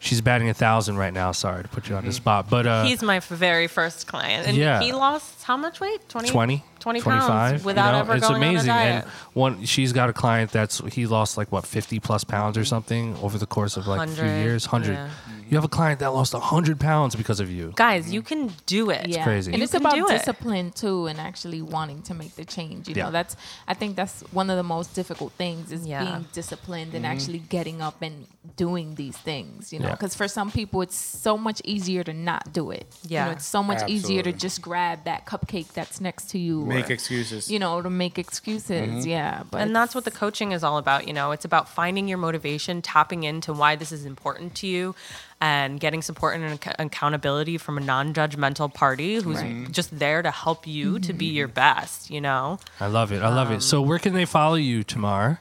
she's 0.00 0.20
batting 0.20 0.48
a 0.48 0.54
thousand 0.54 0.96
right 0.96 1.12
now. 1.12 1.30
Sorry 1.30 1.62
to 1.62 1.68
put 1.68 1.88
you 1.88 1.94
on 1.94 2.04
the 2.04 2.12
spot, 2.12 2.50
but 2.50 2.66
uh, 2.66 2.82
He's 2.84 3.02
my 3.02 3.20
very 3.20 3.68
first 3.68 4.08
client. 4.08 4.48
And 4.48 4.56
Yeah. 4.56 4.80
he 4.80 4.92
lost 4.92 5.44
how 5.44 5.56
much 5.56 5.78
weight? 5.80 6.00
20? 6.08 6.28
20 6.28 6.64
20 6.80 7.00
25 7.02 7.28
pounds 7.28 7.64
without 7.64 7.86
you 7.86 7.92
know, 7.92 7.98
ever 8.00 8.14
it's 8.16 8.26
going 8.28 8.42
amazing 8.42 8.70
on 8.70 8.76
a 8.78 8.80
diet. 8.80 9.04
and 9.04 9.12
one 9.34 9.64
she's 9.64 9.92
got 9.92 10.08
a 10.08 10.12
client 10.14 10.50
that's 10.50 10.78
he 10.94 11.06
lost 11.06 11.36
like 11.36 11.52
what 11.52 11.66
50 11.66 12.00
plus 12.00 12.24
pounds 12.24 12.56
or 12.56 12.64
something 12.64 13.14
over 13.22 13.36
the 13.36 13.46
course 13.46 13.76
of 13.76 13.86
like 13.86 14.08
a 14.08 14.10
few 14.12 14.22
100, 14.24 14.42
years 14.42 14.66
100 14.66 14.92
yeah. 14.94 15.10
You 15.50 15.56
have 15.56 15.64
a 15.64 15.68
client 15.68 15.98
that 16.00 16.14
lost 16.14 16.32
100 16.32 16.78
pounds 16.78 17.16
because 17.16 17.40
of 17.40 17.50
you. 17.50 17.72
Guys, 17.74 18.12
you 18.12 18.22
can 18.22 18.52
do 18.66 18.90
it. 18.90 19.08
yeah. 19.08 19.24
crazy. 19.24 19.50
And 19.50 19.58
You 19.58 19.64
it's 19.64 19.72
can 19.72 19.80
about 19.82 19.94
do 19.94 20.06
it. 20.06 20.18
discipline 20.18 20.70
too, 20.70 21.06
and 21.06 21.18
actually 21.18 21.60
wanting 21.60 22.02
to 22.02 22.14
make 22.14 22.36
the 22.36 22.44
change. 22.44 22.88
You 22.88 22.94
Yeah. 22.94 23.04
know, 23.06 23.10
that's 23.10 23.36
I 23.66 23.74
think 23.74 23.96
that's 23.96 24.20
one 24.30 24.48
of 24.48 24.56
the 24.56 24.62
most 24.62 24.94
difficult 24.94 25.32
things 25.32 25.72
is 25.72 25.86
Yeah. 25.86 26.04
being 26.04 26.26
disciplined 26.32 26.94
and 26.94 27.04
mm-hmm. 27.04 27.12
actually 27.12 27.38
getting 27.40 27.82
up 27.82 28.00
and 28.00 28.26
doing 28.56 28.94
these 28.94 29.16
things. 29.16 29.72
You 29.72 29.80
know, 29.80 29.88
Yeah. 29.88 29.92
because 29.96 30.14
for 30.14 30.28
some 30.28 30.50
people 30.52 30.82
it's 30.82 30.96
so 30.96 31.36
much 31.36 31.60
easier 31.64 32.04
to 32.04 32.12
not 32.12 32.52
do 32.52 32.70
it. 32.70 32.86
you 33.02 33.10
Yeah. 33.14 33.24
know, 33.26 33.30
it's 33.32 33.46
so 33.46 33.62
much 33.62 33.82
easier 33.88 34.22
to 34.22 34.30
Absolutely. 34.30 34.40
just 34.40 34.62
grab 34.62 35.04
that 35.04 35.26
cupcake 35.26 35.72
that's 35.72 36.00
next 36.00 36.30
to 36.30 36.38
you. 36.38 36.64
Make 36.64 36.88
or, 36.88 36.92
excuses. 36.92 37.50
You 37.50 37.58
know, 37.58 37.82
to 37.82 37.90
make 37.90 38.18
excuses. 38.18 38.88
Mm-hmm. 38.88 39.08
Yeah, 39.08 39.42
but 39.50 39.60
and 39.62 39.74
that's 39.74 39.94
what 39.94 40.04
the 40.04 40.10
coaching 40.10 40.52
is 40.52 40.62
all 40.62 40.78
about 40.78 41.06
you 41.08 41.12
know 41.12 41.32
it's 41.32 41.44
about 41.44 41.68
finding 41.68 42.06
your 42.08 42.18
motivation 42.18 42.82
tapping 42.82 43.24
into 43.24 43.52
why 43.52 43.74
this 43.76 43.90
is 43.90 44.04
important 44.04 44.54
to 44.56 44.66
you 44.66 44.94
and 45.40 45.80
getting 45.80 46.02
support 46.02 46.36
and 46.36 46.44
ac- 46.44 46.72
accountability 46.78 47.56
from 47.58 47.78
a 47.78 47.80
non-judgmental 47.80 48.72
party 48.74 49.16
who's 49.16 49.40
Right. 49.40 49.70
just 49.72 49.98
there 49.98 50.20
to 50.22 50.30
help 50.30 50.66
you 50.66 50.98
to 51.00 51.12
be 51.12 51.26
your 51.26 51.48
best 51.48 52.10
you 52.10 52.20
know 52.20 52.58
I 52.80 52.86
love 52.88 53.12
it. 53.12 53.22
I 53.22 53.28
love 53.34 53.50
it. 53.50 53.62
So 53.62 53.80
where 53.80 53.98
can 53.98 54.12
they 54.12 54.24
follow 54.26 54.56
you, 54.56 54.84
Tamar? 54.84 55.40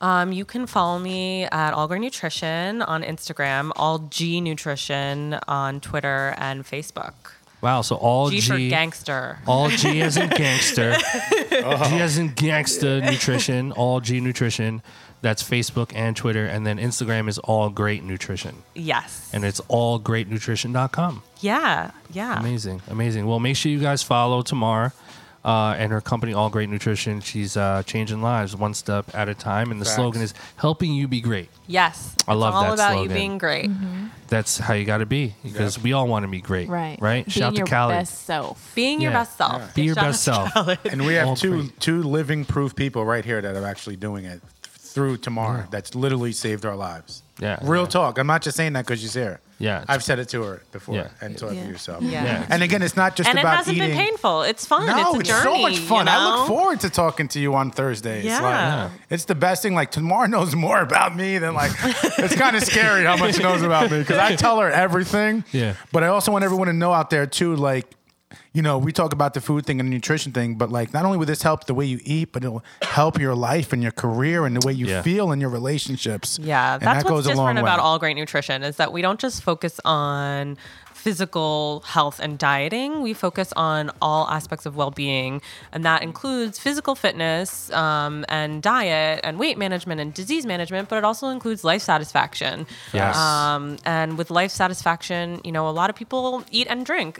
um, 0.00 0.32
you 0.32 0.44
can 0.44 0.66
follow 0.66 0.98
me 0.98 1.44
at 1.44 1.72
All 1.72 1.88
Great 1.88 2.00
Nutrition 2.02 2.82
on 2.82 3.02
Instagram, 3.02 3.70
All 3.76 3.98
G 4.10 4.40
Nutrition 4.40 5.34
on 5.48 5.80
Twitter 5.80 6.34
and 6.36 6.64
Facebook. 6.64 7.14
Wow. 7.62 7.80
So 7.80 7.96
all 7.96 8.28
G, 8.28 8.40
G, 8.40 8.48
for 8.50 8.58
gangster. 8.58 9.38
all 9.46 9.70
G 9.70 10.02
as 10.02 10.18
in 10.18 10.28
gangster, 10.36 10.94
G 11.50 11.56
as 12.00 12.18
in 12.18 12.34
gangster 12.34 13.00
nutrition, 13.10 13.72
all 13.72 14.00
G 14.00 14.20
nutrition. 14.20 14.82
That's 15.24 15.42
Facebook 15.42 15.90
and 15.94 16.14
Twitter, 16.14 16.44
and 16.44 16.66
then 16.66 16.76
Instagram 16.78 17.28
is 17.30 17.38
all 17.38 17.70
great 17.70 18.04
nutrition, 18.04 18.62
Yes. 18.74 19.30
and 19.32 19.42
it's 19.42 19.58
allgreatnutrition.com. 20.22 21.22
yeah, 21.40 21.90
yeah. 22.12 22.38
Amazing, 22.38 22.82
amazing. 22.88 23.26
Well, 23.26 23.40
make 23.40 23.56
sure 23.56 23.72
you 23.72 23.80
guys 23.80 24.02
follow 24.02 24.42
Tamar 24.42 24.92
uh, 25.44 25.74
and 25.78 25.92
her 25.92 26.00
company, 26.00 26.32
All 26.32 26.48
Great 26.50 26.68
Nutrition. 26.70 27.20
She's 27.20 27.56
uh, 27.56 27.82
changing 27.84 28.22
lives 28.22 28.56
one 28.56 28.74
step 28.74 29.06
at 29.14 29.28
a 29.28 29.34
time, 29.34 29.70
and 29.70 29.80
the 29.80 29.84
Facts. 29.84 29.96
slogan 29.96 30.22
is 30.22 30.34
helping 30.56 30.92
you 30.94 31.06
be 31.08 31.20
great. 31.20 31.48
Yes. 31.66 32.14
I 32.28 32.34
love 32.34 32.50
it's 32.52 32.56
all 32.56 32.62
that 32.64 32.74
about 32.74 32.92
slogan. 32.92 33.10
you 33.10 33.14
being 33.16 33.38
great. 33.38 33.70
That's 34.28 34.58
how 34.58 34.74
you 34.74 34.84
got 34.84 34.98
to 34.98 35.06
be 35.06 35.34
because 35.42 35.78
we 35.82 35.92
all 35.92 36.06
want 36.08 36.24
to 36.24 36.28
be 36.28 36.40
great. 36.40 36.68
right. 36.68 36.98
Right. 37.00 37.24
Being 37.26 37.30
Shout 37.32 37.54
your 37.56 37.66
to 37.66 37.70
Cali. 37.70 37.94
best 37.94 38.24
self. 38.24 38.72
Being 38.74 39.00
your 39.00 39.12
best 39.12 39.36
self. 39.36 39.60
Yeah. 39.62 39.70
Be 39.74 39.82
your 39.84 39.94
Shout 39.94 40.04
best 40.04 40.28
out 40.28 40.46
to 40.46 40.64
self. 40.64 40.84
And 40.86 41.04
we 41.06 41.14
have 41.14 41.28
All 41.28 41.36
two 41.36 41.62
great. 41.62 41.80
two 41.80 42.02
living 42.02 42.44
proof 42.44 42.74
people 42.74 43.04
right 43.04 43.24
here 43.24 43.40
that 43.42 43.54
are 43.56 43.66
actually 43.66 43.96
doing 43.96 44.24
it 44.24 44.40
through 44.94 45.16
Tamar. 45.18 45.66
That's 45.70 45.94
literally 45.94 46.32
saved 46.32 46.64
our 46.64 46.76
lives. 46.76 47.22
Yeah. 47.40 47.58
Real 47.62 47.82
Yeah. 47.82 47.88
talk. 47.88 48.18
I'm 48.18 48.28
not 48.28 48.42
just 48.42 48.56
saying 48.56 48.74
that 48.74 48.86
because 48.86 49.00
she's 49.00 49.14
here. 49.14 49.40
Yeah. 49.58 49.84
I've 49.88 50.04
said 50.04 50.18
it 50.20 50.28
to 50.30 50.42
her 50.44 50.62
before, 50.70 50.94
Yeah. 50.94 51.08
and 51.20 51.36
to 51.38 51.46
have 51.46 51.54
Yeah. 51.54 51.66
you. 51.66 51.76
So 51.78 51.98
Yeah. 52.00 52.24
Yeah. 52.24 52.46
And 52.48 52.62
again, 52.62 52.80
it's 52.80 52.96
not 52.96 53.16
just 53.16 53.28
and 53.28 53.36
it 53.38 53.44
hasn't 53.44 53.76
eating. 53.76 53.88
been 53.90 53.98
painful. 53.98 54.42
It's 54.42 54.64
fun. 54.66 54.86
No, 54.86 54.96
it's 54.96 55.16
a 55.16 55.20
it's 55.20 55.28
journey. 55.28 55.42
so 55.42 55.58
much 55.62 55.78
fun. 55.78 55.98
You 56.06 56.12
know? 56.12 56.18
I 56.18 56.36
look 56.38 56.46
forward 56.48 56.80
to 56.80 56.90
talking 56.90 57.26
to 57.28 57.40
you 57.40 57.54
on 57.56 57.72
Thursdays. 57.72 58.24
Yeah. 58.24 58.40
Like, 58.40 58.52
Yeah. 58.54 58.88
it's 59.10 59.24
the 59.24 59.34
best 59.34 59.62
thing. 59.62 59.74
Like 59.74 59.90
Tamar 59.90 60.28
knows 60.28 60.54
more 60.54 60.78
about 60.80 61.16
me 61.16 61.38
than 61.38 61.54
like. 61.54 61.72
it's 62.18 62.36
kind 62.36 62.54
of 62.54 62.62
scary 62.62 63.04
how 63.04 63.16
much 63.16 63.34
she 63.36 63.42
knows 63.42 63.62
about 63.62 63.90
me 63.90 63.98
because 63.98 64.18
I 64.18 64.36
tell 64.46 64.60
her 64.60 64.70
everything. 64.70 65.42
Yeah. 65.50 65.74
But 65.92 66.04
I 66.04 66.08
also 66.08 66.30
want 66.30 66.44
everyone 66.44 66.68
to 66.68 66.72
know 66.72 66.92
out 66.92 67.10
there 67.10 67.26
too, 67.26 67.56
like. 67.56 67.86
You 68.54 68.62
know, 68.62 68.78
we 68.78 68.92
talk 68.92 69.12
about 69.12 69.34
the 69.34 69.40
food 69.40 69.66
thing 69.66 69.80
and 69.80 69.88
the 69.88 69.92
nutrition 69.92 70.30
thing, 70.30 70.54
but 70.54 70.70
like, 70.70 70.92
not 70.94 71.04
only 71.04 71.18
will 71.18 71.26
this 71.26 71.42
help 71.42 71.66
the 71.66 71.74
way 71.74 71.84
you 71.86 71.98
eat, 72.04 72.30
but 72.30 72.44
it'll 72.44 72.62
help 72.82 73.18
your 73.18 73.34
life 73.34 73.72
and 73.72 73.82
your 73.82 73.90
career 73.90 74.46
and 74.46 74.54
the 74.56 74.64
way 74.64 74.72
you 74.72 74.86
Yeah. 74.86 75.02
feel 75.02 75.32
in 75.32 75.40
your 75.40 75.50
relationships. 75.50 76.38
Yeah, 76.40 76.74
And 76.74 76.82
that's 76.82 77.02
that 77.02 77.10
what's 77.10 77.10
goes 77.10 77.26
a 77.26 77.28
different 77.30 77.58
about 77.58 77.80
all 77.80 77.98
great 77.98 78.14
nutrition 78.16 78.62
is 78.62 78.76
that 78.76 78.92
we 78.92 79.02
don't 79.02 79.18
just 79.18 79.42
focus 79.42 79.80
on 79.84 80.56
physical 81.04 81.82
health 81.86 82.18
and 82.24 82.38
dieting. 82.38 83.02
We 83.02 83.12
focus 83.12 83.52
on 83.56 83.90
all 84.00 84.26
aspects 84.28 84.64
of 84.64 84.74
well-being, 84.74 85.42
and 85.70 85.84
that 85.84 86.02
includes 86.02 86.58
physical 86.58 86.94
fitness 86.94 87.70
um, 87.72 88.24
and 88.28 88.62
diet 88.62 89.20
and 89.22 89.38
weight 89.38 89.58
management 89.58 90.00
and 90.00 90.14
disease 90.14 90.46
management. 90.46 90.88
But 90.88 90.96
it 90.96 91.04
also 91.04 91.28
includes 91.28 91.62
life 91.62 91.82
satisfaction. 91.82 92.66
Yes. 92.94 93.16
Um, 93.16 93.76
and 93.84 94.16
with 94.16 94.30
life 94.30 94.50
satisfaction, 94.50 95.42
you 95.44 95.52
know, 95.52 95.68
a 95.68 95.74
lot 95.80 95.90
of 95.90 95.96
people 95.96 96.42
eat 96.50 96.68
and 96.70 96.86
drink 96.86 97.12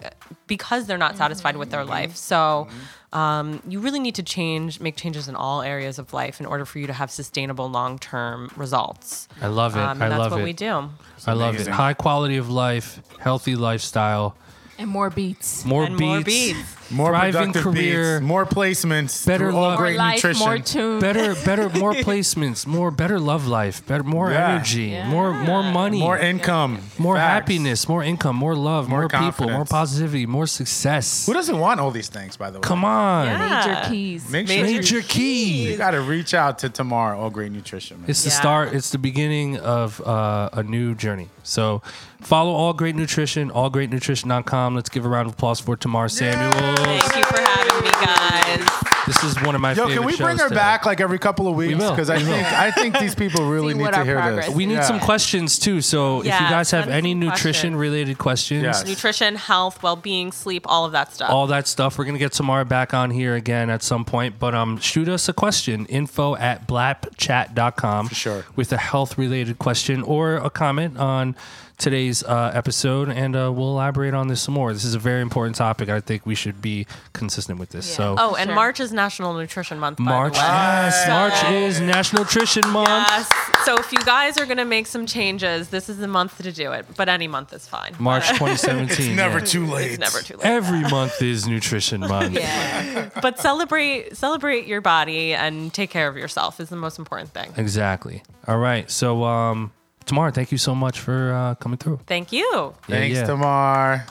because 0.46 0.86
they're 0.86 1.04
not 1.06 1.18
satisfied 1.18 1.56
with 1.56 1.70
their 1.70 1.84
life. 1.84 2.16
So. 2.16 2.68
Um, 3.14 3.62
you 3.68 3.78
really 3.78 4.00
need 4.00 4.16
to 4.16 4.22
change, 4.24 4.80
make 4.80 4.96
changes 4.96 5.28
in 5.28 5.36
all 5.36 5.62
areas 5.62 6.00
of 6.00 6.12
life 6.12 6.40
in 6.40 6.46
order 6.46 6.64
for 6.64 6.80
you 6.80 6.88
to 6.88 6.92
have 6.92 7.10
sustainable 7.12 7.70
long-term 7.70 8.50
results. 8.56 9.28
I 9.40 9.46
love 9.46 9.76
it. 9.76 9.80
Um, 9.80 10.02
and 10.02 10.04
I 10.04 10.08
that's 10.08 10.18
love 10.18 10.32
what 10.32 10.40
it. 10.40 10.44
we 10.44 10.52
do. 10.52 10.90
I 11.26 11.32
love 11.32 11.54
it. 11.54 11.68
High 11.68 11.94
quality 11.94 12.36
of 12.36 12.50
life, 12.50 13.00
healthy 13.20 13.54
lifestyle, 13.54 14.36
And 14.78 14.90
more 14.90 15.08
beats. 15.10 15.64
more 15.64 15.84
And 15.84 15.96
beats, 15.96 16.04
more 16.08 16.22
beats. 16.22 16.58
More 16.90 17.08
thriving 17.10 17.52
productive 17.52 17.62
career, 17.72 18.18
beats, 18.20 18.28
more 18.28 18.44
placements, 18.44 19.26
Better 19.26 19.46
through 19.50 19.56
all 19.56 19.62
love- 19.62 19.78
More 19.78 19.86
great 19.86 19.96
life, 19.96 20.14
nutrition. 20.16 20.46
more 20.46 20.58
tunes. 20.58 21.00
better, 21.00 21.34
better, 21.44 21.70
more 21.70 21.94
placements, 22.08 22.66
more 22.66 22.90
better 22.90 23.18
love 23.18 23.46
life, 23.46 23.84
better, 23.86 24.02
more 24.04 24.30
Yeah. 24.30 24.50
energy, 24.50 24.82
Yeah. 24.92 25.08
more, 25.08 25.32
more 25.32 25.62
money, 25.62 25.98
more 25.98 26.18
income, 26.18 26.80
more 26.98 27.16
Facts. 27.16 27.32
happiness, 27.32 27.88
more 27.88 28.02
income, 28.04 28.36
more 28.36 28.54
love, 28.54 28.88
More 28.88 29.00
more, 29.00 29.08
people, 29.08 29.48
more 29.48 29.64
positivity, 29.64 30.26
more 30.26 30.46
success. 30.46 31.24
Who 31.24 31.32
doesn't 31.32 31.58
want 31.58 31.80
all 31.80 31.90
these 31.90 32.08
things, 32.08 32.36
by 32.36 32.50
the 32.50 32.58
way? 32.58 32.62
Come 32.62 32.84
on, 32.84 33.26
Yeah. 33.28 33.38
Major 33.66 33.88
keys. 33.88 34.28
Make 34.28 34.48
sure 34.48 34.62
major 34.62 34.96
you, 34.96 35.02
key. 35.02 35.70
you 35.70 35.76
got 35.78 35.92
to 35.92 36.00
reach 36.02 36.34
out 36.34 36.58
to 36.60 36.68
Tamar, 36.68 37.14
All 37.14 37.30
Great 37.30 37.50
Nutrition. 37.52 38.02
Man. 38.02 38.10
It's 38.10 38.24
the 38.24 38.30
start. 38.30 38.74
It's 38.74 38.90
the 38.90 38.98
beginning 38.98 39.56
of 39.58 40.00
uh, 40.06 40.50
a 40.52 40.62
new 40.62 40.94
journey. 40.94 41.28
So 41.42 41.80
follow 42.24 42.52
All 42.52 42.72
Great 42.72 42.96
Nutrition, 42.96 43.50
allgreatnutrition.com. 43.50 44.74
Let's 44.74 44.88
give 44.88 45.04
a 45.04 45.08
round 45.08 45.28
of 45.28 45.34
applause 45.34 45.60
for 45.60 45.76
Tamar 45.76 46.08
Samuels. 46.08 46.54
Thank 46.80 47.16
you 47.16 47.24
for 47.24 47.40
having 47.40 47.84
me, 47.84 47.90
guys. 47.90 48.80
This 49.06 49.22
is 49.22 49.36
one 49.42 49.54
of 49.54 49.60
my 49.60 49.72
Yo, 49.72 49.86
favorite 49.86 49.96
can 49.96 50.06
we 50.06 50.16
bring 50.16 50.38
her 50.38 50.44
today. 50.48 50.54
back 50.54 50.86
like 50.86 50.98
every 50.98 51.18
couple 51.18 51.46
of 51.46 51.54
weeks? 51.54 51.78
will. 51.78 51.90
Because 51.90 52.08
I 52.08 52.16
We 52.16 52.24
will. 52.24 52.32
think 52.32 52.46
I 52.54 52.70
think 52.70 52.98
these 52.98 53.14
people 53.22 53.44
really 53.50 53.74
See 53.74 53.78
need 53.78 53.82
what 53.84 53.90
to 53.90 53.98
our 53.98 54.04
hear 54.04 54.18
progress 54.18 54.46
this. 54.46 54.54
We 54.54 54.64
need 54.64 54.74
Yeah. 54.76 54.80
some 54.84 54.98
questions 54.98 55.58
too. 55.58 55.82
So 55.82 56.20
if 56.20 56.24
you 56.24 56.30
guys 56.30 56.70
have 56.70 56.84
send 56.84 56.90
any 56.90 57.12
some 57.12 57.20
nutrition 57.20 57.42
questions. 57.52 57.76
related 57.76 58.16
questions, 58.18 58.62
Yes. 58.62 58.86
Nutrition, 58.86 59.36
health, 59.36 59.82
well-being, 59.82 60.32
sleep, 60.32 60.64
all 60.66 60.86
of 60.86 60.92
that 60.92 61.12
stuff. 61.12 61.28
all 61.28 61.46
that 61.48 61.68
stuff, 61.68 61.98
we're 61.98 62.06
gonna 62.06 62.16
get 62.18 62.32
Tamara 62.32 62.64
back 62.64 62.94
on 62.94 63.10
here 63.10 63.34
again 63.34 63.68
at 63.68 63.82
some 63.82 64.06
point. 64.06 64.38
But 64.38 64.54
um, 64.54 64.78
shoot 64.78 65.10
us 65.10 65.28
a 65.28 65.34
question. 65.34 65.84
Info 65.86 66.34
at 66.36 66.66
blapchat.com 66.66 68.08
For 68.08 68.14
sure. 68.14 68.44
with 68.56 68.72
a 68.72 68.78
health 68.78 69.18
related 69.18 69.58
question 69.58 70.00
or 70.00 70.36
a 70.36 70.48
comment 70.48 70.96
on 70.96 71.36
today's 71.78 72.22
uh, 72.22 72.50
episode, 72.54 73.08
and 73.08 73.34
uh, 73.34 73.50
we'll 73.52 73.70
elaborate 73.70 74.14
on 74.14 74.28
this 74.28 74.42
some 74.42 74.54
more. 74.54 74.72
This 74.72 74.84
is 74.84 74.94
a 74.94 74.98
very 74.98 75.20
important 75.22 75.56
topic. 75.56 75.88
I 75.88 76.00
think 76.00 76.24
we 76.26 76.34
should 76.34 76.62
be 76.62 76.86
consistent 77.12 77.58
with 77.58 77.70
this. 77.70 77.88
Yeah. 77.90 77.96
So. 77.96 78.16
oh, 78.18 78.34
and 78.36 78.48
Sure. 78.48 78.54
March 78.54 78.80
is 78.80 78.92
National 78.92 79.34
Nutrition 79.34 79.78
Month. 79.78 79.98
by 79.98 80.04
the 80.04 80.10
March, 80.10 80.32
way. 80.34 80.38
yes, 80.38 81.08
March 81.08 81.52
is 81.52 81.80
National 81.80 82.22
Nutrition 82.22 82.68
Month. 82.70 82.88
Yes. 82.88 83.32
So 83.64 83.76
if 83.78 83.90
you 83.92 83.98
guys 84.00 84.38
are 84.38 84.46
gonna 84.46 84.64
make 84.64 84.86
some 84.86 85.06
changes, 85.06 85.68
this 85.70 85.88
is 85.88 85.96
the 85.98 86.08
month 86.08 86.36
to 86.42 86.52
do 86.52 86.72
it. 86.72 86.86
But 86.96 87.08
any 87.08 87.26
month 87.28 87.52
is 87.52 87.66
fine. 87.66 87.94
March 87.98 88.28
2017. 88.38 89.06
It's 89.08 89.16
never 89.16 89.38
yeah. 89.38 89.44
too 89.44 89.66
late. 89.66 89.90
It's 89.92 89.98
never 90.00 90.20
too 90.20 90.36
late. 90.36 90.44
Every 90.46 90.82
month 90.82 91.20
is 91.22 91.46
Nutrition 91.48 92.00
Month. 92.08 92.34
Yeah. 92.34 93.08
but 93.22 93.38
celebrate 93.38 94.16
celebrate 94.16 94.66
your 94.66 94.80
body 94.80 95.34
and 95.34 95.72
take 95.72 95.90
care 95.90 96.08
of 96.08 96.16
yourself 96.16 96.60
is 96.60 96.68
the 96.68 96.76
most 96.76 96.98
important 96.98 97.30
thing. 97.30 97.52
Exactly. 97.56 98.22
All 98.46 98.58
right. 98.58 98.90
So, 98.90 99.24
um, 99.24 99.72
Tamara, 100.06 100.30
thank 100.32 100.52
you 100.52 100.58
so 100.58 100.74
much 100.74 101.00
for 101.00 101.32
uh, 101.32 101.54
coming 101.56 101.78
through. 101.78 102.00
Thank 102.06 102.32
you. 102.32 102.74
Yeah, 102.88 102.96
Thanks, 102.96 103.16
yeah. 103.16 103.26
Tamar. 103.26 104.06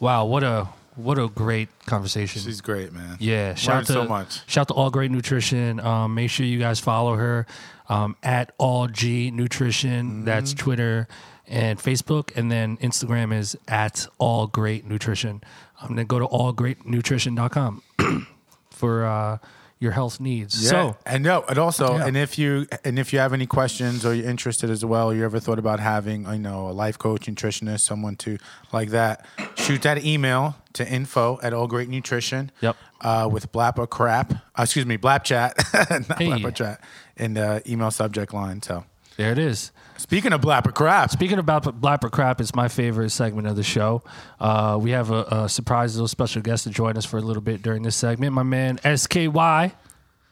Wow, 0.00 0.24
what 0.26 0.42
a 0.42 0.68
what 0.96 1.18
a 1.18 1.28
great 1.28 1.68
conversation. 1.86 2.42
She's 2.42 2.60
great, 2.60 2.92
man. 2.92 3.16
yeah, 3.20 3.54
shout 3.54 3.74
Learned 3.76 3.86
to 3.88 3.92
so 3.92 4.04
much. 4.04 4.40
shout 4.50 4.68
to 4.68 4.74
All 4.74 4.90
Great 4.90 5.10
Nutrition. 5.10 5.80
Um, 5.80 6.14
make 6.14 6.30
sure 6.30 6.44
you 6.44 6.58
guys 6.58 6.80
follow 6.80 7.16
her 7.16 7.46
um, 7.88 8.16
at 8.22 8.52
All 8.58 8.88
G 8.88 9.30
Nutrition. 9.30 10.06
Mm-hmm. 10.06 10.24
That's 10.24 10.54
Twitter 10.54 11.08
and 11.46 11.78
Facebook, 11.78 12.36
and 12.36 12.50
then 12.50 12.76
Instagram 12.78 13.32
is 13.36 13.56
at 13.68 14.06
All 14.18 14.46
Great 14.48 14.84
Nutrition. 14.86 15.42
Um, 15.80 15.96
then 15.96 16.06
go 16.06 16.18
to 16.18 16.26
allgreatnutrition.com 16.26 17.82
for 18.70 19.04
uh, 19.04 19.38
your 19.82 19.92
health 19.92 20.20
needs. 20.20 20.62
Yeah. 20.62 20.70
So 20.70 20.96
and 21.04 21.24
no, 21.24 21.44
and 21.48 21.58
also, 21.58 21.96
Yeah. 21.96 22.06
and 22.06 22.16
if 22.16 22.38
you 22.38 22.66
and 22.84 22.98
if 22.98 23.12
you 23.12 23.18
have 23.18 23.32
any 23.32 23.46
questions 23.46 24.06
or 24.06 24.14
you're 24.14 24.30
interested 24.30 24.70
as 24.70 24.84
well, 24.84 25.12
you 25.12 25.24
ever 25.24 25.40
thought 25.40 25.58
about 25.58 25.80
having, 25.80 26.24
you 26.26 26.38
know, 26.38 26.68
a 26.68 26.74
life 26.84 26.96
coach, 26.98 27.22
nutritionist, 27.26 27.80
someone 27.80 28.14
to 28.16 28.38
like 28.72 28.90
that, 28.90 29.26
shoot 29.56 29.82
that 29.82 30.04
email 30.04 30.54
to 30.74 30.88
info 30.88 31.38
at 31.42 31.52
All 31.52 31.66
Great 31.66 31.88
Nutrition. 31.88 32.50
Yep. 32.60 32.76
Uh, 33.00 33.28
with 33.30 33.50
blap 33.50 33.78
or 33.78 33.86
crap, 33.88 34.32
uh, 34.56 34.62
excuse 34.62 34.86
me, 34.86 34.96
blap 34.96 35.24
chat, 35.24 35.56
not 36.08 36.18
Hey. 36.22 36.28
blap 36.28 36.44
or 36.44 36.52
chat, 36.52 36.80
in 37.16 37.34
the 37.34 37.60
email 37.68 37.90
subject 37.90 38.32
line. 38.32 38.62
So, 38.62 38.84
there 39.16 39.32
it 39.32 39.38
is. 39.38 39.72
Speaking 40.02 40.32
of 40.32 40.40
blap 40.40 40.66
or 40.66 40.72
crap, 40.72 41.10
Speaking 41.10 41.38
about 41.38 41.64
Blapper 41.80 42.10
Crap, 42.10 42.40
it's 42.40 42.54
my 42.54 42.68
favorite 42.68 43.10
segment 43.10 43.46
of 43.46 43.56
the 43.56 43.62
show. 43.62 44.02
Uh, 44.40 44.78
we 44.80 44.90
have 44.90 45.10
a, 45.10 45.22
a 45.30 45.48
surprise 45.48 45.94
little 45.94 46.08
special 46.08 46.42
guest 46.42 46.64
to 46.64 46.70
join 46.70 46.96
us 46.96 47.04
for 47.04 47.18
a 47.18 47.22
little 47.22 47.42
bit 47.42 47.62
during 47.62 47.82
this 47.82 47.96
segment. 47.96 48.32
My 48.32 48.42
man 48.42 48.78
SKY, 48.84 49.72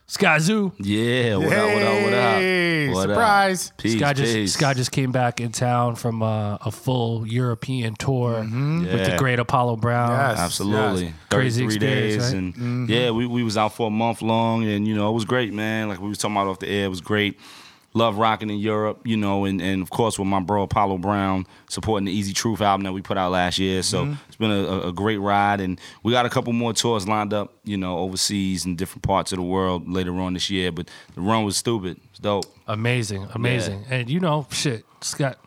Skyzoo. 0.09 0.73
Yeah, 0.81 1.37
what 1.37 1.53
up, 1.53 1.73
what 1.73 1.83
up, 1.83 2.03
what 2.03 2.13
up? 2.15 2.39
Hey, 2.41 2.89
What 2.89 3.11
up? 3.11 3.15
surprise. 3.15 3.73
Peace, 3.77 3.97
Sky 3.99 4.13
just 4.13 4.35
peace. 4.35 4.55
Sky 4.55 4.75
just 4.75 4.91
came 4.91 5.13
back 5.13 5.41
in 5.41 5.53
town 5.53 5.95
from 5.95 6.21
uh, 6.23 6.57
a 6.57 6.73
full 6.73 7.25
European 7.27 7.95
tour 7.95 8.41
with 8.41 9.05
the 9.11 9.15
great 9.19 9.39
Apollo 9.39 9.77
Brown. 9.77 10.11
Yes. 10.11 10.39
Absolutely. 10.41 11.05
Yes. 11.05 11.15
Crazy 11.31 11.65
experience, 11.65 12.15
days. 12.25 12.25
right? 12.25 12.39
And 12.39 12.55
Mm-hmm. 12.55 12.87
yeah, 12.89 13.11
we, 13.13 13.27
we 13.27 13.45
was 13.45 13.57
out 13.57 13.75
for 13.77 13.87
a 13.87 13.91
month 13.91 14.21
long 14.21 14.65
and 14.67 14.89
you 14.89 14.97
know, 14.97 15.09
it 15.11 15.13
was 15.15 15.25
great, 15.25 15.53
man. 15.55 15.89
Like 15.89 16.01
we 16.01 16.09
was 16.09 16.19
talking 16.19 16.37
about 16.37 16.49
off 16.49 16.59
the 16.59 16.69
air, 16.69 16.87
it 16.87 16.89
was 16.89 17.01
great. 17.01 17.39
Love 17.93 18.19
rocking 18.19 18.51
in 18.51 18.59
Europe, 18.59 19.01
you 19.05 19.17
know, 19.17 19.45
and, 19.47 19.61
and 19.61 19.83
of 19.83 19.91
course 19.91 20.17
with 20.17 20.29
my 20.29 20.39
bro 20.39 20.63
Apollo 20.63 20.99
Brown 20.99 21.45
supporting 21.69 22.05
the 22.07 22.13
Easy 22.13 22.33
Truth 22.33 22.61
album 22.61 22.85
that 22.85 22.93
we 22.93 23.03
put 23.03 23.19
out 23.19 23.33
last 23.33 23.59
year. 23.59 23.83
So 23.83 24.05
Mm-hmm. 24.05 24.15
it's 24.29 24.37
been 24.37 24.53
a, 24.53 24.63
a- 24.63 24.89
a 24.89 24.93
great 24.93 25.17
ride 25.19 25.61
and 25.61 25.81
we 26.05 26.13
got 26.13 26.25
a 26.25 26.31
couple 26.31 26.53
more 26.53 26.73
tours 26.73 27.09
lined 27.09 27.35
up, 27.35 27.53
you 27.65 27.77
know, 27.77 27.99
overseas 27.99 28.65
in 28.65 28.77
different 28.77 29.03
parts 29.03 29.33
of 29.33 29.39
the 29.39 29.43
world 29.43 29.89
later 29.89 30.15
on 30.21 30.35
this 30.35 30.49
year. 30.51 30.71
But 30.71 30.89
the 31.17 31.21
run 31.21 31.45
was 31.45 31.57
stupid. 31.57 31.99
It's 32.11 32.21
dope. 32.21 32.45
Amazing, 32.69 33.27
amazing. 33.35 33.85
And 33.91 34.09
you 34.09 34.21
know, 34.21 34.47
shit, 34.53 34.85
Scott, 35.01 35.39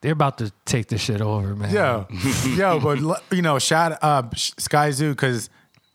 they're 0.00 0.12
about 0.12 0.38
to 0.38 0.52
take 0.64 0.88
this 0.88 1.00
shit 1.00 1.20
over, 1.20 1.54
man. 1.54 1.72
Yeah, 1.72 2.06
yo, 2.56 2.80
but 2.80 3.22
you 3.30 3.40
know, 3.42 3.60
shout 3.60 3.96
uh, 4.02 4.22
Skyzoo 4.22 5.10
because 5.12 5.48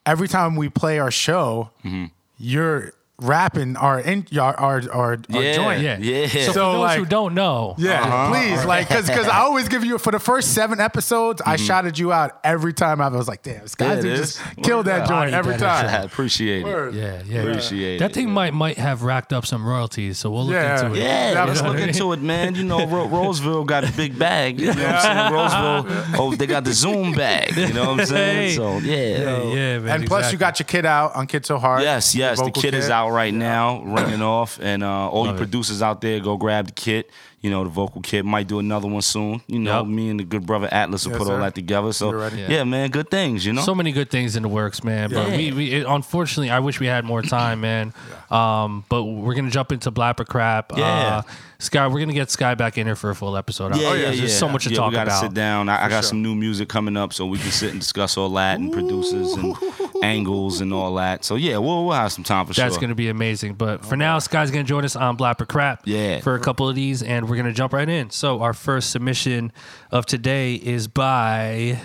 every 0.05 0.29
time 0.29 0.55
we 0.55 0.69
play 0.69 0.97
our 0.99 1.11
show, 1.11 1.71
Mm-hmm. 1.83 2.05
you're 2.37 2.93
rapping 3.21 3.75
our 3.77 3.99
in 3.99 4.25
our 4.37 4.55
our, 4.59 4.81
our, 4.91 5.11
our 5.11 5.17
Yeah. 5.29 5.53
joint. 5.55 5.81
Yeah. 5.81 5.97
Yeah. 5.99 6.27
So, 6.27 6.39
So, 6.39 6.53
for 6.53 6.53
those 6.59 6.79
like- 6.79 6.99
who 6.99 7.05
don't 7.05 7.33
know, 7.33 7.75
Yeah, 7.77 8.29
please, 8.31 8.65
like, 8.65 8.87
cause, 8.89 9.09
cause 9.09 9.27
I 9.27 9.39
always 9.39 9.67
give 9.67 9.83
you 9.85 9.97
for 9.97 10.11
the 10.11 10.19
first 10.19 10.53
seven 10.53 10.79
episodes, 10.79 11.41
I 11.45 11.55
shouted 11.55 11.97
you 11.97 12.11
out 12.11 12.39
every 12.43 12.73
time. 12.73 13.01
I 13.01 13.07
was 13.09 13.27
like, 13.27 13.43
damn, 13.43 13.67
Sky 13.67 13.85
Mm-hmm. 13.97 14.07
Yeah, 14.07 14.15
just 14.15 14.39
is. 14.39 14.63
killed 14.63 14.85
that 14.85 15.01
Word 15.01 15.07
joint 15.07 15.33
up. 15.33 15.39
every 15.39 15.53
Body 15.57 15.87
I 15.87 15.91
time. 15.91 16.05
appreciate 16.05 16.65
it. 16.65 16.93
Yeah, 16.93 17.21
yeah, 17.25 17.41
Appreciate 17.41 17.95
it. 17.95 17.99
That 17.99 18.13
thing 18.13 18.27
yeah. 18.27 18.33
might 18.33 18.53
might 18.53 18.77
have 18.77 19.03
racked 19.03 19.33
up 19.33 19.45
some 19.45 19.65
royalties, 19.67 20.17
so 20.17 20.29
we'll 20.31 20.45
look 20.45 20.53
Yeah. 20.53 20.85
into 20.85 20.95
it. 20.99 21.03
Yeah, 21.03 21.31
Yeah, 21.33 21.43
let's 21.45 21.61
look 21.61 21.73
what 21.73 21.79
I 21.83 21.87
into 21.87 22.13
it, 22.13 22.21
man. 22.21 22.55
You 22.55 22.63
know, 22.63 22.85
Ro- 22.87 23.07
Roseville 23.07 23.63
got 23.65 23.83
a 23.87 23.91
big 23.93 24.17
bag. 24.17 24.59
You 24.59 24.73
know 24.73 24.83
what 24.83 24.95
I'm 24.95 25.01
saying? 25.01 25.33
Roseville, 25.33 26.05
oh, 26.21 26.35
they 26.35 26.45
got 26.47 26.63
the 26.63 26.73
Zoom 26.73 27.13
bag. 27.13 27.55
You 27.55 27.73
know 27.73 27.91
what 27.91 27.99
I'm 28.01 28.05
saying? 28.05 28.55
So, 28.55 28.77
yeah. 28.79 28.95
Yeah, 28.99 29.43
yeah, 29.43 29.79
man. 29.79 29.89
And 30.01 30.05
plus, 30.07 30.31
you 30.31 30.37
got 30.37 30.59
your 30.59 30.65
kid 30.65 30.85
out 30.85 31.15
on 31.15 31.27
Kits 31.27 31.47
So 31.47 31.57
Hard. 31.57 31.81
Yes, 31.83 32.13
yes. 32.15 32.37
The 32.37 32.45
vocal 32.45 32.61
kit 32.61 32.73
is 32.73 32.85
kid. 32.85 32.91
Out 33.09 33.13
right 33.15 33.33
now, 33.33 33.81
ringing 33.83 34.21
off. 34.37 34.59
And 34.61 34.83
uh, 34.83 35.09
all 35.09 35.23
you 35.25 35.31
Love 35.31 35.35
it. 35.35 35.39
producers 35.39 35.81
out 35.81 36.01
there, 36.01 36.19
go 36.19 36.37
grab 36.37 36.67
the 36.67 36.71
kit. 36.73 37.09
You 37.41 37.49
know, 37.49 37.63
the 37.63 37.69
vocal 37.69 38.01
kit 38.01 38.25
might 38.25 38.49
do 38.49 38.59
another 38.59 38.89
one 38.89 39.01
soon. 39.01 39.41
You 39.47 39.59
know, 39.59 39.77
Yep. 39.79 39.87
me 39.87 40.09
and 40.09 40.19
the 40.19 40.25
good 40.25 40.45
brother 40.45 40.67
Atlas 40.73 41.05
will 41.05 41.13
Yes, 41.13 41.19
put 41.23 41.31
all 41.31 41.39
that 41.39 41.55
together. 41.55 41.93
So, 41.93 42.27
yeah. 42.27 42.47
Yeah. 42.49 42.63
man, 42.65 42.89
good 42.89 43.09
things, 43.09 43.45
you 43.45 43.53
know? 43.53 43.61
so 43.61 43.73
many 43.73 43.93
good 43.93 44.09
things 44.09 44.35
in 44.35 44.43
the 44.43 44.49
works, 44.49 44.83
man. 44.83 45.09
But 45.09 45.29
we, 45.31 45.53
we 45.53 45.71
it, 45.71 45.85
unfortunately, 45.87 46.49
I 46.49 46.59
wish 46.59 46.81
we 46.81 46.87
had 46.87 47.05
more 47.05 47.21
time, 47.21 47.61
man. 47.61 47.93
Um, 48.29 48.83
but 48.89 49.03
we're 49.05 49.35
gonna 49.35 49.49
jump 49.51 49.71
into 49.71 49.89
Blapper 49.89 50.25
Crap. 50.27 50.73
Yeah. 50.77 50.85
Uh, 50.85 51.21
Sky, 51.59 51.87
we're 51.87 51.99
gonna 52.01 52.11
get 52.13 52.29
Sky 52.29 52.55
back 52.55 52.77
in 52.77 52.85
here 52.87 52.95
for 52.97 53.09
a 53.09 53.15
full 53.15 53.37
episode. 53.37 53.73
Yeah, 53.77 53.87
Uh, 53.89 53.93
yeah, 53.93 54.01
There's 54.07 54.19
yeah. 54.21 54.27
so 54.27 54.49
much 54.49 54.65
to 54.65 54.69
yeah, 54.71 54.75
talk 54.77 54.89
we 54.91 54.95
gotta 54.95 55.09
about. 55.09 55.21
sit 55.21 55.33
down. 55.33 55.69
I, 55.69 55.85
I 55.85 55.89
got 55.89 56.03
some 56.03 56.21
new 56.21 56.35
music 56.35 56.67
coming 56.67 56.97
up, 56.97 57.13
so 57.13 57.25
we 57.25 57.37
can 57.37 57.51
sit 57.51 57.71
and 57.71 57.79
discuss 57.79 58.17
all 58.17 58.29
that 58.31 58.59
and 58.59 58.71
producers 58.73 59.31
and 59.33 59.55
angles 60.03 60.61
and 60.61 60.73
all 60.73 60.95
that. 60.95 61.23
So 61.25 61.35
yeah, 61.35 61.57
we'll, 61.57 61.85
we'll 61.85 61.95
have 61.95 62.11
some 62.11 62.23
time 62.23 62.45
for 62.45 62.49
That's 62.49 62.55
sure. 62.57 62.65
That's 62.65 62.77
going 62.77 62.89
to 62.89 62.95
be 62.95 63.09
amazing. 63.09 63.55
But 63.55 63.85
for 63.85 63.95
now, 63.95 64.19
Sky's 64.19 64.51
going 64.51 64.65
to 64.65 64.67
join 64.69 64.85
us 64.85 64.95
on 64.95 65.17
Blapper 65.17 65.47
Crap 65.47 65.81
Yeah. 65.85 66.19
for 66.21 66.35
a 66.35 66.39
couple 66.39 66.69
of 66.69 66.75
these, 66.75 67.03
and 67.03 67.29
we're 67.29 67.35
going 67.35 67.47
to 67.47 67.53
jump 67.53 67.73
right 67.73 67.87
in. 67.89 68.09
So, 68.09 68.41
our 68.41 68.53
first 68.53 68.91
submission 68.91 69.51
of 69.91 70.05
today 70.05 70.55
is 70.55 70.87
by 70.87 71.79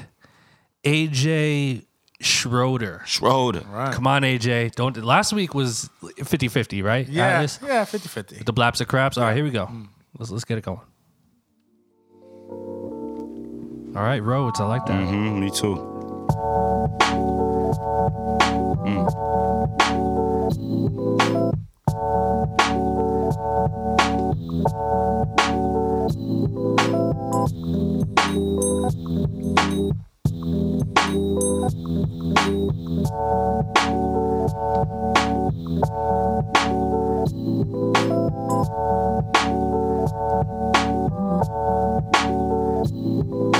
AJ 0.84 1.86
Schroeder. 2.20 3.02
Schroeder. 3.04 3.62
Right. 3.68 3.92
Come 3.92 4.06
on, 4.06 4.22
AJ. 4.22 4.74
Don't. 4.76 4.96
Last 5.02 5.32
week 5.32 5.54
was 5.54 5.90
50 6.24 6.48
50, 6.48 6.82
right? 6.82 7.06
Yeah, 7.08 7.26
Atlas? 7.26 7.58
yeah, 7.64 7.84
50 7.84 8.08
50. 8.08 8.36
The 8.44 8.52
Blaps 8.52 8.80
of 8.80 8.88
Craps. 8.88 9.18
All 9.18 9.24
right, 9.24 9.34
here 9.34 9.44
we 9.44 9.50
go. 9.50 9.68
Let's, 10.18 10.30
let's 10.30 10.44
get 10.44 10.58
it 10.58 10.64
going. 10.64 10.80
All 13.96 14.02
right, 14.02 14.22
Rhodes. 14.22 14.60
I 14.60 14.64
like 14.66 14.86
that. 14.86 15.06
hmm 15.06 15.38
me 15.40 15.50
too. 15.50 15.90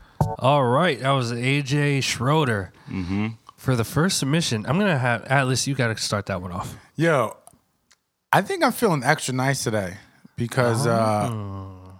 All 0.41 0.65
right, 0.65 0.99
that 0.99 1.11
was 1.11 1.31
AJ 1.31 2.01
Schroeder. 2.01 2.73
Mm-hmm. 2.89 3.27
For 3.57 3.75
the 3.75 3.83
first 3.83 4.17
submission, 4.17 4.65
I'm 4.65 4.79
gonna 4.79 4.97
have 4.97 5.23
Atlas. 5.25 5.67
You 5.67 5.75
got 5.75 5.95
to 5.95 6.01
start 6.01 6.25
that 6.25 6.41
one 6.41 6.51
off. 6.51 6.75
Yo, 6.95 7.37
I 8.33 8.41
think 8.41 8.63
I'm 8.63 8.71
feeling 8.71 9.03
extra 9.03 9.35
nice 9.35 9.63
today 9.63 9.97
because 10.35 10.87
uh, 10.87 11.29
Oh. 11.31 11.99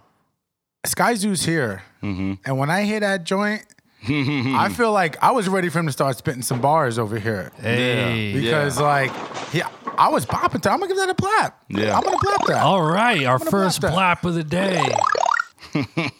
Sky 0.84 1.14
Zoo's 1.14 1.44
here. 1.44 1.82
Mm-hmm. 2.02 2.32
And 2.44 2.58
when 2.58 2.68
I 2.68 2.82
hear 2.82 2.98
that 2.98 3.22
joint, 3.22 3.64
I 4.08 4.68
feel 4.76 4.90
like 4.90 5.22
I 5.22 5.30
was 5.30 5.48
ready 5.48 5.68
for 5.68 5.78
him 5.78 5.86
to 5.86 5.92
start 5.92 6.16
spitting 6.16 6.42
some 6.42 6.60
bars 6.60 6.98
over 6.98 7.20
here. 7.20 7.52
Hey. 7.60 8.32
Because, 8.32 8.80
like, 8.80 9.12
yeah, 9.52 9.68
I 9.96 10.08
was 10.08 10.26
popping. 10.26 10.60
to 10.62 10.70
I'm 10.72 10.78
going 10.80 10.90
to 10.90 10.96
give 10.96 11.06
that 11.06 11.10
a 11.10 11.14
blap. 11.14 11.52
Yeah. 11.68 11.96
I'm 11.96 12.02
going 12.02 12.18
to 12.18 12.26
blap 12.26 12.46
that. 12.48 12.62
All 12.64 12.82
right, 12.82 13.22
our 13.24 13.38
first 13.38 13.80
blap 13.82 14.18
blap 14.22 14.28
of 14.28 14.34
the 14.34 14.42
day. 14.42 14.82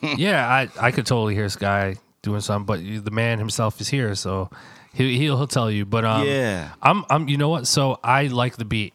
yeah, 0.16 0.46
I, 0.48 0.68
I 0.80 0.92
could 0.92 1.06
totally 1.06 1.34
hear 1.34 1.48
Sky 1.48 1.96
doing 2.22 2.40
something, 2.40 2.66
but 2.66 2.80
you- 2.80 3.00
the 3.00 3.10
man 3.10 3.38
himself 3.38 3.80
is 3.80 3.88
here, 3.88 4.14
so 4.14 4.48
he, 4.94 5.18
he'll 5.18 5.36
he'll 5.36 5.46
tell 5.46 5.70
you. 5.70 5.84
But 5.84 6.04
um, 6.04 6.26
Yeah. 6.26 6.70
I'm 6.82 7.04
I'm 7.10 7.28
you 7.28 7.36
know 7.36 7.48
what? 7.48 7.66
So 7.66 7.98
I 8.02 8.26
like 8.28 8.56
the 8.56 8.64
beat. 8.64 8.94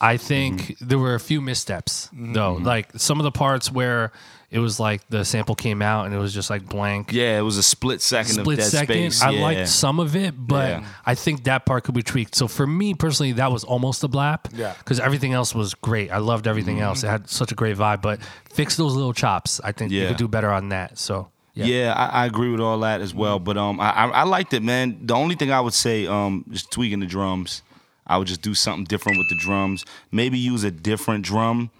I 0.00 0.16
think 0.16 0.60
Mm-hmm. 0.62 0.88
there 0.88 0.98
were 0.98 1.14
a 1.14 1.20
few 1.20 1.40
missteps 1.40 2.08
though, 2.12 2.54
like 2.54 2.90
some 2.96 3.18
of 3.18 3.24
the 3.24 3.32
parts 3.32 3.70
where 3.70 4.12
it 4.50 4.60
was 4.60 4.78
like 4.80 5.06
the 5.08 5.24
sample 5.24 5.54
came 5.56 5.82
out 5.82 6.06
and 6.06 6.14
it 6.14 6.18
was 6.18 6.32
just 6.32 6.48
like 6.50 6.64
blank. 6.66 7.12
Yeah, 7.12 7.36
it 7.38 7.42
was 7.42 7.58
a 7.58 7.62
split 7.64 8.00
second 8.00 8.32
Split 8.34 8.60
of 8.60 8.64
dead 8.64 8.70
second. 8.70 8.94
space. 9.12 9.22
I 9.22 9.30
yeah. 9.30 9.42
liked 9.42 9.68
some 9.68 9.98
of 10.00 10.14
it, 10.16 10.34
but 10.38 10.68
Yeah. 10.70 10.84
I 11.04 11.16
think 11.16 11.44
that 11.44 11.66
part 11.66 11.82
could 11.84 11.94
be 11.96 12.02
tweaked. 12.04 12.34
So 12.36 12.46
for 12.48 12.64
me 12.66 12.94
personally, 12.94 13.32
that 13.32 13.50
was 13.52 13.64
almost 13.64 14.04
a 14.04 14.08
blap. 14.08 14.46
Yeah. 14.56 14.72
Because 14.78 15.00
everything 15.00 15.32
else 15.34 15.52
was 15.54 15.74
great. 15.74 16.10
I 16.12 16.18
loved 16.18 16.46
everything 16.46 16.76
Mm-hmm. 16.76 16.84
else. 16.84 17.02
It 17.02 17.08
had 17.08 17.28
such 17.28 17.50
a 17.52 17.56
great 17.56 17.76
vibe. 17.76 18.00
But 18.00 18.20
fix 18.50 18.76
those 18.76 18.94
little 18.94 19.12
chops. 19.12 19.60
I 19.64 19.72
think 19.72 19.90
you 19.90 20.06
could 20.06 20.16
do 20.16 20.28
better 20.28 20.50
on 20.50 20.68
that. 20.70 20.96
So 20.96 21.28
yeah. 21.58 21.66
Yeah, 21.66 21.94
I, 21.94 22.22
I 22.22 22.26
agree 22.26 22.50
with 22.50 22.60
all 22.60 22.78
that 22.80 23.00
as 23.00 23.12
well. 23.14 23.38
But 23.38 23.56
um, 23.56 23.80
I, 23.80 23.90
I 23.90 24.06
I 24.08 24.22
liked 24.22 24.52
it, 24.54 24.62
man. 24.62 24.98
The 25.02 25.14
only 25.14 25.34
thing 25.34 25.50
I 25.50 25.60
would 25.60 25.74
say, 25.74 26.06
um, 26.06 26.44
just 26.50 26.70
tweaking 26.70 27.00
the 27.00 27.06
drums. 27.06 27.62
I 28.06 28.16
would 28.16 28.26
just 28.28 28.42
do 28.42 28.54
something 28.54 28.84
different 28.84 29.18
with 29.18 29.28
the 29.28 29.36
drums. 29.36 29.84
Maybe 30.10 30.38
use 30.38 30.64
a 30.64 30.70
different 30.70 31.24
drum. 31.24 31.70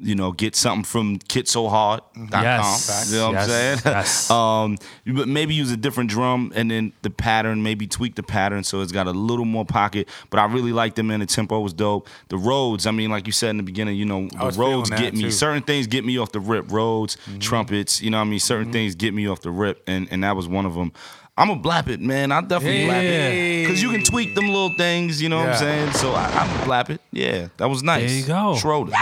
You 0.00 0.14
know, 0.14 0.30
get 0.30 0.54
something 0.54 0.84
from 0.84 1.18
kitsohard.com. 1.18 2.28
Yes. 2.42 3.10
You 3.10 3.18
know 3.18 3.26
what 3.26 3.32
Yes. 3.34 3.42
I'm 3.42 3.48
saying? 3.48 3.78
Yes. 3.84 4.30
um, 4.30 4.78
but 5.06 5.26
maybe 5.26 5.54
use 5.54 5.72
a 5.72 5.76
different 5.76 6.08
drum 6.08 6.52
and 6.54 6.70
then 6.70 6.92
the 7.02 7.10
pattern, 7.10 7.62
maybe 7.64 7.88
tweak 7.88 8.14
the 8.14 8.22
pattern 8.22 8.62
so 8.62 8.80
it's 8.80 8.92
got 8.92 9.08
a 9.08 9.10
little 9.10 9.44
more 9.44 9.64
pocket. 9.64 10.08
But 10.30 10.38
I 10.38 10.44
really 10.46 10.72
liked 10.72 10.94
them, 10.96 11.08
man. 11.08 11.18
The 11.20 11.26
tempo 11.26 11.58
was 11.60 11.72
dope. 11.72 12.08
The 12.28 12.38
Rhodes, 12.38 12.86
I 12.86 12.92
mean, 12.92 13.10
like 13.10 13.26
you 13.26 13.32
said 13.32 13.50
in 13.50 13.56
the 13.56 13.62
beginning, 13.64 13.96
you 13.96 14.04
know, 14.04 14.28
the 14.28 14.52
Rhodes 14.56 14.90
get 14.90 15.14
me. 15.14 15.22
too. 15.22 15.30
Certain 15.32 15.62
things 15.62 15.88
get 15.88 16.04
me 16.04 16.16
off 16.16 16.30
the 16.30 16.40
rip. 16.40 16.70
Rhodes, 16.70 17.16
trumpets, 17.40 18.00
you 18.00 18.10
know 18.10 18.18
what 18.18 18.26
I 18.26 18.30
mean? 18.30 18.38
Certain 18.40 18.70
things 18.72 18.94
get 18.94 19.12
me 19.14 19.26
off 19.28 19.40
the 19.40 19.50
rip, 19.50 19.82
and, 19.88 20.06
and 20.12 20.22
that 20.22 20.36
was 20.36 20.46
one 20.46 20.64
of 20.64 20.74
them. 20.74 20.92
I'm 21.36 21.50
a 21.50 21.56
blap 21.56 21.88
it, 21.88 22.00
man. 22.00 22.32
I 22.32 22.40
definitely 22.40 22.86
blap 22.86 23.02
it. 23.02 23.62
Because 23.66 23.80
you 23.82 23.90
can 23.90 24.02
tweak 24.02 24.34
them 24.34 24.46
little 24.48 24.74
things, 24.74 25.20
you 25.22 25.28
know 25.28 25.38
what 25.38 25.50
I'm 25.50 25.56
saying? 25.56 25.92
So 25.92 26.12
I, 26.12 26.24
I'm 26.26 26.48
a 26.60 26.64
blap 26.64 26.90
it. 26.90 27.00
Yeah, 27.12 27.48
that 27.58 27.66
was 27.68 27.82
nice. 27.82 28.10
There 28.10 28.20
you 28.20 28.26
go. 28.26 28.56
Schroeder. 28.56 28.92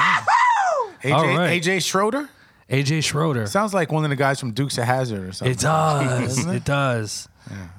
AJ, 1.07 1.13
All 1.15 1.27
right. 1.39 1.63
AJ 1.63 1.85
Schroeder? 1.85 2.29
AJ 2.71 3.05
Schroeder. 3.05 3.47
Sounds 3.47 3.73
like 3.73 3.93
one 3.93 4.05
of 4.05 4.11
the 4.11 4.17
guys 4.17 4.41
from 4.41 4.53
Dukes 4.53 4.77
of 4.79 4.85
Hazzard 4.85 5.23
or 5.29 5.33
something. 5.33 5.53
It 5.53 5.61
does. 5.61 6.37
Doesn't 6.37 6.55
it 6.55 6.65
does. 6.65 7.29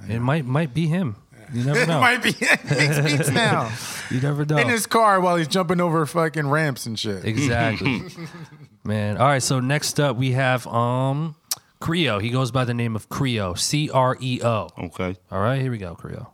It 0.08 0.20
might 0.20 0.46
might 0.46 0.74
be 0.74 0.88
him. 0.88 1.18
You 1.54 1.64
never 1.64 1.86
know. 1.88 1.98
It 1.98 2.02
might 2.02 2.24
be. 2.24 2.32
he 2.32 2.46
makes 3.04 3.30
now 3.32 3.72
you 4.10 4.22
never 4.22 4.46
know. 4.46 4.58
in 4.58 4.70
his 4.70 4.86
car 4.86 5.20
while 5.20 5.36
he's 5.36 5.48
jumping 5.48 5.82
over 5.82 6.06
fucking 6.06 6.48
ramps 6.50 6.86
and 6.86 6.98
shit. 6.98 7.26
Exactly. 7.26 8.04
Man. 8.84 9.18
All 9.18 9.28
right, 9.28 9.44
so 9.44 9.60
next 9.60 10.00
up 10.00 10.16
we 10.16 10.32
have 10.32 10.66
um 10.68 11.36
Creo. 11.82 12.22
He 12.22 12.30
goes 12.30 12.52
by 12.52 12.64
the 12.66 12.74
name 12.74 12.96
of 12.96 13.10
Creo. 13.10 13.58
C 13.58 13.90
R 13.90 14.18
E 14.22 14.40
O. 14.44 14.70
Okay. 14.78 15.16
All 15.32 15.40
right, 15.42 15.62
here 15.62 15.72
we 15.72 15.78
go, 15.78 15.96
Creo. 15.96 16.28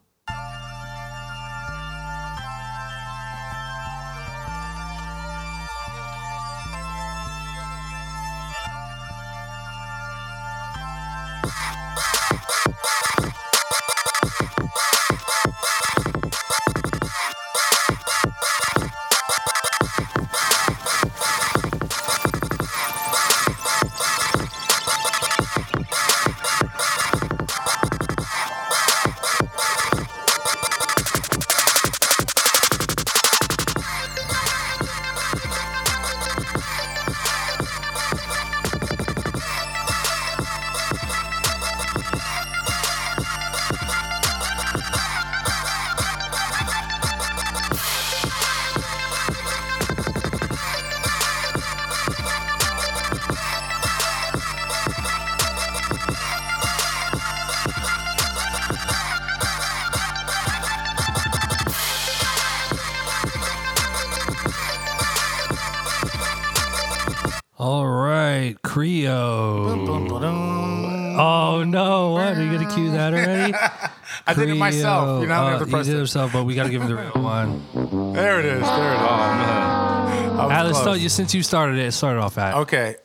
Myself. 74.63 75.21
You 75.21 75.27
know, 75.27 75.33
I 75.33 75.37
uh, 75.37 75.49
have 75.51 75.59
to 75.59 75.65
he 75.65 75.71
press 75.71 75.85
did 75.85 75.93
it 75.93 75.95
it. 75.95 75.97
himself, 75.99 76.33
but 76.33 76.43
we 76.45 76.55
gotta 76.55 76.69
give 76.69 76.81
him 76.81 76.89
the 76.89 76.95
real 76.95 77.11
one. 77.23 77.61
There 78.13 78.39
it 78.39 78.45
is. 78.45 78.61
There 78.61 78.61
it 78.61 78.61
is. 78.61 78.69
I 78.69 80.45
was 80.45 80.51
Alice, 80.51 80.71
close. 80.71 80.81
start, 80.83 80.99
you 80.99 81.09
since 81.09 81.33
you 81.33 81.43
started 81.43 81.77
it, 81.79 81.91
start 81.93 82.17
off 82.17 82.37
at. 82.37 82.55
Okay, 82.55 82.95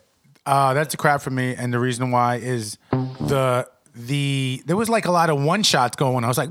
uh, 0.47 0.75
that's 0.75 0.95
a 0.95 0.97
crap 0.97 1.21
for 1.23 1.31
me, 1.31 1.55
and 1.55 1.73
the 1.73 1.79
reason 1.79 2.11
why 2.11 2.37
is 2.37 2.79
the 2.91 3.69
the 3.95 4.63
there 4.67 4.77
was 4.77 4.89
like 4.89 5.07
a 5.07 5.11
lot 5.11 5.31
of 5.31 5.43
one 5.43 5.63
shots 5.63 5.97
going. 5.97 6.17
on. 6.17 6.25
I 6.25 6.29
was 6.29 6.39
like, 6.39 6.51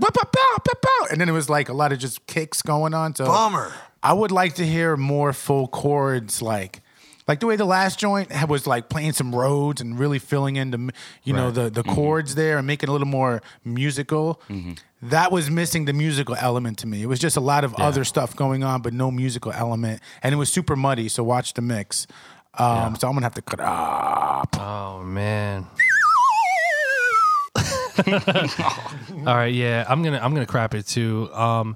and 1.12 1.22
then 1.22 1.30
it 1.30 1.34
was 1.34 1.50
like 1.50 1.70
a 1.70 1.74
lot 1.74 1.92
of 1.92 2.00
just 2.00 2.26
kicks 2.28 2.62
going 2.62 2.94
on. 2.94 3.16
So 3.16 3.26
Bummer. 3.26 3.72
I 4.04 4.14
would 4.14 4.32
like 4.32 4.56
to 4.56 4.66
hear 4.66 4.96
more 4.96 5.34
full 5.34 5.68
chords, 5.68 6.42
like 6.42 6.82
like 7.28 7.40
the 7.42 7.46
way 7.48 7.56
the 7.56 7.66
last 7.66 8.00
joint 8.00 8.30
was 8.48 8.66
like 8.68 8.90
playing 8.90 9.14
some 9.14 9.34
Rhodes 9.36 9.82
and 9.82 10.00
really 10.00 10.20
filling 10.20 10.56
in 10.56 10.72
the 10.72 10.92
you 11.24 11.34
know 11.34 11.52
the 11.52 11.70
the 11.70 11.84
chords 11.84 12.36
there 12.36 12.58
and 12.58 12.66
making 12.68 12.88
it 12.88 12.90
a 12.90 12.94
little 12.94 13.08
more 13.08 13.42
musical. 13.66 14.42
That 15.02 15.32
was 15.32 15.50
missing 15.52 15.86
the 15.86 15.94
musical 15.94 16.36
element 16.40 16.80
to 16.80 16.88
me. 16.88 17.04
It 17.04 17.06
was 17.08 17.20
just 17.20 17.38
a 17.38 17.42
lot 17.42 17.64
of 17.64 17.74
other 17.76 18.04
stuff 18.04 18.36
going 18.36 18.64
on, 18.64 18.82
but 18.82 18.94
no 18.94 19.12
musical 19.12 19.52
element, 19.52 20.02
and 20.24 20.34
it 20.34 20.38
was 20.38 20.52
super 20.52 20.76
muddy. 20.76 21.08
So 21.10 21.24
watch 21.24 21.54
the 21.54 21.62
mix. 21.62 22.08
Um, 22.58 22.96
So 22.96 23.08
I'm 23.08 23.14
gonna 23.14 23.26
have 23.26 23.36
to 23.36 23.42
cut 23.44 23.60
up. 23.60 24.56
Oh 24.60 25.04
man. 25.04 25.68
All 28.08 29.36
right, 29.36 29.54
yeah, 29.54 29.86
I'm 29.90 30.04
gonna 30.04 30.20
I'm 30.22 30.34
gonna 30.34 30.46
crap 30.46 30.74
it 30.76 30.86
too. 30.88 31.32
Um, 31.34 31.76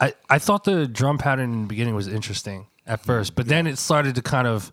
I 0.00 0.14
I 0.30 0.38
thought 0.38 0.64
the 0.64 0.86
drum 0.86 1.18
pattern 1.18 1.52
in 1.52 1.62
the 1.62 1.66
beginning 1.68 1.94
was 1.94 2.08
interesting 2.08 2.66
at 2.86 3.00
first, 3.00 3.34
but 3.34 3.46
then 3.46 3.66
it 3.66 3.78
started 3.78 4.14
to 4.14 4.22
kind 4.22 4.46
of 4.46 4.72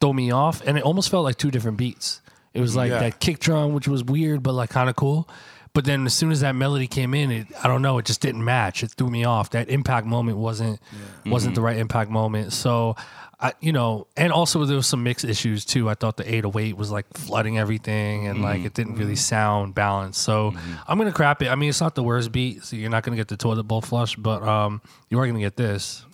throw 0.00 0.12
me 0.12 0.30
off, 0.30 0.60
and 0.66 0.76
it 0.76 0.84
almost 0.84 1.10
felt 1.10 1.24
like 1.24 1.36
two 1.36 1.50
different 1.50 1.78
beats. 1.78 2.20
It 2.54 2.60
was 2.60 2.74
like 2.74 2.90
Yeah. 2.90 3.00
that 3.00 3.20
kick 3.20 3.38
drum, 3.38 3.74
which 3.74 3.86
was 3.86 4.02
weird, 4.02 4.42
but 4.42 4.52
like 4.52 4.70
kind 4.70 4.88
of 4.88 4.96
cool. 4.96 5.28
But 5.76 5.84
then 5.84 6.06
as 6.06 6.14
soon 6.14 6.32
as 6.32 6.40
that 6.40 6.54
melody 6.54 6.86
came 6.86 7.12
in, 7.12 7.30
it 7.30 7.48
I 7.62 7.68
don't 7.68 7.82
know, 7.82 7.98
it 7.98 8.06
just 8.06 8.22
didn't 8.22 8.42
match. 8.42 8.82
It 8.82 8.92
threw 8.92 9.10
me 9.10 9.24
off. 9.24 9.50
That 9.50 9.68
impact 9.68 10.06
moment 10.06 10.38
wasn't 10.38 10.80
wasn't 11.26 11.54
the 11.54 11.58
mm-hmm. 11.58 11.66
right 11.66 11.76
impact 11.76 12.10
moment. 12.10 12.54
So 12.54 12.96
I 13.38 13.52
you 13.60 13.72
know, 13.72 14.06
and 14.16 14.32
also 14.32 14.64
there 14.64 14.76
was 14.76 14.86
some 14.86 15.02
mix 15.02 15.22
issues 15.22 15.66
too. 15.66 15.90
I 15.90 15.94
thought 15.94 16.16
the 16.16 16.26
808 16.26 16.78
was 16.78 16.90
like 16.90 17.04
flooding 17.12 17.58
everything 17.58 18.26
and 18.26 18.40
like 18.40 18.58
mm-hmm. 18.58 18.66
it 18.68 18.72
didn't 18.72 18.94
really 18.94 19.12
mm-hmm. 19.12 19.16
sound 19.16 19.74
balanced. 19.74 20.22
So 20.22 20.54
I'm 20.88 20.96
gonna 20.96 21.12
crap 21.12 21.42
it. 21.42 21.48
I 21.48 21.56
mean 21.56 21.68
it's 21.68 21.82
not 21.82 21.94
the 21.94 22.02
worst 22.02 22.32
beat, 22.32 22.64
so 22.64 22.74
you're 22.74 22.88
not 22.88 23.02
gonna 23.02 23.18
get 23.18 23.28
the 23.28 23.36
toilet 23.36 23.64
bowl 23.64 23.82
flush, 23.82 24.16
but 24.16 24.42
um 24.42 24.80
you 25.10 25.18
are 25.18 25.26
gonna 25.26 25.40
get 25.40 25.56
this. 25.56 26.05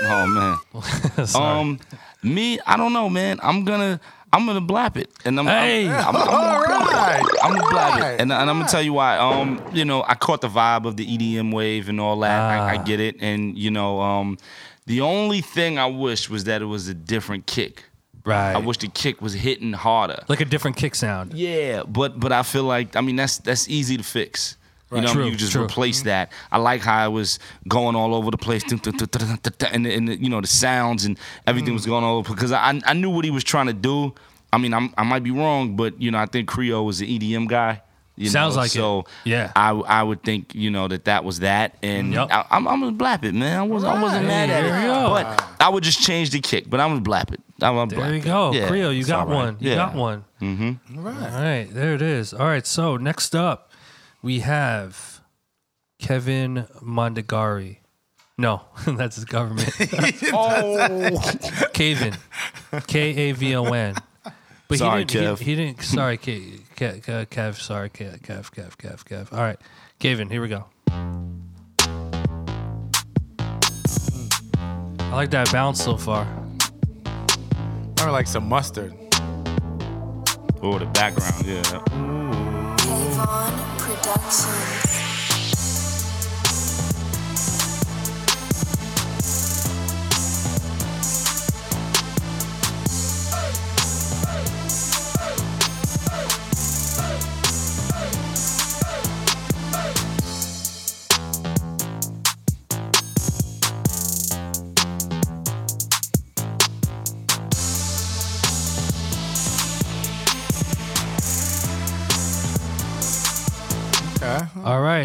Oh 0.02 0.26
man. 0.26 1.26
Sorry. 1.26 1.60
Um, 1.60 1.80
me, 2.22 2.58
I 2.66 2.76
don't 2.76 2.92
know, 2.92 3.08
man. 3.08 3.38
I'm 3.42 3.64
gonna, 3.64 4.00
I'm 4.32 4.46
gonna 4.46 4.60
blap 4.60 4.96
it, 4.96 5.10
and 5.24 5.38
I'm, 5.38 5.46
Hey. 5.46 5.88
I'm, 5.88 6.16
I'm, 6.16 6.16
I'm 6.16 6.28
All 6.28 6.62
gonna 6.64 6.84
blap 6.84 6.92
right. 6.92 7.20
it. 7.24 7.38
I'm 7.44 7.52
gonna 7.54 7.62
blap 7.66 8.00
Right. 8.00 8.12
it, 8.14 8.20
and, 8.20 8.32
and 8.32 8.50
I'm 8.50 8.58
gonna 8.58 8.68
tell 8.68 8.82
you 8.82 8.92
why. 8.92 9.16
Um, 9.18 9.62
you 9.72 9.84
know, 9.84 10.02
I 10.06 10.14
caught 10.14 10.40
the 10.40 10.48
vibe 10.48 10.84
of 10.86 10.96
the 10.96 11.06
EDM 11.06 11.52
wave 11.52 11.88
and 11.88 12.00
all 12.00 12.18
that. 12.20 12.40
I, 12.40 12.74
I 12.74 12.76
Ah. 12.78 12.82
get 12.82 12.98
it, 13.00 13.16
and 13.20 13.56
you 13.56 13.70
know, 13.70 14.00
um, 14.00 14.38
the 14.86 15.00
only 15.02 15.40
thing 15.40 15.78
I 15.78 15.86
wish 15.86 16.28
was 16.28 16.44
that 16.44 16.60
it 16.62 16.66
was 16.66 16.88
a 16.88 16.94
different 16.94 17.46
kick. 17.46 17.84
right. 18.24 18.54
I 18.54 18.58
wish 18.58 18.78
the 18.78 18.88
kick 18.88 19.20
was 19.22 19.34
hitting 19.34 19.72
harder. 19.74 20.24
like 20.28 20.40
a 20.40 20.44
different 20.46 20.76
kick 20.76 20.94
sound. 20.94 21.34
Yeah, 21.34 21.82
but 21.86 22.18
but 22.18 22.32
I 22.32 22.42
feel 22.42 22.64
like 22.64 22.96
I 22.96 23.00
mean 23.00 23.16
that's 23.16 23.38
that's 23.38 23.68
easy 23.68 23.96
to 23.96 24.02
fix. 24.02 24.56
You 24.92 25.00
know, 25.00 25.12
True, 25.12 25.24
you 25.26 25.34
just 25.36 25.52
true. 25.52 25.64
replace 25.64 26.02
that. 26.02 26.30
I 26.52 26.58
like 26.58 26.80
how 26.82 27.04
it 27.06 27.10
was 27.10 27.38
going 27.66 27.96
all 27.96 28.14
over 28.14 28.30
the 28.30 28.36
place, 28.36 28.62
and, 28.70 29.86
and 29.86 30.08
you 30.22 30.28
know 30.30 30.40
the 30.40 30.46
sounds 30.46 31.04
and 31.04 31.18
everything 31.46 31.70
Mm. 31.72 31.76
was 31.78 31.86
going 31.86 32.04
all 32.04 32.18
over 32.18 32.32
because 32.34 32.52
I 32.52 32.80
I 32.86 32.92
knew 32.92 33.10
what 33.10 33.24
he 33.24 33.30
was 33.30 33.42
trying 33.44 33.66
to 33.66 33.72
do. 33.72 34.14
I 34.52 34.58
mean, 34.58 34.72
I'm, 34.72 34.94
I 34.96 35.02
might 35.02 35.24
be 35.24 35.32
wrong, 35.32 35.74
but 35.74 36.00
you 36.00 36.10
know, 36.12 36.18
I 36.18 36.26
think 36.26 36.48
Creo 36.48 36.84
was 36.84 37.00
an 37.00 37.08
EDM 37.08 37.48
guy. 37.48 37.82
You 38.16 38.28
Sounds 38.28 38.54
know? 38.54 38.60
like 38.62 38.68
it. 38.68 38.74
so. 38.74 39.06
Yeah. 39.24 39.50
I 39.56 39.70
I 39.70 40.02
would 40.04 40.22
think 40.22 40.54
you 40.54 40.70
know 40.70 40.86
that 40.86 41.06
that 41.06 41.24
was 41.24 41.40
that, 41.40 41.76
and 41.82 42.12
Yep. 42.12 42.28
I, 42.30 42.46
I'm 42.52 42.68
I'm 42.68 42.78
gonna 42.80 42.92
blap 42.96 43.24
it, 43.24 43.34
man. 43.34 43.58
I 43.58 43.62
was 43.64 43.82
I 43.82 44.00
wasn't 44.00 44.26
mad 44.26 44.50
at 44.50 44.62
There 44.62 44.86
it, 44.86 45.08
but 45.08 45.44
I 45.58 45.68
would 45.70 45.82
just 45.82 46.00
change 46.00 46.30
the 46.30 46.38
kick. 46.40 46.70
But 46.70 46.78
I'm 46.78 46.90
gonna 46.90 47.00
blap 47.00 47.32
it. 47.34 47.40
I'm 47.60 47.74
gonna 47.74 47.90
There 47.90 47.98
blap 47.98 48.10
you 48.10 48.18
it. 48.18 48.24
go. 48.24 48.52
Yeah, 48.52 48.68
Creo, 48.68 48.92
you 48.94 49.00
it's 49.00 49.08
got 49.08 49.20
all 49.20 49.26
right. 49.26 49.34
one. 49.34 49.56
You 49.58 49.70
Yeah. 49.70 49.76
got 49.76 49.94
one. 49.96 50.24
Mm-hmm. 50.40 50.98
All 50.98 51.02
right. 51.04 51.32
All 51.32 51.42
right. 51.42 51.68
There 51.74 51.94
it 51.94 52.02
is. 52.02 52.32
All 52.32 52.46
right. 52.46 52.64
So 52.64 52.96
next 52.96 53.34
up, 53.34 53.63
we 54.24 54.40
have 54.40 55.20
Kevin 55.98 56.66
Mondegari. 56.82 57.76
No, 58.38 58.62
that's 58.86 59.16
his 59.16 59.26
government. 59.26 59.70
Oh. 60.32 61.20
Kevin. 61.74 62.16
K 62.86 63.28
A 63.28 63.32
V 63.32 63.54
O 63.54 63.64
N. 63.64 63.94
But 64.66 64.78
Sorry, 64.78 65.00
he 65.00 65.04
didn't, 65.04 65.36
Kev. 65.36 65.38
He, 65.38 65.44
he 65.44 65.56
didn't. 65.56 65.82
Sorry, 65.82 66.16
Kev. 66.16 66.62
Kev, 66.74 67.04
Kev, 67.04 67.28
Kev. 67.28 67.60
Sorry, 67.60 67.90
Kev. 67.90 68.20
Kev. 68.22 68.50
Kev. 68.50 68.76
Kev. 68.76 69.04
Kev. 69.04 69.32
All 69.32 69.40
right, 69.40 69.60
Kevin. 69.98 70.30
Here 70.30 70.40
we 70.40 70.48
go. 70.48 70.64
I 75.00 75.16
like 75.16 75.30
that 75.30 75.52
bounce 75.52 75.84
so 75.84 75.98
far. 75.98 76.26
I 77.98 78.10
like 78.10 78.26
some 78.26 78.48
mustard. 78.48 78.94
Oh, 80.62 80.78
the 80.78 80.86
background, 80.94 81.44
yeah. 81.46 81.82
Avon 83.14 83.83
Productions. 84.04 84.83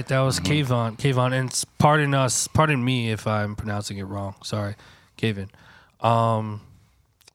That 0.10 0.20
was 0.22 0.40
Kavon. 0.40 0.98
Kavon, 0.98 1.34
and 1.34 1.50
s- 1.50 1.66
pardon 1.78 2.14
us, 2.14 2.48
pardon 2.48 2.84
me 2.84 3.12
if 3.12 3.26
I'm 3.26 3.56
pronouncing 3.56 3.98
it 3.98 4.04
wrong. 4.04 4.36
Sorry, 4.44 4.76
Kavon. 5.18 5.50
Um, 6.06 6.62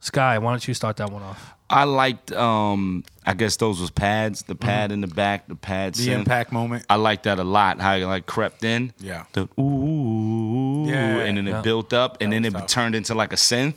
Sky, 0.00 0.38
why 0.38 0.52
don't 0.52 0.66
you 0.68 0.74
start 0.74 0.96
that 0.98 1.10
one 1.10 1.22
off? 1.22 1.52
I 1.70 1.84
liked. 1.84 2.30
Um, 2.32 3.04
I 3.24 3.32
guess 3.34 3.56
those 3.56 3.80
was 3.80 3.90
pads. 3.90 4.42
The 4.42 4.54
pad 4.54 4.92
in 4.92 5.00
the 5.00 5.06
back. 5.06 5.48
The 5.48 5.54
pad. 5.54 5.94
Mm-hmm. 5.94 6.04
The 6.04 6.10
synth. 6.10 6.18
impact 6.18 6.52
moment. 6.52 6.84
I 6.90 6.96
like 6.96 7.22
that 7.22 7.38
a 7.38 7.44
lot. 7.44 7.80
How 7.80 7.94
it 7.94 8.04
like 8.04 8.26
crept 8.26 8.64
in. 8.64 8.92
Yeah. 9.00 9.24
The 9.32 9.48
ooh. 9.58 10.84
Yeah. 10.86 11.18
And 11.20 11.38
then 11.38 11.48
it 11.48 11.52
Yeah. 11.52 11.60
built 11.62 11.92
up, 11.92 12.18
and 12.20 12.32
then 12.32 12.42
was 12.42 12.48
it 12.48 12.52
tough. 12.52 12.60
Mm-hmm. 12.62 12.80
turned 12.80 12.94
into 12.94 13.14
like 13.14 13.32
a 13.32 13.36
synth. 13.36 13.76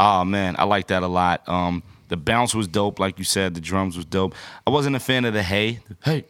Oh 0.00 0.24
man, 0.26 0.56
I 0.58 0.64
like 0.64 0.88
that 0.88 1.02
a 1.02 1.06
lot. 1.06 1.48
Um, 1.48 1.82
the 2.08 2.18
bounce 2.18 2.54
was 2.54 2.68
dope, 2.68 2.98
like 2.98 3.18
you 3.18 3.24
said. 3.24 3.54
The 3.54 3.60
drums 3.62 3.96
was 3.96 4.04
dope. 4.04 4.34
I 4.66 4.70
wasn't 4.70 4.94
a 4.96 5.00
fan 5.00 5.24
of 5.24 5.32
the 5.32 5.42
hey. 5.42 5.80
Hey. 6.04 6.24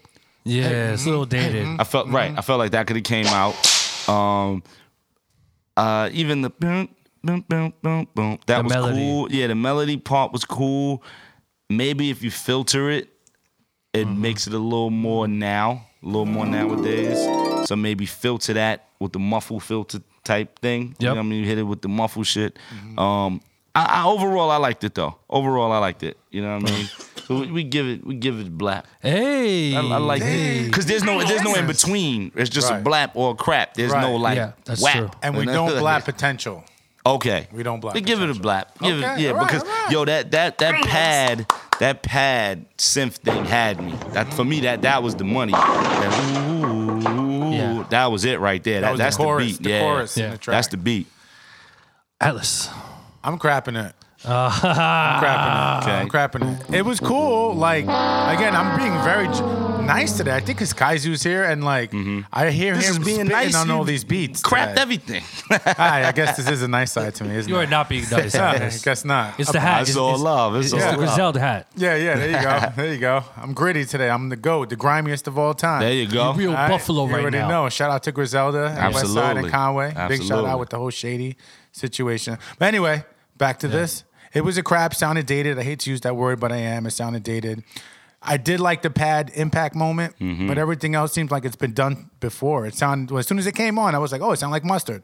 Yeah, 0.45 0.93
it's 0.93 1.07
a 1.07 1.09
little 1.11 1.25
dated. 1.27 1.67
I 1.81 1.85
felt 1.85 2.09
right. 2.09 2.33
I 2.37 2.41
felt 2.43 2.59
like 2.59 2.73
that 2.73 2.87
could 2.87 2.97
have 2.97 3.05
came 3.05 3.27
out. 3.27 3.55
Um, 4.09 4.63
uh, 5.77 6.11
even 6.13 6.43
the 6.43 6.51
boom, 6.51 6.89
boom, 7.23 7.45
boom, 7.49 7.73
boom, 7.83 8.07
boom. 8.15 8.39
That 8.47 8.59
The 8.59 8.65
was 8.65 8.73
melody. 8.73 8.99
cool. 8.99 9.33
Yeah, 9.33 9.47
the 9.49 9.55
melody 9.55 9.97
part 9.97 10.33
was 10.33 10.45
cool. 10.45 11.03
Maybe 11.71 12.11
if 12.11 12.23
you 12.23 12.31
filter 12.31 12.91
it, 12.91 13.09
it 13.93 14.07
makes 14.07 14.47
it 14.47 14.53
a 14.53 14.59
little 14.59 14.91
more 14.91 15.27
now, 15.27 15.87
a 16.03 16.07
little 16.07 16.27
more 16.27 16.47
nowadays. 16.47 17.17
So 17.67 17.75
maybe 17.77 18.07
filter 18.07 18.53
that 18.55 18.89
with 19.01 19.13
the 19.13 19.19
muffle 19.19 19.61
filter 19.61 20.01
type 20.25 20.59
thing. 20.59 20.95
You 20.99 21.07
know 21.07 21.15
Yep. 21.15 21.17
what 21.17 21.21
I 21.21 21.23
mean? 21.23 21.41
You 21.41 21.47
hit 21.47 21.59
it 21.59 21.63
with 21.63 21.81
the 21.81 21.89
muffle 21.89 22.23
shit. 22.25 22.59
Um, 22.99 23.41
I, 23.75 24.03
I 24.03 24.05
overall 24.07 24.51
I 24.51 24.59
liked 24.59 24.85
it 24.85 24.95
though. 24.95 25.17
Overall 25.31 25.73
I 25.73 25.79
liked 25.79 26.03
it. 26.03 26.19
You 26.31 26.43
know 26.43 26.59
what 26.59 26.69
I 26.71 26.77
mean? 26.77 26.91
so 27.27 27.41
we, 27.41 27.51
we 27.51 27.65
give 27.65 27.87
it 27.87 28.07
we 28.07 28.15
give 28.15 28.39
it 28.39 28.57
blap. 28.57 28.85
Hey, 29.01 29.75
I, 29.75 29.81
I 29.81 29.97
like 29.99 30.23
it 30.25 30.67
because 30.67 30.87
there's 30.87 31.03
no 31.05 31.23
there's 31.25 31.43
no 31.43 31.55
in 31.55 31.67
between. 31.67 32.33
It's 32.35 32.51
just 32.51 32.71
a 32.71 32.75
blap 32.75 33.13
or 33.15 33.33
a 33.33 33.35
crap. 33.35 33.75
There's 33.75 33.93
no 33.93 34.17
like 34.17 34.37
Yeah, 34.37 34.53
that's 34.65 34.83
whap. 34.83 34.97
true. 34.97 35.11
And 35.23 35.37
we 35.37 35.45
don't 35.47 35.71
blap 35.71 36.05
potential. 36.05 36.65
Okay, 37.07 37.49
We 37.53 37.63
don't 37.63 37.83
blap 37.83 37.93
We 37.93 38.01
give 38.01 38.23
it 38.23 38.31
a 38.31 38.35
blap. 38.35 38.65
Give 38.81 38.97
it, 38.97 39.03
yeah, 39.21 39.31
all 39.33 39.37
right, 39.37 39.47
because 39.47 39.63
all 39.63 39.69
right. 39.69 39.91
yo 39.93 40.05
that 40.07 40.31
that 40.31 40.57
that 40.59 40.85
pad 40.87 41.47
that 41.79 42.03
pad 42.03 42.65
synth 42.79 43.17
thing 43.17 43.45
had 43.45 43.79
me. 43.85 43.93
That 44.13 44.33
for 44.33 44.43
me 44.45 44.61
that 44.61 44.81
that 44.83 45.03
was 45.03 45.15
the 45.15 45.25
money. 45.25 45.53
That, 45.53 46.65
ooh, 46.65 47.51
Yeah. 47.53 47.85
that 47.91 48.07
was 48.11 48.25
it 48.25 48.41
right 48.41 48.63
there. 48.65 48.81
That, 48.81 48.93
was 48.93 48.99
the 48.99 49.05
that's 49.05 49.17
chorus, 49.19 49.45
the 49.45 49.53
beat. 49.59 49.63
the 49.65 49.71
yeah, 49.71 49.81
chorus 49.81 50.17
in 50.17 50.23
Yeah. 50.23 50.31
the 50.31 50.39
track. 50.39 50.55
that's 50.57 50.69
the 50.69 50.77
beat. 50.79 51.07
Atlas. 52.21 52.71
I'm 53.23 53.39
crapping 53.39 53.83
it. 53.89 53.95
Uh, 54.27 54.51
I'm 54.63 55.23
crapping 55.23 55.79
it. 55.79 55.83
Okay. 55.85 56.01
I'm 56.01 56.09
crapping 56.09 56.69
it. 56.71 56.75
It 56.77 56.83
was 56.85 56.99
cool. 57.01 57.55
Like 57.55 57.85
again, 57.85 58.57
I'm 58.57 58.79
being 58.79 58.93
very 59.05 59.27
j- 59.29 59.41
nice 59.85 60.17
today. 60.17 60.33
I 60.35 60.41
think 60.41 60.59
because 60.59 60.73
Skyzoo's 60.73 61.23
here 61.23 61.45
and 61.45 61.63
like 61.63 61.93
I 62.33 62.51
hear 62.51 62.73
Mm-hmm. 62.75 62.81
This 62.81 62.89
him 62.89 63.03
is 63.03 63.07
being 63.07 63.27
spitting 63.27 63.29
nice. 63.29 63.55
on 63.55 63.69
you 63.69 63.75
all 63.75 63.85
these 63.85 64.03
beats. 64.05 64.41
Crapped 64.43 64.71
today. 64.71 64.81
everything. 64.83 65.23
Hi, 65.77 66.09
I 66.09 66.13
guess 66.13 66.37
this 66.39 66.49
is 66.49 66.63
a 66.63 66.69
nice 66.69 66.93
side 66.93 67.15
to 67.17 67.25
me, 67.25 67.37
isn't 67.37 67.51
it? 67.51 67.55
You 67.55 67.61
are 67.61 67.65
it? 67.65 67.71
not 67.71 67.89
being 67.89 68.05
nice. 68.11 68.35
Yeah, 68.35 68.51
I 68.51 68.55
Atlas. 68.57 68.83
guess 68.83 69.05
not. 69.05 69.39
It's 69.39 69.53
the 69.53 69.61
hat. 69.61 69.83
It's 69.83 69.91
It's, 69.91 69.99
all 69.99 70.09
it's- 70.11 70.23
love. 70.23 70.57
It's 70.57 70.65
It's, 70.67 70.73
all 70.75 70.81
the 70.81 70.87
love. 70.87 70.97
Griselda 70.99 71.41
hat. 71.41 71.67
Yeah, 71.77 71.95
yeah. 71.97 72.15
There 72.17 72.31
you 72.31 72.43
go. 72.43 72.73
There 72.77 72.93
you 72.95 73.01
go. 73.01 73.25
I'm 73.37 73.53
gritty 73.53 73.85
today. 73.85 74.09
I'm 74.09 74.31
the 74.31 74.37
goat, 74.37 74.71
the 74.71 74.77
grimiest 74.77 75.27
of 75.29 75.39
all 75.39 75.53
time. 75.55 75.81
There 75.81 75.93
you 75.93 76.07
go. 76.09 76.25
You're 76.31 76.35
real 76.35 76.51
All 76.51 76.57
right? 76.57 76.71
Buffalo 76.71 77.07
you 77.07 77.13
right 77.13 77.21
already 77.21 77.39
now. 77.39 77.49
know. 77.65 77.69
Shout 77.69 77.91
out 77.91 78.03
to 78.05 78.13
Griselda 78.13 78.69
and 78.69 78.95
Westside 78.95 79.01
Absolutely. 79.01 79.43
and 79.43 79.51
Conway. 79.53 79.89
Big 79.89 79.97
shout 79.97 80.11
Absolutely. 80.13 80.51
out 80.51 80.59
with 80.61 80.71
the 80.71 80.79
whole 80.79 80.91
shady 80.91 81.37
situation. 81.73 82.39
But 82.59 82.67
anyway, 82.69 83.05
back 83.37 83.59
to 83.61 83.69
this. 83.69 84.05
It 84.35 84.43
was 84.45 84.59
a 84.59 84.63
crap. 84.63 84.95
Sounded 84.95 85.27
dated. 85.27 85.59
I 85.59 85.63
hate 85.63 85.81
to 85.81 85.91
use 85.91 86.01
that 86.03 86.17
word, 86.17 86.41
but 86.41 86.51
I 86.53 86.57
am. 86.59 86.87
It 86.87 86.91
sounded 86.91 87.23
dated. 87.23 87.63
I 88.27 88.37
did 88.39 88.59
like 88.59 88.83
the 88.83 88.91
pad 88.91 89.31
impact 89.35 89.75
moment, 89.75 90.19
Mm-hmm. 90.19 90.47
but 90.49 90.57
everything 90.59 90.95
else 90.95 91.13
seems 91.13 91.31
like 91.31 91.45
it's 91.45 91.57
been 91.57 91.75
done 91.75 92.11
before. 92.21 92.67
It 92.67 92.75
sounded 92.75 93.11
well, 93.11 93.19
as 93.21 93.27
soon 93.27 93.39
as 93.39 93.47
it 93.47 93.55
came 93.55 93.79
on, 93.79 93.95
I 93.95 93.99
was 93.99 94.13
like, 94.13 94.23
oh, 94.23 94.33
it 94.33 94.39
sounded 94.39 94.53
like 94.55 94.65
mustard. 94.65 95.03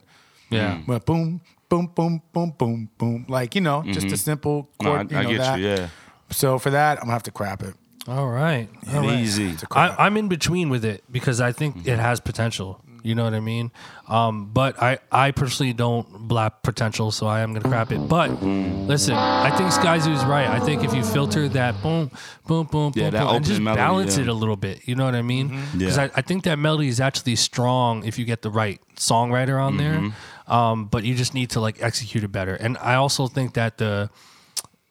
Yeah. 0.48 0.80
But 0.86 1.04
boom, 1.06 1.42
boom, 1.68 1.86
boom, 1.94 2.22
boom, 2.32 2.54
boom, 2.58 2.90
boom. 2.98 3.26
Like 3.28 3.54
you 3.54 3.60
know, 3.60 3.82
just 3.84 4.06
a 4.10 4.16
simple 4.16 4.68
Mm-hmm. 4.80 4.84
No, 4.86 4.92
I, 4.92 4.96
chord. 4.96 5.10
you 5.12 5.18
I 5.18 5.24
get 5.24 5.38
that. 5.38 5.58
you. 5.60 5.66
Yeah, 5.66 5.88
So 6.30 6.58
for 6.58 6.70
that, 6.70 6.96
I'm 6.98 7.04
gonna 7.04 7.12
have 7.12 7.22
to 7.24 7.30
crap 7.30 7.62
it. 7.62 7.74
All 8.08 8.28
right. 8.28 8.68
All 8.94 9.02
right. 9.02 9.20
easy. 9.20 9.54
I, 9.72 9.94
I'm 10.06 10.16
in 10.16 10.28
between 10.28 10.70
with 10.70 10.84
it 10.86 11.04
because 11.12 11.40
I 11.42 11.52
think 11.52 11.86
it 11.86 11.98
has 11.98 12.18
potential. 12.20 12.82
You 13.02 13.14
know 13.14 13.24
what 13.24 13.34
I 13.34 13.40
mean? 13.40 13.70
Um, 14.08 14.50
but 14.52 14.80
I, 14.82 14.98
I 15.10 15.30
personally 15.30 15.72
don't 15.72 16.28
blap 16.28 16.62
potential, 16.62 17.10
so 17.10 17.26
I 17.26 17.40
am 17.40 17.52
gonna 17.52 17.68
crap 17.68 17.92
it. 17.92 17.98
But 18.08 18.30
listen, 18.42 19.14
I 19.14 19.50
think 19.56 19.70
Skyzoo's 19.70 20.24
right. 20.24 20.46
I 20.48 20.60
think 20.60 20.84
if 20.84 20.92
you 20.94 21.02
filter 21.04 21.48
that 21.50 21.82
boom, 21.82 22.10
boom, 22.46 22.66
boom, 22.66 22.92
Yeah, 22.94 23.04
boom, 23.04 23.10
that 23.12 23.18
boom, 23.20 23.20
and 23.20 23.28
opening 23.28 23.42
just 23.44 23.60
melody, 23.60 23.80
balance 23.80 24.16
yeah. 24.16 24.22
it 24.24 24.28
a 24.28 24.34
little 24.34 24.56
bit. 24.56 24.86
You 24.86 24.94
know 24.96 25.04
what 25.04 25.14
I 25.14 25.22
mean? 25.22 25.48
Because 25.72 25.96
Yeah. 25.96 26.04
I, 26.04 26.10
I 26.16 26.20
think 26.22 26.44
that 26.44 26.58
melody 26.58 26.88
is 26.88 27.00
actually 27.00 27.36
strong 27.36 28.04
if 28.04 28.18
you 28.18 28.24
get 28.24 28.42
the 28.42 28.50
right 28.50 28.80
songwriter 28.96 29.62
on 29.62 29.76
there. 29.76 30.12
Um, 30.46 30.86
but 30.86 31.04
you 31.04 31.14
just 31.14 31.32
need 31.32 31.50
to 31.50 31.60
like 31.60 31.80
execute 31.80 32.24
it 32.24 32.32
better. 32.32 32.54
And 32.54 32.76
I 32.78 32.96
also 32.96 33.28
think 33.28 33.54
that 33.54 33.78
the 33.78 34.10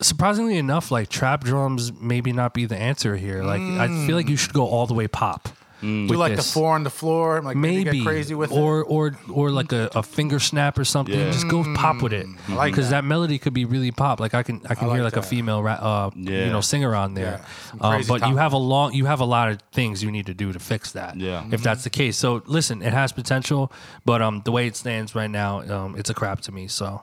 surprisingly 0.02 0.58
enough, 0.58 0.92
like 0.92 1.10
trap 1.10 1.44
drums 1.44 1.92
maybe 1.94 2.32
not 2.32 2.54
be 2.54 2.66
the 2.66 2.78
answer 2.78 3.18
here. 3.18 3.44
Like 3.44 3.62
I 3.62 3.88
feel 4.08 4.16
like 4.16 4.30
you 4.30 4.38
should 4.38 4.54
go 4.54 4.66
all 4.66 4.88
the 4.88 4.94
way 4.94 5.08
pop. 5.08 5.50
Do 5.82 6.08
like 6.16 6.36
the 6.36 6.42
four 6.44 6.74
on 6.76 6.84
the 6.84 6.90
floor, 6.90 7.42
like 7.42 7.56
maybe, 7.56 7.84
Maybe 7.86 7.98
get 8.00 8.06
crazy 8.06 8.36
with 8.36 8.52
or 8.52 8.82
it. 8.82 8.88
or 8.90 9.16
or 9.32 9.50
like 9.52 9.72
a, 9.72 9.90
a 9.96 10.04
finger 10.04 10.40
snap 10.40 10.78
or 10.78 10.84
something. 10.86 11.18
Yeah. 11.18 11.32
Just 11.32 11.48
go 11.50 11.64
pop 11.76 12.02
with 12.02 12.14
it, 12.14 12.28
I 12.50 12.54
like 12.56 12.72
because 12.74 12.90
that. 12.90 13.02
that. 13.02 13.08
melody 13.08 13.40
could 13.40 13.54
be 13.54 13.66
really 13.66 13.92
pop. 13.92 14.20
Like 14.20 14.34
I 14.34 14.44
can 14.44 14.62
I 14.70 14.76
can 14.76 14.88
like 14.88 14.96
hear 14.98 15.04
like 15.04 15.14
that. 15.14 15.24
a 15.26 15.28
female 15.28 15.64
ra- 15.64 15.74
uh 15.80 16.10
Yeah. 16.16 16.46
you 16.46 16.52
know 16.52 16.62
singer 16.62 16.96
on 16.96 17.14
there. 17.14 17.42
Yeah. 17.80 17.80
Um, 17.82 18.04
but 18.08 18.28
you 18.28 18.36
have 18.38 18.54
a 18.54 18.58
long 18.58 18.94
you 18.94 19.06
have 19.06 19.22
a 19.22 19.26
lot 19.26 19.50
of 19.50 19.62
things 19.72 20.04
you 20.04 20.12
need 20.12 20.26
to 20.26 20.34
do 20.34 20.52
to 20.52 20.60
fix 20.60 20.92
that. 20.94 21.16
Yeah. 21.16 21.46
if 21.52 21.62
that's 21.64 21.84
the 21.84 21.90
case. 21.90 22.18
So 22.18 22.42
listen, 22.46 22.82
it 22.82 22.94
has 22.94 23.12
potential, 23.14 23.72
but 24.06 24.22
um 24.22 24.42
the 24.46 24.52
way 24.52 24.68
it 24.68 24.76
stands 24.76 25.16
right 25.16 25.30
now, 25.32 25.62
um 25.62 25.96
it's 25.98 26.10
a 26.10 26.14
crap 26.14 26.42
to 26.42 26.52
me. 26.52 26.68
So 26.68 27.02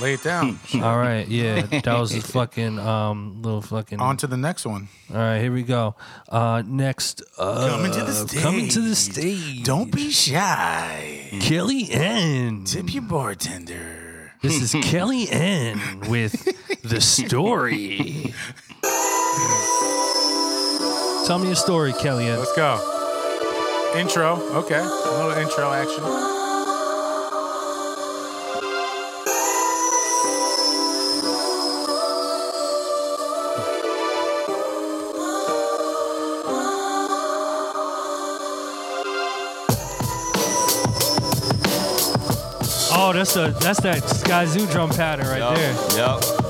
Lay 0.00 0.14
it 0.14 0.22
down. 0.22 0.58
all 0.74 0.96
right, 0.98 1.26
yeah, 1.28 1.62
that 1.62 1.98
was 1.98 2.14
a 2.14 2.20
fucking 2.20 2.78
um 2.78 3.42
little 3.42 3.62
fucking. 3.62 4.00
On 4.00 4.16
to 4.18 4.26
the 4.26 4.36
next 4.36 4.64
one. 4.66 4.88
All 5.10 5.16
right, 5.16 5.40
here 5.40 5.52
we 5.52 5.62
go. 5.62 5.94
Uh 6.28 6.62
next, 6.66 7.22
uh, 7.38 7.68
Coming 7.70 7.92
to 7.92 8.04
the 8.04 8.12
stage. 8.12 8.42
Coming 8.42 8.68
to 8.68 8.80
the 8.80 8.94
stage. 8.96 9.64
Don't 9.64 9.90
be 9.90 10.10
shy. 10.10 11.28
Kelly 11.40 11.88
N. 11.90 12.64
Tip 12.64 12.92
your 12.94 13.02
bartender. 13.02 14.32
This 14.42 14.60
is 14.60 14.84
Kelly 14.84 15.28
N 15.30 16.00
with 16.08 16.32
the 16.82 17.00
story. 17.00 18.32
Tell 21.26 21.38
me 21.38 21.50
a 21.52 21.56
story, 21.56 21.92
Kelly 21.92 22.26
N. 22.26 22.38
Let's 22.38 22.54
go. 22.56 22.78
Intro. 23.96 24.40
Okay. 24.58 24.78
A 24.80 25.10
little 25.18 25.32
intro 25.32 25.70
action. 25.72 26.41
Oh, 43.12 43.14
that's 43.14 43.36
a 43.36 43.50
that's 43.60 43.78
that 43.82 44.02
Skyzoo 44.04 44.72
drum 44.72 44.88
pattern 44.88 45.26
right 45.26 45.40
Yup, 45.40 45.54
there. 45.54 45.74
Yep. 45.98 46.41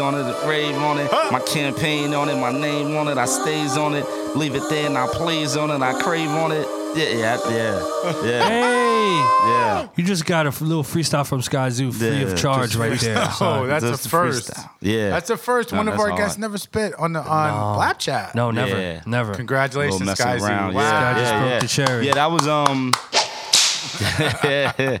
I 0.00 0.04
on 0.04 0.14
it. 0.14 0.22
I 0.24 0.48
rave 0.48 0.76
on 0.76 0.98
it. 0.98 1.10
My 1.30 1.40
campaign 1.40 2.14
on 2.14 2.28
it. 2.28 2.36
My 2.36 2.52
name 2.52 2.96
on 2.96 3.08
it. 3.08 3.18
I 3.18 3.26
stays 3.26 3.76
on 3.76 3.94
it. 3.94 4.04
Leave 4.36 4.54
it 4.54 4.62
there 4.68 4.86
and 4.86 4.96
I 4.96 5.06
plays 5.08 5.56
on 5.56 5.70
it. 5.70 5.82
I 5.82 6.00
crave 6.00 6.30
on 6.30 6.52
it. 6.52 6.66
Yeah, 6.96 7.04
yeah, 7.10 7.38
yeah, 7.48 8.22
yeah, 8.24 8.48
Hey, 8.48 9.12
yeah. 9.48 9.88
you 9.94 10.02
just 10.02 10.26
got 10.26 10.46
a 10.46 10.64
little 10.64 10.82
freestyle 10.82 11.24
from 11.24 11.40
Skyzoo 11.40 11.94
free 11.94 12.08
Yeah, 12.08 12.22
of 12.32 12.36
charge 12.36 12.70
just 12.72 12.76
right 12.80 12.98
there. 12.98 13.16
Oh, 13.16 13.30
son. 13.30 13.68
that's 13.68 13.84
Just 13.84 14.00
a 14.00 14.02
the 14.02 14.08
first. 14.08 14.50
freestyle. 14.50 14.70
Yeah. 14.80 15.10
That's 15.10 15.30
a 15.30 15.36
first. 15.36 15.70
No, 15.70 15.78
One 15.78 15.86
of 15.88 16.00
our 16.00 16.08
hard. 16.08 16.18
guests 16.18 16.36
never 16.38 16.58
spit 16.58 16.94
on 16.98 17.12
the 17.12 17.20
on 17.20 17.78
Blap 17.78 17.98
Chat. 17.98 18.34
No, 18.34 18.50
never, 18.50 18.76
Yeah. 18.76 19.02
never. 19.06 19.34
Congratulations, 19.34 20.02
messing 20.02 20.26
guys. 20.26 20.42
around. 20.42 20.74
Wow. 20.74 20.80
Yeah, 20.82 21.14
just 21.14 21.32
yeah, 21.32 21.38
broke 21.38 21.50
yeah. 21.52 21.58
the 21.60 21.68
cherry. 21.68 22.06
Yeah, 22.08 22.14
that 22.14 22.30
was 22.32 22.48
um. 22.48 22.92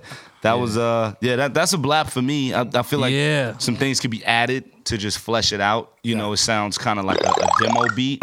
that 0.42 0.54
was 0.54 0.76
uh 0.78 1.14
yeah 1.20 1.36
that 1.36 1.54
that's 1.54 1.72
a 1.72 1.76
blap 1.78 2.10
for 2.10 2.22
me. 2.22 2.52
I, 2.54 2.62
I 2.74 2.82
feel 2.82 2.98
like 2.98 3.12
Yeah. 3.12 3.56
some 3.58 3.76
things 3.76 4.00
could 4.00 4.10
be 4.10 4.24
added 4.24 4.64
to 4.86 4.96
just 4.98 5.18
flesh 5.18 5.52
it 5.52 5.60
out. 5.60 5.92
You 6.02 6.14
know, 6.16 6.32
it 6.32 6.38
sounds 6.38 6.78
kind 6.78 6.98
of 6.98 7.04
like 7.04 7.20
a, 7.22 7.28
a 7.30 7.48
demo 7.62 7.84
beat. 7.94 8.22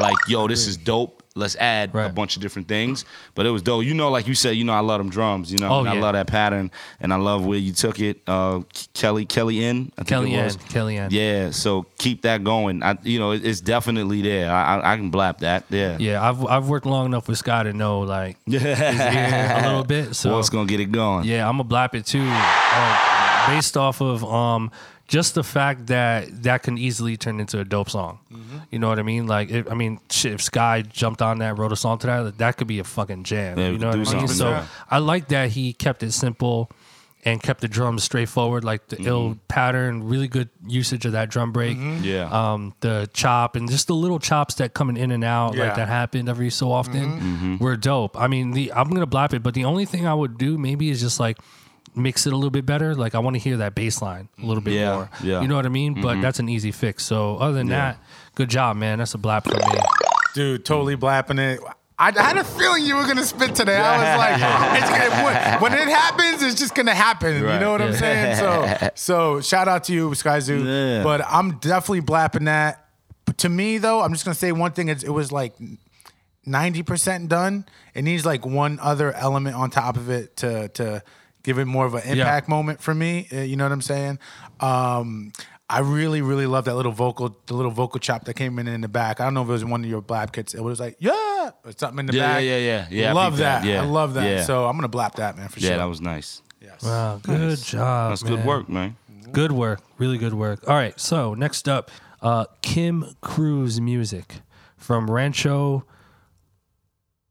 Like 0.00 0.16
yo, 0.28 0.48
this 0.48 0.66
is 0.66 0.76
dope. 0.76 1.21
Let's 1.34 1.56
add 1.56 1.94
a 1.94 2.08
bunch 2.10 2.36
of 2.36 2.42
different 2.42 2.68
things. 2.68 3.04
But 3.34 3.46
it 3.46 3.50
was 3.50 3.62
dope. 3.62 3.84
You 3.84 3.94
know, 3.94 4.10
like 4.10 4.26
you 4.28 4.34
said, 4.34 4.56
you 4.56 4.64
know, 4.64 4.74
I 4.74 4.80
love 4.80 4.98
them 4.98 5.08
drums. 5.08 5.50
You 5.52 5.58
know, 5.58 5.70
Oh, 5.70 5.80
and 5.80 5.88
I 5.88 5.94
love 5.98 6.12
that 6.12 6.26
pattern, 6.26 6.70
and 7.00 7.12
I 7.12 7.16
love 7.16 7.46
where 7.46 7.58
you 7.58 7.72
took 7.72 8.00
it. 8.00 8.20
Uh, 8.26 8.60
Kelly 8.92 9.24
Kelly 9.24 9.64
in 9.64 9.90
Kelly 10.06 10.36
was. 10.36 10.56
Kelly 10.56 10.98
Ann. 10.98 11.08
Yeah, 11.10 11.50
so 11.50 11.86
keep 11.98 12.22
that 12.22 12.44
going. 12.44 12.82
I, 12.82 12.98
you 13.02 13.18
know, 13.18 13.30
it's 13.30 13.60
definitely 13.62 14.20
there. 14.22 14.50
I, 14.52 14.76
I, 14.76 14.92
I 14.92 14.96
can 14.96 15.10
blap 15.10 15.38
that. 15.38 15.64
Yeah. 15.70 15.96
Yeah, 15.98 16.28
I've 16.28 16.44
I've 16.44 16.68
worked 16.68 16.86
long 16.86 17.06
enough 17.06 17.28
with 17.28 17.38
Scott 17.38 17.64
to 17.64 17.72
know 17.72 18.00
like 18.00 18.36
a 18.48 19.62
little 19.64 19.84
bit. 19.84 20.14
So 20.14 20.34
What's 20.36 20.50
gonna 20.50 20.66
get 20.66 20.80
it 20.80 20.92
going? 20.92 21.24
Yeah, 21.24 21.48
I'm 21.48 21.56
gonna 21.56 21.68
blap 21.68 21.94
it 21.94 22.06
too, 22.06 22.26
uh, 22.26 23.46
based 23.46 23.76
off 23.76 24.00
of 24.00 24.24
um 24.24 24.70
just 25.08 25.34
the 25.34 25.42
fact 25.42 25.86
that 25.88 26.42
that 26.44 26.62
can 26.62 26.78
easily 26.78 27.16
turn 27.16 27.38
into 27.40 27.58
a 27.60 27.64
dope 27.64 27.90
song. 27.90 28.20
Mm-hmm. 28.32 28.58
You 28.70 28.78
know 28.78 28.88
what 28.88 28.98
I 28.98 29.02
mean? 29.02 29.26
Like, 29.26 29.50
if, 29.50 29.70
I 29.70 29.74
mean, 29.74 30.00
shit, 30.10 30.32
if 30.32 30.42
Sky 30.42 30.82
jumped 30.82 31.20
on 31.20 31.38
that, 31.40 31.58
wrote 31.58 31.72
a 31.72 31.76
song 31.76 31.98
to 31.98 32.06
that, 32.06 32.38
that 32.38 32.56
could 32.56 32.66
be 32.66 32.78
a 32.78 32.84
fucking 32.84 33.24
jam. 33.24 33.58
Yeah, 33.58 33.68
you 33.70 33.78
know 33.78 33.88
what 33.88 33.94
I 33.94 33.96
mean? 33.96 34.04
something, 34.06 34.28
So 34.28 34.50
yeah. 34.50 34.66
I 34.90 34.98
like 34.98 35.28
that 35.28 35.50
he 35.50 35.72
kept 35.74 36.02
it 36.02 36.12
simple 36.12 36.70
and 37.24 37.40
kept 37.40 37.60
the 37.60 37.68
drums 37.68 38.02
straightforward, 38.02 38.64
like 38.64 38.88
the 38.88 39.00
ill 39.02 39.38
pattern, 39.46 40.02
really 40.04 40.26
good 40.26 40.48
usage 40.66 41.04
of 41.04 41.12
that 41.12 41.28
drum 41.30 41.52
break. 41.52 41.76
Mm-hmm. 41.76 42.02
Yeah. 42.04 42.28
Um, 42.52 42.74
the 42.80 43.08
chop 43.12 43.54
and 43.54 43.70
just 43.70 43.86
the 43.86 43.94
little 43.94 44.18
chops 44.18 44.54
that 44.56 44.74
coming 44.74 44.96
in 44.96 45.12
and 45.12 45.22
out, 45.22 45.54
Yeah. 45.54 45.66
like 45.66 45.76
that 45.76 45.86
happened 45.88 46.28
every 46.28 46.50
so 46.50 46.72
often, 46.72 47.20
Mm-hmm. 47.20 47.56
were 47.58 47.76
dope. 47.76 48.18
I 48.18 48.26
mean, 48.28 48.52
the 48.52 48.72
I'm 48.72 48.88
gonna 48.90 49.06
blap 49.06 49.34
it, 49.34 49.42
but 49.42 49.54
the 49.54 49.66
only 49.66 49.84
thing 49.84 50.04
I 50.06 50.14
would 50.14 50.36
do 50.38 50.58
maybe 50.58 50.90
is 50.90 51.00
just 51.00 51.20
like 51.20 51.38
mix 51.94 52.26
it 52.26 52.32
a 52.32 52.36
little 52.36 52.50
bit 52.50 52.66
better. 52.66 52.94
Like 52.94 53.14
I 53.14 53.18
want 53.18 53.34
to 53.34 53.40
hear 53.40 53.58
that 53.58 53.74
bass 53.74 54.02
line 54.02 54.28
a 54.42 54.46
little 54.46 54.62
bit 54.62 54.74
Yeah, 54.74 54.94
more. 54.94 55.10
yeah. 55.22 55.40
You 55.42 55.48
know 55.48 55.56
what 55.56 55.66
I 55.66 55.70
mean? 55.70 55.94
But 55.94 56.14
mm-hmm. 56.14 56.20
that's 56.22 56.38
an 56.38 56.48
easy 56.48 56.72
fix. 56.72 57.04
So 57.04 57.36
other 57.36 57.54
than 57.54 57.68
that, 57.68 57.98
good 58.34 58.50
job, 58.50 58.76
man. 58.76 58.98
That's 58.98 59.14
a 59.14 59.18
blap 59.18 59.44
for 59.44 59.56
me. 59.56 59.80
Dude, 60.34 60.64
totally 60.64 60.94
blapping 60.94 61.38
it. 61.38 61.60
I, 61.98 62.08
I 62.08 62.22
had 62.22 62.36
a 62.36 62.44
feeling 62.44 62.84
you 62.84 62.96
were 62.96 63.06
gonna 63.06 63.24
spit 63.24 63.54
today. 63.54 63.76
I 63.76 63.96
was 63.96 64.18
like, 64.18 64.42
oh, 64.42 64.76
it's 64.76 64.90
gonna, 64.90 65.24
when, 65.60 65.72
when 65.72 65.88
it 65.88 65.92
happens, 65.92 66.42
it's 66.42 66.58
just 66.58 66.74
gonna 66.74 66.94
happen. 66.94 67.36
You 67.36 67.58
know 67.60 67.70
what 67.70 67.82
I'm 67.82 67.92
saying? 67.92 68.36
So, 68.36 68.90
so 68.94 69.40
shout 69.40 69.68
out 69.68 69.84
to 69.84 69.92
you, 69.92 70.10
Skyzoo. 70.10 70.64
Yeah. 70.64 71.04
But 71.04 71.20
I'm 71.26 71.58
definitely 71.58 72.00
blapping 72.00 72.44
that. 72.44 72.88
But 73.24 73.38
to 73.38 73.48
me, 73.48 73.78
though, 73.78 74.00
I'm 74.00 74.12
just 74.12 74.24
gonna 74.24 74.34
say 74.34 74.52
one 74.52 74.72
thing. 74.72 74.88
It's, 74.88 75.04
it 75.04 75.10
was 75.10 75.30
like 75.30 75.54
90% 76.46 77.28
done. 77.28 77.66
It 77.94 78.02
needs 78.02 78.26
like 78.26 78.44
one 78.44 78.80
other 78.80 79.12
element 79.12 79.54
on 79.54 79.70
top 79.70 79.96
of 79.96 80.10
it 80.10 80.36
to 80.38 80.68
to 80.68 81.02
give 81.42 81.58
it 81.58 81.64
more 81.66 81.86
of 81.86 81.94
an 81.94 82.02
impact 82.04 82.48
moment 82.48 82.80
for 82.80 82.94
me. 82.94 83.28
Uh, 83.32 83.36
You 83.40 83.56
know 83.56 83.64
what 83.64 83.72
I'm 83.72 83.82
saying? 83.82 84.18
Um, 84.60 85.32
I 85.68 85.80
really, 85.80 86.20
really 86.20 86.46
love 86.46 86.66
that 86.66 86.74
little 86.76 86.92
vocal, 86.92 87.34
the 87.46 87.54
little 87.54 87.70
vocal 87.70 87.98
chop 87.98 88.24
that 88.24 88.34
came 88.34 88.58
in 88.58 88.68
in 88.68 88.82
the 88.82 88.88
back. 88.88 89.20
I 89.20 89.24
don't 89.24 89.32
know 89.34 89.42
if 89.42 89.48
it 89.48 89.52
was 89.52 89.64
one 89.64 89.82
of 89.82 89.88
your 89.88 90.02
blap 90.02 90.32
kits. 90.32 90.52
It 90.54 90.60
was 90.62 90.78
like, 90.78 90.96
yeah, 90.98 91.50
or 91.64 91.72
something 91.76 92.00
in 92.00 92.06
the 92.06 92.12
Yeah, 92.14 92.34
back. 92.34 92.44
yeah, 92.44 92.56
yeah, 92.58 92.86
yeah. 92.90 93.10
I 93.10 93.12
Love 93.12 93.32
peeped 93.32 93.38
that, 93.38 93.62
that. 93.62 93.68
yeah, 93.68 93.82
I 93.82 93.86
love 93.86 94.14
that. 94.14 94.24
yeah. 94.28 94.42
So 94.44 94.66
I'm 94.66 94.76
gonna 94.76 94.88
blap 94.90 95.14
that, 95.14 95.36
man, 95.36 95.48
for 95.48 95.60
yeah, 95.60 95.68
sure. 95.70 95.76
that 95.78 95.84
was 95.84 96.00
nice. 96.02 96.42
yes. 96.60 96.82
Wow, 96.82 97.20
good 97.22 97.58
job. 97.58 98.10
That's 98.10 98.22
good 98.22 98.44
work, 98.44 98.68
man. 98.68 98.96
Good 99.32 99.52
work. 99.52 99.80
Really 99.96 100.18
good 100.18 100.34
work. 100.34 100.68
All 100.68 100.74
right. 100.74 100.98
So 101.00 101.32
next 101.32 101.66
up, 101.68 101.90
uh, 102.20 102.44
Kim 102.60 103.16
Cruz 103.22 103.80
music 103.80 104.40
from 104.76 105.10
Rancho 105.10 105.84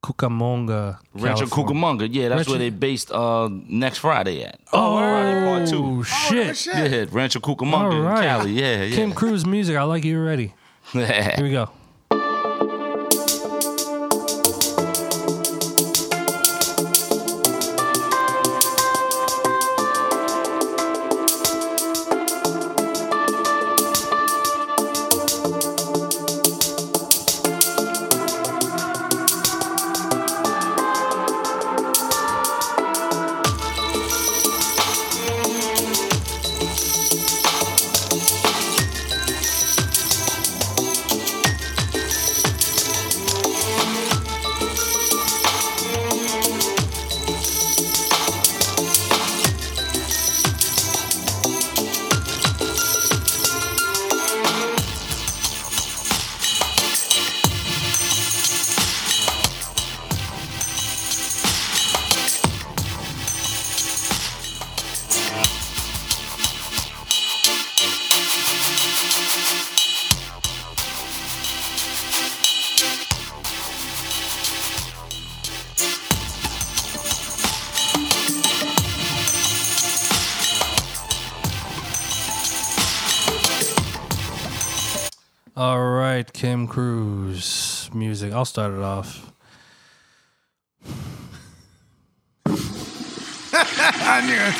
Cucamonga. 0.03 0.97
Rancho 1.13 1.45
California. 1.47 1.73
Cucamonga, 1.73 2.07
yeah, 2.11 2.29
that's 2.29 2.37
Rancho- 2.39 2.51
where 2.51 2.59
they 2.59 2.69
based 2.69 3.11
uh 3.11 3.49
next 3.67 3.99
Friday 3.99 4.43
at. 4.43 4.59
Oh, 4.73 4.97
Friday 4.97 5.45
part 5.45 5.69
two. 5.69 6.03
shit. 6.03 6.65
Yeah, 6.65 7.05
Rancho 7.11 7.39
Cucamonga 7.39 7.73
All 7.73 7.91
in 7.91 8.03
right. 8.03 8.23
Cali. 8.23 8.51
Yeah, 8.53 8.83
yeah. 8.83 8.95
Kim 8.95 9.13
Cruz 9.13 9.45
music. 9.45 9.77
I 9.77 9.83
like 9.83 10.03
you 10.03 10.17
already. 10.17 10.53
Here 10.91 11.35
we 11.41 11.51
go. 11.51 11.69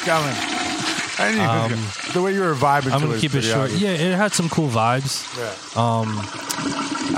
I 0.08 0.18
knew 0.22 0.30
it 0.30 0.34
was 0.34 0.86
coming. 1.16 1.20
I 1.20 1.32
knew 1.32 1.42
it 1.42 1.48
was 1.86 1.96
coming. 1.98 2.14
The 2.14 2.22
way 2.22 2.34
you 2.34 2.42
were 2.42 2.56
vibing 2.56 2.88
Um, 2.92 3.04
I'm 3.04 3.08
gonna 3.10 3.20
keep 3.20 3.36
it 3.36 3.42
short. 3.44 3.72
obvious. 3.72 3.82
Yeah, 3.82 3.90
it 3.92 4.16
had 4.16 4.34
some 4.34 4.50
cool 4.50 4.70
vibes. 4.70 5.26
Yeah. 5.38 5.82
Um, 5.82 6.18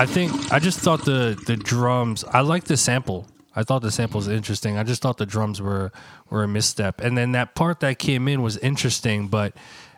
I 0.00 0.06
think 0.06 0.52
I 0.52 0.58
just 0.58 0.80
thought 0.80 1.04
the 1.04 1.40
the 1.46 1.56
drums. 1.56 2.24
I 2.24 2.40
like 2.40 2.64
the 2.64 2.76
sample. 2.76 3.26
I 3.56 3.62
thought 3.62 3.82
the 3.82 3.90
sample 3.92 4.18
was 4.18 4.28
interesting. 4.28 4.76
I 4.78 4.82
just 4.82 5.00
thought 5.02 5.16
the 5.18 5.26
drums 5.26 5.60
were 5.62 5.92
were 6.30 6.42
a 6.42 6.48
misstep, 6.48 7.00
and 7.00 7.16
then 7.16 7.32
that 7.32 7.54
part 7.54 7.80
that 7.80 7.98
came 7.98 8.26
in 8.28 8.42
was 8.42 8.56
interesting, 8.58 9.28
but 9.28 9.54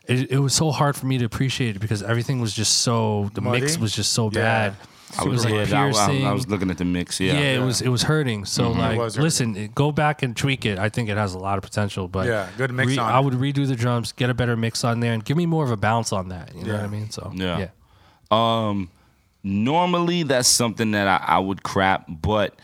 it, 0.07 0.31
it 0.31 0.39
was 0.39 0.53
so 0.55 0.71
hard 0.71 0.95
for 0.97 1.07
me 1.07 1.19
to 1.19 1.25
appreciate 1.25 1.75
it 1.77 1.79
because 1.81 2.03
everything 2.03 2.41
was 2.41 2.53
just 2.55 2.81
so 2.83 3.31
the 3.35 3.41
mix 3.41 3.79
was 3.79 3.93
just 3.95 4.13
so 4.13 4.27
Yeah. 4.27 4.41
bad. 4.41 4.77
I 5.19 5.25
was, 5.25 5.45
was 5.45 5.45
like 5.45 5.71
yeah, 5.71 5.85
I- 5.95 6.27
I. 6.27 6.31
I 6.31 6.33
was 6.33 6.49
looking 6.49 6.71
at 6.71 6.79
the 6.79 6.85
mix. 6.85 7.21
yeah, 7.21 7.35
Yeah, 7.35 7.55
it 7.61 7.65
was 7.65 7.81
it 7.81 7.89
was 7.89 8.03
hurting. 8.03 8.45
So 8.45 8.71
like, 8.73 8.99
hurting. 8.99 9.23
listen, 9.23 9.71
go 9.75 9.93
back 9.93 10.23
and 10.23 10.37
tweak 10.37 10.67
it. 10.67 10.79
I 10.79 10.89
think 10.89 11.09
it 11.09 11.17
has 11.17 11.33
a 11.35 11.39
lot 11.39 11.59
of 11.59 11.65
potential. 11.65 12.09
But 12.09 12.27
Yeah, 12.27 12.49
good 12.57 12.73
mix 12.73 12.93
re- 12.93 12.99
on 12.99 13.13
I 13.13 13.21
would 13.21 13.35
redo 13.35 13.67
the 13.67 13.77
drums, 13.77 14.13
get 14.13 14.31
a 14.31 14.35
better 14.35 14.57
mix 14.57 14.83
on 14.85 15.01
there, 15.01 15.13
and 15.13 15.25
give 15.25 15.37
me 15.37 15.47
more 15.47 15.65
of 15.65 15.71
a 15.71 15.77
bounce 15.77 16.13
on 16.13 16.29
that. 16.31 16.55
You 16.55 16.65
know 16.65 16.75
what 16.75 16.83
I 16.83 16.89
mean? 16.89 17.11
So 17.11 17.33
Yeah. 17.35 17.59
yeah. 17.59 17.69
Um, 18.31 18.91
normally 19.45 20.25
that's 20.25 20.49
something 20.49 20.91
that 20.91 21.07
I, 21.07 21.37
I 21.37 21.39
would 21.39 21.63
crap, 21.63 22.07
but 22.09 22.55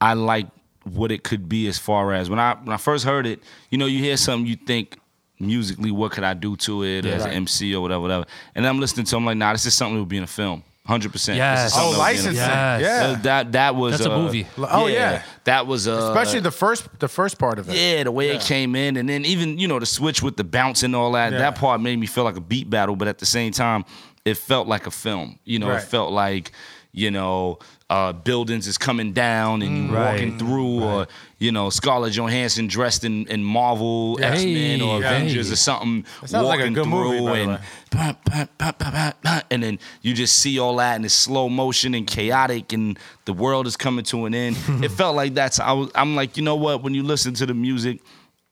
I 0.00 0.12
like 0.14 0.46
what 0.84 1.10
it 1.12 1.24
could 1.24 1.48
be 1.48 1.66
as 1.66 1.78
far 1.78 2.12
as 2.12 2.28
when 2.30 2.38
I 2.38 2.54
when 2.62 2.72
I 2.74 2.76
first 2.76 3.04
heard 3.04 3.26
it. 3.26 3.40
You 3.70 3.78
know, 3.78 3.86
you 3.86 3.98
hear 3.98 4.16
something, 4.16 4.46
you 4.46 4.56
think 4.56 4.98
musically, 5.38 5.90
what 5.90 6.12
could 6.12 6.24
I 6.24 6.34
do 6.34 6.54
to 6.56 6.84
it 6.84 7.06
as 7.06 7.24
an 7.24 7.30
MC 7.32 7.74
or 7.74 7.80
whatever, 7.80 8.00
whatever. 8.02 8.24
And 8.54 8.66
I'm 8.66 8.78
listening 8.78 9.06
to, 9.06 9.16
it, 9.16 9.18
I'm 9.18 9.24
like, 9.24 9.38
nah, 9.38 9.52
this 9.52 9.64
is 9.64 9.72
something 9.72 9.94
that 9.94 10.00
would 10.00 10.08
be 10.08 10.18
in 10.18 10.22
a 10.24 10.26
film, 10.26 10.62
hundred 10.86 11.12
percent. 11.12 11.36
Yes. 11.36 11.74
Oh, 11.76 11.90
licensing. 11.98 12.34
Yes. 12.36 12.80
Yeah. 12.82 13.14
That 13.22 13.52
that 13.52 13.74
was 13.76 13.92
That's 13.98 14.06
a 14.06 14.12
uh, 14.12 14.18
movie. 14.18 14.46
Oh, 14.58 14.86
yeah. 14.86 15.22
that 15.44 15.66
was 15.66 15.86
uh, 15.86 16.10
Especially 16.12 16.40
the 16.40 16.50
first 16.50 16.88
the 16.98 17.08
first 17.08 17.38
part 17.38 17.58
of 17.58 17.68
it. 17.68 17.76
yeah, 17.76 18.02
the 18.04 18.10
way 18.12 18.30
it 18.30 18.40
came 18.42 18.74
in, 18.74 18.96
and 18.96 19.08
then 19.08 19.24
even 19.24 19.58
you 19.58 19.68
know 19.68 19.78
the 19.78 19.86
switch 19.86 20.22
with 20.22 20.36
the 20.36 20.44
bounce 20.44 20.82
and 20.82 20.96
all 20.96 21.12
that. 21.12 21.32
Yeah. 21.32 21.38
That 21.38 21.56
part 21.56 21.80
made 21.80 21.98
me 21.98 22.06
feel 22.06 22.24
like 22.24 22.36
a 22.36 22.40
beat 22.40 22.68
battle, 22.70 22.96
but 22.96 23.08
at 23.08 23.18
the 23.18 23.26
same 23.26 23.52
time, 23.52 23.84
it 24.24 24.36
felt 24.36 24.66
like 24.68 24.86
a 24.86 24.90
film. 24.90 25.38
You 25.44 25.58
know, 25.58 25.68
Right. 25.68 25.82
it 25.82 25.86
felt 25.86 26.12
like 26.12 26.52
you 26.92 27.10
know 27.10 27.58
uh, 27.90 28.12
buildings 28.12 28.66
is 28.68 28.78
coming 28.78 29.12
down 29.12 29.60
and 29.62 29.88
you 29.88 29.94
Right. 29.94 30.12
walking 30.12 30.38
through, 30.38 30.82
or 30.84 31.08
you 31.38 31.50
know 31.50 31.70
Scarlett 31.70 32.12
Johansson 32.12 32.68
dressed 32.68 33.02
in, 33.04 33.26
in 33.26 33.42
Marvel 33.44 34.16
Yeah. 34.20 34.30
X 34.30 34.44
Men 34.44 34.80
or 34.80 35.02
Hey, 35.02 35.06
Avengers 35.08 35.48
hey. 35.48 35.52
or 35.54 35.56
something, 35.56 36.06
like 36.30 36.44
walking 36.44 36.74
through 36.74 36.84
movie, 36.86 37.40
and 37.42 37.58
bah, 37.90 38.14
bah, 38.24 39.12
bah, 39.22 39.40
and 39.50 39.62
then 39.64 39.78
you 40.02 40.14
just 40.14 40.36
see 40.38 40.58
all 40.60 40.76
that 40.76 40.94
and 40.96 41.04
it's 41.04 41.14
slow 41.14 41.48
motion 41.48 41.94
and 41.94 42.06
chaotic 42.06 42.72
and 42.72 42.96
the 43.24 43.32
world 43.32 43.66
is 43.66 43.76
coming 43.76 44.04
to 44.04 44.24
an 44.26 44.34
end. 44.34 44.56
it 44.84 44.90
felt 44.92 45.16
like 45.16 45.34
that's 45.34 45.58
I 45.58 45.72
was 45.72 45.90
I'm 45.96 46.14
like, 46.14 46.36
you 46.36 46.44
know 46.44 46.54
what, 46.56 46.82
when 46.84 46.94
you 46.94 47.02
listen 47.02 47.34
to 47.34 47.46
the 47.46 47.54
music, 47.54 48.00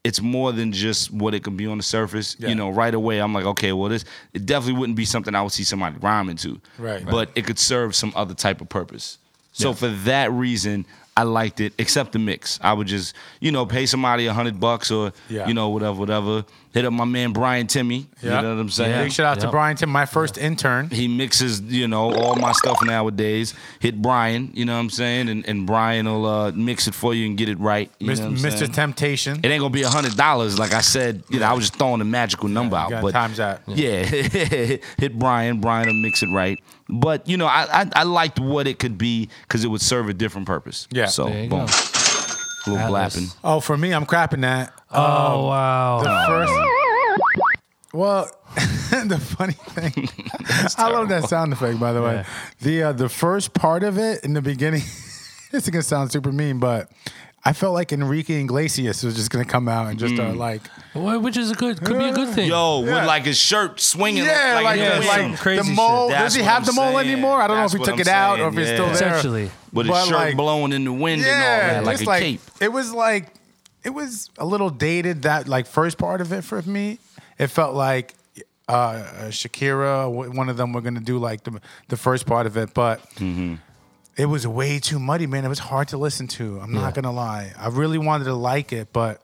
it's 0.02 0.20
more 0.20 0.50
than 0.52 0.72
just 0.72 1.12
what 1.12 1.32
it 1.34 1.44
can 1.44 1.56
be 1.56 1.66
on 1.68 1.76
the 1.76 1.84
surface. 1.84 2.34
Yeah. 2.40 2.48
You 2.48 2.56
know, 2.56 2.70
right 2.70 2.92
away 2.94 3.20
I'm 3.20 3.32
like, 3.32 3.44
okay, 3.44 3.72
well 3.72 3.88
this 3.88 4.04
it 4.34 4.46
definitely 4.46 4.80
wouldn't 4.80 4.96
be 4.96 5.04
something 5.04 5.32
I 5.36 5.42
would 5.42 5.52
see 5.52 5.62
somebody 5.64 5.96
rhyming 6.00 6.36
to. 6.38 6.60
Right. 6.76 7.04
But 7.08 7.30
it 7.36 7.46
could 7.46 7.60
serve 7.60 7.94
some 7.94 8.12
other 8.16 8.34
type 8.34 8.60
of 8.60 8.68
purpose. 8.68 9.18
So 9.58 9.72
for 9.74 9.88
that 9.88 10.30
reason, 10.32 10.86
I 11.16 11.24
liked 11.24 11.60
it, 11.60 11.72
except 11.78 12.12
the 12.12 12.18
mix. 12.20 12.60
I 12.62 12.72
would 12.72 12.86
just, 12.86 13.14
you 13.40 13.50
know, 13.50 13.66
pay 13.66 13.86
somebody 13.86 14.26
a 14.26 14.32
hundred 14.32 14.60
bucks 14.60 14.90
or 14.90 15.12
Yeah. 15.28 15.48
you 15.48 15.54
know, 15.54 15.68
whatever, 15.68 15.98
whatever. 15.98 16.44
Hit 16.72 16.84
up 16.84 16.92
my 16.92 17.04
man 17.06 17.32
Brian 17.32 17.66
Timmy. 17.66 18.06
Yeah. 18.22 18.36
You 18.36 18.42
know 18.42 18.54
what 18.54 18.60
I'm 18.60 18.68
saying? 18.70 19.04
Big 19.04 19.12
shout 19.12 19.26
out 19.26 19.40
to 19.40 19.46
Yep. 19.46 19.50
Brian 19.52 19.76
Tim, 19.76 19.88
my 19.90 20.04
first 20.06 20.36
intern. 20.36 20.90
he 20.90 21.08
mixes, 21.08 21.60
you 21.62 21.88
know, 21.88 22.12
all 22.14 22.36
my 22.36 22.52
stuff 22.52 22.78
nowadays. 22.84 23.54
Hit 23.80 24.00
Brian, 24.02 24.50
you 24.54 24.64
know 24.64 24.74
what 24.74 24.80
I'm 24.80 24.90
saying, 24.90 25.28
and, 25.28 25.46
and 25.48 25.66
Brian 25.66 26.06
will 26.06 26.26
uh, 26.26 26.52
mix 26.52 26.86
it 26.86 26.94
for 26.94 27.14
you 27.14 27.26
and 27.26 27.38
get 27.38 27.48
it 27.48 27.58
right. 27.58 27.90
You 27.98 28.08
know 28.08 28.12
what 28.14 28.22
I'm 28.22 28.34
Mr. 28.36 28.58
saying? 28.58 28.72
Temptation. 28.72 29.40
It 29.42 29.46
ain't 29.48 29.60
gonna 29.60 29.70
be 29.72 29.82
a 29.82 29.88
hundred 29.88 30.16
dollars, 30.16 30.58
like 30.58 30.74
I 30.74 30.80
said. 30.82 31.22
You 31.30 31.40
know, 31.40 31.46
I 31.46 31.52
was 31.54 31.64
just 31.68 31.76
throwing 31.78 32.00
a 32.00 32.04
magical 32.04 32.48
number 32.48 32.76
You 32.76 32.82
out, 32.82 32.90
got 32.90 33.02
but 33.02 33.12
times 33.12 33.38
that. 33.38 33.62
yeah, 33.66 34.02
hit 34.98 35.18
Brian. 35.18 35.60
Brian 35.60 35.86
will 35.86 35.94
mix 35.94 36.22
it 36.22 36.28
right. 36.28 36.60
But 36.88 37.28
you 37.28 37.36
know, 37.36 37.46
I 37.46 37.66
I, 37.82 37.90
I 37.94 38.02
liked 38.04 38.38
what 38.40 38.66
it 38.66 38.78
could 38.78 38.98
be 38.98 39.28
because 39.42 39.64
it 39.64 39.68
would 39.68 39.80
serve 39.80 40.08
a 40.08 40.14
different 40.14 40.46
purpose. 40.46 40.86
Yeah. 40.90 41.06
So 41.06 41.26
There 41.26 41.44
you 41.44 41.48
boom, 41.50 41.66
go. 41.66 41.72
Little 42.70 42.96
Atlas. 42.96 43.14
blapping. 43.14 43.30
Oh, 43.44 43.60
for 43.60 43.76
me, 43.76 43.92
I'm 43.92 44.06
crapping 44.06 44.42
that. 44.42 44.72
Oh 44.90 45.46
wow. 45.48 46.00
The 46.02 46.24
first. 46.26 46.52
Well, 47.92 48.30
the 49.06 49.18
funny 49.18 49.54
thing, 49.54 50.08
I 50.76 50.90
love 50.90 51.08
that 51.08 51.24
sound 51.28 51.52
effect. 51.52 51.80
By 51.80 51.92
the 51.92 52.02
way, 52.02 52.14
Yeah. 52.16 52.24
the 52.60 52.82
uh, 52.82 52.92
the 52.92 53.08
first 53.08 53.54
part 53.54 53.82
of 53.82 53.96
it 53.98 54.24
in 54.24 54.34
the 54.34 54.42
beginning, 54.42 54.80
this 55.50 55.64
is 55.64 55.70
gonna 55.70 55.82
sound 55.82 56.12
super 56.12 56.30
mean, 56.32 56.58
but 56.58 56.90
I 57.44 57.52
felt 57.52 57.72
like 57.72 57.92
Enrique 57.92 58.40
Iglesias 58.42 59.02
was 59.02 59.14
just 59.16 59.30
gonna 59.30 59.44
come 59.44 59.68
out 59.68 59.86
and 59.86 59.98
just 59.98 60.14
start 60.14 60.36
like, 60.36 60.60
Well, 60.94 61.20
Which 61.20 61.36
is 61.36 61.50
a 61.50 61.54
good 61.54 61.82
could 61.82 61.98
be 61.98 62.04
a 62.04 62.12
good 62.12 62.34
thing. 62.34 62.48
Yo, 62.48 62.84
Yeah. 62.84 62.96
with 62.96 63.04
like 63.06 63.24
his 63.24 63.38
shirt 63.38 63.80
swinging, 63.80 64.24
yeah, 64.24 64.54
like, 64.56 64.64
like, 64.64 64.78
in 64.78 64.84
the 64.84 65.06
yeah, 65.06 65.18
the, 65.22 65.28
like 65.30 65.38
crazy 65.38 65.68
the 65.68 65.74
mole. 65.74 66.08
That's 66.08 66.24
Does 66.24 66.34
he 66.34 66.42
have 66.42 66.62
I'm 66.62 66.66
the 66.66 66.72
mole 66.72 66.94
saying. 66.96 67.10
anymore? 67.10 67.40
I 67.40 67.46
don't 67.46 67.56
That's 67.56 67.74
know 67.74 67.80
if 67.82 67.86
he 67.86 67.92
took 67.92 67.94
I'm 67.94 68.00
it 68.00 68.08
out 68.08 68.40
or 68.40 68.52
saying, 68.52 68.52
if 68.52 68.58
it's 68.58 68.70
still 68.70 68.86
there. 68.86 68.94
Essentially. 69.16 69.50
with 69.72 69.86
his 69.86 69.94
But, 69.94 70.04
shirt 70.06 70.14
like- 70.14 70.36
blowing 70.36 70.72
in 70.72 70.84
the 70.84 70.92
wind 70.92 71.22
and 71.22 71.30
all 71.30 71.34
that, 71.40 71.84
like 71.84 72.00
a 72.00 72.04
like 72.04 72.22
cape. 72.22 72.40
it 72.60 72.72
was 72.72 72.92
like 72.92 73.32
it 73.84 73.90
was 73.90 74.28
a 74.36 74.44
little 74.44 74.68
dated. 74.70 75.22
That 75.22 75.46
like 75.48 75.66
first 75.66 75.96
part 75.96 76.20
of 76.20 76.32
it 76.32 76.42
for 76.44 76.60
me, 76.62 76.98
it 77.38 77.46
felt 77.46 77.74
like 77.74 78.14
uh, 78.68 79.28
Shakira. 79.28 80.10
One 80.34 80.48
of 80.48 80.56
them 80.56 80.72
were 80.72 80.80
gonna 80.82 81.00
do 81.00 81.18
like 81.18 81.44
the 81.44 81.60
the 81.88 81.96
first 81.96 82.26
part 82.26 82.46
of 82.46 82.56
it, 82.56 82.74
but 82.74 83.00
Mm-hmm. 83.14 83.54
It 84.18 84.26
was 84.26 84.46
way 84.46 84.78
too 84.80 84.98
muddy, 84.98 85.26
man. 85.26 85.44
It 85.44 85.48
was 85.48 85.58
hard 85.60 85.88
to 85.88 85.96
listen 85.98 86.26
to. 86.28 86.58
I'm 86.60 86.72
not 86.72 86.94
gonna 86.94 87.12
lie. 87.12 87.52
I 87.58 87.68
really 87.68 87.98
wanted 87.98 88.24
to 88.24 88.34
like 88.34 88.72
it, 88.72 88.92
but 88.92 89.22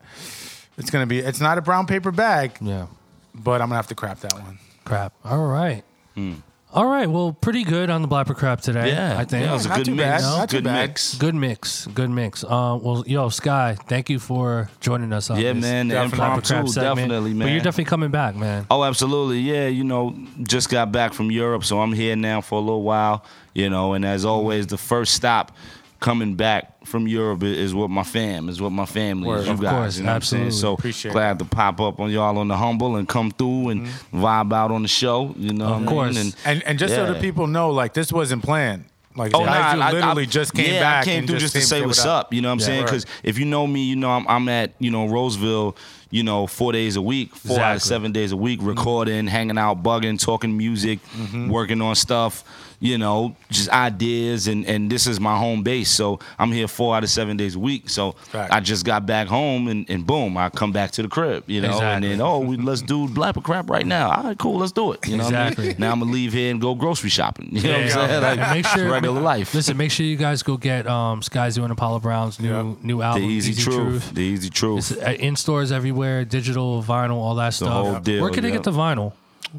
it's 0.77 0.89
gonna 0.89 1.05
be. 1.05 1.19
It's 1.19 1.41
not 1.41 1.57
a 1.57 1.61
brown 1.61 1.85
paper 1.85 2.11
bag, 2.11 2.57
Yeah. 2.61 2.87
but 3.33 3.61
I'm 3.61 3.67
gonna 3.67 3.75
have 3.75 3.87
to 3.87 3.95
crap 3.95 4.21
that 4.21 4.33
one. 4.33 4.57
Crap. 4.85 5.13
All 5.23 5.45
right. 5.45 5.83
Hmm. 6.15 6.35
All 6.75 6.85
right. 6.87 7.09
Well, 7.09 7.31
pretty 7.31 7.63
good 7.63 7.89
on 7.89 8.01
the 8.01 8.07
Blapper 8.09 8.35
Crap 8.35 8.59
today. 8.59 8.89
Yeah, 8.89 9.17
I 9.17 9.23
think. 9.23 9.45
yeah, 9.45 9.51
it 9.51 9.53
was 9.53 9.65
a 9.65 9.69
Not 9.69 9.77
good 9.77 9.85
too 9.85 9.95
mix. 9.95 10.07
bad, 10.09 10.21
not 10.37 10.49
too 10.49 10.57
good 10.57 10.63
bad. 10.65 10.89
mix. 10.89 11.15
Good 11.15 11.33
mix. 11.35 11.87
Good 11.87 12.09
mix. 12.09 12.43
Uh, 12.43 12.77
well, 12.81 13.05
yo, 13.07 13.29
Sky, 13.29 13.77
thank 13.87 14.09
you 14.09 14.19
for 14.19 14.69
joining 14.81 15.13
us 15.13 15.29
on 15.29 15.39
Yeah, 15.39 15.53
this 15.53 15.61
man, 15.61 15.87
the 15.87 15.93
Definitely. 15.93 16.17
Blapper 16.19 16.25
impromptu, 16.35 16.53
Crap 16.53 16.67
segment. 16.67 16.97
definitely, 16.97 17.33
man. 17.33 17.47
But 17.47 17.51
you're 17.53 17.61
definitely 17.61 17.85
coming 17.85 18.11
back, 18.11 18.35
man. 18.35 18.67
Oh, 18.69 18.83
absolutely. 18.83 19.39
Yeah, 19.39 19.67
you 19.67 19.85
know, 19.85 20.17
just 20.43 20.69
got 20.69 20.91
back 20.91 21.13
from 21.13 21.31
Europe, 21.31 21.63
so 21.63 21.79
I'm 21.79 21.93
here 21.93 22.17
now 22.17 22.41
for 22.41 22.55
a 22.55 22.61
little 22.61 22.83
while, 22.83 23.23
you 23.53 23.69
know, 23.69 23.93
and 23.93 24.03
as 24.03 24.25
always, 24.25 24.67
the 24.67 24.77
first 24.77 25.13
stop 25.13 25.55
coming 25.99 26.35
back 26.35 26.85
from 26.85 27.07
Europe 27.07 27.41
is 27.43 27.73
what 27.73 27.89
my 27.89 28.03
fam, 28.03 28.47
is 28.49 28.61
what 28.61 28.71
my 28.71 28.85
family, 28.85 29.27
Word. 29.27 29.39
is 29.39 29.45
you 29.47 29.53
Of 29.53 29.61
guys. 29.61 29.71
course, 29.71 29.97
you 29.97 30.03
know 30.03 30.09
absolutely. 30.11 30.45
what 30.45 30.47
I'm 30.47 30.51
saying? 30.51 30.61
So 30.61 30.73
Appreciate 30.73 31.11
glad 31.13 31.39
to 31.39 31.45
pop 31.45 31.81
up 31.81 31.99
on 31.99 32.11
y'all 32.11 32.37
on 32.37 32.47
the 32.47 32.57
humble 32.57 32.95
and 32.97 33.07
come 33.07 33.31
through 33.31 33.69
and 33.69 33.87
vibe 34.13 34.53
out 34.53 34.71
on 34.71 34.81
the 34.83 34.87
show, 34.87 35.33
you 35.37 35.53
know. 35.53 35.65
Of 35.65 35.81
what 35.81 35.87
I 35.89 35.91
course. 35.91 36.15
mean? 36.15 36.33
And 36.45 36.63
and 36.63 36.77
just 36.79 36.93
so 36.93 37.05
Yeah. 37.05 37.13
the 37.13 37.19
people 37.19 37.47
know, 37.47 37.71
like 37.71 37.93
this 37.93 38.11
wasn't 38.11 38.43
planned. 38.43 38.85
Like 39.17 39.31
Oh, 39.33 39.45
nah, 39.45 39.73
who 39.75 39.79
I- 39.81 39.91
literally 39.93 40.23
I- 40.23 40.25
just 40.25 40.53
came 40.53 40.73
yeah, 40.73 40.81
back. 40.81 41.03
I 41.03 41.05
came 41.05 41.19
and 41.19 41.29
through 41.29 41.39
just 41.39 41.53
to 41.53 41.59
came 41.59 41.65
say 41.67 41.79
say 41.79 41.85
what's 41.85 41.99
what 41.99 42.07
up. 42.09 42.33
You 42.33 42.41
know 42.41 42.49
what 42.49 42.53
I'm 42.53 42.59
Yeah, 42.59 42.65
saying? 42.65 42.79
word. 42.81 42.85
Because 42.87 43.05
if 43.23 43.39
you 43.39 43.45
know 43.45 43.65
me, 43.65 43.83
you 43.85 43.95
know 43.95 44.09
I'm, 44.11 44.27
I'm 44.27 44.49
at 44.49 44.73
you 44.79 44.91
know 44.91 45.07
Roseville, 45.07 45.77
you 46.11 46.21
know 46.21 46.45
four 46.47 46.73
days 46.73 46.97
a 46.97 47.01
week, 47.01 47.33
four 47.33 47.59
out 47.61 47.77
of 47.77 47.81
seven 47.81 48.11
days 48.11 48.33
a 48.33 48.37
week, 48.37 48.59
recording, 48.61 49.27
hanging 49.27 49.57
out, 49.57 49.81
bugging, 49.83 50.19
talking 50.19 50.55
music, 50.57 50.99
Mm-hmm. 51.17 51.49
working 51.49 51.81
on 51.81 51.95
stuff. 51.95 52.43
You 52.85 52.97
know, 52.99 53.35
just 53.49 53.69
ideas, 53.69 54.47
and 54.47 54.65
and 54.67 54.91
this 54.91 55.07
is 55.07 55.19
my 55.19 55.37
home 55.37 55.63
base. 55.63 55.89
So 55.89 56.19
I'm 56.37 56.51
here 56.51 56.67
four 56.67 56.95
out 56.95 57.03
of 57.03 57.09
seven 57.09 57.35
days 57.35 57.55
a 57.55 57.59
week. 57.59 57.89
So 57.89 58.11
Fact. 58.11 58.53
I 58.53 58.59
just 58.59 58.85
got 58.85 59.05
back 59.05 59.27
home, 59.27 59.67
and, 59.67 59.89
and 59.89 60.05
boom, 60.05 60.37
I 60.37 60.49
come 60.49 60.71
back 60.71 60.91
to 60.91 61.01
the 61.01 61.07
crib. 61.07 61.45
You 61.47 61.61
know, 61.61 61.69
Exactly. 61.69 61.93
and 62.11 62.19
then 62.19 62.21
oh, 62.21 62.39
we, 62.39 62.57
let's 62.57 62.81
do 62.83 63.07
blapper 63.07 63.43
crap 63.43 63.69
right 63.69 63.85
now. 63.85 64.11
All 64.11 64.23
right, 64.23 64.37
cool, 64.37 64.59
let's 64.59 64.71
do 64.71 64.91
it. 64.91 65.07
You 65.07 65.17
know, 65.17 65.23
what 65.25 65.33
I 65.33 65.43
mean? 65.45 65.47
Exactly. 65.53 65.75
Now 65.79 65.91
I'm 65.93 65.99
gonna 65.99 66.11
leave 66.11 66.31
here 66.33 66.51
and 66.51 66.61
go 66.61 66.75
grocery 66.75 67.09
shopping. 67.09 67.49
You 67.51 67.63
know 67.63 67.69
what 67.69 67.79
I'm 67.81 67.87
Yeah. 67.87 68.07
saying? 68.21 68.21
Like, 68.39 68.49
make 68.51 68.65
sure 68.67 68.91
regular 68.91 69.21
life. 69.21 69.53
Listen, 69.55 69.77
make 69.77 69.91
sure 69.91 70.05
you 70.05 70.15
guys 70.17 70.43
go 70.43 70.55
get 70.57 70.85
um, 70.87 71.21
and 71.33 71.71
Apollo 71.71 71.99
Brown's 71.99 72.39
new 72.39 72.49
Yeah. 72.49 72.61
new 72.83 73.01
album. 73.01 73.21
The 73.21 73.25
album, 73.25 73.29
easy, 73.31 73.53
truth. 73.61 74.13
The 74.13 74.21
easy 74.21 74.49
truth. 74.49 74.91
It's 74.91 75.01
uh, 75.01 75.11
in 75.19 75.35
stores 75.35 75.71
everywhere, 75.71 76.23
digital, 76.25 76.83
vinyl, 76.83 77.15
all 77.17 77.35
that 77.35 77.53
stuff. 77.53 77.69
whole 77.69 77.99
deal, 77.99 78.21
Where 78.21 78.31
can 78.31 78.43
they 78.43 78.51
get 78.51 78.63
the 78.63 78.71
vinyl? 78.71 79.13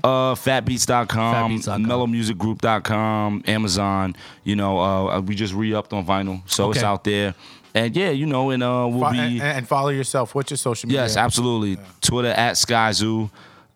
Uh, 0.05 0.35
fatbeats.com, 0.35 1.59
Fatbeats.com. 1.59 1.85
mellowmusicgroup.com, 1.87 3.43
Amazon. 3.47 4.17
You 4.45 4.57
know, 4.57 4.79
uh, 4.79 5.21
we 5.21 5.35
just 5.35 5.55
re-upped 5.55 5.93
on 5.93 6.05
vinyl, 6.07 6.43
so 6.49 6.71
it's 6.71 6.83
out 6.83 7.05
there. 7.05 7.35
And 7.75 7.95
yeah, 7.95 8.11
you 8.11 8.27
know, 8.27 8.51
and 8.51 8.63
uh, 8.63 8.87
we'll 8.91 9.01
Fo- 9.01 9.13
be 9.13 9.19
and, 9.19 9.43
and 9.43 9.69
follow 9.69 9.91
yourself. 9.91 10.35
What's 10.35 10.51
your 10.51 10.57
social 10.59 10.87
media? 10.89 11.03
yes, 11.03 11.17
absolutely. 11.17 11.79
Twitter 12.01 12.29
at 12.31 12.55
SkyZoo, 12.55 13.31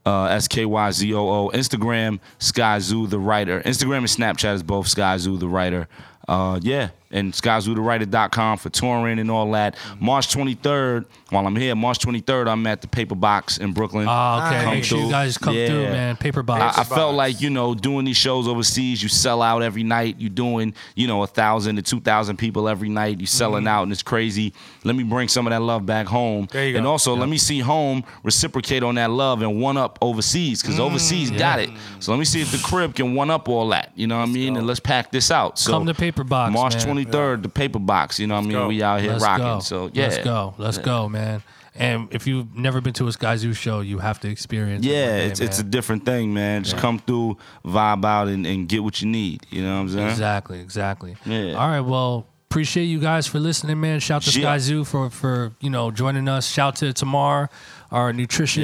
uh, 0.06 0.24
S 0.24 0.48
K 0.48 0.64
Y 0.64 0.90
Z 0.90 1.14
O 1.14 1.28
O. 1.28 1.50
Instagram 1.50 2.18
SkyZoo 2.38 3.10
the 3.10 3.18
writer. 3.18 3.60
Instagram 3.62 3.98
and 3.98 4.06
Snapchat 4.06 4.54
is 4.54 4.62
both 4.62 4.86
SkyZoo 4.86 5.38
the 5.38 5.48
writer. 5.48 5.86
Uh, 6.26 6.58
yeah, 6.62 6.90
and 7.10 7.32
SkyZooTheWriter.com 7.32 8.58
for 8.58 8.70
touring 8.70 9.18
and 9.18 9.30
all 9.30 9.50
that. 9.52 9.74
Mm-hmm. 9.76 10.04
March 10.04 10.28
23rd, 10.28 11.06
while 11.30 11.46
I'm 11.46 11.56
here, 11.56 11.74
March 11.74 11.98
23rd, 11.98 12.48
I'm 12.48 12.66
at 12.66 12.82
the 12.82 12.88
Paper 12.88 13.14
Box 13.14 13.58
in 13.58 13.72
Brooklyn. 13.72 14.06
Oh, 14.08 14.46
okay. 14.46 14.64
Come 14.64 14.74
Make 14.74 14.84
sure 14.84 15.00
you 15.00 15.10
guys 15.10 15.36
come 15.36 15.54
Yeah. 15.54 15.66
through, 15.66 15.82
man. 15.84 16.16
Paper 16.16 16.40
I, 16.40 16.42
box. 16.42 16.78
I 16.78 16.84
felt 16.84 17.14
like 17.14 17.40
you 17.40 17.50
know 17.50 17.74
doing 17.74 18.04
these 18.04 18.16
shows 18.16 18.46
overseas, 18.46 19.02
you 19.02 19.08
sell 19.08 19.42
out 19.42 19.62
every 19.62 19.82
night. 19.82 20.16
You're 20.18 20.30
doing 20.30 20.74
you 20.94 21.06
know 21.06 21.22
a 21.22 21.26
thousand 21.26 21.76
to 21.76 21.82
two 21.82 22.00
thousand 22.00 22.36
people 22.36 22.68
every 22.68 22.88
night. 22.88 23.18
You're 23.18 23.26
selling 23.26 23.64
mm-hmm. 23.64 23.68
out 23.68 23.82
and 23.84 23.92
it's 23.92 24.02
crazy. 24.02 24.52
Let 24.84 24.96
me 24.96 25.02
bring 25.02 25.28
some 25.28 25.46
of 25.46 25.50
that 25.50 25.60
love 25.62 25.84
back 25.84 26.06
home, 26.06 26.48
There 26.50 26.66
you 26.66 26.72
go. 26.72 26.78
and 26.78 26.84
go. 26.84 26.90
also 26.90 27.14
let 27.14 27.28
me 27.28 27.38
see 27.38 27.60
home 27.60 28.04
reciprocate 28.22 28.82
on 28.82 28.94
that 28.96 29.10
love 29.10 29.42
and 29.42 29.60
one 29.60 29.76
up 29.76 29.98
overseas 30.00 30.62
because 30.62 30.76
mm, 30.76 30.80
overseas 30.80 31.30
got 31.30 31.58
it. 31.58 31.70
So 31.98 32.12
let 32.12 32.18
me 32.18 32.24
see 32.24 32.40
if 32.40 32.52
the 32.52 32.58
crib 32.58 32.94
can 32.94 33.14
one 33.14 33.30
up 33.30 33.48
all 33.48 33.68
that. 33.70 33.92
You 33.94 34.06
know 34.06 34.18
what 34.18 34.28
I 34.28 34.32
mean? 34.32 34.56
And 34.56 34.66
let's 34.66 34.80
pack 34.80 35.10
this 35.10 35.30
out. 35.30 35.58
So 35.58 35.72
Come 35.72 35.86
to 35.86 35.94
Paper 35.94 36.24
Box, 36.24 36.52
March 36.52 36.74
man. 36.74 36.99
Twenty 37.04 37.16
third, 37.18 37.42
the 37.42 37.48
paper 37.48 37.78
box. 37.78 38.18
You 38.18 38.26
know 38.26 38.34
what 38.34 38.40
I 38.40 38.44
mean? 38.44 38.52
go. 38.52 38.68
We 38.68 38.82
out 38.82 39.00
here 39.00 39.12
Let's 39.12 39.24
rocking. 39.24 39.44
go. 39.44 39.60
So 39.60 39.90
yeah, 39.92 40.04
Let's 40.08 40.18
go. 40.18 40.54
Let's 40.58 40.78
go, 40.78 41.08
man. 41.08 41.42
And 41.74 42.08
if 42.10 42.26
you've 42.26 42.54
never 42.54 42.80
been 42.80 42.92
to 42.94 43.06
a 43.06 43.10
Skyzoo 43.10 43.54
show, 43.56 43.80
you 43.80 43.98
have 44.00 44.18
to 44.20 44.28
experience. 44.28 44.84
it 44.84 44.90
Yeah, 44.90 45.06
one 45.06 45.16
day, 45.18 45.26
it's 45.26 45.40
it's 45.40 45.58
a 45.60 45.62
different 45.62 46.04
thing, 46.04 46.34
man. 46.34 46.64
Just 46.64 46.76
come 46.76 46.98
through, 46.98 47.38
vibe 47.64 48.04
out, 48.04 48.28
and, 48.28 48.44
and 48.46 48.68
get 48.68 48.82
what 48.82 49.00
you 49.00 49.08
need. 49.08 49.46
You 49.50 49.62
know 49.62 49.74
what 49.76 49.80
I'm 49.82 49.88
saying? 49.88 50.08
Exactly, 50.08 50.60
exactly. 50.60 51.16
Yeah. 51.24 51.52
All 51.54 51.68
right, 51.68 51.80
well, 51.80 52.26
appreciate 52.50 52.84
you 52.86 52.98
guys 52.98 53.28
for 53.28 53.38
listening, 53.38 53.80
man. 53.80 54.00
Shout 54.00 54.22
to 54.22 54.40
Yeah. 54.40 54.56
Skyzoo 54.56 54.84
for 54.86 55.08
for 55.10 55.52
you 55.60 55.70
know 55.70 55.90
joining 55.92 56.28
us. 56.28 56.48
Shout 56.50 56.76
to 56.76 56.92
Tamar, 56.92 57.48
our 57.90 58.12
nutritionist 58.12 58.62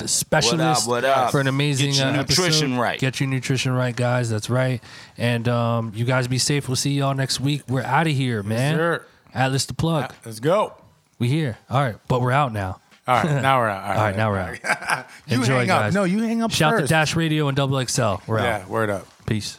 Yeah. 0.00 0.06
specialist, 0.06 0.86
What 0.88 1.04
up, 1.04 1.12
what 1.12 1.24
up? 1.24 1.30
for 1.30 1.40
an 1.40 1.46
amazing 1.46 1.90
Get 1.92 1.98
your 1.98 2.06
uh, 2.08 2.16
nutrition 2.16 2.70
episode. 2.72 2.80
right. 2.80 2.98
Get 3.00 3.20
your 3.20 3.28
nutrition 3.28 3.72
right, 3.72 3.94
guys. 3.94 4.30
That's 4.30 4.50
right. 4.50 4.82
And 5.16 5.46
um, 5.48 5.92
you 5.94 6.04
guys 6.04 6.26
be 6.28 6.38
safe. 6.38 6.68
We'll 6.68 6.76
see 6.76 6.92
y'all 6.92 7.14
next 7.14 7.40
week. 7.40 7.62
We're 7.68 7.82
out 7.82 8.06
of 8.06 8.12
here, 8.12 8.42
man. 8.42 8.76
sir. 8.76 9.06
Atlas 9.32 9.66
the 9.66 9.74
plug. 9.74 10.12
Let's 10.24 10.40
go. 10.40 10.74
We 11.18 11.28
here. 11.28 11.58
All 11.70 11.80
right, 11.82 11.96
but 12.08 12.20
we're 12.20 12.32
out 12.32 12.52
now. 12.52 12.80
All 13.06 13.22
right, 13.22 13.42
now 13.42 13.58
we're 13.60 13.68
out. 13.68 13.84
All 13.96 14.02
right, 14.04 14.16
now 14.16 14.30
we're 14.30 14.38
out. 14.38 15.06
You 15.26 15.36
Enjoy, 15.40 15.52
hang 15.58 15.70
up. 15.70 15.82
guys. 15.82 15.94
No, 15.94 16.04
you 16.04 16.22
hang 16.22 16.42
up 16.42 16.50
Shout 16.50 16.72
first. 16.72 16.84
to 16.84 16.88
Dash 16.88 17.14
Radio 17.16 17.48
and 17.48 17.56
Double 17.56 17.84
XL. 17.84 18.14
We're 18.26 18.40
Yeah, 18.40 18.56
out. 18.58 18.68
word 18.68 18.90
up. 18.90 19.06
Peace. 19.26 19.58